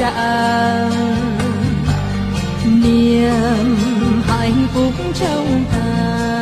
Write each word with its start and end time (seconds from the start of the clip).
rạng 0.00 0.90
niềm 2.64 4.22
hạnh 4.26 4.66
phúc 4.74 4.92
trong 5.14 5.64
ta. 5.72 6.37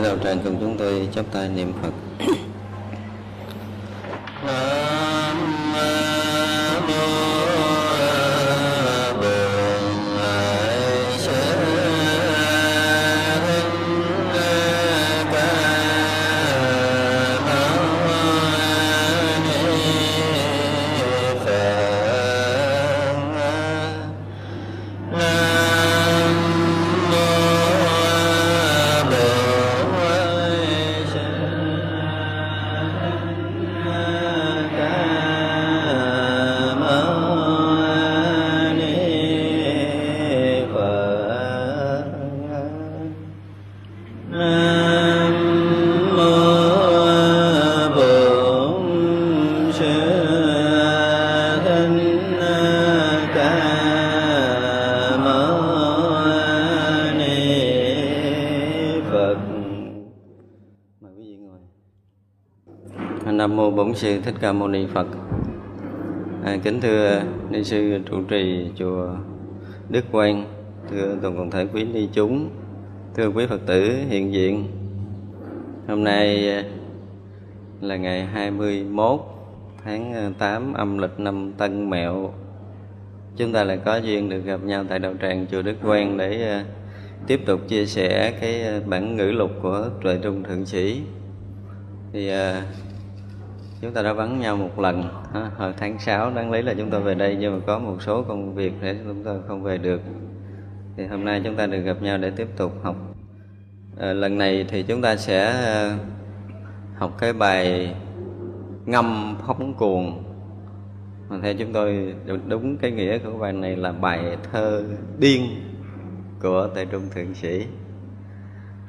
Mời 0.00 0.10
đầu 0.10 0.18
tràng 0.24 0.38
cùng 0.44 0.56
chúng 0.60 0.76
tôi 0.78 1.08
chắp 1.14 1.24
tay 1.32 1.48
niệm 1.48 1.72
Phật. 1.82 2.05
Bổn 44.30 44.38
Sư 49.72 49.86
Thích 53.10 53.30
Ca 53.34 53.56
Mâu 55.24 55.58
Ni 57.18 57.40
Phật. 59.10 59.36
Mời 61.00 61.12
quý 61.18 61.24
vị 61.24 61.36
ngồi. 61.36 61.58
Nam 63.32 63.56
mô 63.56 63.70
Bổn 63.70 63.94
Sư 63.94 64.20
Thích 64.24 64.34
Ca 64.40 64.52
Mâu 64.52 64.68
Ni 64.68 64.86
Phật. 64.94 65.06
À, 66.44 66.56
kính 66.64 66.80
thưa 66.80 67.22
ni 67.50 67.64
sư 67.64 67.98
trụ 68.10 68.22
trì 68.28 68.70
chùa 68.76 69.08
Đức 69.88 70.04
Quang, 70.12 70.44
thưa 70.90 71.16
toàn 71.22 71.50
thể 71.50 71.66
quý 71.72 71.84
ni 71.84 72.08
chúng, 72.12 72.50
thưa 73.16 73.28
quý 73.28 73.46
Phật 73.46 73.60
tử, 73.66 73.96
hiện 74.08 74.32
diện. 74.32 74.66
Hôm 75.88 76.04
nay 76.04 76.50
à, 76.50 76.64
là 77.80 77.96
ngày 77.96 78.24
21 78.26 79.20
tháng 79.84 80.14
à, 80.14 80.30
8 80.38 80.74
âm 80.74 80.98
lịch 80.98 81.20
năm 81.20 81.52
Tân 81.58 81.90
Mẹo. 81.90 82.32
Chúng 83.36 83.52
ta 83.52 83.64
lại 83.64 83.78
có 83.84 83.96
duyên 83.96 84.28
được 84.28 84.40
gặp 84.44 84.60
nhau 84.64 84.84
tại 84.88 84.98
đạo 84.98 85.14
tràng 85.22 85.46
chùa 85.50 85.62
Đức 85.62 85.76
Quang 85.82 86.18
để 86.18 86.42
à, 86.48 86.64
tiếp 87.26 87.40
tục 87.46 87.60
chia 87.68 87.86
sẻ 87.86 88.32
cái 88.40 88.80
bản 88.86 89.16
ngữ 89.16 89.30
lục 89.30 89.50
của 89.62 89.88
Tuệ 90.02 90.18
Trung 90.22 90.42
Thượng 90.42 90.66
Sĩ. 90.66 91.02
Thì 92.12 92.30
chúng 93.80 93.92
ta 93.92 94.02
đã 94.02 94.12
vắng 94.12 94.40
nhau 94.40 94.56
một 94.56 94.78
lần 94.78 95.02
hồi 95.56 95.72
tháng 95.76 95.98
6 95.98 96.30
đáng 96.30 96.50
lý 96.50 96.62
là 96.62 96.74
chúng 96.78 96.90
ta 96.90 96.98
về 96.98 97.14
đây 97.14 97.36
nhưng 97.40 97.54
mà 97.54 97.64
có 97.66 97.78
một 97.78 98.02
số 98.02 98.22
công 98.22 98.54
việc 98.54 98.72
để 98.82 98.96
chúng 99.06 99.24
ta 99.24 99.32
không 99.48 99.62
về 99.62 99.78
được 99.78 100.00
thì 100.96 101.06
hôm 101.06 101.24
nay 101.24 101.40
chúng 101.44 101.56
ta 101.56 101.66
được 101.66 101.80
gặp 101.80 102.02
nhau 102.02 102.18
để 102.18 102.30
tiếp 102.30 102.48
tục 102.56 102.72
học 102.82 103.05
à, 104.00 104.12
lần 104.12 104.38
này 104.38 104.64
thì 104.68 104.82
chúng 104.82 105.02
ta 105.02 105.16
sẽ 105.16 105.44
ờ, 105.44 105.96
học 106.96 107.16
cái 107.18 107.32
bài 107.32 107.94
ngâm 108.86 109.36
phóng 109.46 109.74
cuồng. 109.74 110.22
Mà 111.28 111.38
theo 111.42 111.54
chúng 111.54 111.72
tôi 111.72 112.14
đúng 112.48 112.76
cái 112.76 112.90
nghĩa 112.90 113.18
của 113.18 113.38
bài 113.38 113.52
này 113.52 113.76
là 113.76 113.92
bài 113.92 114.36
thơ 114.52 114.84
điên 115.18 115.42
của 116.42 116.68
Tề 116.74 116.84
Trung 116.84 117.02
Thượng 117.14 117.34
Sĩ. 117.34 117.66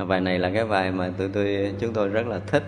Bài 0.08 0.22
này 0.22 0.40
là 0.40 0.52
cái 0.54 0.66
bài 0.66 0.92
mà 0.92 1.10
tụi 1.18 1.30
tôi 1.30 1.74
chúng 1.80 1.94
tôi 1.94 2.10
rất 2.10 2.28
là 2.28 2.40
thích. 2.48 2.64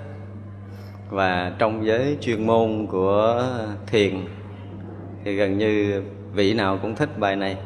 Và 1.10 1.56
trong 1.60 1.86
giới 1.86 2.18
chuyên 2.22 2.48
môn 2.48 2.88
của 2.88 3.46
thiền 3.88 4.14
thì 5.24 5.36
gần 5.36 5.58
như 5.58 6.04
vị 6.34 6.54
nào 6.54 6.80
cũng 6.82 6.96
thích 6.96 7.20
bài 7.20 7.36
này. 7.36 7.58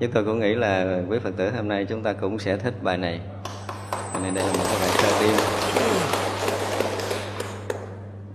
Chúng 0.00 0.10
tôi 0.12 0.24
cũng 0.24 0.38
nghĩ 0.38 0.54
là 0.54 1.02
quý 1.08 1.18
phật 1.18 1.36
tử 1.36 1.50
hôm 1.50 1.68
nay 1.68 1.84
chúng 1.84 2.02
ta 2.02 2.12
cũng 2.12 2.38
sẽ 2.38 2.56
thích 2.56 2.74
bài 2.82 2.98
này 2.98 3.20
này 4.22 4.30
đây 4.34 4.44
là 4.44 4.52
một 4.52 4.64
cái 4.64 4.76
bài 4.80 4.90
thơ 4.98 5.08
điên. 5.20 5.34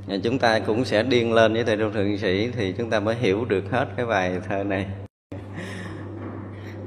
Và 0.07 0.17
chúng 0.23 0.39
ta 0.39 0.59
cũng 0.59 0.85
sẽ 0.85 1.03
điên 1.03 1.33
lên 1.33 1.53
với 1.53 1.63
thầy 1.63 1.77
trung 1.77 1.93
thượng 1.93 2.17
sĩ 2.17 2.49
thì 2.55 2.73
chúng 2.77 2.89
ta 2.89 2.99
mới 2.99 3.15
hiểu 3.15 3.45
được 3.45 3.63
hết 3.71 3.85
cái 3.97 4.05
bài 4.05 4.39
thơ 4.49 4.63
này. 4.63 4.85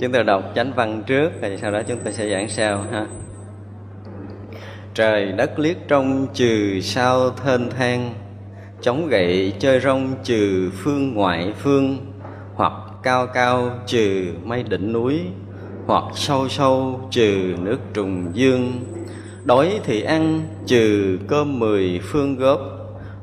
Chúng 0.00 0.12
ta 0.12 0.22
đọc 0.22 0.42
chánh 0.54 0.72
văn 0.72 1.02
trước 1.06 1.30
rồi 1.42 1.58
sau 1.62 1.72
đó 1.72 1.82
chúng 1.88 1.98
ta 1.98 2.10
sẽ 2.10 2.30
giảng 2.30 2.48
sau, 2.48 2.84
ha. 2.92 3.06
Trời 4.94 5.32
đất 5.32 5.58
liếc 5.58 5.76
trong 5.88 6.26
trừ 6.34 6.80
sao 6.80 7.30
thênh 7.30 7.70
thang, 7.70 8.14
chống 8.80 9.08
gậy 9.08 9.52
chơi 9.58 9.80
rong 9.80 10.14
trừ 10.24 10.70
phương 10.74 11.14
ngoại 11.14 11.52
phương, 11.58 12.12
hoặc 12.54 12.72
cao 13.02 13.26
cao 13.26 13.70
trừ 13.86 14.32
mây 14.44 14.62
đỉnh 14.62 14.92
núi 14.92 15.20
hoặc 15.86 16.04
sâu 16.14 16.48
sâu 16.48 17.00
trừ 17.10 17.54
nước 17.62 17.78
trùng 17.94 18.30
dương. 18.32 18.72
Đói 19.44 19.80
thì 19.84 20.02
ăn, 20.02 20.42
trừ 20.66 21.18
cơm 21.28 21.58
mười 21.58 22.00
phương 22.02 22.36
góp. 22.36 22.60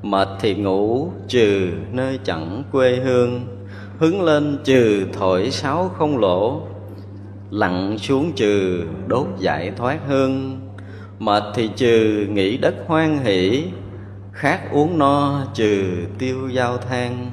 Mệt 0.01 0.27
thì 0.39 0.56
ngủ, 0.56 1.12
trừ 1.27 1.69
nơi 1.92 2.19
chẳng 2.24 2.63
quê 2.71 2.95
hương. 2.95 3.42
Hứng 3.98 4.21
lên, 4.21 4.57
trừ 4.63 5.06
thổi 5.13 5.51
sáo 5.51 5.92
không 5.98 6.18
lỗ. 6.18 6.62
Lặn 7.50 7.98
xuống, 7.98 8.31
trừ 8.31 8.83
đốt 9.07 9.27
giải 9.39 9.71
thoát 9.77 10.00
hương. 10.07 10.60
Mệt 11.19 11.44
thì 11.56 11.69
trừ 11.75 12.27
nghĩ 12.30 12.57
đất 12.57 12.75
hoan 12.88 13.18
hỷ. 13.24 13.63
Khát 14.31 14.71
uống 14.71 15.00
no, 15.00 15.45
trừ 15.54 15.83
tiêu 16.19 16.50
giao 16.50 16.77
than. 16.77 17.31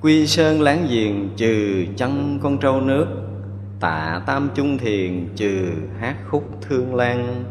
Quy 0.00 0.26
sơn 0.26 0.60
láng 0.60 0.86
giềng, 0.90 1.28
trừ 1.36 1.84
chân 1.96 2.38
con 2.42 2.58
trâu 2.58 2.80
nước 2.80 3.06
tạ 3.82 4.22
tam 4.26 4.48
chung 4.54 4.78
thiền 4.78 5.28
trừ 5.36 5.72
hát 6.00 6.16
khúc 6.30 6.58
thương 6.62 6.94
lan. 6.94 7.44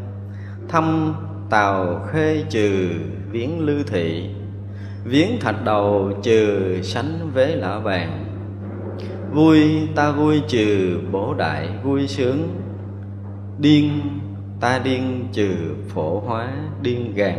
Thăm 0.68 1.14
tàu 1.50 2.06
khê 2.12 2.44
trừ 2.50 2.90
viếng 3.30 3.60
lư 3.60 3.82
thị. 3.82 4.30
Viếng 5.04 5.40
thạch 5.40 5.64
đầu 5.64 6.12
trừ 6.22 6.76
sánh 6.82 7.30
vế 7.34 7.46
lã 7.46 7.78
vàng. 7.78 8.24
Vui 9.32 9.88
ta 9.94 10.10
vui 10.10 10.42
trừ 10.48 10.98
bổ 11.10 11.34
đại 11.34 11.68
vui 11.82 12.08
sướng. 12.08 12.48
Điên 13.58 13.90
ta 14.60 14.78
điên 14.84 15.28
trừ 15.32 15.54
phổ 15.88 16.20
hóa 16.20 16.52
điên 16.82 17.14
gàn. 17.14 17.38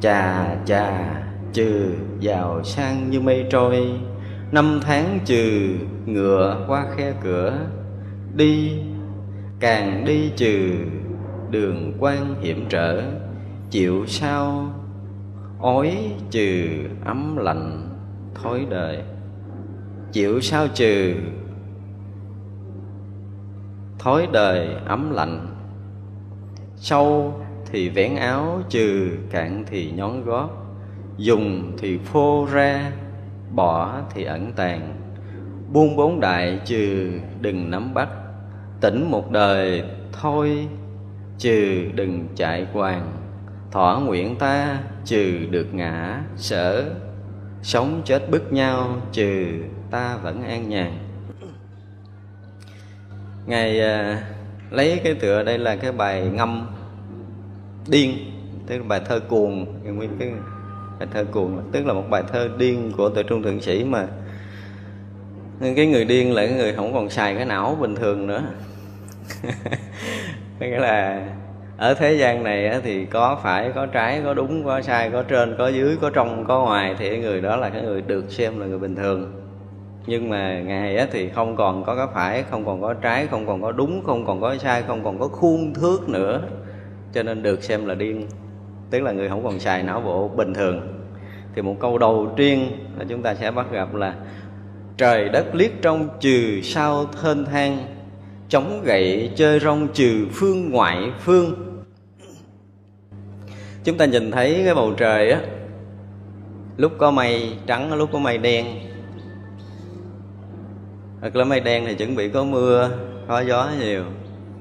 Chà 0.00 0.56
chà 0.66 1.14
trừ 1.52 1.94
giàu 2.20 2.64
sang 2.64 3.10
như 3.10 3.20
mây 3.20 3.44
trôi 3.50 3.86
năm 4.52 4.80
tháng 4.82 5.20
trừ 5.24 5.74
ngựa 6.06 6.64
qua 6.66 6.86
khe 6.96 7.12
cửa, 7.22 7.58
đi, 8.36 8.72
càng 9.60 10.04
đi 10.04 10.30
trừ 10.36 10.78
đường 11.50 11.92
quan 11.98 12.34
hiểm 12.40 12.66
trở, 12.68 13.02
chịu 13.70 14.06
sao 14.06 14.72
ói 15.60 16.12
trừ 16.30 16.68
ấm 17.04 17.36
lạnh 17.36 17.88
thối 18.34 18.66
đời. 18.70 19.02
Chịu 20.12 20.40
sao 20.40 20.66
trừ 20.74 21.14
thói 23.98 24.28
đời 24.32 24.68
ấm 24.86 25.10
lạnh, 25.10 25.46
sâu 26.76 27.40
thì 27.70 27.88
vén 27.88 28.16
áo, 28.16 28.60
trừ 28.68 29.10
cạn 29.30 29.64
thì 29.66 29.90
nhón 29.90 30.24
gót, 30.24 30.48
dùng 31.16 31.72
thì 31.78 31.98
phô 31.98 32.46
ra 32.52 32.92
bỏ 33.54 34.00
thì 34.14 34.24
ẩn 34.24 34.52
tàng. 34.52 34.94
Buông 35.72 35.96
bốn 35.96 36.20
đại 36.20 36.60
trừ 36.64 37.12
đừng 37.40 37.70
nắm 37.70 37.94
bắt. 37.94 38.08
Tỉnh 38.80 39.10
một 39.10 39.30
đời 39.30 39.84
thôi 40.12 40.68
trừ 41.38 41.90
đừng 41.94 42.26
chạy 42.36 42.66
quàng 42.72 43.12
thỏa 43.70 44.00
nguyện 44.00 44.36
ta 44.36 44.78
trừ 45.04 45.46
được 45.50 45.74
ngã 45.74 46.22
sở. 46.36 46.84
Sống 47.62 48.02
chết 48.04 48.30
bức 48.30 48.52
nhau 48.52 48.96
trừ 49.12 49.46
ta 49.90 50.16
vẫn 50.16 50.42
an 50.42 50.68
nhàn. 50.68 50.92
Ngài 53.46 53.80
à, 53.80 54.22
lấy 54.70 55.00
cái 55.04 55.14
tựa 55.14 55.42
đây 55.42 55.58
là 55.58 55.76
cái 55.76 55.92
bài 55.92 56.28
ngâm 56.32 56.66
điên 57.88 58.16
tức 58.66 58.78
là 58.78 58.84
bài 58.88 59.00
thơ 59.04 59.20
cuồng 59.20 59.82
nguyên 59.96 60.10
cái 60.18 60.32
bài 60.98 61.08
thơ 61.12 61.24
cuồng, 61.24 61.62
tức 61.72 61.86
là 61.86 61.92
một 61.92 62.04
bài 62.10 62.22
thơ 62.32 62.48
điên 62.58 62.92
của 62.96 63.08
tuệ 63.08 63.22
trung 63.22 63.42
thượng 63.42 63.60
sĩ 63.60 63.84
mà 63.84 64.06
cái 65.76 65.86
người 65.86 66.04
điên 66.04 66.34
là 66.34 66.46
cái 66.46 66.54
người 66.54 66.72
không 66.72 66.92
còn 66.92 67.10
xài 67.10 67.34
cái 67.34 67.44
não 67.44 67.76
bình 67.80 67.94
thường 67.94 68.26
nữa. 68.26 68.42
Nghĩa 70.60 70.78
là 70.78 71.26
ở 71.76 71.94
thế 71.94 72.14
gian 72.14 72.44
này 72.44 72.80
thì 72.84 73.04
có 73.04 73.38
phải, 73.42 73.72
có 73.74 73.86
trái, 73.86 74.20
có 74.24 74.34
đúng, 74.34 74.64
có 74.64 74.80
sai, 74.82 75.10
có 75.10 75.22
trên, 75.22 75.54
có 75.58 75.68
dưới, 75.68 75.96
có 76.00 76.10
trong, 76.10 76.44
có 76.48 76.64
ngoài 76.64 76.94
thì 76.98 77.18
người 77.18 77.40
đó 77.40 77.56
là 77.56 77.70
cái 77.70 77.82
người 77.82 78.02
được 78.02 78.24
xem 78.28 78.60
là 78.60 78.66
người 78.66 78.78
bình 78.78 78.96
thường. 78.96 79.32
Nhưng 80.06 80.30
mà 80.30 80.60
ngài 80.60 81.06
thì 81.12 81.28
không 81.28 81.56
còn 81.56 81.84
có 81.84 81.96
cái 81.96 82.06
phải, 82.14 82.44
không 82.50 82.66
còn 82.66 82.80
có 82.80 82.94
trái, 82.94 83.26
không 83.26 83.46
còn 83.46 83.62
có 83.62 83.72
đúng, 83.72 84.02
không 84.06 84.26
còn 84.26 84.40
có 84.40 84.56
sai, 84.58 84.82
không 84.86 85.04
còn 85.04 85.18
có 85.18 85.28
khuôn 85.28 85.74
thước 85.74 86.08
nữa. 86.08 86.42
Cho 87.12 87.22
nên 87.22 87.42
được 87.42 87.62
xem 87.62 87.86
là 87.86 87.94
điên 87.94 88.26
tức 88.94 89.00
là 89.00 89.12
người 89.12 89.28
không 89.28 89.44
còn 89.44 89.60
xài 89.60 89.82
não 89.82 90.00
bộ 90.00 90.28
bình 90.28 90.54
thường. 90.54 90.80
Thì 91.54 91.62
một 91.62 91.76
câu 91.80 91.98
đầu 91.98 92.32
tiên 92.36 92.68
là 92.98 93.04
chúng 93.08 93.22
ta 93.22 93.34
sẽ 93.34 93.50
bắt 93.50 93.66
gặp 93.72 93.94
là, 93.94 94.14
trời 94.96 95.28
đất 95.28 95.54
liếc 95.54 95.70
trong 95.82 96.08
trừ 96.20 96.60
sao 96.62 97.06
thênh 97.22 97.44
thang, 97.44 97.78
chống 98.48 98.82
gậy 98.84 99.30
chơi 99.36 99.60
rong 99.60 99.88
trừ 99.92 100.26
phương 100.32 100.70
ngoại 100.70 101.12
phương. 101.20 101.54
Chúng 103.84 103.98
ta 103.98 104.04
nhìn 104.04 104.30
thấy 104.30 104.62
cái 104.64 104.74
bầu 104.74 104.92
trời 104.96 105.30
á, 105.30 105.40
lúc 106.76 106.92
có 106.98 107.10
mây 107.10 107.52
trắng, 107.66 107.94
lúc 107.94 108.08
có 108.12 108.18
mây 108.18 108.38
đen. 108.38 108.66
Hoặc 111.20 111.36
là 111.36 111.44
mây 111.44 111.60
đen 111.60 111.84
thì 111.86 111.94
chuẩn 111.94 112.16
bị 112.16 112.28
có 112.28 112.44
mưa, 112.44 112.90
có 113.28 113.40
gió 113.40 113.70
nhiều 113.80 114.04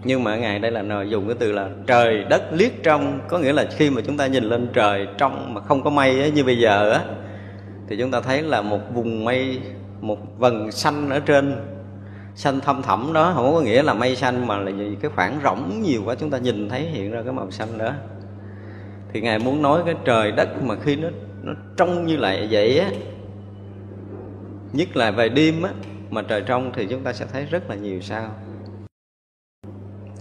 nhưng 0.04 0.24
mà 0.24 0.36
ngài 0.36 0.60
đây 0.60 0.72
là 0.72 0.82
nào 0.82 1.06
dùng 1.06 1.28
cái 1.28 1.36
từ 1.40 1.52
là 1.52 1.70
trời 1.88 2.24
đất 2.24 2.44
liếc 2.52 2.84
trong. 2.84 3.20
Có 3.28 3.40
nghĩa 3.40 3.54
là 3.54 3.66
khi 3.78 3.90
mà 3.90 4.02
chúng 4.06 4.18
ta 4.18 4.28
nhìn 4.28 4.44
lên 4.44 4.68
trời 4.74 5.08
trong 5.18 5.54
mà 5.54 5.62
không 5.62 5.84
có 5.84 5.90
mây 5.90 6.20
ấy, 6.22 6.32
như 6.32 6.44
bây 6.44 6.58
giờ 6.58 6.92
á 6.92 7.02
thì 7.88 7.98
chúng 7.98 8.12
ta 8.12 8.22
thấy 8.22 8.42
là 8.42 8.62
một 8.62 8.80
vùng 8.94 9.26
mây 9.26 9.60
một 10.02 10.18
vầng 10.38 10.72
xanh 10.72 11.10
ở 11.10 11.20
trên 11.20 11.56
xanh 12.36 12.60
thâm 12.60 12.82
thẳm 12.82 13.14
đó. 13.14 13.32
Không 13.36 13.54
có 13.54 13.62
nghĩa 13.62 13.84
là 13.84 13.94
mây 13.94 14.16
xanh 14.16 14.48
mà 14.48 14.58
là 14.58 14.72
gì 14.72 14.98
cái 15.02 15.12
khoảng 15.16 15.40
rỗng 15.44 15.82
nhiều 15.82 16.02
quá 16.06 16.16
chúng 16.16 16.30
ta 16.30 16.38
nhìn 16.38 16.70
thấy 16.70 16.82
hiện 16.82 17.12
ra 17.12 17.22
cái 17.22 17.34
màu 17.34 17.52
xanh 17.52 17.78
đó. 17.78 17.92
Thì 19.14 19.22
ngài 19.22 19.40
muốn 19.40 19.62
nói 19.62 19.82
cái 19.86 19.96
trời 20.06 20.32
đất 20.32 20.64
mà 20.64 20.76
khi 20.84 20.96
nó 20.96 21.10
nó 21.44 21.54
trong 21.78 22.06
như 22.06 22.18
lại 22.18 22.48
vậy 22.52 22.80
á 22.80 22.90
nhất 24.74 24.98
là 24.98 25.12
về 25.12 25.30
đêm 25.30 25.64
á 25.64 25.70
mà 26.10 26.22
trời 26.22 26.42
trong 26.42 26.72
thì 26.76 26.88
chúng 26.90 27.04
ta 27.04 27.14
sẽ 27.14 27.26
thấy 27.34 27.46
rất 27.46 27.70
là 27.70 27.76
nhiều 27.76 28.02
sao 28.02 28.30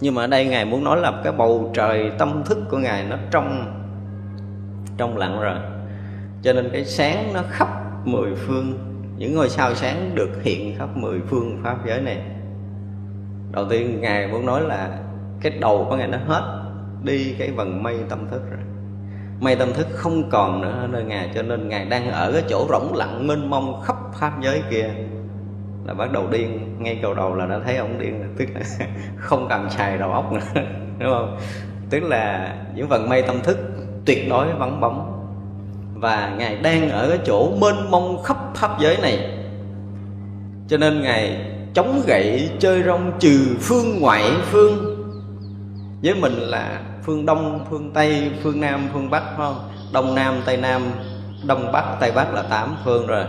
nhưng 0.03 0.15
mà 0.15 0.23
ở 0.23 0.27
đây 0.27 0.45
ngài 0.45 0.65
muốn 0.65 0.83
nói 0.83 0.99
là 1.01 1.21
cái 1.23 1.33
bầu 1.33 1.71
trời 1.73 2.11
tâm 2.17 2.43
thức 2.45 2.57
của 2.69 2.77
ngài 2.77 3.03
nó 3.03 3.17
trong 3.31 3.73
trong 4.97 5.17
lặng 5.17 5.41
rồi. 5.41 5.57
Cho 6.41 6.53
nên 6.53 6.69
cái 6.73 6.85
sáng 6.85 7.33
nó 7.33 7.41
khắp 7.49 7.67
mười 8.05 8.35
phương. 8.35 8.77
Những 9.17 9.35
ngôi 9.35 9.49
sao 9.49 9.75
sáng 9.75 10.11
được 10.15 10.43
hiện 10.43 10.75
khắp 10.77 10.97
mười 10.97 11.19
phương 11.27 11.59
pháp 11.63 11.77
giới 11.87 12.01
này. 12.01 12.17
Đầu 13.51 13.65
tiên 13.69 14.01
ngài 14.01 14.27
muốn 14.27 14.45
nói 14.45 14.61
là 14.61 14.99
cái 15.41 15.51
đầu 15.59 15.85
của 15.89 15.95
ngài 15.95 16.07
nó 16.07 16.17
hết 16.27 16.63
đi 17.03 17.35
cái 17.39 17.51
vần 17.51 17.83
mây 17.83 17.97
tâm 18.09 18.27
thức 18.31 18.41
rồi. 18.49 18.59
Mây 19.39 19.55
tâm 19.55 19.73
thức 19.73 19.87
không 19.91 20.29
còn 20.29 20.61
nữa 20.61 20.87
nơi 20.91 21.03
ngài, 21.03 21.29
cho 21.35 21.41
nên 21.41 21.69
ngài 21.69 21.85
đang 21.85 22.11
ở 22.11 22.31
cái 22.31 22.43
chỗ 22.49 22.67
rỗng 22.69 22.95
lặng 22.95 23.27
mênh 23.27 23.49
mông 23.49 23.81
khắp 23.81 23.95
pháp 24.13 24.33
giới 24.41 24.61
kia 24.69 24.89
là 25.85 25.93
bắt 25.93 26.11
đầu 26.11 26.27
điên. 26.31 26.75
Ngay 26.79 26.99
cầu 27.01 27.13
đầu 27.13 27.35
là 27.35 27.45
đã 27.45 27.59
thấy 27.65 27.77
ông 27.77 27.99
điên, 27.99 28.35
tức 28.37 28.45
là 28.53 28.61
không 29.17 29.47
cần 29.49 29.69
xài 29.69 29.97
đầu 29.97 30.11
óc 30.11 30.33
nữa, 30.33 30.41
đúng 30.99 31.09
không? 31.09 31.37
Tức 31.89 32.03
là 32.03 32.55
những 32.75 32.89
phần 32.89 33.09
mây 33.09 33.21
tâm 33.21 33.41
thức 33.43 33.57
tuyệt 34.05 34.29
đối 34.29 34.53
vắng 34.53 34.81
bóng. 34.81 35.09
Và 35.95 36.33
ngài 36.37 36.55
đang 36.55 36.89
ở 36.89 37.09
cái 37.09 37.19
chỗ 37.25 37.51
mênh 37.61 37.91
mông 37.91 38.23
khắp 38.23 38.37
pháp 38.55 38.79
giới 38.79 38.97
này. 39.01 39.39
Cho 40.67 40.77
nên 40.77 41.01
ngài 41.01 41.45
chống 41.73 42.01
gậy, 42.07 42.49
chơi 42.59 42.83
rong 42.83 43.11
trừ 43.19 43.55
phương 43.59 43.99
ngoại 43.99 44.23
phương. 44.41 44.95
Với 46.03 46.15
mình 46.15 46.33
là 46.33 46.81
phương 47.03 47.25
đông, 47.25 47.65
phương 47.69 47.91
tây, 47.93 48.31
phương 48.43 48.61
nam, 48.61 48.87
phương 48.93 49.09
bắc, 49.09 49.23
phải 49.25 49.35
không? 49.37 49.69
Đông 49.93 50.15
nam, 50.15 50.35
tây 50.45 50.57
nam, 50.57 50.81
đông 51.47 51.71
bắc, 51.71 51.83
tây 51.99 52.11
bắc 52.11 52.33
là 52.33 52.41
tám 52.41 52.75
phương 52.85 53.07
rồi. 53.07 53.25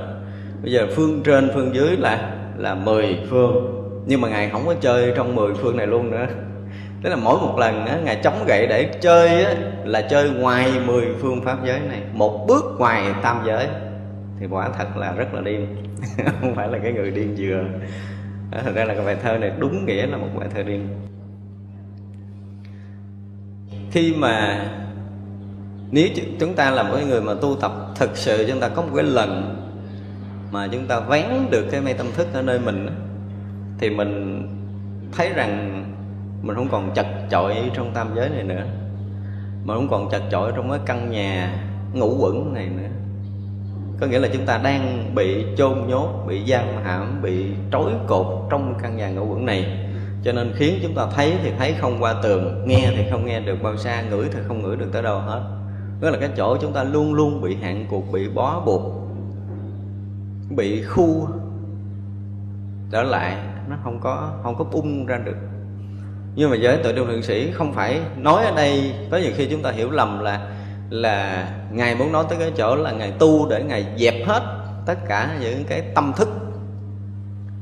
Bây 0.62 0.72
giờ 0.72 0.86
phương 0.96 1.22
trên, 1.22 1.50
phương 1.54 1.74
dưới 1.74 1.96
là 1.96 2.30
là 2.56 2.74
mười 2.74 3.18
phương. 3.30 3.80
Nhưng 4.06 4.20
mà 4.20 4.28
ngài 4.28 4.50
không 4.50 4.66
có 4.66 4.74
chơi 4.80 5.12
trong 5.16 5.34
mười 5.34 5.54
phương 5.54 5.76
này 5.76 5.86
luôn 5.86 6.10
nữa. 6.10 6.26
Tức 7.02 7.10
là 7.10 7.16
mỗi 7.16 7.38
một 7.40 7.58
lần 7.58 7.86
á, 7.86 7.98
ngài 8.04 8.16
chống 8.16 8.44
gậy 8.46 8.66
để 8.66 8.92
chơi 9.00 9.44
á, 9.44 9.54
là 9.84 10.02
chơi 10.02 10.30
ngoài 10.30 10.70
mười 10.86 11.06
phương 11.20 11.42
pháp 11.44 11.58
giới 11.66 11.80
này. 11.80 12.02
Một 12.12 12.44
bước 12.48 12.64
ngoài 12.78 13.04
tam 13.22 13.42
giới. 13.46 13.66
Thì 14.40 14.46
quả 14.50 14.68
thật 14.78 14.96
là 14.96 15.12
rất 15.12 15.34
là 15.34 15.40
điên. 15.40 15.76
Không 16.40 16.54
phải 16.54 16.68
là 16.68 16.78
cái 16.82 16.92
người 16.92 17.10
điên 17.10 17.36
dừa. 17.36 17.64
thật 18.64 18.72
ra 18.74 18.84
là 18.84 18.94
cái 18.94 19.04
bài 19.04 19.16
thơ 19.22 19.38
này 19.38 19.52
đúng 19.58 19.86
nghĩa 19.86 20.06
là 20.06 20.16
một 20.16 20.28
bài 20.38 20.48
thơ 20.54 20.62
điên. 20.62 20.88
Khi 23.90 24.14
mà 24.18 24.64
nếu 25.90 26.08
chúng 26.40 26.54
ta 26.54 26.70
là 26.70 26.82
một 26.82 26.96
người 27.08 27.20
mà 27.20 27.34
tu 27.34 27.56
tập 27.60 27.72
thực 27.96 28.16
sự 28.16 28.44
chúng 28.48 28.60
ta 28.60 28.68
có 28.68 28.82
một 28.82 28.92
cái 28.94 29.04
lần 29.04 29.63
mà 30.50 30.68
chúng 30.72 30.86
ta 30.86 31.00
vén 31.00 31.24
được 31.50 31.66
cái 31.70 31.80
mê 31.80 31.92
tâm 31.92 32.06
thức 32.14 32.26
ở 32.32 32.42
nơi 32.42 32.58
mình 32.58 32.88
thì 33.78 33.90
mình 33.90 34.42
thấy 35.12 35.30
rằng 35.34 35.84
mình 36.42 36.56
không 36.56 36.68
còn 36.68 36.94
chật 36.94 37.06
chội 37.30 37.54
trong 37.74 37.90
tam 37.94 38.08
giới 38.16 38.28
này 38.28 38.42
nữa. 38.42 38.62
Mà 39.64 39.74
không 39.74 39.88
còn 39.88 40.10
chật 40.10 40.22
chội 40.30 40.52
trong 40.56 40.70
cái 40.70 40.78
căn 40.86 41.10
nhà 41.10 41.64
ngủ 41.92 42.16
quẩn 42.20 42.54
này 42.54 42.68
nữa. 42.68 42.88
Có 44.00 44.06
nghĩa 44.06 44.18
là 44.18 44.28
chúng 44.32 44.46
ta 44.46 44.58
đang 44.58 45.14
bị 45.14 45.44
chôn 45.56 45.78
nhốt, 45.88 46.08
bị 46.28 46.42
giam 46.46 46.64
hãm, 46.84 47.22
bị 47.22 47.46
trói 47.72 47.92
cột 48.06 48.26
trong 48.50 48.74
căn 48.82 48.96
nhà 48.96 49.08
ngủ 49.08 49.26
quẩn 49.30 49.46
này. 49.46 49.78
Cho 50.24 50.32
nên 50.32 50.52
khiến 50.56 50.78
chúng 50.82 50.94
ta 50.94 51.06
thấy 51.16 51.32
thì 51.42 51.50
thấy 51.58 51.74
không 51.80 51.96
qua 52.00 52.14
tường, 52.22 52.64
nghe 52.66 52.92
thì 52.96 53.04
không 53.10 53.26
nghe 53.26 53.40
được 53.40 53.62
bao 53.62 53.76
xa, 53.76 54.02
ngửi 54.10 54.28
thì 54.32 54.38
không 54.48 54.62
ngửi 54.62 54.76
được 54.76 54.88
tới 54.92 55.02
đâu 55.02 55.18
hết. 55.18 55.42
Đó 56.00 56.10
là 56.10 56.18
cái 56.20 56.28
chỗ 56.36 56.56
chúng 56.56 56.72
ta 56.72 56.84
luôn 56.84 57.14
luôn 57.14 57.42
bị 57.42 57.56
hạn 57.56 57.86
cuộc, 57.90 58.12
bị 58.12 58.28
bó 58.28 58.62
buộc 58.66 59.03
bị 60.56 60.82
khu 60.82 61.28
trở 62.90 63.02
lại, 63.02 63.36
nó 63.68 63.76
không 63.84 64.00
có 64.00 64.32
không 64.42 64.56
có 64.58 64.64
bung 64.64 65.06
ra 65.06 65.18
được. 65.18 65.36
Nhưng 66.34 66.50
mà 66.50 66.56
giới 66.56 66.76
tự 66.76 66.92
trung 66.92 67.06
thượng 67.06 67.22
sĩ 67.22 67.50
không 67.50 67.72
phải 67.72 68.00
nói 68.16 68.44
ở 68.44 68.52
đây, 68.56 68.94
có 69.10 69.16
nhiều 69.16 69.32
khi 69.36 69.46
chúng 69.50 69.62
ta 69.62 69.70
hiểu 69.70 69.90
lầm 69.90 70.20
là 70.20 70.50
là 70.90 71.48
ngài 71.72 71.94
muốn 71.94 72.12
nói 72.12 72.24
tới 72.28 72.38
cái 72.38 72.52
chỗ 72.56 72.76
là 72.76 72.92
ngài 72.92 73.10
tu 73.10 73.48
để 73.50 73.62
ngài 73.62 73.86
dẹp 73.98 74.14
hết 74.26 74.42
tất 74.86 74.98
cả 75.08 75.38
những 75.40 75.64
cái 75.64 75.82
tâm 75.94 76.12
thức. 76.16 76.28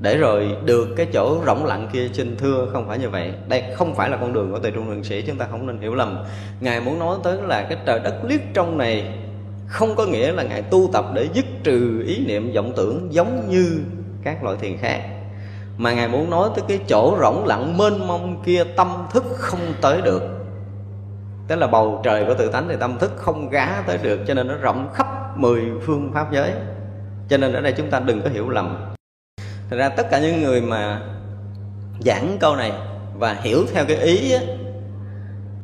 Để 0.01 0.17
rồi 0.17 0.57
được 0.65 0.89
cái 0.97 1.07
chỗ 1.13 1.41
rỗng 1.47 1.65
lặng 1.65 1.89
kia 1.93 2.09
xin 2.13 2.37
thưa, 2.37 2.69
không 2.73 2.89
phải 2.89 2.99
như 2.99 3.11
vậy. 3.11 3.33
Đây 3.49 3.65
không 3.77 3.95
phải 3.95 4.11
là 4.11 4.17
con 4.17 4.33
đường 4.33 4.53
của 4.53 4.59
tề 4.59 4.71
trung 4.71 4.87
thượng 4.87 5.05
sĩ, 5.05 5.23
chúng 5.23 5.37
ta 5.37 5.47
không 5.51 5.67
nên 5.67 5.81
hiểu 5.81 5.95
lầm. 5.95 6.25
Ngài 6.61 6.81
muốn 6.81 6.99
nói 6.99 7.17
tới 7.23 7.39
là 7.43 7.63
cái 7.63 7.79
trời 7.87 8.01
đất 8.01 8.15
liếc 8.29 8.41
trong 8.55 8.79
này 8.79 9.19
không 9.67 9.97
có 9.97 10.07
nghĩa 10.07 10.33
là 10.33 10.43
ngài 10.43 10.63
tu 10.63 10.91
tập 10.93 11.05
để 11.15 11.29
dứt 11.35 11.45
trừ 11.65 12.03
ý 12.07 12.27
niệm 12.27 12.53
vọng 12.55 12.73
tưởng 12.77 13.09
giống 13.11 13.49
như 13.51 13.81
các 14.23 14.45
loại 14.45 14.57
thiền 14.61 14.77
khác. 14.79 15.01
Mà 15.77 15.93
ngài 15.93 16.09
muốn 16.09 16.31
nói 16.31 16.51
tới 16.55 16.65
cái 16.69 16.79
chỗ 16.89 17.17
rỗng 17.21 17.47
lặng 17.47 17.79
mênh 17.79 18.09
mông 18.09 18.43
kia 18.45 18.65
tâm 18.77 19.07
thức 19.13 19.25
không 19.39 19.75
tới 19.81 20.01
được. 20.01 20.23
Tức 21.49 21.57
là 21.57 21.67
bầu 21.67 22.01
trời 22.05 22.25
của 22.25 22.35
tự 22.35 22.49
tánh 22.49 22.69
thì 22.69 22.77
tâm 22.81 22.99
thức 22.99 23.13
không 23.17 23.51
gá 23.51 23.83
tới 23.87 23.99
được 24.03 24.21
cho 24.27 24.35
nên 24.35 24.49
nó 24.49 24.55
rộng 24.55 24.91
khắp 24.95 25.39
mười 25.39 25.63
phương 25.87 26.11
pháp 26.15 26.33
giới. 26.33 26.53
Cho 27.29 27.37
nên 27.37 27.53
ở 27.53 27.61
đây 27.61 27.73
chúng 27.73 27.91
ta 27.91 28.01
đừng 28.01 28.23
có 28.23 28.31
hiểu 28.31 28.49
lầm. 28.49 28.77
Thật 29.71 29.77
ra 29.77 29.89
tất 29.89 30.07
cả 30.11 30.21
những 30.21 30.43
người 30.43 30.61
mà 30.61 31.01
giảng 32.05 32.37
câu 32.41 32.57
này 32.57 32.73
và 33.19 33.37
hiểu 33.43 33.65
theo 33.73 33.85
cái 33.89 33.97
ý 33.97 34.33
á, 34.33 34.41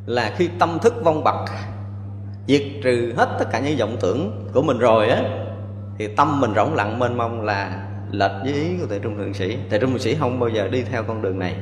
là 0.07 0.35
khi 0.37 0.49
tâm 0.59 0.79
thức 0.83 0.95
vong 1.05 1.25
bậc 1.25 1.37
diệt 2.49 2.63
trừ 2.83 3.13
hết 3.17 3.29
tất 3.39 3.45
cả 3.53 3.61
những 3.61 3.79
vọng 3.79 3.97
tưởng 4.01 4.49
của 4.53 4.63
mình 4.63 4.79
rồi 4.79 5.09
á, 5.09 5.23
thì 5.99 6.07
tâm 6.07 6.41
mình 6.41 6.55
rỗng 6.55 6.75
lặng 6.75 6.99
mênh 6.99 7.17
mông 7.17 7.43
là 7.43 7.87
lệch 8.11 8.31
với 8.45 8.53
ý 8.53 8.77
của 8.81 8.87
tề 8.87 8.99
trung 8.99 9.17
thượng 9.19 9.35
sĩ. 9.35 9.57
Thầy 9.71 9.79
trung 9.79 9.91
thượng 9.91 9.99
sĩ 9.99 10.15
không 10.15 10.41
bao 10.41 10.49
giờ 10.49 10.69
đi 10.69 10.83
theo 10.83 11.03
con 11.03 11.23
đường 11.23 11.39
này. 11.39 11.55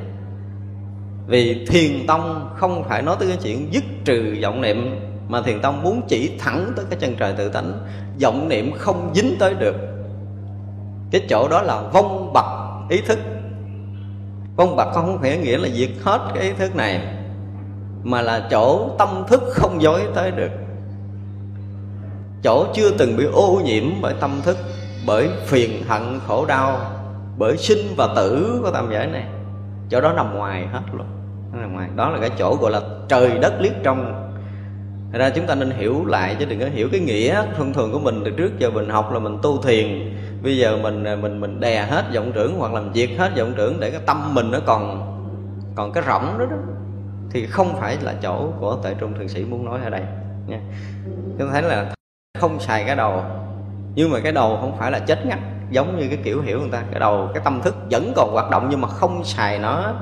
Vì 1.26 1.66
thiền 1.66 2.07
tông 2.07 2.50
không 2.57 2.85
phải 2.88 3.02
nói 3.02 3.16
tới 3.19 3.28
cái 3.28 3.38
chuyện 3.43 3.69
dứt 3.73 3.85
trừ 4.05 4.37
vọng 4.43 4.61
niệm, 4.61 5.00
mà 5.28 5.43
thiền 5.43 5.61
tông 5.61 5.83
muốn 5.83 6.02
chỉ 6.09 6.31
thẳng 6.38 6.73
tới 6.76 6.85
cái 6.90 6.99
chân 6.99 7.14
trời 7.19 7.35
tự 7.38 7.49
tánh. 7.49 7.73
Vọng 8.23 8.49
niệm 8.49 8.73
không 8.78 9.12
dính 9.14 9.37
tới 9.38 9.55
được. 9.55 9.76
Cái 11.11 11.21
chỗ 11.28 11.49
đó 11.49 11.62
là 11.62 11.83
vong 11.93 12.33
bậc 12.33 12.45
ý 12.88 13.00
thức. 13.00 13.19
Vong 14.57 14.76
bậc 14.76 14.88
không 14.95 15.19
phải 15.21 15.38
nghĩa 15.38 15.59
là 15.59 15.69
diệt 15.69 15.90
hết 16.02 16.31
cái 16.35 16.45
ý 16.45 16.52
thức 16.52 16.76
này, 16.76 17.00
mà 18.02 18.23
là 18.23 18.49
chỗ 18.50 18.90
tâm 18.99 19.09
thức 19.28 19.43
không 19.50 19.83
dối 19.83 20.00
tới 20.14 20.31
được 20.31 20.50
chỗ 22.43 22.66
chưa 22.75 22.90
từng 22.90 23.16
bị 23.16 23.25
ô 23.25 23.61
nhiễm 23.64 23.85
bởi 24.02 24.14
tâm 24.21 24.40
thức, 24.45 24.57
bởi 25.07 25.28
phiền 25.45 25.83
hận 25.88 26.02
khổ 26.26 26.45
đau, 26.47 26.81
bởi 27.38 27.57
sinh 27.57 27.95
và 27.97 28.09
tử 28.16 28.61
của 28.62 28.71
tam 28.71 28.88
giới 28.93 29.07
này. 29.07 29.25
Chỗ 29.90 30.00
đó 30.00 30.12
nằm 30.12 30.37
ngoài 30.37 30.66
hết 30.73 30.81
luôn. 30.93 31.07
Nằm 31.52 31.73
ngoài. 31.73 31.88
Đó 31.97 32.11
là 32.11 32.19
cái 32.21 32.31
chỗ 32.38 32.57
gọi 32.61 32.71
là 32.71 32.81
trời 33.09 33.38
đất 33.38 33.55
liếc 33.61 33.73
trong. 33.83 34.23
Thật 35.12 35.19
ra 35.19 35.31
chúng 35.31 35.47
ta 35.47 35.55
nên 35.55 35.71
hiểu 35.71 36.05
lại, 36.07 36.37
chứ 36.38 36.45
đừng 36.45 36.61
có 36.61 36.66
hiểu 36.66 36.88
cái 36.93 37.00
nghĩa 37.00 37.43
thông 37.57 37.73
thường 37.73 37.93
của 37.93 37.99
mình 37.99 38.23
từ 38.25 38.31
trước 38.31 38.59
giờ 38.59 38.71
mình 38.71 38.88
học 38.88 39.12
là 39.12 39.19
mình 39.19 39.38
tu 39.43 39.62
thiền. 39.62 40.16
Bây 40.43 40.57
giờ 40.57 40.78
mình 40.83 41.05
mình 41.23 41.40
mình 41.40 41.61
đè 41.61 41.83
hết 41.83 42.05
vọng 42.14 42.33
trưởng 42.35 42.59
hoặc 42.59 42.73
làm 42.73 42.93
việc 42.93 43.19
hết 43.19 43.33
vọng 43.38 43.52
trưởng 43.57 43.81
để 43.81 43.90
cái 43.90 44.00
tâm 44.07 44.35
mình 44.35 44.50
nó 44.50 44.59
còn 44.66 45.12
còn 45.75 45.93
cái 45.93 46.02
rỗng 46.07 46.38
đó 46.38 46.47
đó, 46.50 46.57
thì 47.31 47.47
không 47.47 47.76
phải 47.81 47.97
là 48.02 48.14
chỗ 48.23 48.52
của 48.61 48.76
tệ 48.85 48.95
trung 48.95 49.14
thượng 49.19 49.28
sĩ 49.28 49.45
muốn 49.45 49.64
nói 49.64 49.81
ở 49.85 49.90
đây 49.90 50.02
nha. 50.47 50.61
Chúng 51.38 51.49
ta 51.49 51.52
thấy 51.52 51.62
là 51.62 51.93
không 52.38 52.61
xài 52.61 52.85
cái 52.85 52.97
đầu. 52.97 53.23
Nhưng 53.95 54.11
mà 54.11 54.21
cái 54.21 54.33
đầu 54.33 54.59
không 54.61 54.76
phải 54.78 54.90
là 54.90 54.99
chết 54.99 55.26
ngắt, 55.26 55.38
giống 55.71 55.99
như 55.99 56.09
cái 56.09 56.19
kiểu 56.25 56.43
hiểu 56.43 56.61
người 56.61 56.71
ta, 56.71 56.83
cái 56.90 57.00
đầu, 57.00 57.28
cái 57.35 57.43
tâm 57.45 57.61
thức 57.62 57.76
vẫn 57.90 58.12
còn 58.16 58.33
hoạt 58.33 58.50
động 58.50 58.69
nhưng 58.71 58.81
mà 58.81 58.88
không 58.88 59.25
xài 59.25 59.59
nó. 59.59 59.95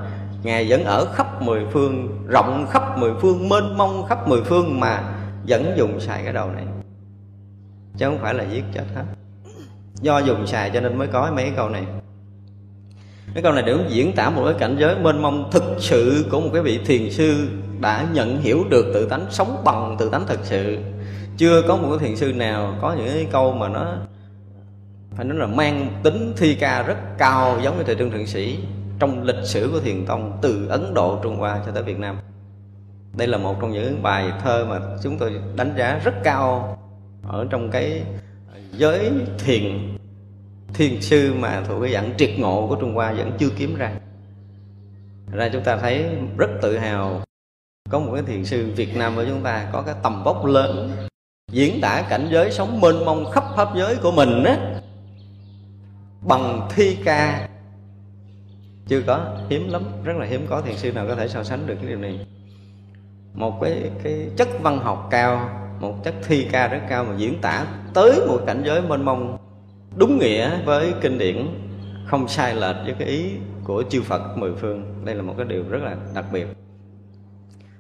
Ngài 0.43 0.67
vẫn 0.69 0.85
ở 0.85 1.07
khắp 1.15 1.43
mười 1.43 1.63
phương, 1.73 2.25
rộng 2.29 2.67
khắp 2.71 2.99
mười 2.99 3.13
phương, 3.21 3.49
mênh 3.49 3.79
mông 3.79 4.07
khắp 4.07 4.29
mười 4.29 4.43
phương 4.43 4.81
mà 4.81 5.03
vẫn 5.49 5.75
dùng 5.77 6.01
xài 6.01 6.25
cái 6.25 6.33
đầu 6.33 6.51
này. 6.51 6.65
Chứ 7.97 8.07
không 8.07 8.19
phải 8.19 8.35
là 8.35 8.45
giết 8.45 8.65
chết 8.75 8.85
hết. 8.95 9.05
Do 10.01 10.19
dùng 10.19 10.47
xài 10.47 10.71
cho 10.71 10.81
nên 10.81 10.99
mới 10.99 11.09
có 11.09 11.33
mấy 11.37 11.53
câu 11.57 11.69
này. 11.69 11.83
Cái 13.35 13.43
câu 13.43 13.53
này 13.53 13.63
để 13.67 13.77
diễn 13.89 14.13
tả 14.13 14.31
một 14.31 14.43
cái 14.45 14.55
cảnh 14.59 14.77
giới 14.79 14.97
mênh 15.03 15.23
mông 15.23 15.49
thực 15.53 15.65
sự 15.79 16.25
của 16.31 16.41
một 16.41 16.51
cái 16.53 16.63
vị 16.63 16.81
thiền 16.87 17.11
sư 17.11 17.49
đã 17.81 18.07
nhận 18.13 18.41
hiểu 18.41 18.65
được 18.71 18.87
tự 18.95 19.09
tánh, 19.09 19.27
sống 19.31 19.63
bằng 19.65 19.97
tự 19.99 20.09
tánh 20.09 20.27
thực 20.27 20.41
sự 20.43 20.79
chưa 21.37 21.63
có 21.69 21.77
một 21.77 21.89
cái 21.91 21.99
thiền 21.99 22.17
sư 22.17 22.33
nào 22.33 22.75
có 22.81 22.93
những 22.93 23.09
cái 23.09 23.27
câu 23.33 23.53
mà 23.53 23.69
nó 23.69 23.97
phải 25.11 25.25
nói 25.25 25.39
là 25.39 25.47
mang 25.47 26.01
tính 26.03 26.33
thi 26.37 26.55
ca 26.55 26.83
rất 26.83 26.97
cao 27.19 27.61
giống 27.63 27.79
như 27.79 27.85
thầy 27.85 27.97
trương 27.97 28.11
thượng 28.11 28.27
sĩ 28.27 28.59
trong 28.99 29.23
lịch 29.23 29.45
sử 29.45 29.71
của 29.73 29.81
thiền 29.81 30.07
tông 30.07 30.39
từ 30.43 30.67
ấn 30.69 30.95
độ, 30.95 31.19
trung 31.23 31.37
hoa 31.37 31.61
cho 31.67 31.73
tới 31.73 31.83
việt 31.83 31.99
nam. 31.99 32.17
Đây 33.17 33.29
là 33.29 33.39
một 33.39 33.57
trong 33.61 33.73
những 33.73 34.03
bài 34.03 34.33
thơ 34.43 34.67
mà 34.69 34.81
chúng 35.03 35.19
tôi 35.19 35.33
đánh 35.57 35.75
giá 35.79 36.01
rất 36.05 36.15
cao 36.25 36.79
ở 37.23 37.47
trong 37.51 37.71
cái 37.71 38.03
giới 38.73 39.11
thiền 39.39 39.97
thiền 40.75 41.01
sư 41.01 41.35
mà 41.39 41.63
thuộc 41.69 41.83
cái 41.83 41.93
dạng 41.93 42.15
triệt 42.19 42.31
ngộ 42.39 42.67
của 42.69 42.77
trung 42.81 42.95
hoa 42.95 43.13
vẫn 43.13 43.33
chưa 43.39 43.49
kiếm 43.57 43.77
ra. 43.77 43.93
Ra 45.33 45.49
chúng 45.53 45.63
ta 45.63 45.77
thấy 45.77 46.05
rất 46.39 46.51
tự 46.63 46.79
hào 46.79 47.23
có 47.91 47.99
một 47.99 48.13
cái 48.15 48.23
thiền 48.23 48.45
sư 48.45 48.73
việt 48.77 48.97
nam 48.97 49.17
của 49.17 49.25
chúng 49.29 49.43
ta 49.43 49.69
có 49.73 49.83
cái 49.83 49.95
tầm 50.03 50.25
vóc 50.25 50.45
lớn 50.45 50.91
diễn 51.55 51.81
tả 51.81 52.03
cảnh 52.11 52.29
giới 52.31 52.51
sống 52.51 52.81
mênh 52.81 53.05
mông 53.05 53.31
khắp 53.31 53.45
pháp 53.57 53.69
giới 53.77 53.97
của 53.97 54.13
mình 54.13 54.45
á. 54.45 54.57
Bằng 56.21 56.69
thi 56.75 56.97
ca. 57.05 57.49
Chưa 58.87 59.03
có, 59.07 59.37
hiếm 59.51 59.73
lắm, 59.73 59.83
rất 60.05 60.17
là 60.17 60.27
hiếm 60.27 60.47
có 60.49 60.61
thiền 60.61 60.77
sư 60.77 60.93
nào 60.93 61.07
có 61.09 61.15
thể 61.15 61.29
so 61.29 61.45
sánh 61.45 61.67
được 61.67 61.75
cái 61.75 61.87
điều 61.87 61.99
này. 61.99 62.27
Một 63.35 63.61
cái 63.61 63.91
cái 64.03 64.29
chất 64.37 64.49
văn 64.63 64.79
học 64.79 65.09
cao, 65.11 65.49
một 65.81 66.05
chất 66.05 66.15
thi 66.27 66.49
ca 66.53 66.69
rất 66.69 66.81
cao 66.89 67.05
mà 67.05 67.15
diễn 67.17 67.41
tả 67.41 67.67
tới 67.95 68.21
một 68.29 68.41
cảnh 68.47 68.63
giới 68.67 68.83
mênh 68.83 69.05
mông 69.05 69.39
đúng 69.97 70.19
nghĩa 70.19 70.65
với 70.65 70.93
kinh 71.01 71.19
điển 71.19 71.47
không 72.07 72.29
sai 72.29 72.55
lệch 72.55 72.77
với 72.85 72.95
cái 72.99 73.09
ý 73.09 73.33
của 73.65 73.83
chư 73.91 74.03
Phật 74.03 74.37
mười 74.37 74.53
phương. 74.61 75.05
Đây 75.05 75.15
là 75.15 75.23
một 75.23 75.35
cái 75.37 75.47
điều 75.47 75.65
rất 75.69 75.83
là 75.83 75.97
đặc 76.15 76.25
biệt 76.33 76.47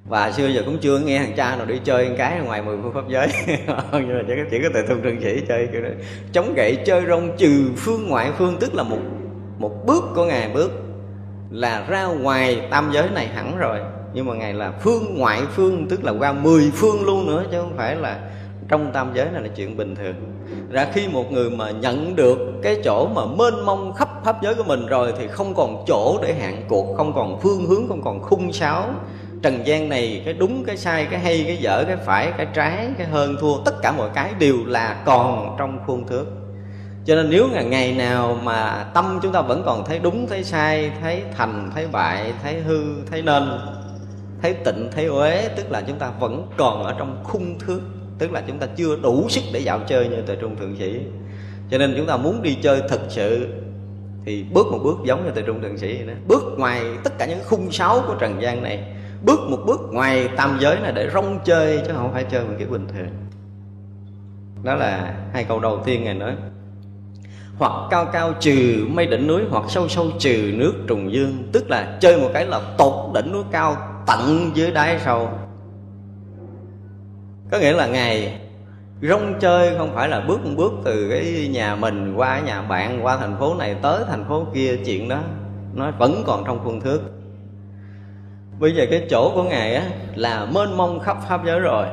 và 0.08 0.32
xưa 0.32 0.46
giờ 0.46 0.62
cũng 0.66 0.78
chưa 0.78 0.98
nghe 0.98 1.18
thằng 1.18 1.34
cha 1.36 1.56
nào 1.56 1.66
đi 1.66 1.80
chơi 1.84 2.08
một 2.08 2.14
cái 2.18 2.40
ngoài 2.40 2.62
mười 2.62 2.76
phương 2.82 2.94
pháp 2.94 3.08
giới. 3.08 3.28
Nhưng 3.92 4.16
mà 4.16 4.22
chỉ 4.28 4.34
có 4.36 4.42
chỉ 4.50 4.58
có 4.62 4.68
tự 4.74 4.86
thông 4.88 5.02
trương 5.02 5.20
sĩ 5.20 5.40
chơi, 5.48 5.68
kiểu 5.72 5.82
đó. 5.82 5.88
Chống 6.32 6.54
gậy, 6.54 6.78
chơi 6.86 7.02
rong 7.08 7.36
trừ 7.36 7.70
phương 7.76 8.08
ngoại 8.08 8.32
phương, 8.38 8.56
tức 8.60 8.74
là 8.74 8.82
một 8.82 8.98
một 9.58 9.86
bước 9.86 10.04
của 10.14 10.24
ngài 10.24 10.50
bước 10.54 10.70
là 11.50 11.86
ra 11.88 12.04
ngoài 12.04 12.60
tam 12.70 12.90
giới 12.92 13.10
này 13.10 13.26
hẳn 13.26 13.58
rồi. 13.58 13.78
Nhưng 14.14 14.26
mà 14.26 14.34
ngài 14.34 14.54
là 14.54 14.72
phương 14.80 15.18
ngoại 15.18 15.42
phương, 15.54 15.86
tức 15.88 16.04
là 16.04 16.12
qua 16.18 16.32
mười 16.32 16.70
phương 16.74 17.04
luôn 17.04 17.26
nữa, 17.26 17.44
chứ 17.52 17.60
không 17.60 17.76
phải 17.76 17.96
là 17.96 18.20
trong 18.68 18.90
tam 18.92 19.10
giới 19.14 19.26
này 19.32 19.42
là 19.42 19.48
chuyện 19.56 19.76
bình 19.76 19.94
thường. 19.94 20.14
Ra 20.70 20.86
khi 20.92 21.08
một 21.08 21.32
người 21.32 21.50
mà 21.50 21.70
nhận 21.70 22.16
được 22.16 22.38
cái 22.62 22.76
chỗ 22.84 23.08
mà 23.08 23.22
mênh 23.26 23.66
mông 23.66 23.94
khắp 23.94 24.08
pháp 24.24 24.42
giới 24.42 24.54
của 24.54 24.64
mình 24.64 24.86
rồi 24.86 25.12
thì 25.18 25.28
không 25.28 25.54
còn 25.54 25.84
chỗ 25.86 26.18
để 26.22 26.34
hạn 26.34 26.62
cuộc, 26.68 26.96
không 26.96 27.12
còn 27.14 27.40
phương 27.40 27.66
hướng, 27.66 27.88
không 27.88 28.02
còn 28.02 28.22
khung 28.22 28.52
sáo 28.52 28.90
trần 29.44 29.66
gian 29.66 29.88
này, 29.88 30.22
cái 30.24 30.34
đúng, 30.34 30.64
cái 30.64 30.76
sai, 30.76 31.06
cái 31.10 31.20
hay, 31.20 31.44
cái 31.46 31.56
dở, 31.56 31.84
cái 31.86 31.96
phải, 31.96 32.32
cái 32.36 32.46
trái, 32.54 32.88
cái 32.98 33.06
hơn, 33.06 33.36
thua, 33.40 33.64
tất 33.64 33.82
cả 33.82 33.92
mọi 33.92 34.10
cái 34.14 34.32
đều 34.38 34.56
là 34.66 35.02
còn 35.04 35.56
trong 35.58 35.78
khuôn 35.86 36.06
thước. 36.06 36.26
Cho 37.04 37.14
nên 37.14 37.30
nếu 37.30 37.48
ngày 37.52 37.64
ngày 37.64 37.94
nào 37.94 38.38
mà 38.44 38.86
tâm 38.94 39.18
chúng 39.22 39.32
ta 39.32 39.40
vẫn 39.40 39.62
còn 39.66 39.84
thấy 39.84 39.98
đúng, 39.98 40.26
thấy 40.28 40.44
sai, 40.44 40.90
thấy 41.02 41.22
thành, 41.36 41.70
thấy 41.74 41.86
bại, 41.92 42.32
thấy 42.42 42.60
hư, 42.60 43.04
thấy 43.10 43.22
nên, 43.22 43.42
thấy 44.42 44.52
tịnh, 44.52 44.88
thấy 44.94 45.04
uế, 45.04 45.48
tức 45.56 45.70
là 45.70 45.80
chúng 45.80 45.98
ta 45.98 46.10
vẫn 46.20 46.48
còn 46.56 46.84
ở 46.84 46.94
trong 46.98 47.20
khung 47.24 47.58
thước, 47.58 47.80
tức 48.18 48.32
là 48.32 48.42
chúng 48.46 48.58
ta 48.58 48.66
chưa 48.76 48.96
đủ 49.02 49.26
sức 49.28 49.42
để 49.52 49.60
dạo 49.60 49.80
chơi 49.88 50.08
như 50.08 50.22
từ 50.26 50.34
trung 50.36 50.56
thượng 50.56 50.76
sĩ. 50.78 51.00
Cho 51.70 51.78
nên 51.78 51.94
chúng 51.96 52.06
ta 52.06 52.16
muốn 52.16 52.42
đi 52.42 52.56
chơi 52.62 52.82
thật 52.88 53.00
sự 53.08 53.48
thì 54.26 54.44
bước 54.52 54.66
một 54.72 54.78
bước 54.84 54.96
giống 55.04 55.24
như 55.24 55.30
từ 55.34 55.42
trung 55.42 55.62
thượng 55.62 55.78
sĩ 55.78 55.96
vậy 55.96 56.06
đó. 56.06 56.12
Bước 56.28 56.42
ngoài 56.58 56.82
tất 57.04 57.18
cả 57.18 57.26
những 57.26 57.40
khung 57.44 57.72
sáo 57.72 58.02
của 58.06 58.14
trần 58.14 58.42
gian 58.42 58.62
này 58.62 58.93
bước 59.24 59.40
một 59.50 59.58
bước 59.66 59.80
ngoài 59.90 60.28
tam 60.36 60.58
giới 60.60 60.80
này 60.80 60.92
để 60.92 61.10
rong 61.14 61.38
chơi 61.44 61.82
chứ 61.86 61.92
không 61.96 62.12
phải 62.12 62.24
chơi 62.24 62.44
một 62.44 62.54
kiểu 62.58 62.68
bình 62.68 62.86
thường. 62.88 63.08
Đó 64.62 64.74
là 64.74 65.14
hai 65.32 65.44
câu 65.44 65.60
đầu 65.60 65.80
tiên 65.84 66.04
ngài 66.04 66.14
nói. 66.14 66.32
Hoặc 67.58 67.72
cao 67.90 68.06
cao 68.12 68.32
trừ 68.40 68.86
mây 68.88 69.06
đỉnh 69.06 69.26
núi, 69.26 69.42
hoặc 69.50 69.64
sâu 69.68 69.88
sâu 69.88 70.06
trừ 70.18 70.52
nước 70.54 70.74
trùng 70.86 71.12
dương. 71.12 71.48
Tức 71.52 71.70
là 71.70 71.98
chơi 72.00 72.20
một 72.20 72.30
cái 72.34 72.46
là 72.46 72.60
tột 72.78 73.14
đỉnh 73.14 73.32
núi 73.32 73.42
cao 73.50 73.76
tận 74.06 74.50
dưới 74.54 74.70
đáy 74.70 74.98
sâu. 75.04 75.28
Có 77.50 77.58
nghĩa 77.58 77.72
là 77.72 77.86
ngày 77.86 78.40
rong 79.02 79.34
chơi 79.40 79.74
không 79.78 79.94
phải 79.94 80.08
là 80.08 80.20
bước 80.20 80.44
một 80.44 80.52
bước 80.56 80.72
từ 80.84 81.08
cái 81.10 81.48
nhà 81.52 81.76
mình 81.76 82.14
qua 82.16 82.40
nhà 82.40 82.62
bạn, 82.62 83.04
qua 83.04 83.16
thành 83.16 83.36
phố 83.38 83.54
này 83.54 83.76
tới 83.82 84.04
thành 84.08 84.24
phố 84.28 84.46
kia, 84.54 84.76
chuyện 84.84 85.08
đó 85.08 85.18
nó 85.74 85.90
vẫn 85.90 86.22
còn 86.26 86.44
trong 86.46 86.60
khuôn 86.64 86.80
thước 86.80 87.00
bây 88.58 88.74
giờ 88.74 88.86
cái 88.90 89.06
chỗ 89.10 89.32
của 89.34 89.42
ngài 89.42 89.74
á 89.74 89.84
là 90.14 90.46
mênh 90.54 90.76
mông 90.76 91.00
khắp 91.00 91.16
pháp 91.28 91.44
giới 91.46 91.60
rồi. 91.60 91.86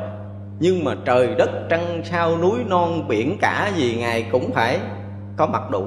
Nhưng 0.60 0.84
mà 0.84 0.96
trời 1.06 1.36
đất, 1.38 1.50
trăng 1.70 2.02
sao, 2.04 2.38
núi 2.38 2.60
non, 2.68 3.08
biển 3.08 3.38
cả 3.42 3.72
gì 3.76 3.96
ngài 4.00 4.24
cũng 4.32 4.52
phải 4.52 4.80
có 5.38 5.48
mặt 5.48 5.70
đủ. 5.72 5.86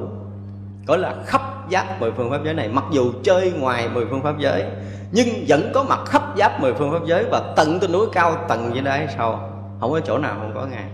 Gọi 0.87 0.98
là 0.98 1.14
khắp 1.26 1.42
giáp 1.70 2.00
mười 2.00 2.12
phương 2.12 2.30
pháp 2.30 2.38
giới 2.44 2.54
này. 2.54 2.68
Mặc 2.68 2.84
dù 2.92 3.12
chơi 3.22 3.52
ngoài 3.52 3.88
mười 3.88 4.06
phương 4.06 4.22
pháp 4.22 4.38
giới, 4.38 4.64
nhưng 5.12 5.28
vẫn 5.48 5.70
có 5.74 5.84
mặt 5.88 6.00
khắp 6.06 6.22
giáp 6.38 6.60
mười 6.60 6.74
phương 6.74 6.92
pháp 6.92 7.06
giới 7.06 7.24
và 7.30 7.42
tận 7.56 7.78
trên 7.80 7.92
núi 7.92 8.06
cao, 8.12 8.37
tận 8.48 8.70
dưới 8.74 8.82
đáy 8.82 9.06
sau 9.16 9.50
không 9.80 9.92
có 9.92 10.00
chỗ 10.00 10.18
nào 10.18 10.37
không 10.38 10.52
có 10.54 10.66
ngài. 10.66 10.84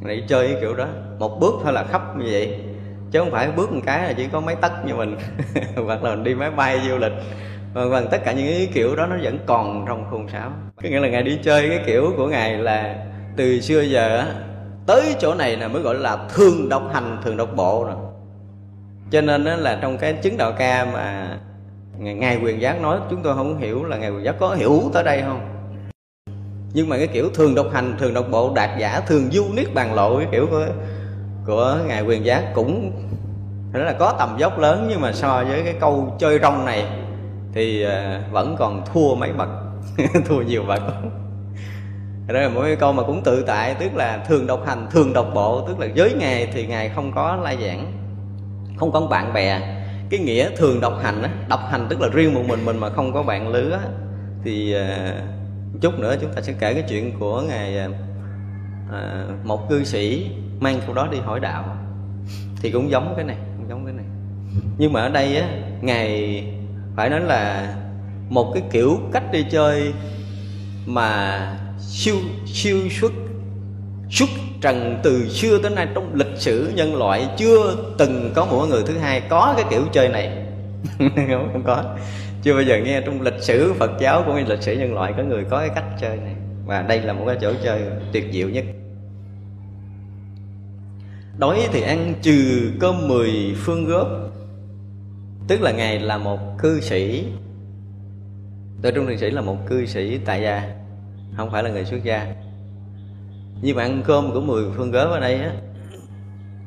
Này 0.00 0.24
chơi 0.28 0.48
cái 0.48 0.56
kiểu 0.60 0.74
đó. 0.74 0.86
Một 1.18 1.40
bước 1.40 1.54
thôi 1.62 1.72
là 1.72 1.84
khắp 1.84 2.16
như 2.16 2.26
vậy. 2.32 2.58
Chứ 3.10 3.18
không 3.18 3.30
phải 3.30 3.48
bước 3.56 3.72
một 3.72 3.80
cái 3.86 4.04
là 4.04 4.12
chỉ 4.12 4.26
có 4.32 4.40
mấy 4.40 4.54
tấc 4.54 4.84
như 4.84 4.94
mình. 4.94 5.16
Hoặc 5.86 6.04
là 6.04 6.10
mình 6.10 6.24
đi 6.24 6.34
máy 6.34 6.50
bay 6.50 6.80
du 6.88 6.96
lịch 6.96 7.12
vân 7.72 7.90
vân 7.90 8.06
tất 8.10 8.18
cả 8.24 8.32
những 8.32 8.46
cái 8.46 8.68
kiểu 8.74 8.96
đó 8.96 9.06
nó 9.06 9.16
vẫn 9.22 9.38
còn 9.46 9.84
trong 9.88 10.04
khuôn 10.10 10.28
sáo. 10.28 10.50
Có 10.82 10.88
nghĩa 10.88 11.00
là 11.00 11.08
ngài 11.08 11.22
đi 11.22 11.38
chơi, 11.42 11.68
cái 11.68 11.80
kiểu 11.86 12.12
của 12.16 12.26
ngài 12.26 12.58
là 12.58 12.96
từ 13.36 13.60
xưa 13.60 13.80
giờ 13.80 14.24
tới 14.86 15.14
chỗ 15.18 15.34
này 15.34 15.56
là 15.56 15.68
mới 15.68 15.82
gọi 15.82 15.94
là 15.94 16.18
thường 16.28 16.68
độc 16.68 16.82
hành, 16.92 17.18
thường 17.24 17.36
độc 17.36 17.56
bộ 17.56 17.84
rồi. 17.84 17.96
Cho 19.10 19.20
nên 19.20 19.44
đó 19.44 19.56
là 19.56 19.78
trong 19.82 19.98
cái 19.98 20.12
chứng 20.12 20.36
đạo 20.36 20.52
ca 20.58 20.86
mà 20.92 21.36
ngài 21.98 22.38
quyền 22.44 22.60
giác 22.60 22.82
nói, 22.82 22.98
chúng 23.10 23.22
tôi 23.22 23.34
không 23.34 23.58
hiểu 23.58 23.84
là 23.84 23.96
ngài 23.96 24.10
quyền 24.10 24.24
giác 24.24 24.34
có 24.40 24.54
hiểu 24.54 24.82
tới 24.92 25.04
đây 25.04 25.22
không. 25.22 25.40
Nhưng 26.72 26.88
mà 26.88 26.96
cái 26.96 27.06
kiểu 27.06 27.30
thường 27.34 27.54
độc 27.54 27.66
hành, 27.72 27.94
thường 27.98 28.14
độc 28.14 28.26
bộ, 28.30 28.52
đạt 28.54 28.70
giả, 28.78 29.00
thường 29.06 29.28
du 29.32 29.44
niết 29.54 29.74
bàn 29.74 29.94
lộ, 29.94 30.18
cái 30.18 30.28
kiểu 30.32 30.46
của 30.50 30.66
của 31.46 31.78
ngài 31.86 32.02
quyền 32.02 32.24
giác 32.24 32.44
cũng 32.54 32.92
đó 33.72 33.80
là 33.80 33.92
có 33.92 34.14
tầm 34.18 34.36
dốc 34.38 34.58
lớn. 34.58 34.86
Nhưng 34.90 35.00
mà 35.00 35.12
so 35.12 35.44
với 35.48 35.62
cái 35.64 35.74
câu 35.80 36.16
chơi 36.18 36.38
rong 36.38 36.64
này 36.64 36.84
thì 37.54 37.82
à, 37.82 38.22
vẫn 38.30 38.56
còn 38.58 38.84
thua 38.92 39.14
mấy 39.14 39.32
bậc. 39.32 39.48
Thua 40.26 40.42
nhiều 40.42 40.64
bậc. 40.64 40.82
Đó 42.26 42.40
là 42.40 42.48
mỗi 42.48 42.64
cái 42.66 42.76
câu 42.76 42.92
mà 42.92 43.02
cũng 43.02 43.22
tự 43.24 43.44
tại 43.46 43.74
tức 43.74 43.94
là 43.94 44.24
thường 44.26 44.46
độc 44.46 44.66
hành 44.66 44.86
thường 44.90 45.12
độc 45.12 45.30
bộ 45.34 45.68
tức 45.68 45.78
là 45.78 45.88
với 45.96 46.14
ngài 46.14 46.46
thì 46.52 46.66
ngài 46.66 46.88
không 46.88 47.12
có 47.14 47.36
lai 47.36 47.58
giảng 47.62 47.92
không 48.76 48.92
có 48.92 49.00
bạn 49.00 49.32
bè. 49.32 49.60
Cái 50.10 50.20
nghĩa 50.20 50.50
thường 50.56 50.80
độc 50.80 50.98
hành 51.02 51.22
độc 51.48 51.60
hành 51.70 51.86
tức 51.88 52.00
là 52.00 52.08
riêng 52.12 52.34
một 52.34 52.42
mình 52.48 52.64
mình 52.64 52.78
mà 52.78 52.90
không 52.90 53.12
có 53.12 53.22
bạn 53.22 53.48
lứa 53.48 53.80
thì 54.44 54.74
à, 54.74 55.14
chút 55.80 55.98
nữa 55.98 56.16
chúng 56.20 56.32
ta 56.32 56.42
sẽ 56.42 56.52
kể 56.60 56.74
cái 56.74 56.84
chuyện 56.88 57.18
của 57.18 57.42
ngài 57.42 57.78
à, 57.78 57.88
à, 58.92 59.24
một 59.44 59.68
cư 59.68 59.84
sĩ 59.84 60.30
mang 60.60 60.80
câu 60.86 60.94
đó 60.94 61.08
đi 61.12 61.18
hỏi 61.18 61.40
đạo. 61.40 61.76
Thì 62.62 62.70
cũng 62.70 62.90
giống 62.90 63.12
cái 63.16 63.24
này 63.24 63.36
cũng 63.56 63.68
giống 63.68 63.84
cái 63.84 63.94
này. 63.94 64.06
Nhưng 64.78 64.92
mà 64.92 65.00
ở 65.00 65.08
đây 65.08 65.36
á 65.36 65.48
ngài 65.80 66.44
phải 67.00 67.10
nói 67.10 67.20
là 67.20 67.74
một 68.28 68.50
cái 68.54 68.62
kiểu 68.70 68.98
cách 69.12 69.32
đi 69.32 69.46
chơi 69.50 69.92
mà 70.86 71.40
siêu 71.78 72.14
siêu 72.46 72.78
xuất 73.00 73.12
xuất 74.10 74.28
trần 74.60 75.00
từ 75.02 75.28
xưa 75.28 75.58
tới 75.58 75.70
nay 75.70 75.88
trong 75.94 76.14
lịch 76.14 76.36
sử 76.36 76.72
nhân 76.74 76.96
loại 76.96 77.28
chưa 77.36 77.76
từng 77.98 78.32
có 78.34 78.44
một 78.44 78.66
người 78.70 78.82
thứ 78.86 78.98
hai 78.98 79.20
có 79.20 79.54
cái 79.56 79.64
kiểu 79.70 79.82
chơi 79.92 80.08
này. 80.08 80.46
Không, 80.98 81.48
không 81.52 81.62
có. 81.64 81.84
Chưa 82.42 82.54
bao 82.54 82.62
giờ 82.62 82.78
nghe 82.84 83.00
trong 83.00 83.20
lịch 83.20 83.42
sử 83.42 83.72
Phật 83.78 83.90
giáo 84.00 84.22
cũng 84.26 84.36
như 84.36 84.44
lịch 84.48 84.62
sử 84.62 84.72
nhân 84.72 84.94
loại 84.94 85.12
có 85.16 85.22
người 85.22 85.44
có 85.50 85.58
cái 85.58 85.70
cách 85.74 85.84
chơi 86.00 86.16
này. 86.16 86.34
Và 86.66 86.82
đây 86.82 87.00
là 87.00 87.12
một 87.12 87.24
cái 87.26 87.36
chỗ 87.40 87.52
chơi 87.64 87.80
tuyệt 88.12 88.24
diệu 88.32 88.48
nhất. 88.48 88.64
Đói 91.38 91.68
thì 91.72 91.82
ăn 91.82 92.14
trừ 92.22 92.70
cơm 92.80 93.08
mười 93.08 93.54
phương 93.56 93.84
góp 93.84 94.08
tức 95.50 95.60
là 95.60 95.72
ngài 95.72 95.98
là 95.98 96.18
một 96.18 96.58
cư 96.58 96.80
sĩ. 96.80 97.24
Tôi 98.82 98.92
trung 98.92 99.06
thiền 99.06 99.18
sĩ 99.18 99.30
là 99.30 99.40
một 99.40 99.56
cư 99.66 99.86
sĩ 99.86 100.18
tại 100.18 100.42
gia, 100.42 100.74
Không 101.36 101.50
phải 101.50 101.62
là 101.62 101.70
người 101.70 101.84
xuất 101.84 102.04
gia. 102.04 102.34
Như 103.62 103.74
bạn 103.74 104.02
cơm 104.06 104.32
của 104.32 104.40
mười 104.40 104.64
phương 104.76 104.90
góp 104.90 105.10
ở 105.10 105.20
đây 105.20 105.40
á, 105.40 105.52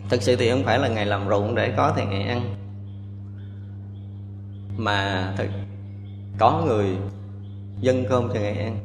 thật 0.09 0.21
sự 0.21 0.35
thì 0.35 0.49
không 0.49 0.63
phải 0.63 0.79
là 0.79 0.87
ngày 0.87 1.05
làm 1.05 1.29
ruộng 1.29 1.55
để 1.55 1.73
có 1.77 1.93
thì 1.95 2.05
ngày 2.05 2.23
ăn. 2.23 2.55
Mà 4.77 5.27
thật, 5.37 5.47
có 6.39 6.63
người 6.67 6.85
dân 7.81 8.05
cơm 8.09 8.29
cho 8.33 8.39
ngày 8.39 8.57
ăn. 8.57 8.77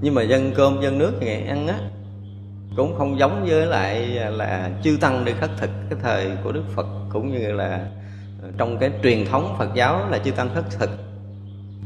Nhưng 0.00 0.14
mà 0.14 0.22
dân 0.22 0.52
cơm, 0.54 0.80
dân 0.82 0.98
nước 0.98 1.12
cho 1.20 1.26
ngày 1.26 1.42
ăn 1.42 1.68
á, 1.68 1.78
Cũng 2.76 2.94
không 2.98 3.18
giống 3.18 3.46
với 3.48 3.66
lại 3.66 4.06
là 4.30 4.70
chư 4.82 4.96
tăng 5.00 5.24
đi 5.24 5.32
khất 5.32 5.50
thực 5.58 5.70
Cái 5.90 5.98
thời 6.02 6.30
của 6.44 6.52
Đức 6.52 6.64
Phật, 6.74 6.86
cũng 7.12 7.32
như 7.32 7.52
là 7.52 7.86
trong 8.58 8.78
cái 8.78 8.90
truyền 9.02 9.24
thống 9.24 9.54
Phật 9.58 9.68
giáo 9.74 10.08
là 10.10 10.18
chư 10.18 10.30
tăng 10.30 10.48
thất 10.54 10.64
thực. 10.70 10.90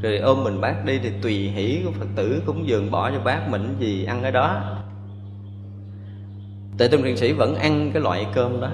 Rồi 0.02 0.18
ôm 0.18 0.44
mình 0.44 0.60
bác 0.60 0.84
đi 0.84 0.98
thì 0.98 1.10
tùy 1.22 1.34
hỷ 1.34 1.80
của 1.84 1.90
Phật 1.90 2.06
tử 2.16 2.42
cúng 2.46 2.68
dường 2.68 2.90
bỏ 2.90 3.10
cho 3.10 3.20
bác 3.20 3.48
mình 3.48 3.76
gì 3.78 4.04
ăn 4.04 4.22
ở 4.22 4.30
đó. 4.30 4.78
Tệ 6.78 6.88
tâm 6.88 7.02
Thiền 7.02 7.16
Sĩ 7.16 7.32
vẫn 7.32 7.54
ăn 7.54 7.90
cái 7.92 8.02
loại 8.02 8.26
cơm 8.34 8.60
đó. 8.60 8.70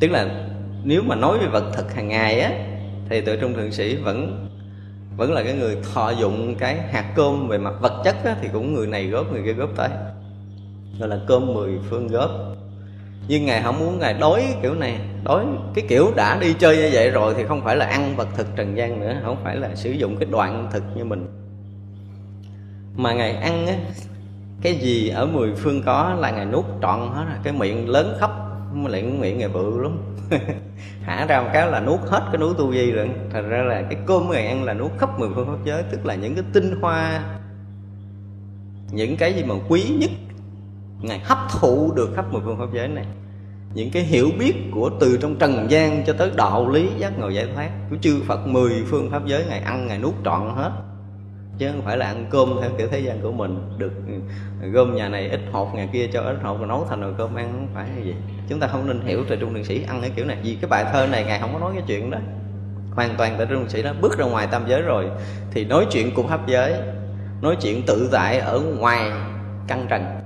Tức 0.00 0.10
là 0.10 0.48
nếu 0.84 1.02
mà 1.02 1.14
nói 1.14 1.38
về 1.38 1.46
vật 1.46 1.64
thực 1.72 1.94
hàng 1.94 2.08
ngày 2.08 2.40
á 2.40 2.52
Thì 3.08 3.20
tự 3.20 3.36
Trung 3.36 3.54
Thượng 3.54 3.72
Sĩ 3.72 3.96
vẫn 3.96 4.48
vẫn 5.16 5.32
là 5.32 5.42
cái 5.42 5.54
người 5.54 5.76
thọ 5.94 6.10
dụng 6.10 6.54
cái 6.58 6.80
hạt 6.92 7.12
cơm 7.16 7.48
về 7.48 7.58
mặt 7.58 7.74
vật 7.80 8.02
chất 8.04 8.16
á, 8.24 8.36
thì 8.42 8.48
cũng 8.52 8.74
người 8.74 8.86
này 8.86 9.06
góp 9.06 9.32
người 9.32 9.42
kia 9.44 9.52
góp 9.52 9.70
tới. 9.76 9.88
Gọi 10.98 11.08
là 11.08 11.18
cơm 11.26 11.54
mười 11.54 11.78
phương 11.90 12.08
góp. 12.08 12.30
Nhưng 13.28 13.44
ngài 13.44 13.62
không 13.62 13.78
muốn 13.78 13.98
ngài 13.98 14.14
đói 14.14 14.44
kiểu 14.62 14.74
này 14.74 14.98
đói 15.24 15.46
cái 15.74 15.84
kiểu 15.88 16.12
đã 16.16 16.38
đi 16.40 16.54
chơi 16.58 16.76
như 16.76 16.90
vậy 16.92 17.10
rồi 17.10 17.34
thì 17.36 17.44
không 17.44 17.60
phải 17.64 17.76
là 17.76 17.86
ăn 17.86 18.16
vật 18.16 18.28
thực 18.34 18.46
trần 18.56 18.76
gian 18.76 19.00
nữa, 19.00 19.20
không 19.24 19.36
phải 19.44 19.56
là 19.56 19.74
sử 19.74 19.90
dụng 19.90 20.16
cái 20.16 20.28
đoạn 20.32 20.68
thực 20.72 20.82
như 20.96 21.04
mình. 21.04 21.26
Mà 22.96 23.12
ngày 23.14 23.32
ăn 23.32 23.66
á, 23.66 23.74
cái 24.62 24.74
gì 24.74 25.08
ở 25.08 25.26
mười 25.26 25.54
phương 25.54 25.82
có 25.82 26.14
là 26.18 26.30
ngày 26.30 26.46
nuốt 26.46 26.64
trọn 26.82 27.00
hết 27.14 27.24
rồi 27.28 27.38
cái 27.42 27.52
miệng 27.52 27.88
lớn 27.88 28.16
khóc 28.20 28.30
lại 28.88 29.02
miệng 29.02 29.38
ngày 29.38 29.48
bự 29.48 29.78
lắm. 29.78 29.98
Hả, 31.02 31.26
ra 31.28 31.42
một 31.42 31.48
cái 31.52 31.70
là 31.70 31.80
nuốt 31.80 32.00
hết 32.00 32.22
cái 32.32 32.40
núi 32.40 32.54
tu 32.58 32.72
di 32.72 32.92
rồi, 32.92 33.10
thành 33.32 33.48
ra 33.48 33.62
là 33.62 33.82
cái 33.82 33.98
cơm 34.06 34.30
ngày 34.30 34.46
ăn 34.46 34.64
là 34.64 34.74
nuốt 34.74 34.90
khắp 34.98 35.18
mười 35.18 35.28
phương 35.34 35.46
pháp 35.46 35.64
giới, 35.64 35.82
tức 35.82 36.06
là 36.06 36.14
những 36.14 36.34
cái 36.34 36.44
tinh 36.52 36.80
hoa, 36.80 37.24
những 38.90 39.16
cái 39.16 39.32
gì 39.32 39.44
mà 39.44 39.54
quý 39.68 39.82
nhất 39.98 40.10
ngài 41.00 41.18
hấp 41.18 41.38
thụ 41.60 41.92
được 41.96 42.10
khắp 42.16 42.32
mười 42.32 42.42
phương 42.44 42.58
pháp 42.58 42.68
giới 42.74 42.88
này 42.88 43.06
những 43.74 43.90
cái 43.90 44.02
hiểu 44.02 44.30
biết 44.38 44.54
của 44.70 44.90
từ 45.00 45.18
trong 45.22 45.36
trần 45.36 45.70
gian 45.70 46.02
cho 46.06 46.12
tới 46.12 46.30
đạo 46.36 46.68
lý 46.68 46.88
giác 46.98 47.18
ngộ 47.18 47.28
giải 47.28 47.46
thoát, 47.54 47.70
của 47.90 47.96
chư 48.00 48.20
Phật 48.26 48.46
mười 48.46 48.72
phương 48.86 49.10
pháp 49.10 49.26
giới 49.26 49.44
ngày 49.48 49.58
ăn, 49.58 49.86
ngày 49.86 49.98
nuốt 49.98 50.14
trọn 50.24 50.54
hết. 50.56 50.70
Chứ 51.58 51.68
không 51.72 51.82
phải 51.82 51.96
là 51.96 52.06
ăn 52.06 52.26
cơm 52.30 52.48
theo 52.60 52.70
kiểu 52.78 52.88
thế 52.90 53.00
gian 53.00 53.20
của 53.22 53.32
mình, 53.32 53.78
được 53.78 53.92
ừ, 54.62 54.68
gom 54.68 54.96
nhà 54.96 55.08
này 55.08 55.28
ít 55.28 55.40
hột, 55.52 55.74
nhà 55.74 55.88
kia 55.92 56.06
cho 56.12 56.22
ít 56.22 56.36
hột 56.42 56.58
rồi 56.58 56.68
nấu 56.68 56.86
thành 56.90 57.00
nồi 57.00 57.12
cơm 57.18 57.34
ăn, 57.34 57.52
không 57.52 57.68
phải 57.74 57.86
như 57.96 58.04
gì 58.04 58.14
chúng 58.48 58.60
ta 58.60 58.66
không 58.66 58.86
nên 58.86 59.00
hiểu 59.00 59.24
từ 59.28 59.36
trung 59.36 59.54
đường 59.54 59.64
sĩ 59.64 59.82
ăn 59.88 60.00
cái 60.00 60.10
kiểu 60.16 60.24
này, 60.24 60.36
vì 60.44 60.56
cái 60.60 60.68
bài 60.68 60.84
thơ 60.92 61.06
này 61.06 61.24
ngài 61.24 61.40
không 61.40 61.52
có 61.52 61.58
nói 61.58 61.72
cái 61.74 61.82
chuyện 61.86 62.10
đó. 62.10 62.18
Hoàn 62.94 63.14
toàn 63.18 63.34
tại 63.38 63.46
trung 63.46 63.58
đường 63.58 63.68
sĩ 63.68 63.82
đó 63.82 63.92
bước 64.00 64.18
ra 64.18 64.24
ngoài 64.24 64.46
tam 64.46 64.62
giới 64.68 64.82
rồi, 64.82 65.06
thì 65.50 65.64
nói 65.64 65.86
chuyện 65.90 66.10
cùng 66.14 66.28
pháp 66.28 66.46
giới, 66.46 66.74
nói 67.42 67.56
chuyện 67.62 67.82
tự 67.86 68.08
tại 68.12 68.38
ở 68.38 68.60
ngoài 68.60 69.10
căn 69.68 69.86
trần. 69.88 70.21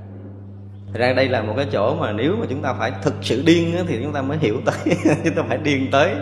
Thật 0.96 1.02
ra 1.02 1.12
đây 1.12 1.28
là 1.28 1.42
một 1.42 1.54
cái 1.56 1.66
chỗ 1.72 1.94
mà 1.94 2.12
nếu 2.12 2.36
mà 2.40 2.46
chúng 2.50 2.62
ta 2.62 2.74
phải 2.74 2.92
thực 3.02 3.14
sự 3.22 3.42
điên 3.46 3.76
thì 3.88 3.98
chúng 4.02 4.12
ta 4.12 4.22
mới 4.22 4.38
hiểu 4.38 4.60
tới, 4.64 4.96
Chúng 5.24 5.34
ta 5.34 5.42
phải 5.48 5.58
điên 5.58 5.88
tới. 5.90 6.14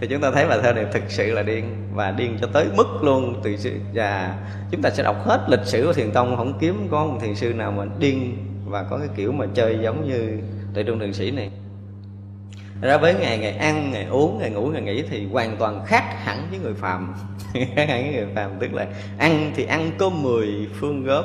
Thì 0.00 0.06
chúng 0.06 0.20
ta 0.20 0.30
thấy 0.30 0.46
bài 0.46 0.58
thơ 0.62 0.72
này 0.72 0.86
thực 0.92 1.02
sự 1.08 1.32
là 1.32 1.42
điên, 1.42 1.64
Và 1.94 2.10
điên 2.10 2.38
cho 2.40 2.46
tới 2.46 2.66
mức 2.76 2.86
luôn, 3.02 3.40
từ 3.42 3.56
Và 3.94 4.34
chúng 4.70 4.82
ta 4.82 4.90
sẽ 4.90 5.02
đọc 5.02 5.16
hết 5.24 5.46
lịch 5.48 5.64
sử 5.64 5.86
của 5.86 5.92
thiền 5.92 6.10
tông, 6.10 6.36
Không 6.36 6.58
kiếm 6.60 6.88
có 6.90 7.06
một 7.06 7.18
thiền 7.20 7.34
sư 7.34 7.52
nào 7.52 7.72
mà 7.72 7.84
điên 7.98 8.36
Và 8.66 8.82
có 8.82 8.98
cái 8.98 9.08
kiểu 9.16 9.32
mà 9.32 9.46
chơi 9.54 9.78
giống 9.82 10.08
như 10.08 10.38
Tuệ 10.74 10.82
Trung 10.82 10.98
Thiền 10.98 11.12
Sĩ 11.12 11.30
này. 11.30 11.50
Ra 12.80 12.98
với 12.98 13.14
ngày 13.14 13.38
ngày 13.38 13.56
ăn, 13.56 13.90
ngày 13.92 14.04
uống, 14.04 14.38
ngày 14.38 14.50
ngủ, 14.50 14.66
ngày 14.66 14.82
nghỉ 14.82 15.02
thì 15.10 15.26
hoàn 15.26 15.56
toàn 15.56 15.84
khác 15.86 16.04
hẳn 16.24 16.46
với 16.50 16.58
người 16.58 16.74
phàm. 16.74 17.14
Khác 17.52 17.88
hẳn 17.88 18.02
với 18.02 18.12
người 18.12 18.34
phàm, 18.34 18.50
tức 18.60 18.74
là 18.74 18.86
ăn 19.18 19.52
thì 19.56 19.64
ăn 19.64 19.90
có 19.98 20.10
10 20.10 20.68
phương 20.80 21.04
góp 21.04 21.24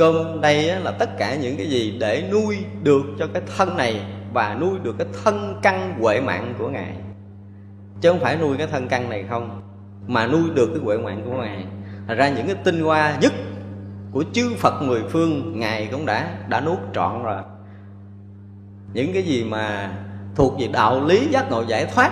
cơm 0.00 0.40
đây 0.40 0.80
là 0.80 0.90
tất 0.90 1.18
cả 1.18 1.34
những 1.34 1.56
cái 1.56 1.66
gì 1.66 1.96
để 2.00 2.28
nuôi 2.32 2.58
được 2.82 3.02
cho 3.18 3.26
cái 3.26 3.42
thân 3.56 3.76
này 3.76 4.00
và 4.32 4.56
nuôi 4.60 4.78
được 4.82 4.94
cái 4.98 5.06
thân 5.24 5.58
căn 5.62 5.94
huệ 6.00 6.20
mạng 6.20 6.54
của 6.58 6.68
ngài. 6.68 6.94
Chứ 8.00 8.10
không 8.10 8.20
phải 8.20 8.36
nuôi 8.36 8.56
cái 8.56 8.66
thân 8.66 8.88
căn 8.88 9.10
này 9.10 9.24
không, 9.28 9.62
mà 10.06 10.26
nuôi 10.26 10.42
được 10.54 10.70
cái 10.74 10.84
huệ 10.84 10.98
mạng 10.98 11.22
của 11.24 11.32
ngài. 11.32 11.64
Thật 12.08 12.14
ra 12.14 12.28
những 12.28 12.46
cái 12.46 12.56
tinh 12.64 12.80
hoa 12.80 13.16
nhất 13.20 13.32
của 14.12 14.24
chư 14.32 14.54
Phật 14.58 14.82
mười 14.82 15.02
phương 15.08 15.60
ngài 15.60 15.88
cũng 15.92 16.06
đã 16.06 16.38
đã 16.48 16.60
nuốt 16.60 16.78
trọn 16.94 17.22
rồi. 17.22 17.42
Những 18.92 19.12
cái 19.12 19.22
gì 19.22 19.44
mà 19.44 19.92
thuộc 20.34 20.54
về 20.60 20.68
đạo 20.72 21.04
lý 21.04 21.28
giác 21.30 21.50
ngộ 21.50 21.64
giải 21.66 21.86
thoát 21.94 22.10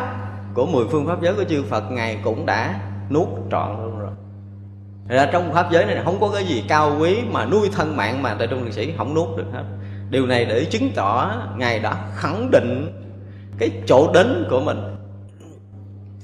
của 0.55 0.66
mười 0.66 0.87
phương 0.90 1.07
pháp 1.07 1.22
giới 1.22 1.35
của 1.35 1.44
chư 1.44 1.62
Phật, 1.62 1.90
ngài 1.90 2.18
cũng 2.24 2.46
đã 2.46 2.81
nuốt 3.11 3.29
trọn 3.51 3.88
luôn 5.09 5.16
ra 5.16 5.29
trong 5.33 5.53
pháp 5.53 5.73
giới 5.73 5.85
này 5.85 6.03
không 6.05 6.21
có 6.21 6.31
cái 6.35 6.44
gì 6.44 6.64
cao 6.68 6.97
quý 7.01 7.18
mà 7.31 7.47
nuôi 7.47 7.68
thân 7.73 7.97
mạng 7.97 8.23
mà, 8.23 8.35
tại 8.38 8.47
trung 8.47 8.64
liệt 8.64 8.73
sĩ 8.73 8.92
không 8.97 9.14
nuốt 9.14 9.37
được 9.37 9.47
hết. 9.53 9.64
Điều 10.11 10.27
này 10.27 10.44
để 10.44 10.64
chứng 10.64 10.90
tỏ 10.94 11.35
ngài 11.57 11.79
đã 11.79 11.97
khẳng 12.14 12.51
định 12.51 12.92
cái 13.59 13.71
chỗ 13.87 14.12
đến 14.12 14.47
của 14.51 14.61
mình. 14.61 14.79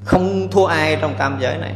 Không 0.04 0.48
thua 0.50 0.66
ai 0.66 0.98
trong 1.00 1.14
tam 1.18 1.38
giới 1.40 1.58
này. 1.58 1.74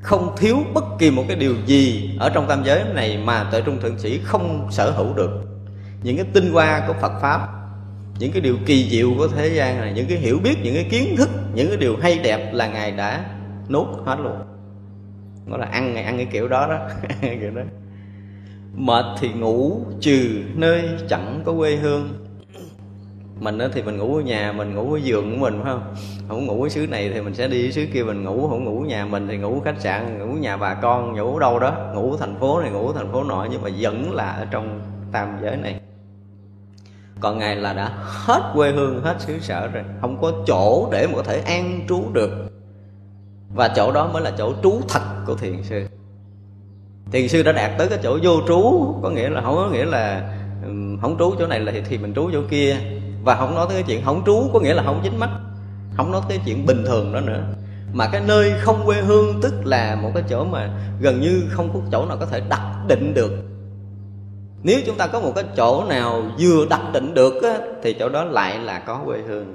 Không 0.00 0.36
thiếu 0.36 0.56
bất 0.74 0.84
kỳ 0.98 1.10
một 1.10 1.24
cái 1.28 1.36
điều 1.36 1.54
gì 1.66 2.10
ở 2.18 2.30
trong 2.30 2.48
tam 2.48 2.64
giới 2.64 2.84
này 2.94 3.18
mà 3.24 3.44
tuệ 3.50 3.60
trung 3.60 3.80
thượng 3.80 3.98
sĩ 3.98 4.20
không 4.24 4.68
sở 4.70 4.90
hữu 4.90 5.14
được. 5.14 5.30
Những 6.02 6.16
cái 6.16 6.26
tinh 6.32 6.52
hoa 6.52 6.84
của 6.86 6.94
phật 7.00 7.12
pháp, 7.20 7.48
những 8.18 8.32
cái 8.32 8.40
điều 8.40 8.56
kỳ 8.66 8.90
diệu 8.90 9.10
của 9.18 9.28
thế 9.28 9.48
gian 9.48 9.80
này, 9.80 9.92
những 9.92 10.06
cái 10.06 10.18
hiểu 10.18 10.38
biết, 10.44 10.54
những 10.62 10.74
cái 10.74 10.84
kiến 10.90 11.16
thức, 11.16 11.30
những 11.54 11.68
cái 11.68 11.76
điều 11.76 11.96
hay 12.02 12.18
đẹp 12.18 12.52
là 12.52 12.66
ngài 12.66 12.90
đã 12.90 13.24
nuốt 13.68 13.86
hết 14.04 14.16
luôn 14.22 14.36
nó 15.46 15.56
là 15.56 15.66
ăn 15.66 15.94
ngày 15.94 16.04
ăn 16.04 16.16
cái 16.16 16.26
kiểu 16.26 16.48
đó 16.48 16.66
đó. 16.66 16.88
Kiểu 17.20 17.50
đó. 17.50 17.62
Mệt 18.74 19.04
thì 19.20 19.28
ngủ, 19.32 19.80
trừ 20.00 20.42
nơi 20.54 20.88
chẳng 21.08 21.42
có 21.44 21.52
quê 21.58 21.76
hương. 21.76 22.08
Mình 23.40 23.58
đó 23.58 23.66
thì 23.72 23.82
mình 23.82 23.96
ngủ 23.96 24.16
ở 24.16 24.22
nhà, 24.22 24.52
mình 24.52 24.74
ngủ 24.74 24.92
ở 24.92 24.98
giường 24.98 25.30
của 25.30 25.36
mình 25.36 25.60
phải 25.62 25.72
không? 25.72 25.94
Không 26.28 26.46
ngủ 26.46 26.62
ở 26.62 26.68
xứ 26.68 26.86
này 26.86 27.10
thì 27.14 27.20
mình 27.20 27.34
sẽ 27.34 27.48
đi 27.48 27.72
xứ 27.72 27.86
kia 27.92 28.02
mình 28.02 28.24
ngủ, 28.24 28.48
không 28.48 28.64
ngủ 28.64 28.80
nhà 28.80 29.04
mình 29.04 29.28
thì 29.28 29.36
ngủ 29.36 29.60
khách 29.64 29.80
sạn, 29.80 30.18
ngủ 30.18 30.34
nhà 30.34 30.56
bà 30.56 30.74
con, 30.74 31.16
ngủ 31.16 31.34
ở 31.34 31.40
đâu 31.40 31.58
đó. 31.58 31.74
Ngủ 31.94 32.16
thành 32.16 32.36
phố 32.40 32.60
này, 32.60 32.70
ngủ 32.70 32.92
thành 32.92 33.12
phố 33.12 33.24
nọ 33.24 33.46
nhưng 33.50 33.62
mà 33.62 33.70
vẫn 33.78 34.12
là 34.12 34.30
ở 34.30 34.46
trong 34.50 34.80
tam 35.12 35.28
giới 35.42 35.56
này. 35.56 35.80
Còn 37.20 37.38
ngài 37.38 37.56
là 37.56 37.72
đã 37.72 37.92
hết 38.04 38.52
quê 38.54 38.72
hương, 38.72 39.02
hết 39.02 39.20
xứ 39.20 39.38
sở 39.40 39.66
rồi. 39.66 39.84
Không 40.00 40.20
có 40.20 40.32
chỗ 40.46 40.88
để 40.92 41.06
mà 41.06 41.12
có 41.16 41.22
thể 41.22 41.38
an 41.40 41.80
trú 41.88 42.12
được 42.12 42.30
và 43.54 43.68
chỗ 43.68 43.92
đó 43.92 44.10
mới 44.12 44.22
là 44.22 44.32
chỗ 44.38 44.52
trú 44.62 44.80
thật 44.88 45.00
của 45.26 45.34
thiền 45.34 45.62
sư. 45.62 45.86
Thiền 47.12 47.28
sư 47.28 47.42
đã 47.42 47.52
đạt 47.52 47.70
tới 47.78 47.88
cái 47.88 47.98
chỗ 48.02 48.18
vô 48.22 48.32
trú 48.48 48.94
có 49.02 49.10
nghĩa 49.10 49.30
là 49.30 49.40
không 49.40 49.54
có 49.54 49.68
nghĩa 49.72 49.84
là 49.84 50.34
không 51.00 51.16
trú 51.18 51.34
chỗ 51.38 51.46
này 51.46 51.60
là 51.60 51.72
thì 51.88 51.98
mình 51.98 52.14
trú 52.14 52.30
chỗ 52.32 52.42
kia. 52.50 52.76
Và 53.24 53.34
không 53.34 53.54
nói 53.54 53.66
tới 53.68 53.76
cái 53.76 53.84
chuyện 53.86 54.04
không 54.04 54.22
trú 54.26 54.50
có 54.52 54.60
nghĩa 54.60 54.74
là 54.74 54.82
không 54.82 55.00
dính 55.04 55.18
mắt. 55.18 55.30
Không 55.96 56.12
nói 56.12 56.20
tới 56.28 56.38
cái 56.38 56.46
chuyện 56.46 56.66
bình 56.66 56.84
thường 56.86 57.12
đó 57.12 57.20
nữa. 57.20 57.42
Mà 57.92 58.08
cái 58.12 58.22
nơi 58.26 58.52
không 58.58 58.82
quê 58.86 59.00
hương 59.00 59.40
tức 59.42 59.54
là 59.64 59.94
một 60.02 60.10
cái 60.14 60.22
chỗ 60.28 60.44
mà 60.44 60.70
gần 61.00 61.20
như 61.20 61.42
không 61.50 61.70
có 61.74 61.80
chỗ 61.92 62.06
nào 62.06 62.16
có 62.20 62.26
thể 62.26 62.40
đặt 62.48 62.84
định 62.88 63.14
được. 63.14 63.32
Nếu 64.62 64.80
chúng 64.86 64.96
ta 64.96 65.06
có 65.06 65.20
một 65.20 65.32
cái 65.34 65.44
chỗ 65.56 65.84
nào 65.84 66.22
vừa 66.38 66.66
đặt 66.70 66.80
định 66.92 67.14
được 67.14 67.42
á, 67.42 67.58
thì 67.82 67.92
chỗ 67.92 68.08
đó 68.08 68.24
lại 68.24 68.58
là 68.58 68.78
có 68.78 69.00
quê 69.04 69.18
hương. 69.28 69.54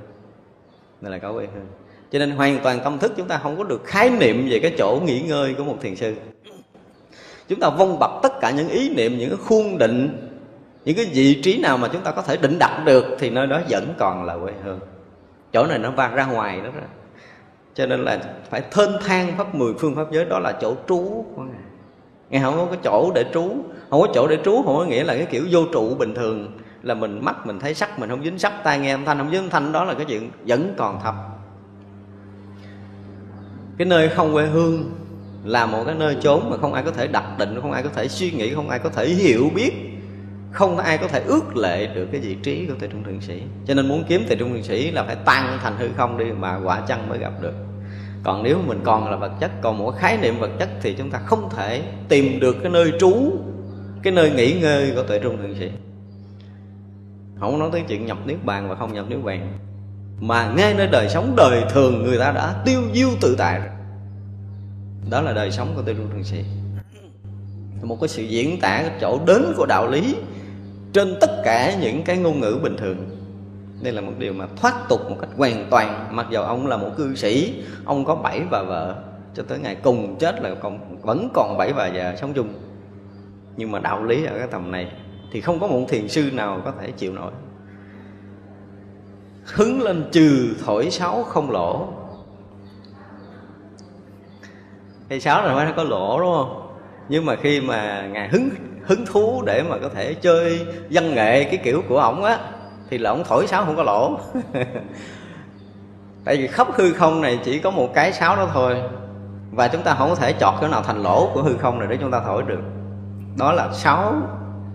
Nên 1.01 1.11
là 1.11 1.17
có 1.17 1.33
quê 1.33 1.47
hương 1.53 1.67
cho 2.11 2.19
nên 2.19 2.31
hoàn 2.31 2.59
toàn 2.63 2.79
tâm 2.83 2.99
thức 2.99 3.13
chúng 3.17 3.27
ta 3.27 3.37
không 3.37 3.57
có 3.57 3.63
được 3.63 3.85
khái 3.85 4.09
niệm 4.09 4.47
về 4.49 4.59
cái 4.59 4.75
chỗ 4.77 4.99
nghỉ 5.05 5.21
ngơi 5.21 5.53
của 5.53 5.63
một 5.63 5.77
thiền 5.81 5.95
sư. 5.95 6.15
Chúng 7.47 7.59
ta 7.59 7.69
vong 7.69 7.99
bập 7.99 8.11
tất 8.23 8.39
cả 8.41 8.51
những 8.51 8.69
ý 8.69 8.89
niệm, 8.95 9.17
những 9.17 9.29
cái 9.29 9.39
khuôn 9.45 9.77
định, 9.77 10.29
những 10.85 10.95
cái 10.95 11.05
vị 11.13 11.41
trí 11.43 11.57
nào 11.57 11.77
mà 11.77 11.87
chúng 11.87 12.01
ta 12.01 12.11
có 12.11 12.21
thể 12.21 12.37
định 12.37 12.59
đặt 12.59 12.81
được 12.85 13.05
thì 13.19 13.29
nơi 13.29 13.47
đó 13.47 13.61
vẫn 13.69 13.93
còn 13.97 14.23
là 14.23 14.37
quê 14.37 14.53
hương. 14.63 14.79
Chỗ 15.53 15.65
này 15.65 15.79
nó 15.79 15.91
vang 15.91 16.15
ra 16.15 16.25
ngoài 16.25 16.57
đó 16.57 16.69
rồi 16.75 16.83
cho 17.75 17.85
nên 17.85 18.03
là 18.03 18.19
phải 18.49 18.61
thênh 18.71 18.89
thang 19.05 19.33
pháp 19.37 19.55
mười 19.55 19.73
phương 19.79 19.95
pháp 19.95 20.11
giới, 20.11 20.25
đó 20.25 20.39
là 20.39 20.51
chỗ 20.61 20.75
trú 20.87 21.25
của 21.35 21.41
ngài. 21.41 21.61
Ngài 22.29 22.41
không 22.41 22.55
có 22.57 22.65
cái 22.65 22.79
chỗ 22.83 23.11
để 23.15 23.25
trú, 23.33 23.41
không 23.89 24.01
có 24.01 24.07
chỗ 24.13 24.27
để 24.27 24.37
trú, 24.45 24.61
không 24.65 24.77
có 24.77 24.85
nghĩa 24.85 25.03
là 25.03 25.15
cái 25.15 25.25
kiểu 25.25 25.45
vô 25.51 25.59
trụ 25.73 25.95
bình 25.95 26.13
thường, 26.15 26.51
là 26.83 26.93
mình 26.93 27.19
mắt 27.25 27.47
mình 27.47 27.59
thấy 27.59 27.73
sắc, 27.73 27.99
mình 27.99 28.09
không 28.09 28.23
dính 28.23 28.39
sắc, 28.39 28.53
tai 28.63 28.79
nghe 28.79 28.91
âm 28.91 29.05
thanh 29.05 29.17
không 29.17 29.31
dính 29.31 29.39
âm 29.39 29.49
thanh, 29.49 29.71
đó 29.71 29.83
là 29.83 29.93
cái 29.93 30.05
chuyện 30.05 30.31
vẫn 30.45 30.73
còn 30.77 30.99
thập 31.03 31.15
cái 33.77 33.87
nơi 33.87 34.09
không 34.09 34.33
quê 34.33 34.45
hương 34.45 34.91
là 35.43 35.65
một 35.65 35.83
cái 35.85 35.95
nơi 35.95 36.17
chốn 36.21 36.49
mà 36.49 36.57
không 36.57 36.73
ai 36.73 36.83
có 36.83 36.91
thể 36.91 37.07
đặt 37.07 37.37
định, 37.39 37.59
không 37.61 37.71
ai 37.71 37.83
có 37.83 37.89
thể 37.89 38.07
suy 38.07 38.31
nghĩ, 38.31 38.53
không 38.53 38.69
ai 38.69 38.79
có 38.79 38.89
thể 38.89 39.07
hiểu 39.07 39.49
biết, 39.55 39.71
không 40.51 40.75
có 40.75 40.83
ai 40.83 40.97
có 40.97 41.07
thể 41.07 41.19
ước 41.19 41.57
lệ 41.57 41.87
được 41.95 42.07
cái 42.11 42.21
vị 42.21 42.35
trí 42.43 42.65
của 42.65 42.73
tề 42.79 42.87
trung 42.87 43.03
thượng 43.03 43.21
sĩ. 43.21 43.41
Cho 43.67 43.73
nên 43.73 43.87
muốn 43.87 44.03
kiếm 44.07 44.23
tề 44.29 44.35
trung 44.35 44.53
thượng 44.53 44.63
sĩ 44.63 44.91
là 44.91 45.03
phải 45.03 45.15
tăng 45.15 45.57
thành 45.61 45.77
hư 45.77 45.87
không 45.97 46.17
đi 46.17 46.25
mà 46.25 46.59
quả 46.63 46.81
chăng 46.87 47.09
mới 47.09 47.19
gặp 47.19 47.33
được. 47.41 47.53
Còn 48.23 48.43
nếu 48.43 48.57
mình 48.67 48.79
còn 48.83 49.11
là 49.11 49.17
vật 49.17 49.31
chất, 49.39 49.51
còn 49.61 49.77
một 49.77 49.91
khái 49.97 50.17
niệm 50.17 50.39
vật 50.39 50.51
chất 50.59 50.69
thì 50.81 50.93
chúng 50.93 51.09
ta 51.09 51.19
không 51.19 51.49
thể 51.55 51.81
tìm 52.09 52.39
được 52.39 52.55
cái 52.63 52.71
nơi 52.71 52.91
trú, 52.99 53.31
cái 54.03 54.13
nơi 54.13 54.31
nghỉ 54.31 54.53
ngơi 54.53 54.91
của 54.95 55.03
tuệ 55.03 55.19
trung 55.19 55.37
thượng 55.37 55.55
sĩ. 55.59 55.71
Không 57.39 57.59
nói 57.59 57.69
tới 57.71 57.83
chuyện 57.87 58.05
nhập 58.05 58.17
niết 58.25 58.45
bàn 58.45 58.69
và 58.69 58.75
không 58.75 58.93
nhập 58.93 59.05
niết 59.09 59.23
bàn 59.23 59.57
mà 60.19 60.53
ngay 60.55 60.73
nơi 60.73 60.87
đời 60.87 61.09
sống 61.09 61.33
đời 61.35 61.63
thường 61.69 62.03
người 62.03 62.17
ta 62.17 62.31
đã 62.31 62.55
tiêu 62.65 62.81
diêu 62.93 63.09
tự 63.21 63.35
tại 63.37 63.59
rồi. 63.59 63.69
Đó 65.09 65.21
là 65.21 65.33
đời 65.33 65.51
sống 65.51 65.73
của 65.75 65.81
tuệ 65.81 65.93
trung 65.93 66.09
thượng 66.11 66.23
sĩ. 66.23 66.43
Một 67.81 67.97
cái 68.01 68.07
sự 68.07 68.23
diễn 68.23 68.59
tả 68.59 68.81
cái 68.81 68.91
chỗ 69.01 69.19
đến 69.25 69.53
của 69.57 69.65
đạo 69.65 69.87
lý 69.87 70.15
trên 70.93 71.17
tất 71.21 71.41
cả 71.45 71.75
những 71.81 72.03
cái 72.03 72.17
ngôn 72.17 72.39
ngữ 72.39 72.59
bình 72.63 72.77
thường. 72.77 72.97
Đây 73.81 73.93
là 73.93 74.01
một 74.01 74.11
điều 74.17 74.33
mà 74.33 74.45
thoát 74.55 74.89
tục 74.89 75.09
một 75.09 75.17
cách 75.21 75.29
hoàn 75.37 75.67
toàn, 75.71 76.07
mặc 76.11 76.27
dù 76.31 76.39
ông 76.39 76.67
là 76.67 76.77
một 76.77 76.89
cư 76.97 77.15
sĩ, 77.15 77.63
ông 77.85 78.05
có 78.05 78.15
bảy 78.15 78.41
bà 78.51 78.63
vợ, 78.63 78.95
cho 79.33 79.43
tới 79.43 79.59
ngày 79.59 79.75
cùng 79.75 80.15
chết 80.19 80.41
là 80.41 80.55
còn, 80.55 81.01
vẫn 81.01 81.29
còn 81.33 81.57
bảy 81.57 81.73
bà 81.73 81.89
vợ 81.93 82.15
sống 82.15 82.33
chung. 82.33 82.49
Nhưng 83.57 83.71
mà 83.71 83.79
đạo 83.79 84.03
lý 84.03 84.25
ở 84.25 84.37
cái 84.37 84.47
tầm 84.51 84.71
này 84.71 84.91
thì 85.31 85.41
không 85.41 85.59
có 85.59 85.67
một 85.67 85.85
thiền 85.89 86.07
sư 86.07 86.29
nào 86.33 86.61
có 86.65 86.73
thể 86.81 86.91
chịu 86.91 87.13
nổi 87.13 87.31
hứng 89.53 89.81
lên 89.81 90.09
trừ 90.11 90.55
thổi 90.65 90.91
sáu 90.91 91.23
không 91.23 91.51
lỗ. 91.51 91.87
Thì 95.09 95.19
sáu 95.19 95.45
là 95.45 95.55
phải 95.55 95.73
có 95.75 95.83
lỗ, 95.83 96.19
đúng 96.19 96.33
không? 96.33 96.77
Nhưng 97.09 97.25
mà 97.25 97.35
khi 97.35 97.61
mà 97.61 98.07
ngài 98.07 98.29
hứng 98.29 98.49
hứng 98.83 99.05
thú 99.05 99.43
để 99.45 99.63
mà 99.63 99.77
có 99.81 99.89
thể 99.89 100.13
chơi 100.13 100.65
văn 100.89 101.15
nghệ 101.15 101.43
cái 101.43 101.57
kiểu 101.57 101.83
của 101.89 101.99
ổng 101.99 102.23
á, 102.23 102.39
thì 102.89 102.97
là 102.97 103.09
ổng 103.09 103.23
thổi 103.23 103.47
sáo 103.47 103.65
không 103.65 103.75
có 103.75 103.83
lỗ. 103.83 104.19
Tại 106.25 106.37
vì 106.37 106.47
khắp 106.47 106.67
hư 106.73 106.93
không 106.93 107.21
này 107.21 107.39
chỉ 107.43 107.59
có 107.59 107.71
một 107.71 107.93
cái 107.93 108.13
sáo 108.13 108.35
đó 108.35 108.49
thôi. 108.53 108.75
Và 109.51 109.67
chúng 109.67 109.83
ta 109.83 109.95
không 109.95 110.09
có 110.09 110.15
thể 110.15 110.33
chọt 110.33 110.53
cái 110.61 110.69
nào 110.69 110.83
thành 110.83 111.03
lỗ 111.03 111.29
của 111.33 111.41
hư 111.41 111.57
không 111.57 111.79
này 111.79 111.87
để 111.91 111.97
chúng 112.01 112.11
ta 112.11 112.21
thổi 112.25 112.43
được. 112.47 112.61
Đó 113.37 113.51
là 113.51 113.73
sáo 113.73 114.13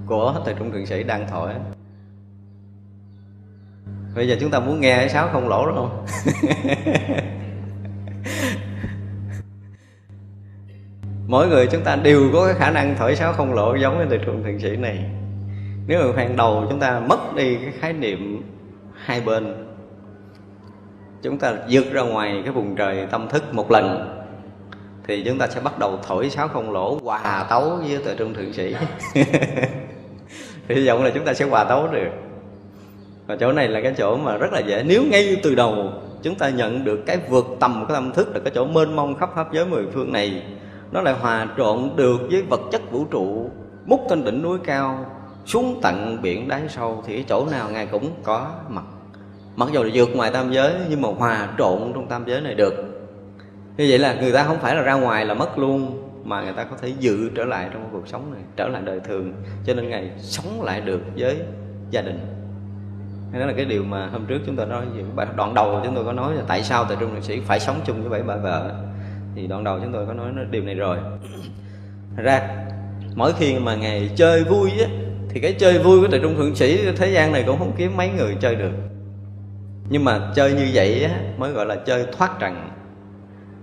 của 0.06 0.34
thầy 0.44 0.54
trung 0.54 0.72
thượng 0.72 0.86
sĩ 0.86 1.02
đang 1.02 1.26
thổi 1.30 1.50
bây 4.14 4.28
giờ 4.28 4.36
chúng 4.40 4.50
ta 4.50 4.60
muốn 4.60 4.80
nghe 4.80 4.96
cái 4.96 5.08
sáo 5.08 5.28
không 5.32 5.48
lỗ 5.48 5.66
đúng 5.66 5.76
không? 5.76 6.06
Mỗi 11.26 11.48
người 11.48 11.66
chúng 11.66 11.84
ta 11.84 11.96
đều 11.96 12.30
có 12.32 12.46
cái 12.46 12.54
khả 12.54 12.70
năng 12.70 12.94
thổi 12.98 13.16
sáo 13.16 13.32
không 13.32 13.54
lỗ 13.54 13.74
giống 13.74 13.98
như 13.98 14.04
từ 14.10 14.18
trung 14.18 14.42
thượng 14.44 14.60
sĩ 14.60 14.76
này. 14.76 15.04
Nếu 15.86 16.00
mà 16.00 16.12
hoàn 16.14 16.36
đầu 16.36 16.66
chúng 16.70 16.80
ta 16.80 17.00
mất 17.00 17.34
đi 17.36 17.56
cái 17.56 17.72
khái 17.80 17.92
niệm 17.92 18.42
hai 18.94 19.20
bên, 19.20 19.66
chúng 21.22 21.38
ta 21.38 21.54
vượt 21.70 21.92
ra 21.92 22.02
ngoài 22.02 22.40
cái 22.44 22.52
vùng 22.52 22.76
trời 22.76 23.06
tâm 23.10 23.28
thức 23.28 23.54
một 23.54 23.70
lần, 23.70 24.16
thì 25.06 25.22
chúng 25.24 25.38
ta 25.38 25.46
sẽ 25.46 25.60
bắt 25.60 25.78
đầu 25.78 25.98
thổi 26.06 26.30
sáo 26.30 26.48
không 26.48 26.72
lỗ, 26.72 26.98
hòa 27.02 27.46
tấu 27.50 27.76
với 27.76 27.98
tự 28.04 28.14
trung 28.18 28.34
thượng 28.34 28.52
sĩ. 28.52 28.74
Hy 30.68 30.88
vọng 30.88 31.04
là 31.04 31.10
chúng 31.14 31.24
ta 31.24 31.34
sẽ 31.34 31.44
hòa 31.44 31.64
tấu 31.64 31.88
được 31.88 32.10
và 33.26 33.36
chỗ 33.36 33.52
này 33.52 33.68
là 33.68 33.80
cái 33.80 33.94
chỗ 33.98 34.16
mà 34.16 34.36
rất 34.36 34.52
là 34.52 34.60
dễ. 34.60 34.84
Nếu 34.86 35.02
ngay 35.10 35.36
từ 35.42 35.54
đầu 35.54 35.92
chúng 36.22 36.34
ta 36.34 36.50
nhận 36.50 36.84
được 36.84 37.06
cái 37.06 37.18
vượt 37.28 37.46
tầm 37.60 37.84
cái 37.88 37.94
tâm 37.94 38.12
thức 38.12 38.34
là 38.34 38.40
cái 38.44 38.52
chỗ 38.54 38.64
mênh 38.64 38.96
mông 38.96 39.14
khắp 39.14 39.30
pháp 39.34 39.52
giới 39.52 39.66
mười 39.66 39.86
phương 39.92 40.12
này, 40.12 40.42
nó 40.92 41.00
lại 41.00 41.14
hòa 41.14 41.48
trộn 41.56 41.90
được 41.96 42.20
với 42.30 42.42
vật 42.42 42.60
chất 42.72 42.90
vũ 42.90 43.04
trụ, 43.04 43.50
múc 43.86 44.00
trên 44.10 44.24
đỉnh 44.24 44.42
núi 44.42 44.58
cao, 44.64 45.06
xuống 45.46 45.78
tận 45.82 46.22
biển 46.22 46.48
đáy 46.48 46.62
sâu, 46.68 47.02
thì 47.06 47.14
cái 47.14 47.24
chỗ 47.28 47.46
nào 47.50 47.70
ngài 47.70 47.86
cũng 47.86 48.10
có 48.22 48.50
mặt. 48.68 48.84
Mặc 49.56 49.68
dù 49.72 49.82
là 49.82 49.90
vượt 49.94 50.08
ngoài 50.16 50.30
tam 50.30 50.52
giới, 50.52 50.72
nhưng 50.88 51.02
mà 51.02 51.08
hòa 51.08 51.48
trộn 51.58 51.92
trong 51.94 52.06
tam 52.08 52.24
giới 52.26 52.40
này 52.40 52.54
được. 52.54 52.74
Như 53.76 53.86
vậy 53.88 53.98
là 53.98 54.14
người 54.14 54.32
ta 54.32 54.44
không 54.44 54.58
phải 54.58 54.76
là 54.76 54.82
ra 54.82 54.94
ngoài 54.94 55.26
là 55.26 55.34
mất 55.34 55.58
luôn, 55.58 56.02
mà 56.24 56.42
người 56.42 56.52
ta 56.52 56.64
có 56.64 56.76
thể 56.82 56.92
dự 56.98 57.30
trở 57.34 57.44
lại 57.44 57.68
trong 57.72 57.88
cuộc 57.92 58.08
sống 58.08 58.32
này, 58.32 58.42
trở 58.56 58.68
lại 58.68 58.82
đời 58.84 59.00
thường. 59.00 59.32
Cho 59.66 59.74
nên 59.74 59.88
ngài 59.88 60.10
sống 60.18 60.62
lại 60.62 60.80
được 60.80 61.00
với 61.16 61.36
gia 61.90 62.02
đình 62.02 62.20
đó 63.40 63.46
là 63.46 63.52
cái 63.52 63.64
điều 63.64 63.84
mà 63.84 64.06
hôm 64.06 64.26
trước 64.26 64.38
chúng 64.46 64.56
ta 64.56 64.64
nói 64.64 64.84
bài 65.14 65.26
đoạn 65.36 65.54
đầu 65.54 65.80
chúng 65.84 65.94
tôi 65.94 66.04
có 66.04 66.12
nói 66.12 66.34
là 66.34 66.42
tại 66.46 66.62
sao 66.62 66.84
tại 66.84 66.96
trung 67.00 67.14
liệt 67.14 67.24
sĩ 67.24 67.40
phải 67.40 67.60
sống 67.60 67.80
chung 67.84 68.00
với 68.00 68.10
bảy 68.10 68.22
bà 68.22 68.36
vợ. 68.36 68.74
Thì 69.34 69.46
đoạn 69.46 69.64
đầu 69.64 69.78
chúng 69.82 69.92
tôi 69.92 70.06
có 70.06 70.12
nói 70.12 70.32
điều 70.50 70.62
này 70.62 70.74
rồi. 70.74 70.98
Ra, 72.16 72.48
mỗi 73.14 73.32
khi 73.32 73.58
mà 73.58 73.74
ngày 73.74 74.10
chơi 74.16 74.44
vui 74.44 74.70
á, 74.70 74.86
thì 75.28 75.40
cái 75.40 75.52
chơi 75.52 75.78
vui 75.78 76.00
của 76.00 76.08
tại 76.10 76.20
trung 76.22 76.36
thượng 76.36 76.54
sĩ 76.54 76.92
thế 76.96 77.10
gian 77.10 77.32
này 77.32 77.44
cũng 77.46 77.58
không 77.58 77.72
kiếm 77.76 77.96
mấy 77.96 78.08
người 78.08 78.36
chơi 78.40 78.54
được. 78.54 78.72
Nhưng 79.88 80.04
mà 80.04 80.32
chơi 80.34 80.52
như 80.52 80.68
vậy 80.74 81.04
á, 81.04 81.20
mới 81.38 81.52
gọi 81.52 81.66
là 81.66 81.76
chơi 81.76 82.06
thoát 82.18 82.30
trần. 82.40 82.68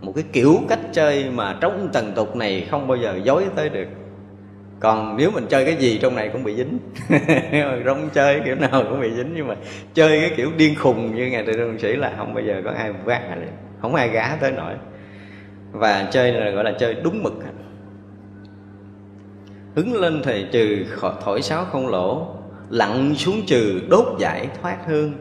Một 0.02 0.12
cái 0.16 0.24
kiểu 0.34 0.60
cách 0.70 0.80
chơi 0.94 1.30
mà 1.30 1.58
trong 1.62 1.90
tầng 1.94 2.12
tục 2.16 2.36
này 2.36 2.68
không 2.72 2.88
bao 2.88 2.98
giờ 2.98 3.20
dối 3.24 3.46
tới 3.56 3.70
được 3.70 3.88
còn 4.80 5.18
nếu 5.18 5.32
mình 5.32 5.46
chơi 5.50 5.66
cái 5.66 5.76
gì 5.76 6.00
trong 6.02 6.16
này 6.16 6.30
cũng 6.34 6.44
bị 6.44 6.56
dính. 6.56 6.80
Rong 7.86 8.10
chơi 8.14 8.42
kiểu 8.46 8.56
nào 8.56 8.84
cũng 8.90 9.02
bị 9.02 9.12
dính, 9.16 9.34
nhưng 9.36 9.48
mà 9.48 9.56
chơi 9.94 10.22
cái 10.22 10.32
kiểu 10.38 10.52
điên 10.58 10.76
khùng 10.76 11.16
như 11.16 11.28
ngày 11.28 11.44
tự 11.48 11.54
trung 11.54 11.80
sĩ 11.80 11.96
là 11.96 12.14
không 12.18 12.34
bao 12.34 12.44
giờ 12.44 12.62
có 12.66 12.72
ai 12.72 12.92
vác 12.92 13.36
được. 13.36 13.48
Không 13.82 13.96
ai 13.96 14.10
gá 14.10 14.38
tới 14.42 14.52
nổi. 14.52 14.74
Và 15.72 16.08
chơi 16.12 16.32
là 16.32 16.50
gọi 16.50 16.64
là 16.64 16.72
chơi 16.80 16.94
đúng 17.04 17.24
mực. 17.24 17.34
Hứng 19.76 19.94
lên 19.94 20.22
thì 20.24 20.46
trừ 20.52 20.86
thổi 21.24 21.42
sáo 21.42 21.66
không 21.66 21.88
lỗ, 21.88 22.28
lặn 22.70 23.16
xuống 23.16 23.42
trừ 23.48 23.82
đốt 23.90 24.06
giải 24.20 24.48
thoát 24.62 24.78
hương. 24.88 25.14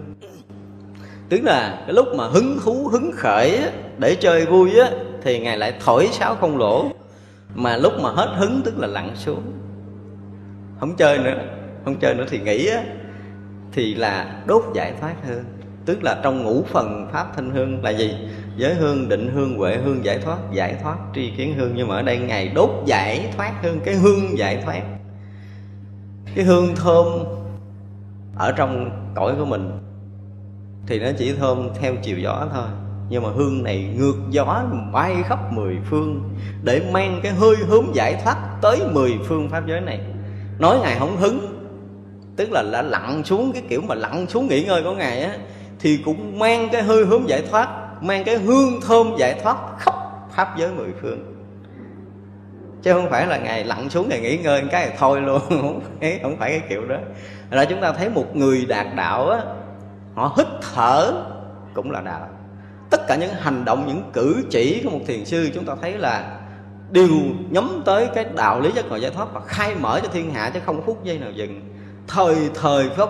Tức 1.28 1.40
là 1.44 1.82
cái 1.86 1.94
lúc 1.94 2.06
mà 2.16 2.24
hứng 2.26 2.58
thú, 2.64 2.88
hứng 2.92 3.10
khởi 3.14 3.58
để 3.98 4.14
chơi 4.14 4.46
vui 4.46 4.78
á, 4.78 4.90
thì 5.22 5.38
ngài 5.40 5.58
lại 5.58 5.74
thổi 5.84 6.08
sáo 6.12 6.34
không 6.34 6.58
lỗ 6.58 6.90
mà 7.54 7.76
lúc 7.76 7.92
mà 8.02 8.10
hết 8.10 8.34
hứng 8.36 8.62
tức 8.64 8.78
là 8.78 8.86
lặn 8.86 9.16
xuống. 9.16 9.42
Không 10.80 10.96
chơi 10.96 11.18
nữa, 11.18 11.38
không 11.84 11.96
chơi 12.00 12.14
nữa 12.14 12.24
thì 12.28 12.40
nghỉ 12.40 12.66
á. 12.66 12.82
Thì 13.72 13.94
là 13.94 14.42
đốt 14.46 14.62
giải 14.74 14.94
thoát 15.00 15.14
hương. 15.26 15.44
Tức 15.86 16.02
là 16.02 16.20
trong 16.22 16.44
ngũ 16.44 16.62
phần 16.62 17.08
pháp 17.12 17.32
thanh 17.36 17.50
hương 17.50 17.84
là 17.84 17.90
gì? 17.90 18.14
Giới 18.56 18.74
hương, 18.74 19.08
định 19.08 19.30
hương, 19.34 19.58
huệ 19.58 19.76
hương 19.76 20.04
giải 20.04 20.18
thoát 20.18 20.38
giải 20.52 20.76
thoát 20.82 20.96
tri 21.14 21.30
kiến 21.30 21.54
hương. 21.56 21.72
Nhưng 21.76 21.88
mà 21.88 21.94
ở 21.94 22.02
đây 22.02 22.18
ngày 22.18 22.48
đốt 22.48 22.70
giải 22.86 23.32
thoát 23.36 23.52
hương, 23.62 23.80
cái 23.84 23.94
hương 23.94 24.38
giải 24.38 24.62
thoát. 24.64 24.82
Cái 26.34 26.44
hương 26.44 26.74
thơm 26.76 27.06
ở 28.36 28.52
trong 28.52 28.90
cõi 29.14 29.34
của 29.38 29.44
mình. 29.44 29.70
Thì 30.86 31.00
nó 31.00 31.08
chỉ 31.18 31.32
thơm 31.32 31.68
theo 31.80 31.94
chiều 32.02 32.18
gió 32.18 32.48
thôi 32.52 32.68
nhưng 33.08 33.22
mà 33.22 33.28
hương 33.36 33.62
này 33.62 33.94
ngược 33.96 34.16
gió 34.30 34.64
bay 34.92 35.16
khắp 35.24 35.52
mười 35.52 35.78
phương, 35.90 36.30
để 36.62 36.82
mang 36.92 37.20
cái 37.22 37.32
hơi 37.32 37.56
hướng 37.56 37.94
giải 37.94 38.20
thoát 38.24 38.36
tới 38.62 38.80
mười 38.92 39.18
phương 39.24 39.48
pháp 39.50 39.66
giới 39.66 39.80
này. 39.80 40.00
Nói 40.58 40.78
ngài 40.82 40.96
không 40.98 41.16
hứng, 41.16 41.58
tức 42.36 42.52
là 42.52 42.64
đã 42.72 42.82
lặn 42.82 43.24
xuống 43.24 43.52
cái 43.52 43.62
kiểu 43.68 43.80
mà 43.80 43.94
lặn 43.94 44.26
xuống 44.26 44.48
nghỉ 44.48 44.64
ngơi 44.64 44.82
của 44.82 44.94
ngài 44.94 45.22
á, 45.22 45.36
thì 45.80 45.96
cũng 46.04 46.38
mang 46.38 46.68
cái 46.72 46.82
hơi 46.82 47.04
hướng 47.04 47.28
giải 47.28 47.42
thoát, 47.50 47.68
mang 48.02 48.24
cái 48.24 48.36
hương 48.38 48.80
thơm 48.80 49.14
giải 49.18 49.40
thoát 49.42 49.56
khắp 49.78 49.94
pháp 50.30 50.56
giới 50.58 50.70
mười 50.72 50.92
phương. 51.02 51.34
Chứ 52.82 52.92
không 52.92 53.10
phải 53.10 53.26
là 53.26 53.38
ngày 53.38 53.64
lặn 53.64 53.90
xuống 53.90 54.08
ngày 54.08 54.20
nghỉ 54.20 54.36
ngơi 54.38 54.62
cái 54.70 54.86
này 54.86 54.96
thôi 54.98 55.20
luôn, 55.20 55.40
không 55.48 55.80
phải 56.00 56.18
không 56.22 56.36
phải 56.36 56.50
cái 56.50 56.68
kiểu 56.68 56.86
đó. 56.86 56.96
Là 57.50 57.64
chúng 57.64 57.80
ta 57.80 57.92
thấy 57.92 58.10
một 58.10 58.36
người 58.36 58.66
đạt 58.68 58.86
đạo 58.96 59.28
á, 59.28 59.40
họ 60.14 60.34
hít 60.36 60.46
thở 60.74 61.12
cũng 61.74 61.90
là 61.90 62.00
đạo 62.00 62.28
tất 62.90 63.06
cả 63.08 63.16
những 63.16 63.30
hành 63.30 63.64
động, 63.64 63.84
những 63.86 64.02
cử 64.12 64.44
chỉ 64.50 64.80
của 64.84 64.90
một 64.90 65.00
thiền 65.06 65.24
sư 65.24 65.50
chúng 65.54 65.64
ta 65.64 65.74
thấy 65.82 65.92
là 65.92 66.40
đều 66.90 67.08
nhắm 67.50 67.82
tới 67.84 68.08
cái 68.14 68.24
đạo 68.36 68.60
lý 68.60 68.70
giác 68.74 68.88
ngộ 68.88 68.96
giải 68.96 69.10
thoát 69.10 69.28
và 69.32 69.40
khai 69.46 69.74
mở 69.80 70.00
cho 70.02 70.08
thiên 70.12 70.34
hạ 70.34 70.50
chứ 70.54 70.60
không 70.66 70.82
phút 70.86 71.04
giây 71.04 71.18
nào 71.18 71.30
dừng. 71.30 71.60
Thời 72.06 72.36
thời 72.54 72.88
pháp, 72.88 73.08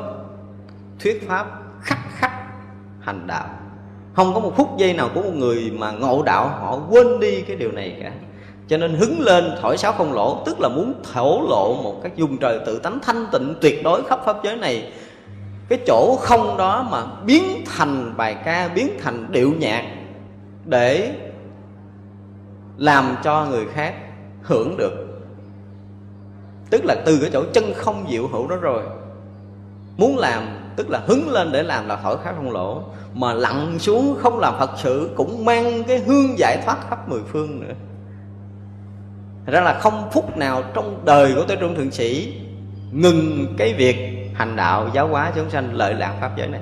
thuyết 1.00 1.28
pháp, 1.28 1.46
khắc 1.82 1.98
khắc 2.10 2.32
hành 3.00 3.26
đạo. 3.26 3.48
Không 4.14 4.34
có 4.34 4.40
một 4.40 4.52
phút 4.56 4.78
giây 4.78 4.94
nào 4.94 5.10
của 5.14 5.22
một 5.22 5.34
người 5.34 5.72
mà 5.78 5.90
ngộ 5.90 6.22
đạo, 6.22 6.48
họ 6.48 6.80
quên 6.90 7.20
đi 7.20 7.42
cái 7.42 7.56
điều 7.56 7.72
này 7.72 7.98
cả. 8.02 8.12
Cho 8.68 8.76
nên 8.76 8.94
hứng 8.94 9.20
lên 9.20 9.54
thổi 9.62 9.76
sáo 9.78 9.92
không 9.92 10.12
lỗ, 10.12 10.42
tức 10.46 10.60
là 10.60 10.68
muốn 10.68 10.94
thổ 11.12 11.40
lộ 11.48 11.74
một 11.82 12.00
cái 12.02 12.12
dung 12.16 12.36
trời 12.36 12.60
tự 12.66 12.78
tánh 12.78 12.98
thanh 13.02 13.26
tịnh 13.32 13.54
tuyệt 13.60 13.80
đối 13.84 14.02
khắp 14.04 14.20
pháp 14.24 14.36
giới 14.44 14.56
này 14.56 14.92
cái 15.68 15.78
chỗ 15.86 16.16
không 16.20 16.56
đó 16.56 16.88
mà 16.90 17.02
biến 17.24 17.64
thành 17.66 18.14
bài 18.16 18.36
ca, 18.44 18.68
biến 18.74 18.98
thành 19.02 19.32
điệu 19.32 19.52
nhạc 19.58 19.84
để 20.64 21.14
làm 22.76 23.16
cho 23.24 23.46
người 23.46 23.66
khác 23.66 23.94
hưởng 24.42 24.76
được. 24.76 24.92
Tức 26.70 26.84
là 26.84 26.96
từ 27.06 27.18
cái 27.20 27.30
chỗ 27.32 27.44
chân 27.52 27.72
không 27.76 28.06
diệu 28.10 28.28
hữu 28.28 28.48
đó 28.48 28.56
rồi. 28.56 28.82
Muốn 29.96 30.18
làm, 30.18 30.42
tức 30.76 30.90
là 30.90 31.02
hứng 31.06 31.28
lên 31.28 31.52
để 31.52 31.62
làm 31.62 31.88
là 31.88 31.96
thổi 31.96 32.16
khá 32.24 32.32
không 32.32 32.52
lỗ. 32.52 32.82
Mà 33.14 33.32
lặn 33.32 33.78
xuống 33.78 34.16
không 34.20 34.38
làm 34.38 34.54
thật 34.58 34.70
sự 34.76 35.10
cũng 35.16 35.44
mang 35.44 35.84
cái 35.84 35.98
hương 35.98 36.38
giải 36.38 36.62
thoát 36.64 36.76
khắp 36.90 37.08
mười 37.08 37.20
phương 37.32 37.60
nữa. 37.60 37.74
Thật 39.46 39.52
ra 39.52 39.60
là 39.60 39.78
không 39.78 40.08
phút 40.12 40.36
nào 40.36 40.62
trong 40.74 41.04
đời 41.04 41.34
của 41.34 41.44
Tế 41.48 41.56
Trung 41.56 41.74
Thượng 41.74 41.90
Sĩ 41.90 42.34
Ngừng 42.92 43.54
cái 43.58 43.74
việc 43.74 44.27
hành 44.38 44.56
đạo, 44.56 44.88
giáo 44.94 45.08
hóa, 45.08 45.32
chúng 45.34 45.50
sanh, 45.50 45.74
lợi 45.74 45.94
lạc 45.94 46.14
pháp 46.20 46.30
giới 46.36 46.48
này. 46.48 46.60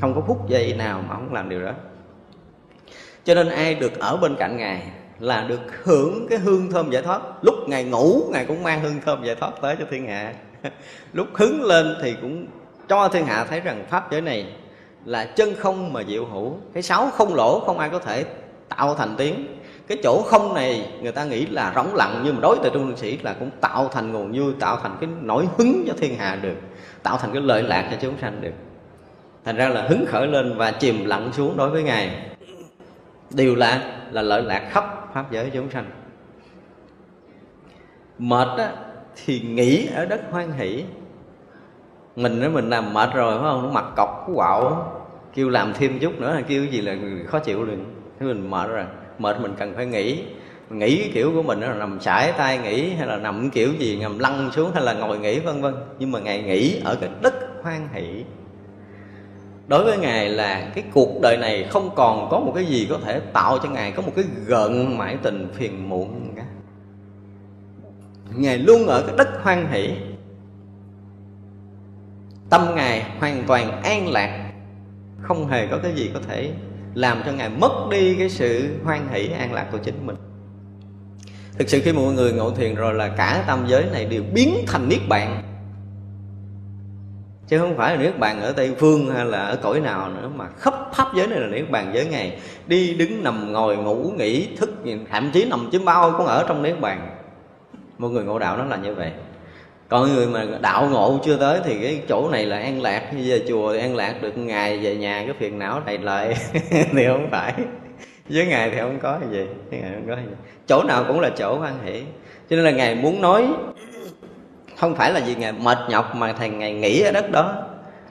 Không 0.00 0.14
có 0.14 0.20
phút 0.26 0.48
giây 0.48 0.74
nào 0.78 1.02
mà 1.08 1.14
không 1.14 1.34
làm 1.34 1.48
điều 1.48 1.64
đó. 1.64 1.72
Cho 3.24 3.34
nên 3.34 3.48
ai 3.48 3.74
được 3.74 3.98
ở 3.98 4.16
bên 4.16 4.36
cạnh 4.38 4.56
ngài 4.56 4.82
là 5.18 5.44
được 5.48 5.60
hưởng 5.84 6.26
cái 6.30 6.38
hương 6.38 6.70
thơm 6.70 6.90
giải 6.90 7.02
thoát. 7.02 7.20
Lúc 7.42 7.54
ngài 7.66 7.84
ngủ, 7.84 8.22
ngài 8.30 8.44
cũng 8.44 8.62
mang 8.62 8.80
hương 8.80 9.00
thơm 9.04 9.24
giải 9.24 9.34
thoát 9.34 9.50
tới 9.62 9.76
cho 9.78 9.84
thiên 9.90 10.06
hạ. 10.06 10.32
Lúc 11.12 11.26
hứng 11.34 11.62
lên 11.62 11.96
thì 12.02 12.14
cũng 12.20 12.46
cho 12.88 13.08
thiên 13.08 13.26
hạ 13.26 13.44
thấy 13.44 13.60
rằng 13.60 13.84
pháp 13.90 14.12
giới 14.12 14.20
này 14.20 14.46
là 15.04 15.24
chân 15.24 15.54
không 15.58 15.92
mà 15.92 16.02
diệu 16.08 16.24
hữu. 16.24 16.56
Cái 16.74 16.82
sáu 16.82 17.10
không 17.10 17.34
lỗ 17.34 17.60
không 17.60 17.78
ai 17.78 17.90
có 17.90 17.98
thể 17.98 18.24
tạo 18.68 18.94
thành 18.94 19.14
tiếng. 19.18 19.58
Cái 19.88 19.98
chỗ 20.02 20.22
không 20.26 20.54
này 20.54 20.92
người 21.02 21.12
ta 21.12 21.24
nghĩ 21.24 21.46
là 21.46 21.72
rỗng 21.74 21.94
lặng, 21.94 22.22
nhưng 22.24 22.34
mà 22.34 22.40
đối 22.40 22.56
với 22.56 22.70
trung 22.74 22.96
sĩ 22.96 23.18
là 23.22 23.32
cũng 23.32 23.50
tạo 23.60 23.88
thành 23.92 24.12
nguồn 24.12 24.32
vui, 24.32 24.52
tạo 24.60 24.78
thành 24.82 24.96
cái 25.00 25.10
nỗi 25.20 25.48
hứng 25.58 25.84
cho 25.86 25.94
thiên 25.98 26.16
hạ 26.16 26.38
được 26.42 26.56
tạo 27.02 27.18
thành 27.18 27.32
cái 27.32 27.42
lợi 27.42 27.62
lạc 27.62 27.88
cho 27.90 27.96
chúng 28.00 28.18
sanh 28.20 28.40
được. 28.40 28.52
Thành 29.44 29.56
ra 29.56 29.68
là 29.68 29.82
hứng 29.82 30.04
khởi 30.08 30.26
lên 30.26 30.56
và 30.56 30.70
chìm 30.70 31.04
lặng 31.04 31.32
xuống 31.32 31.56
đối 31.56 31.70
với 31.70 31.82
ngài. 31.82 32.16
Đều 33.30 33.54
là 33.54 33.98
là 34.10 34.22
lợi 34.22 34.42
lạc 34.42 34.68
khắp 34.70 35.10
pháp 35.14 35.32
giới 35.32 35.50
chúng 35.54 35.70
sanh. 35.70 35.84
Mệt 38.18 38.48
á, 38.58 38.72
thì 39.24 39.40
nghỉ 39.40 39.88
ở 39.94 40.04
đất 40.04 40.20
hoan 40.30 40.52
hỷ. 40.52 40.84
Mình 42.16 42.40
nói 42.40 42.50
mình 42.50 42.70
làm 42.70 42.94
mệt 42.94 43.10
rồi 43.14 43.34
phải 43.34 43.50
không? 43.50 43.62
Nó 43.62 43.70
mặt 43.70 43.84
cọc 43.96 44.26
quạo. 44.34 44.88
Kêu 45.34 45.48
làm 45.48 45.72
thêm 45.72 45.98
chút 45.98 46.20
nữa 46.20 46.34
là 46.34 46.40
kêu 46.40 46.64
gì 46.64 46.80
là 46.80 46.96
khó 47.26 47.38
chịu 47.38 47.64
liền. 47.64 47.84
Thế 48.20 48.26
mình 48.26 48.50
mệt 48.50 48.68
rồi. 48.68 48.84
Mệt 49.18 49.36
mình 49.40 49.54
cần 49.58 49.74
phải 49.74 49.86
nghỉ 49.86 50.24
nghĩ 50.72 50.98
cái 50.98 51.10
kiểu 51.14 51.32
của 51.34 51.42
mình 51.42 51.60
là 51.60 51.74
nằm 51.74 52.00
sải 52.00 52.32
tay 52.32 52.58
nghỉ 52.58 52.90
hay 52.90 53.06
là 53.06 53.16
nằm 53.16 53.50
kiểu 53.50 53.72
gì, 53.78 53.96
nằm 53.96 54.18
lăn 54.18 54.50
xuống 54.52 54.70
hay 54.74 54.82
là 54.82 54.92
ngồi 54.92 55.18
nghỉ, 55.18 55.38
vân 55.38 55.62
vân. 55.62 55.74
Nhưng 55.98 56.12
mà 56.12 56.20
ngài 56.20 56.42
nghỉ 56.42 56.80
ở 56.84 56.94
cái 56.94 57.10
đất 57.22 57.34
hoan 57.62 57.88
hỷ. 57.92 58.24
Đối 59.66 59.84
với 59.84 59.98
ngài 59.98 60.28
là 60.28 60.70
cái 60.74 60.84
cuộc 60.92 61.20
đời 61.20 61.36
này 61.36 61.66
không 61.70 61.90
còn 61.94 62.28
có 62.30 62.40
một 62.40 62.52
cái 62.54 62.64
gì 62.64 62.86
có 62.90 62.98
thể 63.04 63.20
tạo 63.20 63.58
cho 63.58 63.68
ngài 63.68 63.92
có 63.92 64.02
một 64.02 64.12
cái 64.16 64.24
gợn 64.46 64.98
mãi 64.98 65.16
tình 65.22 65.48
phiền 65.54 65.88
muộn 65.88 66.32
cả. 66.36 66.44
Ngài 68.36 68.58
luôn 68.58 68.86
ở 68.86 69.02
cái 69.06 69.16
đất 69.16 69.28
hoan 69.42 69.66
hỷ. 69.72 69.90
Tâm 72.50 72.74
ngài 72.74 73.02
hoàn 73.18 73.44
toàn 73.46 73.82
an 73.82 74.08
lạc. 74.08 74.52
Không 75.22 75.46
hề 75.46 75.66
có 75.66 75.78
cái 75.82 75.92
gì 75.94 76.10
có 76.14 76.20
thể 76.28 76.50
làm 76.94 77.22
cho 77.26 77.32
ngài 77.32 77.48
mất 77.48 77.72
đi 77.90 78.14
cái 78.14 78.28
sự 78.28 78.68
hoan 78.84 79.08
hỷ, 79.08 79.28
an 79.28 79.52
lạc 79.52 79.68
của 79.72 79.78
chính 79.78 80.06
mình 80.06 80.16
thực 81.58 81.68
sự 81.68 81.80
khi 81.84 81.92
mọi 81.92 82.12
người 82.12 82.32
ngộ 82.32 82.50
thiền 82.50 82.74
rồi 82.74 82.94
là 82.94 83.08
cả 83.08 83.44
tam 83.46 83.64
giới 83.66 83.84
này 83.92 84.04
đều 84.04 84.22
biến 84.34 84.54
thành 84.66 84.88
niết 84.88 85.00
bàn. 85.08 85.42
Chứ 87.48 87.58
không 87.58 87.76
phải 87.76 87.96
là 87.96 88.02
niết 88.02 88.18
bàn 88.18 88.40
ở 88.40 88.52
tây 88.52 88.74
phương 88.78 89.10
hay 89.10 89.24
là 89.24 89.38
ở 89.38 89.56
cõi 89.56 89.80
nào 89.80 90.08
nữa, 90.08 90.30
mà 90.36 90.48
khắp 90.58 90.74
pháp 90.94 91.06
giới 91.14 91.26
này 91.26 91.40
là 91.40 91.46
niết 91.46 91.70
bàn 91.70 91.90
giới 91.94 92.06
ngày. 92.06 92.38
Đi 92.66 92.94
đứng 92.94 93.24
nằm 93.24 93.52
ngồi 93.52 93.76
ngủ 93.76 94.12
nghỉ 94.16 94.48
thức 94.56 94.70
thậm 95.10 95.30
chí 95.32 95.44
nằm 95.44 95.68
chiếm 95.72 95.84
bao 95.84 96.14
cũng 96.18 96.26
ở 96.26 96.44
trong 96.48 96.62
niết 96.62 96.80
bàn. 96.80 97.16
Mọi 97.98 98.10
người 98.10 98.24
ngộ 98.24 98.38
đạo 98.38 98.56
nó 98.56 98.64
là 98.64 98.76
như 98.76 98.94
vậy. 98.94 99.10
Còn 99.88 100.14
người 100.14 100.26
mà 100.26 100.46
đạo 100.60 100.88
ngộ 100.90 101.20
chưa 101.24 101.36
tới 101.36 101.60
thì 101.64 101.80
cái 101.82 102.02
chỗ 102.08 102.28
này 102.30 102.46
là 102.46 102.58
an 102.58 102.82
lạc. 102.82 103.14
Như 103.14 103.22
về 103.26 103.44
chùa 103.48 103.78
an 103.80 103.96
lạc 103.96 104.22
được 104.22 104.38
ngày, 104.38 104.78
về 104.78 104.96
nhà 104.96 105.22
cái 105.26 105.34
phiền 105.38 105.58
não 105.58 105.82
đầy 105.86 105.98
lợi 105.98 106.34
thì 106.70 107.06
không 107.06 107.28
phải 107.30 107.52
với 108.28 108.46
ngài 108.46 108.70
thì 108.70 108.78
không 108.78 108.98
có 109.02 109.18
gì 109.30 109.46
với 109.70 109.80
ngài 109.80 109.90
không 109.94 110.08
có 110.08 110.16
gì. 110.16 110.36
Chỗ 110.66 110.82
nào 110.82 111.04
cũng 111.08 111.20
là 111.20 111.30
chỗ 111.36 111.58
hoan 111.58 111.74
hỷ. 111.84 112.02
Cho 112.50 112.56
nên 112.56 112.64
là 112.64 112.70
ngài 112.70 112.94
muốn 112.94 113.20
nói, 113.22 113.48
không 114.76 114.94
phải 114.94 115.12
là 115.12 115.20
vì 115.26 115.34
ngài 115.34 115.52
mệt 115.52 115.78
nhọc 115.88 116.14
mà 116.14 116.32
thầy 116.32 116.48
ngài 116.48 116.72
nghỉ 116.72 117.02
ở 117.02 117.12
đất 117.12 117.30
đó. 117.30 117.66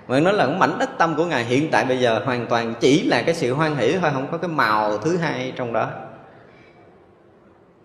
Mà 0.08 0.20
nói 0.20 0.34
là 0.34 0.48
mảnh 0.48 0.80
đất 0.80 0.90
tâm 0.98 1.16
của 1.16 1.26
ngài 1.26 1.44
hiện 1.44 1.68
tại 1.72 1.86
bây 1.86 2.00
giờ 2.00 2.22
hoàn 2.26 2.46
toàn 2.48 2.74
chỉ 2.80 3.04
là 3.04 3.22
cái 3.22 3.36
sự 3.36 3.54
hoan 3.54 3.76
hỷ 3.76 3.92
thôi, 3.92 4.12
không 4.14 4.28
có 4.32 4.38
cái 4.38 4.50
màu 4.50 4.98
thứ 4.98 5.18
hai 5.18 5.54
trong 5.56 5.74
đó. 5.74 5.90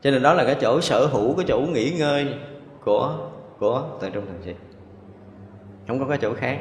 Cho 0.03 0.11
nên 0.11 0.23
đó 0.23 0.35
là 0.35 0.45
cái 0.45 0.57
chỗ 0.61 0.81
sở 0.81 1.07
hữu, 1.07 1.37
cái 1.37 1.45
chỗ 1.49 1.59
nghỉ 1.59 1.91
ngơi 1.91 2.35
của 2.85 3.19
của 3.59 3.83
tận 4.01 4.13
trung 4.13 4.27
thần 4.27 4.37
sĩ 4.45 4.53
không 5.89 6.01
có 6.01 6.07
cái 6.07 6.19
chỗ 6.23 6.35
khác 6.35 6.59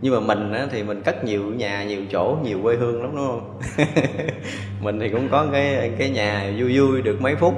nhưng 0.00 0.14
mà 0.14 0.20
mình 0.34 0.52
á, 0.52 0.66
thì 0.70 0.82
mình 0.82 1.02
cất 1.02 1.24
nhiều 1.24 1.42
nhà 1.42 1.84
nhiều 1.84 2.00
chỗ 2.12 2.36
nhiều 2.42 2.58
quê 2.62 2.76
hương 2.76 3.02
lắm 3.02 3.16
đúng 3.16 3.26
không? 3.26 3.60
Mình 4.80 5.00
thì 5.00 5.08
cũng 5.08 5.28
có 5.28 5.46
cái 5.52 5.92
cái 5.98 6.10
nhà 6.10 6.52
vui 6.58 6.78
vui 6.78 7.02
được 7.02 7.20
mấy 7.20 7.34
phút. 7.36 7.54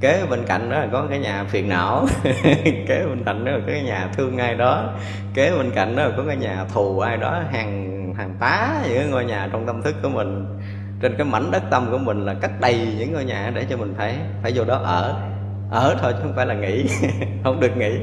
Kế 0.00 0.22
bên 0.30 0.44
cạnh 0.46 0.70
đó 0.70 0.78
là 0.78 0.88
có 0.92 1.06
cái 1.10 1.18
nhà 1.18 1.44
phiền 1.44 1.68
não. 1.68 2.06
Kế 2.64 3.04
bên 3.08 3.24
cạnh 3.24 3.44
đó 3.44 3.52
là 3.52 3.58
có 3.58 3.72
cái 3.72 3.82
nhà 3.82 4.10
thương 4.16 4.38
ai 4.38 4.54
đó. 4.54 4.92
Kế 5.34 5.50
bên 5.50 5.70
cạnh 5.70 5.96
đó 5.96 6.04
là 6.04 6.10
có 6.16 6.24
cái 6.26 6.36
nhà 6.36 6.64
thù 6.74 7.00
ai 7.00 7.16
đó 7.16 7.42
hàng 7.52 8.14
hàng 8.16 8.34
tá 8.40 8.82
những 8.88 9.10
ngôi 9.10 9.24
nhà 9.24 9.48
trong 9.52 9.66
tâm 9.66 9.82
thức 9.82 9.94
của 10.02 10.08
mình. 10.08 10.44
Trên 11.02 11.14
cái 11.16 11.26
mảnh 11.26 11.50
đất 11.50 11.62
tâm 11.70 11.90
của 11.90 11.98
mình 11.98 12.26
là 12.26 12.34
cắt 12.34 12.50
đầy 12.60 12.88
những 12.98 13.12
ngôi 13.12 13.24
nhà 13.24 13.52
để 13.54 13.66
cho 13.70 13.76
mình 13.76 13.94
phải 13.98 14.16
phải 14.42 14.52
vô 14.54 14.64
đó 14.64 14.76
ở. 14.76 15.14
Ở 15.70 15.96
thôi 16.00 16.12
chứ 16.12 16.18
không 16.22 16.32
phải 16.36 16.46
là 16.46 16.54
nghỉ. 16.54 16.84
Không 17.44 17.60
được 17.60 17.76
nghỉ 17.76 17.98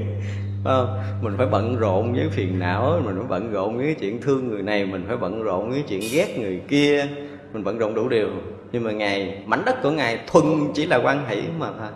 không? 0.63 1.00
mình 1.22 1.34
phải 1.38 1.48
bận 1.48 1.78
rộn 1.78 2.13
với 2.13 2.30
phiền 2.30 2.60
não, 2.60 3.02
mình 3.06 3.15
phải 3.17 3.28
bận 3.28 3.52
rộn 3.52 3.78
với 3.78 3.96
chuyện 4.00 4.22
thương 4.22 4.48
người 4.48 4.62
này, 4.62 4.86
mình 4.86 5.06
phải 5.08 5.17
bận 5.17 5.43
rộn 5.43 5.70
với 5.70 5.84
chuyện 5.88 6.02
ghét 6.12 6.39
người 6.39 6.62
kia. 6.67 7.08
Mình 7.54 7.63
bận 7.63 7.78
rộn 7.78 7.93
đủ 7.93 8.10
điều. 8.10 8.30
Nhưng 8.72 8.84
mà 8.84 8.91
ngài 8.91 9.43
mảnh 9.46 9.63
đất 9.65 9.84
của 9.84 9.91
ngài 9.91 10.20
thuần 10.28 10.46
chỉ 10.74 10.86
là 10.86 10.98
quan 10.98 11.28
hỷ 11.28 11.41
mà 11.60 11.67
thôi. 11.80 11.88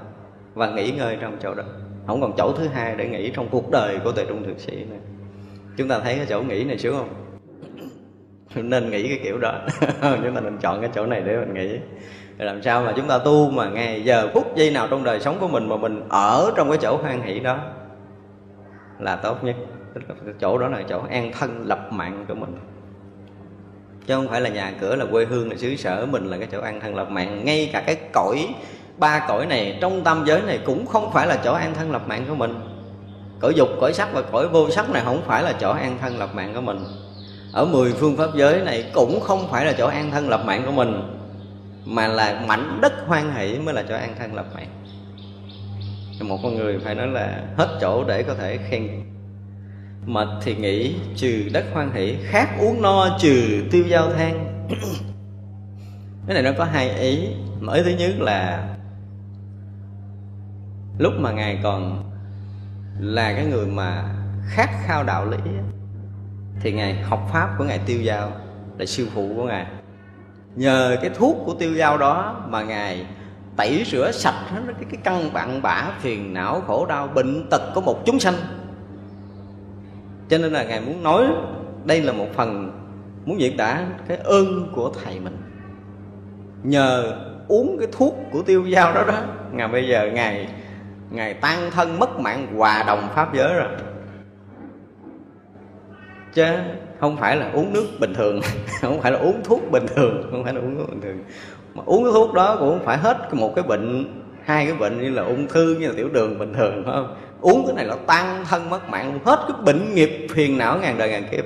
Và 0.54 0.69
nghỉ 0.69 0.91
ngơi 0.91 1.17
trong 1.21 1.38
chỗ 1.41 1.54
đó. 1.54 1.63
Không 2.08 2.21
còn 2.21 2.34
chỗ 2.38 2.54
thứ 2.58 2.67
hai 2.67 2.95
để 2.95 3.08
nghỉ 3.08 3.32
trong 3.36 3.47
cuộc 3.52 3.71
đời 3.71 3.97
của 4.04 4.12
tuệ 4.12 4.26
trung 4.26 4.43
thực 4.45 4.60
sĩ 4.60 4.76
nữa. 4.76 4.97
Chúng 5.78 5.88
ta 5.88 6.00
thấy 6.00 6.15
cái 6.15 6.26
chỗ 6.30 6.41
nghỉ 6.41 6.63
này 6.63 6.78
sướng 6.78 6.95
không? 6.97 7.10
Nên 8.69 8.89
nghĩ 8.89 9.08
cái 9.08 9.19
kiểu 9.24 9.38
đó. 9.38 9.54
Chúng 10.02 10.36
ta 10.36 10.41
nên 10.41 10.58
chọn 10.58 10.82
cái 10.82 10.89
chỗ 10.95 11.06
này 11.06 11.21
để 11.21 11.38
mình 11.38 11.54
nghĩ 11.54 11.78
làm 12.38 12.62
sao 12.62 12.84
mà 12.84 12.93
chúng 12.95 13.08
ta 13.08 13.17
tu 13.17 13.50
mà 13.50 13.69
ngày 13.69 14.04
giờ 14.04 14.30
phút 14.34 14.56
giây 14.56 14.71
nào 14.71 14.88
trong 14.88 15.04
đời 15.04 15.19
sống 15.19 15.38
của 15.39 15.47
mình 15.47 15.69
mà 15.69 15.78
mình 15.78 16.02
ở 16.10 16.52
trong 16.56 16.69
cái 16.69 16.78
chỗ 16.82 16.97
hoan 16.97 17.21
hỷ 17.21 17.39
đó 17.39 17.60
là 19.02 19.16
tốt 19.16 19.44
nhất. 19.44 19.56
Tức 19.94 20.02
là 20.10 20.16
cái 20.26 20.34
chỗ 20.42 20.58
đó 20.58 20.68
là 20.68 20.82
chỗ 20.90 21.02
an 21.10 21.32
thân, 21.40 21.64
lập 21.68 21.88
mạng 21.92 22.26
của 22.28 22.36
mình. 22.36 22.58
Chứ 24.08 24.16
không 24.16 24.28
phải 24.28 24.42
là 24.42 24.50
nhà 24.50 24.74
cửa 24.82 24.96
là 24.96 25.06
quê 25.12 25.26
hương, 25.26 25.50
là 25.50 25.58
xứ 25.58 25.76
sở 25.76 26.06
mình 26.06 26.26
là 26.26 26.38
cái 26.38 26.48
chỗ 26.52 26.62
an 26.62 26.80
thân, 26.80 26.96
lập 26.96 27.10
mạng. 27.10 27.46
Ngay 27.46 27.70
cả 27.74 27.82
cái 27.82 27.98
cõi, 28.14 28.48
ba 28.98 29.26
cõi 29.28 29.46
này, 29.46 29.78
trong 29.82 30.04
tam 30.04 30.24
giới 30.26 30.42
này 30.42 30.60
cũng 30.66 30.86
không 30.86 31.12
phải 31.12 31.28
là 31.28 31.38
chỗ 31.44 31.54
an 31.54 31.74
thân, 31.74 31.92
lập 31.92 32.02
mạng 32.08 32.26
của 32.30 32.36
mình. 32.36 32.60
Cõi 33.40 33.54
dục, 33.56 33.70
cõi 33.82 33.94
sắc 33.94 34.14
và 34.14 34.22
cõi 34.22 34.48
vô 34.48 34.70
sắc 34.70 34.90
này 34.90 35.04
không 35.06 35.22
phải 35.28 35.44
là 35.44 35.54
chỗ 35.60 35.72
an 35.72 35.98
thân, 36.02 36.20
lập 36.20 36.30
mạng 36.34 36.52
của 36.56 36.62
mình. 36.62 36.80
Ở 37.54 37.66
mười 37.66 37.94
phương 37.94 38.18
pháp 38.18 38.30
giới 38.36 38.62
này 38.62 38.92
cũng 38.94 39.20
không 39.20 39.48
phải 39.52 39.66
là 39.66 39.74
chỗ 39.78 39.88
an 39.88 40.12
thân, 40.12 40.30
lập 40.30 40.42
mạng 40.46 40.64
của 40.66 40.72
mình, 40.72 41.18
mà 41.86 42.08
là 42.08 42.44
mảnh 42.48 42.80
đất 42.82 42.94
hoan 43.08 43.36
hỷ 43.36 43.60
mới 43.60 43.74
là 43.74 43.84
chỗ 43.90 43.96
an 43.96 44.16
thân, 44.20 44.36
lập 44.36 44.46
mạng 44.56 44.68
một 46.24 46.40
con 46.44 46.56
người 46.56 46.80
phải 46.80 46.96
nói 46.96 47.08
là 47.08 47.44
hết 47.58 47.78
chỗ 47.82 48.04
để 48.08 48.24
có 48.24 48.36
thể 48.36 48.58
khen. 48.58 48.88
Mệt 50.06 50.28
thì 50.42 50.56
nghĩ 50.56 50.96
trừ 51.16 51.50
đất 51.54 51.66
hoan 51.74 51.92
hỷ, 51.92 52.16
khát 52.24 52.50
uống 52.60 52.82
no, 52.82 53.18
trừ 53.20 53.64
tiêu 53.72 53.84
giao 53.88 54.14
than. 54.14 54.66
Cái 56.28 56.34
này 56.34 56.44
nó 56.44 56.52
có 56.58 56.64
hai 56.64 56.90
ý. 56.90 57.28
Mà 57.60 57.74
ý 57.74 57.82
thứ 57.84 57.92
nhất 58.00 58.12
là 58.20 58.68
lúc 60.98 61.14
mà 61.18 61.32
ngài 61.32 61.60
còn 61.64 62.12
là 63.00 63.34
cái 63.34 63.46
người 63.46 63.68
mà 63.68 64.04
khát 64.48 64.70
khao 64.86 65.04
đạo 65.04 65.26
lý 65.26 65.52
thì 66.62 66.72
ngài 66.72 67.02
học 67.02 67.30
pháp 67.34 67.56
của 67.58 67.64
ngài 67.64 67.80
tiêu 67.86 68.02
giao, 68.02 68.32
là 68.78 68.86
sư 68.86 69.08
phụ 69.14 69.34
của 69.36 69.44
ngài. 69.46 69.66
Nhờ 70.56 70.98
cái 71.02 71.12
thuốc 71.16 71.38
của 71.46 71.54
tiêu 71.54 71.74
giao 71.74 71.98
đó 71.98 72.46
mà 72.50 72.64
ngài 72.64 73.06
tẩy 73.56 73.84
rửa 73.88 74.12
sạch 74.12 74.46
hết 74.48 74.62
cái, 74.68 74.86
cái 74.92 75.00
căn 75.04 75.34
bạn 75.34 75.62
bã 75.62 75.92
phiền 76.00 76.34
não 76.34 76.62
khổ 76.68 76.86
đau 76.86 77.08
bệnh 77.08 77.50
tật 77.50 77.62
của 77.76 77.82
một 77.82 78.06
chúng 78.06 78.20
sanh. 78.20 78.36
Cho 80.30 80.38
nên 80.38 80.54
là 80.54 80.64
ngài 80.64 80.82
muốn 80.82 81.04
nói 81.04 81.28
đây 81.86 82.02
là 82.02 82.14
một 82.14 82.28
phần 82.34 82.72
muốn 83.26 83.40
diễn 83.40 83.58
tả 83.58 83.86
cái 84.08 84.18
ơn 84.18 84.72
của 84.76 84.92
thầy 85.04 85.20
mình. 85.20 85.38
Nhờ 86.64 87.18
uống 87.48 87.78
cái 87.80 87.88
thuốc 87.92 88.16
của 88.32 88.42
tiêu 88.42 88.66
dao 88.74 88.94
đó 88.94 89.04
đó 89.08 89.20
ngài 89.52 89.68
bây 89.68 89.88
giờ 89.88 90.10
ngài 90.14 90.50
ngài 91.12 91.34
tan 91.34 91.72
thân 91.72 92.00
mất 92.00 92.20
mạng 92.20 92.48
hòa 92.58 92.84
đồng 92.88 93.10
pháp 93.16 93.34
giới 93.34 93.54
rồi. 93.54 93.70
Chứ 96.34 96.46
không 97.00 97.18
phải 97.18 97.38
là 97.38 97.52
uống 97.52 97.74
nước 97.74 97.88
bình 98.00 98.14
thường 98.14 98.42
không 98.82 99.02
phải 99.02 99.12
là 99.12 99.20
uống 99.20 99.44
thuốc 99.44 99.72
bình 99.72 99.86
thường 99.96 100.28
không 100.32 100.44
phải 100.44 100.54
là 100.54 100.62
uống 100.62 100.78
thuốc 100.78 100.90
bình 100.90 101.02
thường 101.02 101.24
mà 101.74 101.84
uống 101.86 102.04
cái 102.04 102.14
thuốc 102.14 102.34
đó 102.34 102.56
cũng 102.60 102.80
phải 102.86 102.98
hết 102.98 103.34
một 103.34 103.54
cái 103.56 103.64
bệnh, 103.64 104.14
hai 104.46 104.66
cái 104.66 104.76
bệnh 104.76 105.02
như 105.02 105.10
là 105.10 105.24
ung 105.24 105.48
thư 105.48 105.76
như 105.80 105.88
là 105.88 105.94
tiểu 105.98 106.10
đường 106.10 106.40
bình 106.40 106.54
thường, 106.54 106.84
phải 106.86 106.94
không? 106.94 107.15
Uống 107.42 107.65
cái 107.67 107.76
này 107.76 107.86
là 107.86 107.96
tăng 108.08 108.46
thân 108.50 108.69
mất 108.69 108.90
mạng, 108.90 109.19
hết 109.26 109.46
cái 109.48 109.58
bệnh 109.65 109.96
nghiệp 109.96 110.28
phiền 110.30 110.58
não 110.58 110.78
ngàn 110.78 110.98
đời 110.98 111.10
ngàn 111.10 111.28
kiếp. 111.32 111.46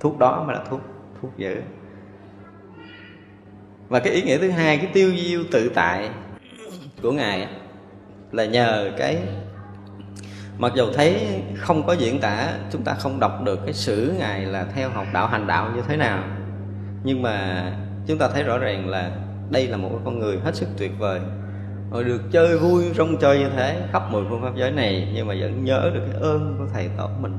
Thuốc 0.00 0.18
đó 0.18 0.44
mới 0.46 0.56
là 0.56 0.62
thuốc 0.70 0.80
thuốc 1.22 1.36
dữ. 1.36 1.56
Và 3.88 3.98
cái 3.98 4.12
ý 4.12 4.22
nghĩa 4.22 4.38
thứ 4.38 4.50
hai, 4.50 4.78
cái 4.78 4.86
tiêu 4.86 5.12
diêu 5.16 5.44
tự 5.52 5.68
tại 5.74 6.10
của 7.02 7.12
ngài 7.12 7.48
là 8.32 8.44
nhờ 8.44 8.90
cái, 8.98 9.18
mặc 10.58 10.72
dù 10.76 10.92
thấy 10.94 11.26
không 11.56 11.86
có 11.86 11.92
diễn 11.92 12.20
tả, 12.20 12.52
chúng 12.72 12.82
ta 12.82 12.94
không 12.94 13.20
đọc 13.20 13.42
được 13.44 13.60
cái 13.64 13.74
sử 13.74 14.14
ngài 14.18 14.40
là 14.40 14.66
theo 14.74 14.90
học 14.90 15.06
đạo 15.12 15.26
hành 15.26 15.46
đạo 15.46 15.70
như 15.74 15.82
thế 15.88 15.96
nào, 15.96 16.24
nhưng 17.04 17.22
mà 17.22 17.66
chúng 18.06 18.18
ta 18.18 18.28
thấy 18.28 18.42
rõ 18.42 18.58
ràng 18.58 18.88
là 18.88 19.10
đây 19.50 19.66
là 19.66 19.76
một 19.76 20.00
con 20.04 20.18
người 20.18 20.38
hết 20.38 20.54
sức 20.54 20.68
tuyệt 20.78 20.92
vời. 20.98 21.20
Rồi 21.92 22.04
được 22.04 22.20
chơi 22.30 22.58
vui, 22.58 22.84
rong 22.96 23.16
chơi 23.20 23.38
như 23.38 23.48
thế, 23.56 23.88
khắp 23.92 24.02
mười 24.10 24.24
phương 24.28 24.42
pháp 24.42 24.56
giới 24.56 24.70
này, 24.70 25.12
nhưng 25.14 25.26
mà 25.26 25.34
vẫn 25.40 25.64
nhớ 25.64 25.90
được 25.94 26.00
cái 26.12 26.20
ơn 26.20 26.56
của 26.58 26.66
thầy 26.72 26.88
tổ 26.96 27.08
mình. 27.20 27.32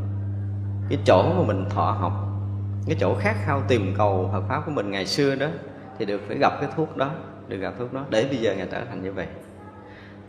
Cái 0.89 0.99
chỗ 1.05 1.34
mà 1.38 1.43
mình 1.47 1.65
thọ 1.70 1.91
học, 1.91 2.13
cái 2.88 2.95
chỗ 2.99 3.15
khát 3.20 3.36
khao 3.45 3.61
tìm 3.68 3.93
cầu 3.97 4.30
Phật 4.32 4.43
pháp 4.49 4.61
của 4.65 4.72
mình 4.72 4.91
ngày 4.91 5.05
xưa 5.05 5.36
đó, 5.36 5.47
thì 5.99 6.05
được 6.05 6.22
phải 6.28 6.38
gặp 6.38 6.53
cái 6.61 6.70
thuốc 6.76 6.97
đó, 6.97 7.11
được 7.47 7.57
gặp 7.57 7.74
thuốc 7.80 7.93
đó. 7.93 8.05
Để 8.09 8.28
bây 8.30 8.38
giờ 8.38 8.53
ngài 8.57 8.68
trở 8.72 8.82
thành 8.89 9.03
như 9.03 9.13
vậy. 9.13 9.28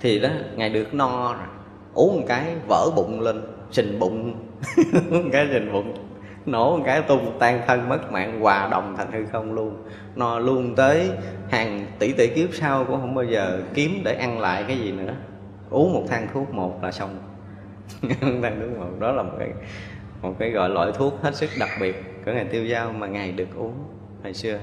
Thì 0.00 0.18
đó, 0.20 0.28
ngài 0.56 0.70
được 0.70 0.94
no 0.94 1.32
rồi. 1.32 1.46
Uống 1.94 2.20
một 2.20 2.26
cái 2.28 2.56
vỡ 2.68 2.90
bụng 2.96 3.20
lên, 3.20 3.42
sình 3.70 3.98
bụng. 3.98 4.34
Một 5.10 5.22
cái 5.32 5.48
sình 5.52 5.72
bụng 5.72 6.07
nổ 6.50 6.76
một 6.76 6.82
cái 6.86 7.02
tung, 7.02 7.36
tan 7.38 7.60
thân 7.66 7.88
mất 7.88 8.12
mạng, 8.12 8.40
hòa 8.40 8.68
đồng 8.70 8.94
thành 8.96 9.12
hư 9.12 9.26
không 9.32 9.52
luôn. 9.52 9.82
Nó 10.16 10.38
luôn 10.38 10.74
tới 10.74 11.10
hàng 11.50 11.86
tỷ 11.98 12.12
tỷ 12.12 12.26
kiếp 12.26 12.54
sau 12.54 12.84
cũng 12.84 13.00
không 13.00 13.14
bao 13.14 13.24
giờ 13.24 13.62
kiếm 13.74 14.00
để 14.04 14.14
ăn 14.14 14.40
lại 14.40 14.64
cái 14.68 14.78
gì 14.78 14.92
nữa. 14.92 15.14
Uống 15.70 15.92
một 15.92 16.04
thang 16.08 16.28
thuốc 16.32 16.54
một 16.54 16.82
là 16.82 16.92
xong. 16.92 17.18
Thang 18.20 18.60
thuốc 18.60 18.78
một, 18.78 19.00
đó 19.00 19.12
là 19.12 19.22
một 19.22 19.32
cái 19.38 19.50
một 20.22 20.34
cái 20.38 20.50
gọi 20.50 20.68
loại 20.68 20.92
thuốc 20.94 21.22
hết 21.22 21.34
sức 21.34 21.50
đặc 21.58 21.70
biệt 21.80 22.22
của 22.24 22.32
ngày 22.32 22.44
tiêu 22.44 22.68
dao 22.68 22.92
mà 22.92 23.06
ngài 23.06 23.32
được 23.32 23.48
uống 23.56 23.74
hồi 24.22 24.34
xưa. 24.34 24.58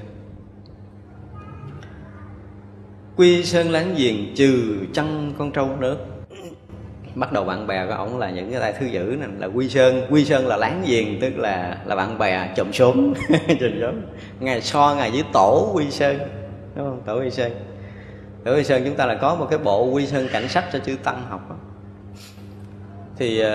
Quy 3.16 3.44
sơn 3.44 3.70
láng 3.70 3.94
giềng 3.96 4.34
trừ 4.34 4.78
chân 4.92 5.32
con 5.38 5.52
trâu 5.52 5.68
nước 5.80 6.15
bắt 7.16 7.32
đầu 7.32 7.44
bạn 7.44 7.66
bè 7.66 7.86
của 7.86 7.92
ổng 7.92 8.18
là 8.18 8.30
những 8.30 8.50
cái 8.50 8.60
tay 8.60 8.72
thư 8.72 8.86
dữ 8.86 9.16
này 9.20 9.28
là 9.38 9.46
quy 9.46 9.68
sơn. 9.68 10.06
Quy 10.10 10.24
sơn 10.24 10.46
là 10.46 10.56
láng 10.56 10.82
giềng 10.86 11.20
tức 11.20 11.36
là 11.36 11.78
là 11.84 11.96
bạn 11.96 12.18
bè 12.18 12.52
chùm 12.56 12.72
xuống 12.72 13.14
chùm 13.60 13.80
xuống 13.80 14.02
ngày 14.40 14.60
so 14.60 14.94
ngày 14.98 15.10
với 15.10 15.24
tổ 15.32 15.70
quy 15.74 15.90
sơn. 15.90 16.18
Đúng 16.76 16.86
không? 16.86 17.02
Tổ 17.06 17.20
quy 17.20 17.30
sơn. 17.30 17.52
Tổ 18.44 18.54
quy 18.56 18.64
sơn 18.64 18.82
chúng 18.84 18.94
ta 18.94 19.06
là 19.06 19.14
có 19.14 19.34
một 19.34 19.46
cái 19.50 19.58
bộ 19.58 19.84
quy 19.84 20.06
sơn 20.06 20.28
cảnh 20.32 20.48
sách 20.48 20.64
cho 20.72 20.78
chư 20.78 20.96
tăng 20.96 21.22
học 21.28 21.50
đó. 21.50 21.56
thì 23.16 23.42
uh, 23.44 23.48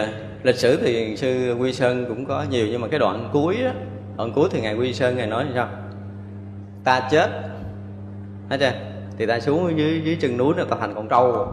lịch 0.43 0.55
sử 0.55 0.77
thì 0.81 1.17
sư 1.17 1.55
quy 1.59 1.73
sơn 1.73 2.05
cũng 2.07 2.25
có 2.25 2.45
nhiều 2.49 2.67
nhưng 2.71 2.81
mà 2.81 2.87
cái 2.87 2.99
đoạn 2.99 3.29
cuối 3.33 3.57
đó, 3.65 3.71
đoạn 4.17 4.31
cuối 4.31 4.49
thì 4.51 4.61
ngài 4.61 4.75
quy 4.75 4.93
sơn 4.93 5.17
ngài 5.17 5.27
nói 5.27 5.45
sao? 5.55 5.69
Ta 6.83 7.07
chết. 7.11 7.29
Thấy 8.49 8.57
chưa? 8.57 8.71
Thì 9.17 9.25
ta 9.25 9.39
xuống 9.39 9.77
dưới 9.77 10.01
dưới 10.05 10.17
chân 10.21 10.37
núi 10.37 10.53
là 10.57 10.65
ta 10.69 10.77
thành 10.79 10.95
con 10.95 11.07
trâu 11.07 11.47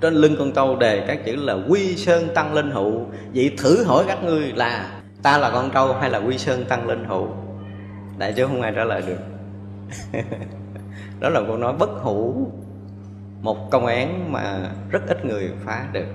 trên 0.00 0.14
lưng 0.14 0.36
con 0.38 0.52
trâu 0.52 0.76
đề 0.76 1.04
các 1.06 1.18
chữ 1.24 1.36
là 1.36 1.56
quy 1.68 1.96
sơn 1.96 2.28
tăng 2.34 2.54
linh 2.54 2.70
hữu. 2.70 3.06
Vậy 3.34 3.54
thử 3.58 3.84
hỏi 3.84 4.04
các 4.08 4.24
ngươi 4.24 4.52
là 4.52 5.00
ta 5.22 5.38
là 5.38 5.50
con 5.50 5.70
trâu 5.70 5.94
hay 5.94 6.10
là 6.10 6.18
quy 6.18 6.38
sơn 6.38 6.64
tăng 6.68 6.88
linh 6.88 7.04
hữu? 7.04 7.28
Đại 8.18 8.32
chứ 8.32 8.46
không 8.46 8.62
ai 8.62 8.72
trả 8.76 8.84
lời 8.84 9.02
được. 9.06 9.18
Đó 11.20 11.28
là 11.28 11.40
câu 11.46 11.56
nói 11.56 11.72
bất 11.78 11.90
hủ. 11.90 12.52
Một 13.42 13.70
công 13.70 13.86
án 13.86 14.32
mà 14.32 14.58
rất 14.90 15.00
ít 15.08 15.24
người 15.24 15.50
phá 15.64 15.86
được. 15.92 16.06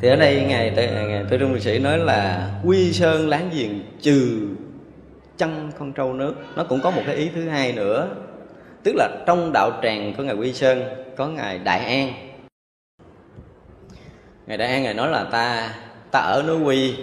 Thì 0.00 0.08
ở 0.08 0.16
đây 0.16 0.44
ngài 0.48 0.70
ngài 1.08 1.24
tư 1.30 1.38
trung 1.38 1.52
liệt 1.54 1.62
sĩ 1.62 1.78
nói 1.78 1.98
là 1.98 2.50
quy 2.64 2.92
sơn 2.92 3.28
láng 3.28 3.50
giềng 3.54 3.80
trừ 4.00 4.48
chân 5.38 5.70
con 5.78 5.92
trâu 5.92 6.12
nước. 6.12 6.34
Nó 6.56 6.64
cũng 6.64 6.80
có 6.80 6.90
một 6.90 7.02
cái 7.06 7.16
ý 7.16 7.30
thứ 7.34 7.48
hai 7.48 7.72
nữa 7.72 8.08
tức 8.84 8.94
là 8.96 9.08
trong 9.26 9.50
đạo 9.52 9.70
tràng 9.82 10.14
của 10.16 10.22
ngài 10.22 10.34
quy 10.34 10.52
sơn 10.52 10.82
có 11.16 11.26
ngài 11.26 11.58
đại 11.58 11.84
an. 11.84 12.12
Ngài 14.46 14.58
đại 14.58 14.68
an 14.68 14.82
ngài 14.82 14.94
nói 14.94 15.08
là 15.08 15.24
ta 15.24 15.74
ta 16.10 16.20
ở 16.20 16.42
núi 16.46 16.62
quy, 16.62 16.96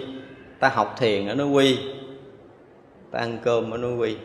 ta 0.58 0.68
học 0.68 0.94
thiền 0.98 1.26
ở 1.26 1.34
núi 1.34 1.48
quy, 1.48 1.78
ta 3.10 3.18
ăn 3.18 3.38
cơm 3.42 3.70
ở 3.70 3.78
núi 3.78 3.96
quy. 3.96 4.16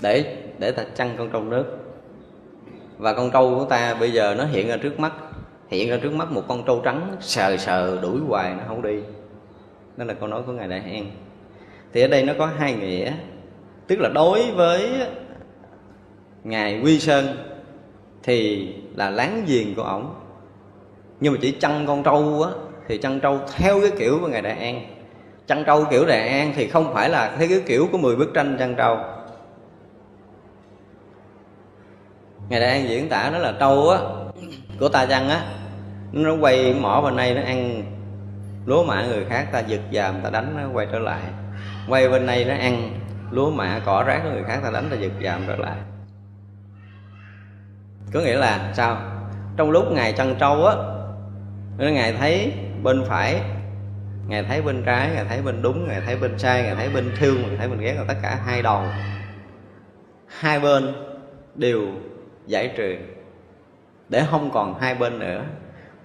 Để 0.00 0.36
để 0.58 0.72
ta 0.72 0.84
chăn 0.94 1.14
con 1.18 1.30
trâu 1.32 1.44
nước. 1.44 1.64
Và 2.98 3.12
con 3.14 3.30
trâu 3.30 3.54
của 3.54 3.64
ta 3.64 3.94
bây 3.94 4.12
giờ 4.12 4.34
nó 4.38 4.44
hiện 4.44 4.68
ra 4.68 4.76
trước 4.76 5.00
mắt, 5.00 5.12
hiện 5.68 5.90
ra 5.90 5.98
trước 6.02 6.12
mắt 6.12 6.32
một 6.32 6.42
con 6.48 6.64
trâu 6.64 6.80
trắng 6.84 7.16
sờ 7.20 7.56
sờ 7.56 7.98
đuổi 8.02 8.20
hoài 8.28 8.54
nó 8.54 8.62
không 8.68 8.82
đi. 8.82 9.00
Đó 9.96 10.04
là 10.04 10.14
câu 10.14 10.28
nói 10.28 10.42
của 10.46 10.52
ngài 10.52 10.68
đại 10.68 10.80
an. 10.80 11.10
Thì 11.92 12.02
ở 12.02 12.08
đây 12.08 12.22
nó 12.22 12.32
có 12.38 12.46
hai 12.46 12.74
nghĩa 12.74 13.12
tức 13.88 14.00
là 14.00 14.08
đối 14.08 14.50
với 14.50 15.06
ngài 16.44 16.80
quy 16.80 17.00
sơn 17.00 17.26
thì 18.22 18.68
là 18.94 19.10
láng 19.10 19.44
giềng 19.46 19.74
của 19.74 19.82
ổng. 19.82 20.14
Nhưng 21.20 21.32
mà 21.32 21.38
chỉ 21.42 21.52
chăn 21.60 21.86
con 21.86 22.02
trâu 22.02 22.42
á, 22.42 22.50
thì 22.88 22.98
chăn 22.98 23.20
trâu 23.20 23.40
theo 23.56 23.80
cái 23.80 23.90
kiểu 23.98 24.18
của 24.20 24.28
ngài 24.28 24.42
đại 24.42 24.58
an. 24.58 24.86
Chăn 25.46 25.64
trâu 25.64 25.84
kiểu 25.90 26.06
đại 26.06 26.28
an 26.28 26.52
thì 26.56 26.68
không 26.68 26.94
phải 26.94 27.08
là 27.08 27.36
theo 27.38 27.48
cái 27.48 27.62
kiểu 27.66 27.88
của 27.92 27.98
10 27.98 28.16
bức 28.16 28.34
tranh 28.34 28.56
chăn 28.58 28.74
trâu. 28.74 28.98
Ngài 32.48 32.60
đại 32.60 32.70
an 32.70 32.88
diễn 32.88 33.08
tả 33.08 33.30
đó 33.32 33.38
là 33.38 33.54
trâu 33.60 33.88
á, 33.90 33.98
của 34.80 34.88
ta 34.88 35.06
chăn 35.06 35.28
á. 35.28 35.42
Nó 36.12 36.36
quay 36.40 36.74
mỏ 36.80 37.00
bên 37.00 37.16
này 37.16 37.34
nó 37.34 37.42
ăn 37.42 37.82
lúa 38.66 38.84
mạ 38.84 39.06
người 39.06 39.24
khác, 39.24 39.48
ta 39.52 39.60
giật 39.60 39.80
dàm 39.92 40.14
ta 40.22 40.30
đánh 40.30 40.54
nó 40.56 40.62
quay 40.72 40.86
trở 40.92 40.98
lại. 40.98 41.20
Quay 41.88 42.08
bên 42.08 42.26
này 42.26 42.44
nó 42.44 42.54
ăn 42.54 42.90
lúa 43.30 43.50
mạ, 43.50 43.80
cỏ 43.84 44.04
rác 44.06 44.20
của 44.24 44.30
người 44.30 44.44
khác, 44.44 44.60
ta 44.62 44.70
đánh 44.70 44.88
ta 44.90 44.96
giật 44.96 45.12
giảm 45.24 45.42
trở 45.46 45.56
lại. 45.56 45.76
Có 48.12 48.20
nghĩa 48.20 48.36
là 48.36 48.72
sao? 48.74 48.96
Trong 49.56 49.70
lúc 49.70 49.92
ngài 49.92 50.12
chăn 50.12 50.34
trâu 50.38 50.66
á 50.66 50.74
ngài 51.78 52.12
thấy 52.12 52.52
bên 52.82 53.04
phải, 53.04 53.42
ngài 54.26 54.42
thấy 54.42 54.62
bên 54.62 54.82
trái, 54.86 55.10
ngài 55.14 55.24
thấy 55.24 55.42
bên 55.42 55.62
đúng, 55.62 55.88
ngài 55.88 56.00
thấy 56.00 56.16
bên 56.16 56.38
sai, 56.38 56.62
ngài 56.62 56.74
thấy 56.74 56.88
bên 56.88 57.12
thương 57.16 57.42
ngài 57.42 57.56
thấy 57.56 57.68
bên 57.68 57.80
ghét 57.80 57.94
là 57.94 58.04
tất 58.08 58.14
cả 58.22 58.40
hai 58.46 58.62
đầu 58.62 58.82
hai 60.28 60.60
bên 60.60 60.94
đều 61.54 61.80
giải 62.46 62.72
trừ, 62.76 62.96
để 64.08 64.24
không 64.30 64.50
còn 64.50 64.80
hai 64.80 64.94
bên 64.94 65.18
nữa 65.18 65.44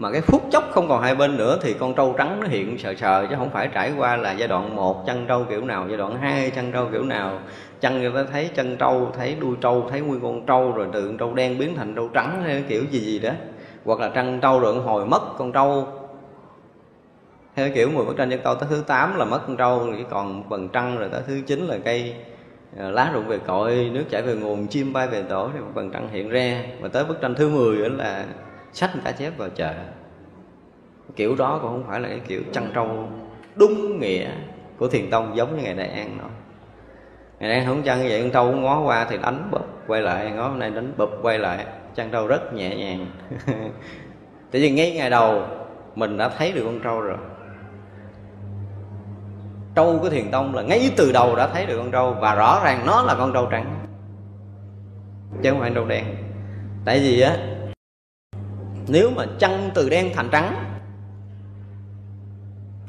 mà 0.03 0.11
cái 0.11 0.21
phút 0.21 0.41
chốc 0.51 0.63
không 0.71 0.89
còn 0.89 1.01
hai 1.01 1.15
bên 1.15 1.37
nữa 1.37 1.57
thì 1.61 1.73
con 1.73 1.93
trâu 1.93 2.15
trắng 2.17 2.39
nó 2.39 2.47
hiện 2.47 2.77
sờ 2.77 2.93
sờ, 2.95 3.25
chứ 3.29 3.35
không 3.37 3.49
phải 3.49 3.69
trải 3.73 3.91
qua 3.97 4.17
là 4.17 4.31
giai 4.31 4.47
đoạn 4.47 4.75
một 4.75 5.05
chân 5.07 5.25
trâu 5.27 5.45
kiểu 5.49 5.65
nào, 5.65 5.85
giai 5.87 5.97
đoạn 5.97 6.17
hai 6.21 6.49
chân 6.49 6.71
trâu 6.71 6.87
kiểu 6.91 7.03
nào. 7.03 7.39
Chân 7.81 8.01
người 8.01 8.11
ta 8.15 8.23
thấy 8.31 8.49
chân 8.55 8.77
trâu, 8.77 9.11
thấy 9.17 9.35
đuôi 9.39 9.55
trâu, 9.61 9.87
thấy 9.89 10.01
nguyên 10.01 10.21
con 10.21 10.45
trâu, 10.45 10.71
rồi 10.71 10.87
từ 10.93 11.13
trâu 11.19 11.33
đen 11.33 11.57
biến 11.57 11.75
thành 11.75 11.95
trâu 11.95 12.07
trắng 12.13 12.43
hay 12.43 12.63
kiểu 12.67 12.83
gì 12.91 12.99
gì 12.99 13.19
đó. 13.19 13.29
Hoặc 13.85 13.99
là 13.99 14.09
trăng 14.09 14.39
trâu 14.41 14.59
rồi 14.59 14.75
hồi 14.75 15.05
mất 15.05 15.21
con 15.37 15.51
trâu. 15.51 15.87
Theo 17.55 17.69
kiểu 17.75 17.89
mười 17.89 18.05
bức 18.05 18.17
tranh 18.17 18.29
chân 18.29 18.39
trâu 18.43 18.55
tới 18.55 18.69
thứ 18.69 18.83
8 18.87 19.15
là 19.15 19.25
mất 19.25 19.39
con 19.47 19.57
trâu, 19.57 19.87
chỉ 19.97 20.03
còn 20.09 20.43
phần 20.49 20.69
trăng 20.69 20.97
rồi 20.97 21.09
tới 21.11 21.21
thứ 21.27 21.41
9 21.47 21.67
là 21.67 21.77
cây 21.85 22.15
ờ, 22.77 22.91
lá 22.91 23.11
rụng 23.13 23.27
về 23.27 23.37
cội, 23.37 23.89
nước 23.93 24.03
chảy 24.09 24.21
về 24.21 24.35
nguồn, 24.35 24.67
chim 24.67 24.93
bay 24.93 25.07
về 25.07 25.23
tổ 25.23 25.49
thì 25.53 25.59
phần 25.75 25.91
trăng 25.91 26.09
hiện 26.11 26.29
ra. 26.29 26.63
Và 26.81 26.87
tới 26.87 27.05
bức 27.05 27.21
tranh 27.21 27.35
thứ 27.35 27.49
10 27.49 27.89
là 27.89 28.25
sách 28.73 28.91
cá 29.03 29.11
chép 29.11 29.37
vào 29.37 29.49
chợ 29.49 29.73
kiểu 31.15 31.35
đó 31.35 31.59
cũng 31.61 31.71
không 31.71 31.83
phải 31.87 31.99
là 31.99 32.07
cái 32.07 32.21
kiểu 32.27 32.41
chăn 32.53 32.71
trâu 32.73 33.07
đúng 33.55 33.99
nghĩa 33.99 34.29
của 34.77 34.87
thiền 34.87 35.09
tông 35.09 35.35
giống 35.35 35.57
như 35.57 35.63
ngày 35.63 35.73
đại 35.73 35.87
an 35.87 36.17
nói 36.17 36.29
ngày 37.39 37.49
đại 37.49 37.59
an 37.59 37.67
không 37.67 37.83
chăn 37.83 37.99
như 37.99 38.05
vậy, 38.09 38.21
con 38.21 38.31
trâu 38.31 38.51
ngó 38.51 38.81
qua 38.81 39.07
thì 39.09 39.17
đánh 39.17 39.47
bụp, 39.51 39.67
quay 39.87 40.01
lại 40.01 40.31
ngó 40.31 40.47
hôm 40.47 40.59
nay 40.59 40.69
đánh 40.69 40.93
bụp, 40.97 41.09
quay 41.21 41.39
lại 41.39 41.65
chăn 41.95 42.09
trâu 42.11 42.27
rất 42.27 42.53
nhẹ 42.53 42.75
nhàng. 42.75 43.07
Tại 44.51 44.61
vì 44.61 44.71
ngay 44.71 44.91
ngày 44.91 45.09
đầu, 45.09 45.43
mình 45.95 46.17
đã 46.17 46.29
thấy 46.29 46.51
được 46.51 46.63
con 46.65 46.79
trâu 46.79 47.01
rồi. 47.01 47.17
Trâu 49.75 49.99
của 50.01 50.09
thiền 50.09 50.31
tông 50.31 50.55
là 50.55 50.61
ngay 50.61 50.91
từ 50.97 51.11
đầu 51.11 51.35
đã 51.35 51.47
thấy 51.47 51.65
được 51.65 51.77
con 51.77 51.91
trâu 51.91 52.13
và 52.13 52.35
rõ 52.35 52.61
ràng 52.63 52.83
nó 52.85 53.01
là 53.01 53.15
con 53.15 53.33
trâu 53.33 53.45
trắng. 53.51 53.85
Chứ 55.43 55.49
không 55.51 55.59
phải 55.59 55.71
trâu 55.75 55.85
đen. 55.85 56.05
Tại 56.85 56.99
vì 56.99 57.21
á 57.21 57.37
nếu 58.87 59.11
mà 59.11 59.25
chăng 59.39 59.69
từ 59.73 59.89
đen 59.89 60.11
thành 60.13 60.29
trắng, 60.31 60.65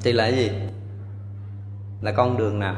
thì 0.00 0.12
là 0.12 0.28
gì? 0.28 0.50
Là 2.02 2.12
con 2.12 2.36
đường 2.36 2.58
nào? 2.58 2.76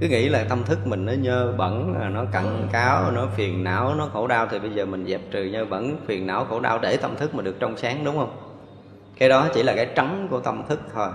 Cứ 0.00 0.08
nghĩ 0.08 0.28
là 0.28 0.44
tâm 0.44 0.64
thức 0.64 0.86
mình 0.86 1.06
nó 1.06 1.12
nhơ 1.12 1.52
bẩn 1.56 1.94
nó 2.14 2.24
cặn 2.24 2.68
cáo, 2.72 3.10
nó 3.10 3.26
phiền 3.26 3.64
não, 3.64 3.94
nó 3.94 4.08
khổ 4.12 4.26
đau, 4.26 4.46
thì 4.50 4.58
bây 4.58 4.70
giờ 4.70 4.86
mình 4.86 5.06
dẹp 5.06 5.20
trừ 5.30 5.44
nhơ 5.44 5.64
bẩn, 5.64 5.96
phiền 6.06 6.26
não, 6.26 6.44
khổ 6.44 6.60
đau 6.60 6.78
để 6.78 6.96
tâm 6.96 7.16
thức 7.16 7.34
mình 7.34 7.44
được 7.44 7.56
trong 7.60 7.76
sáng, 7.76 8.04
đúng 8.04 8.16
không? 8.16 8.36
Cái 9.18 9.28
đó 9.28 9.48
chỉ 9.54 9.62
là 9.62 9.74
cái 9.76 9.86
trắng 9.96 10.26
của 10.30 10.40
tâm 10.40 10.62
thức 10.68 10.80
thôi. 10.94 11.08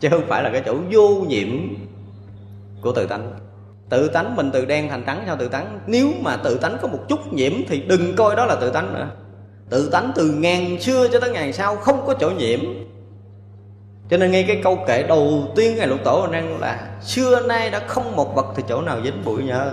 Chứ 0.00 0.08
không 0.10 0.26
phải 0.28 0.42
là 0.42 0.50
cái 0.52 0.62
chỗ 0.66 0.76
vô 0.90 1.24
nhiệm 1.28 1.48
của 2.80 2.92
tự 2.92 3.06
tánh 3.06 3.32
tự 3.90 4.08
tánh 4.08 4.36
mình 4.36 4.50
từ 4.52 4.64
đen 4.64 4.88
thành 4.88 5.02
trắng 5.06 5.22
sao 5.26 5.36
tự 5.36 5.48
tánh. 5.48 5.80
Nếu 5.86 6.08
mà 6.20 6.36
tự 6.36 6.58
tánh 6.58 6.76
có 6.82 6.88
một 6.88 6.98
chút 7.08 7.32
nhiễm 7.32 7.52
thì 7.68 7.80
đừng 7.80 8.16
coi 8.16 8.36
đó 8.36 8.46
là 8.46 8.54
tự 8.54 8.70
tánh 8.70 8.94
nữa. 8.94 9.08
Tự 9.70 9.90
tánh 9.90 10.12
từ 10.14 10.30
ngàn 10.30 10.80
xưa 10.80 11.08
cho 11.08 11.20
tới 11.20 11.30
ngàn 11.30 11.52
sau 11.52 11.76
không 11.76 12.06
có 12.06 12.14
chỗ 12.20 12.30
nhiễm. 12.30 12.60
Cho 14.10 14.16
nên 14.16 14.30
ngay 14.30 14.44
cái 14.48 14.60
câu 14.64 14.78
kệ 14.86 15.02
đầu 15.02 15.52
tiên 15.56 15.76
ngày 15.76 15.86
lục 15.86 15.98
tổ 16.04 16.26
đang 16.32 16.60
là 16.60 16.88
xưa 17.02 17.46
nay 17.46 17.70
đã 17.70 17.80
không 17.86 18.16
một 18.16 18.34
vật 18.34 18.46
thì 18.56 18.62
chỗ 18.68 18.82
nào 18.82 18.98
dính 19.04 19.24
bụi 19.24 19.42
nhờ. 19.42 19.72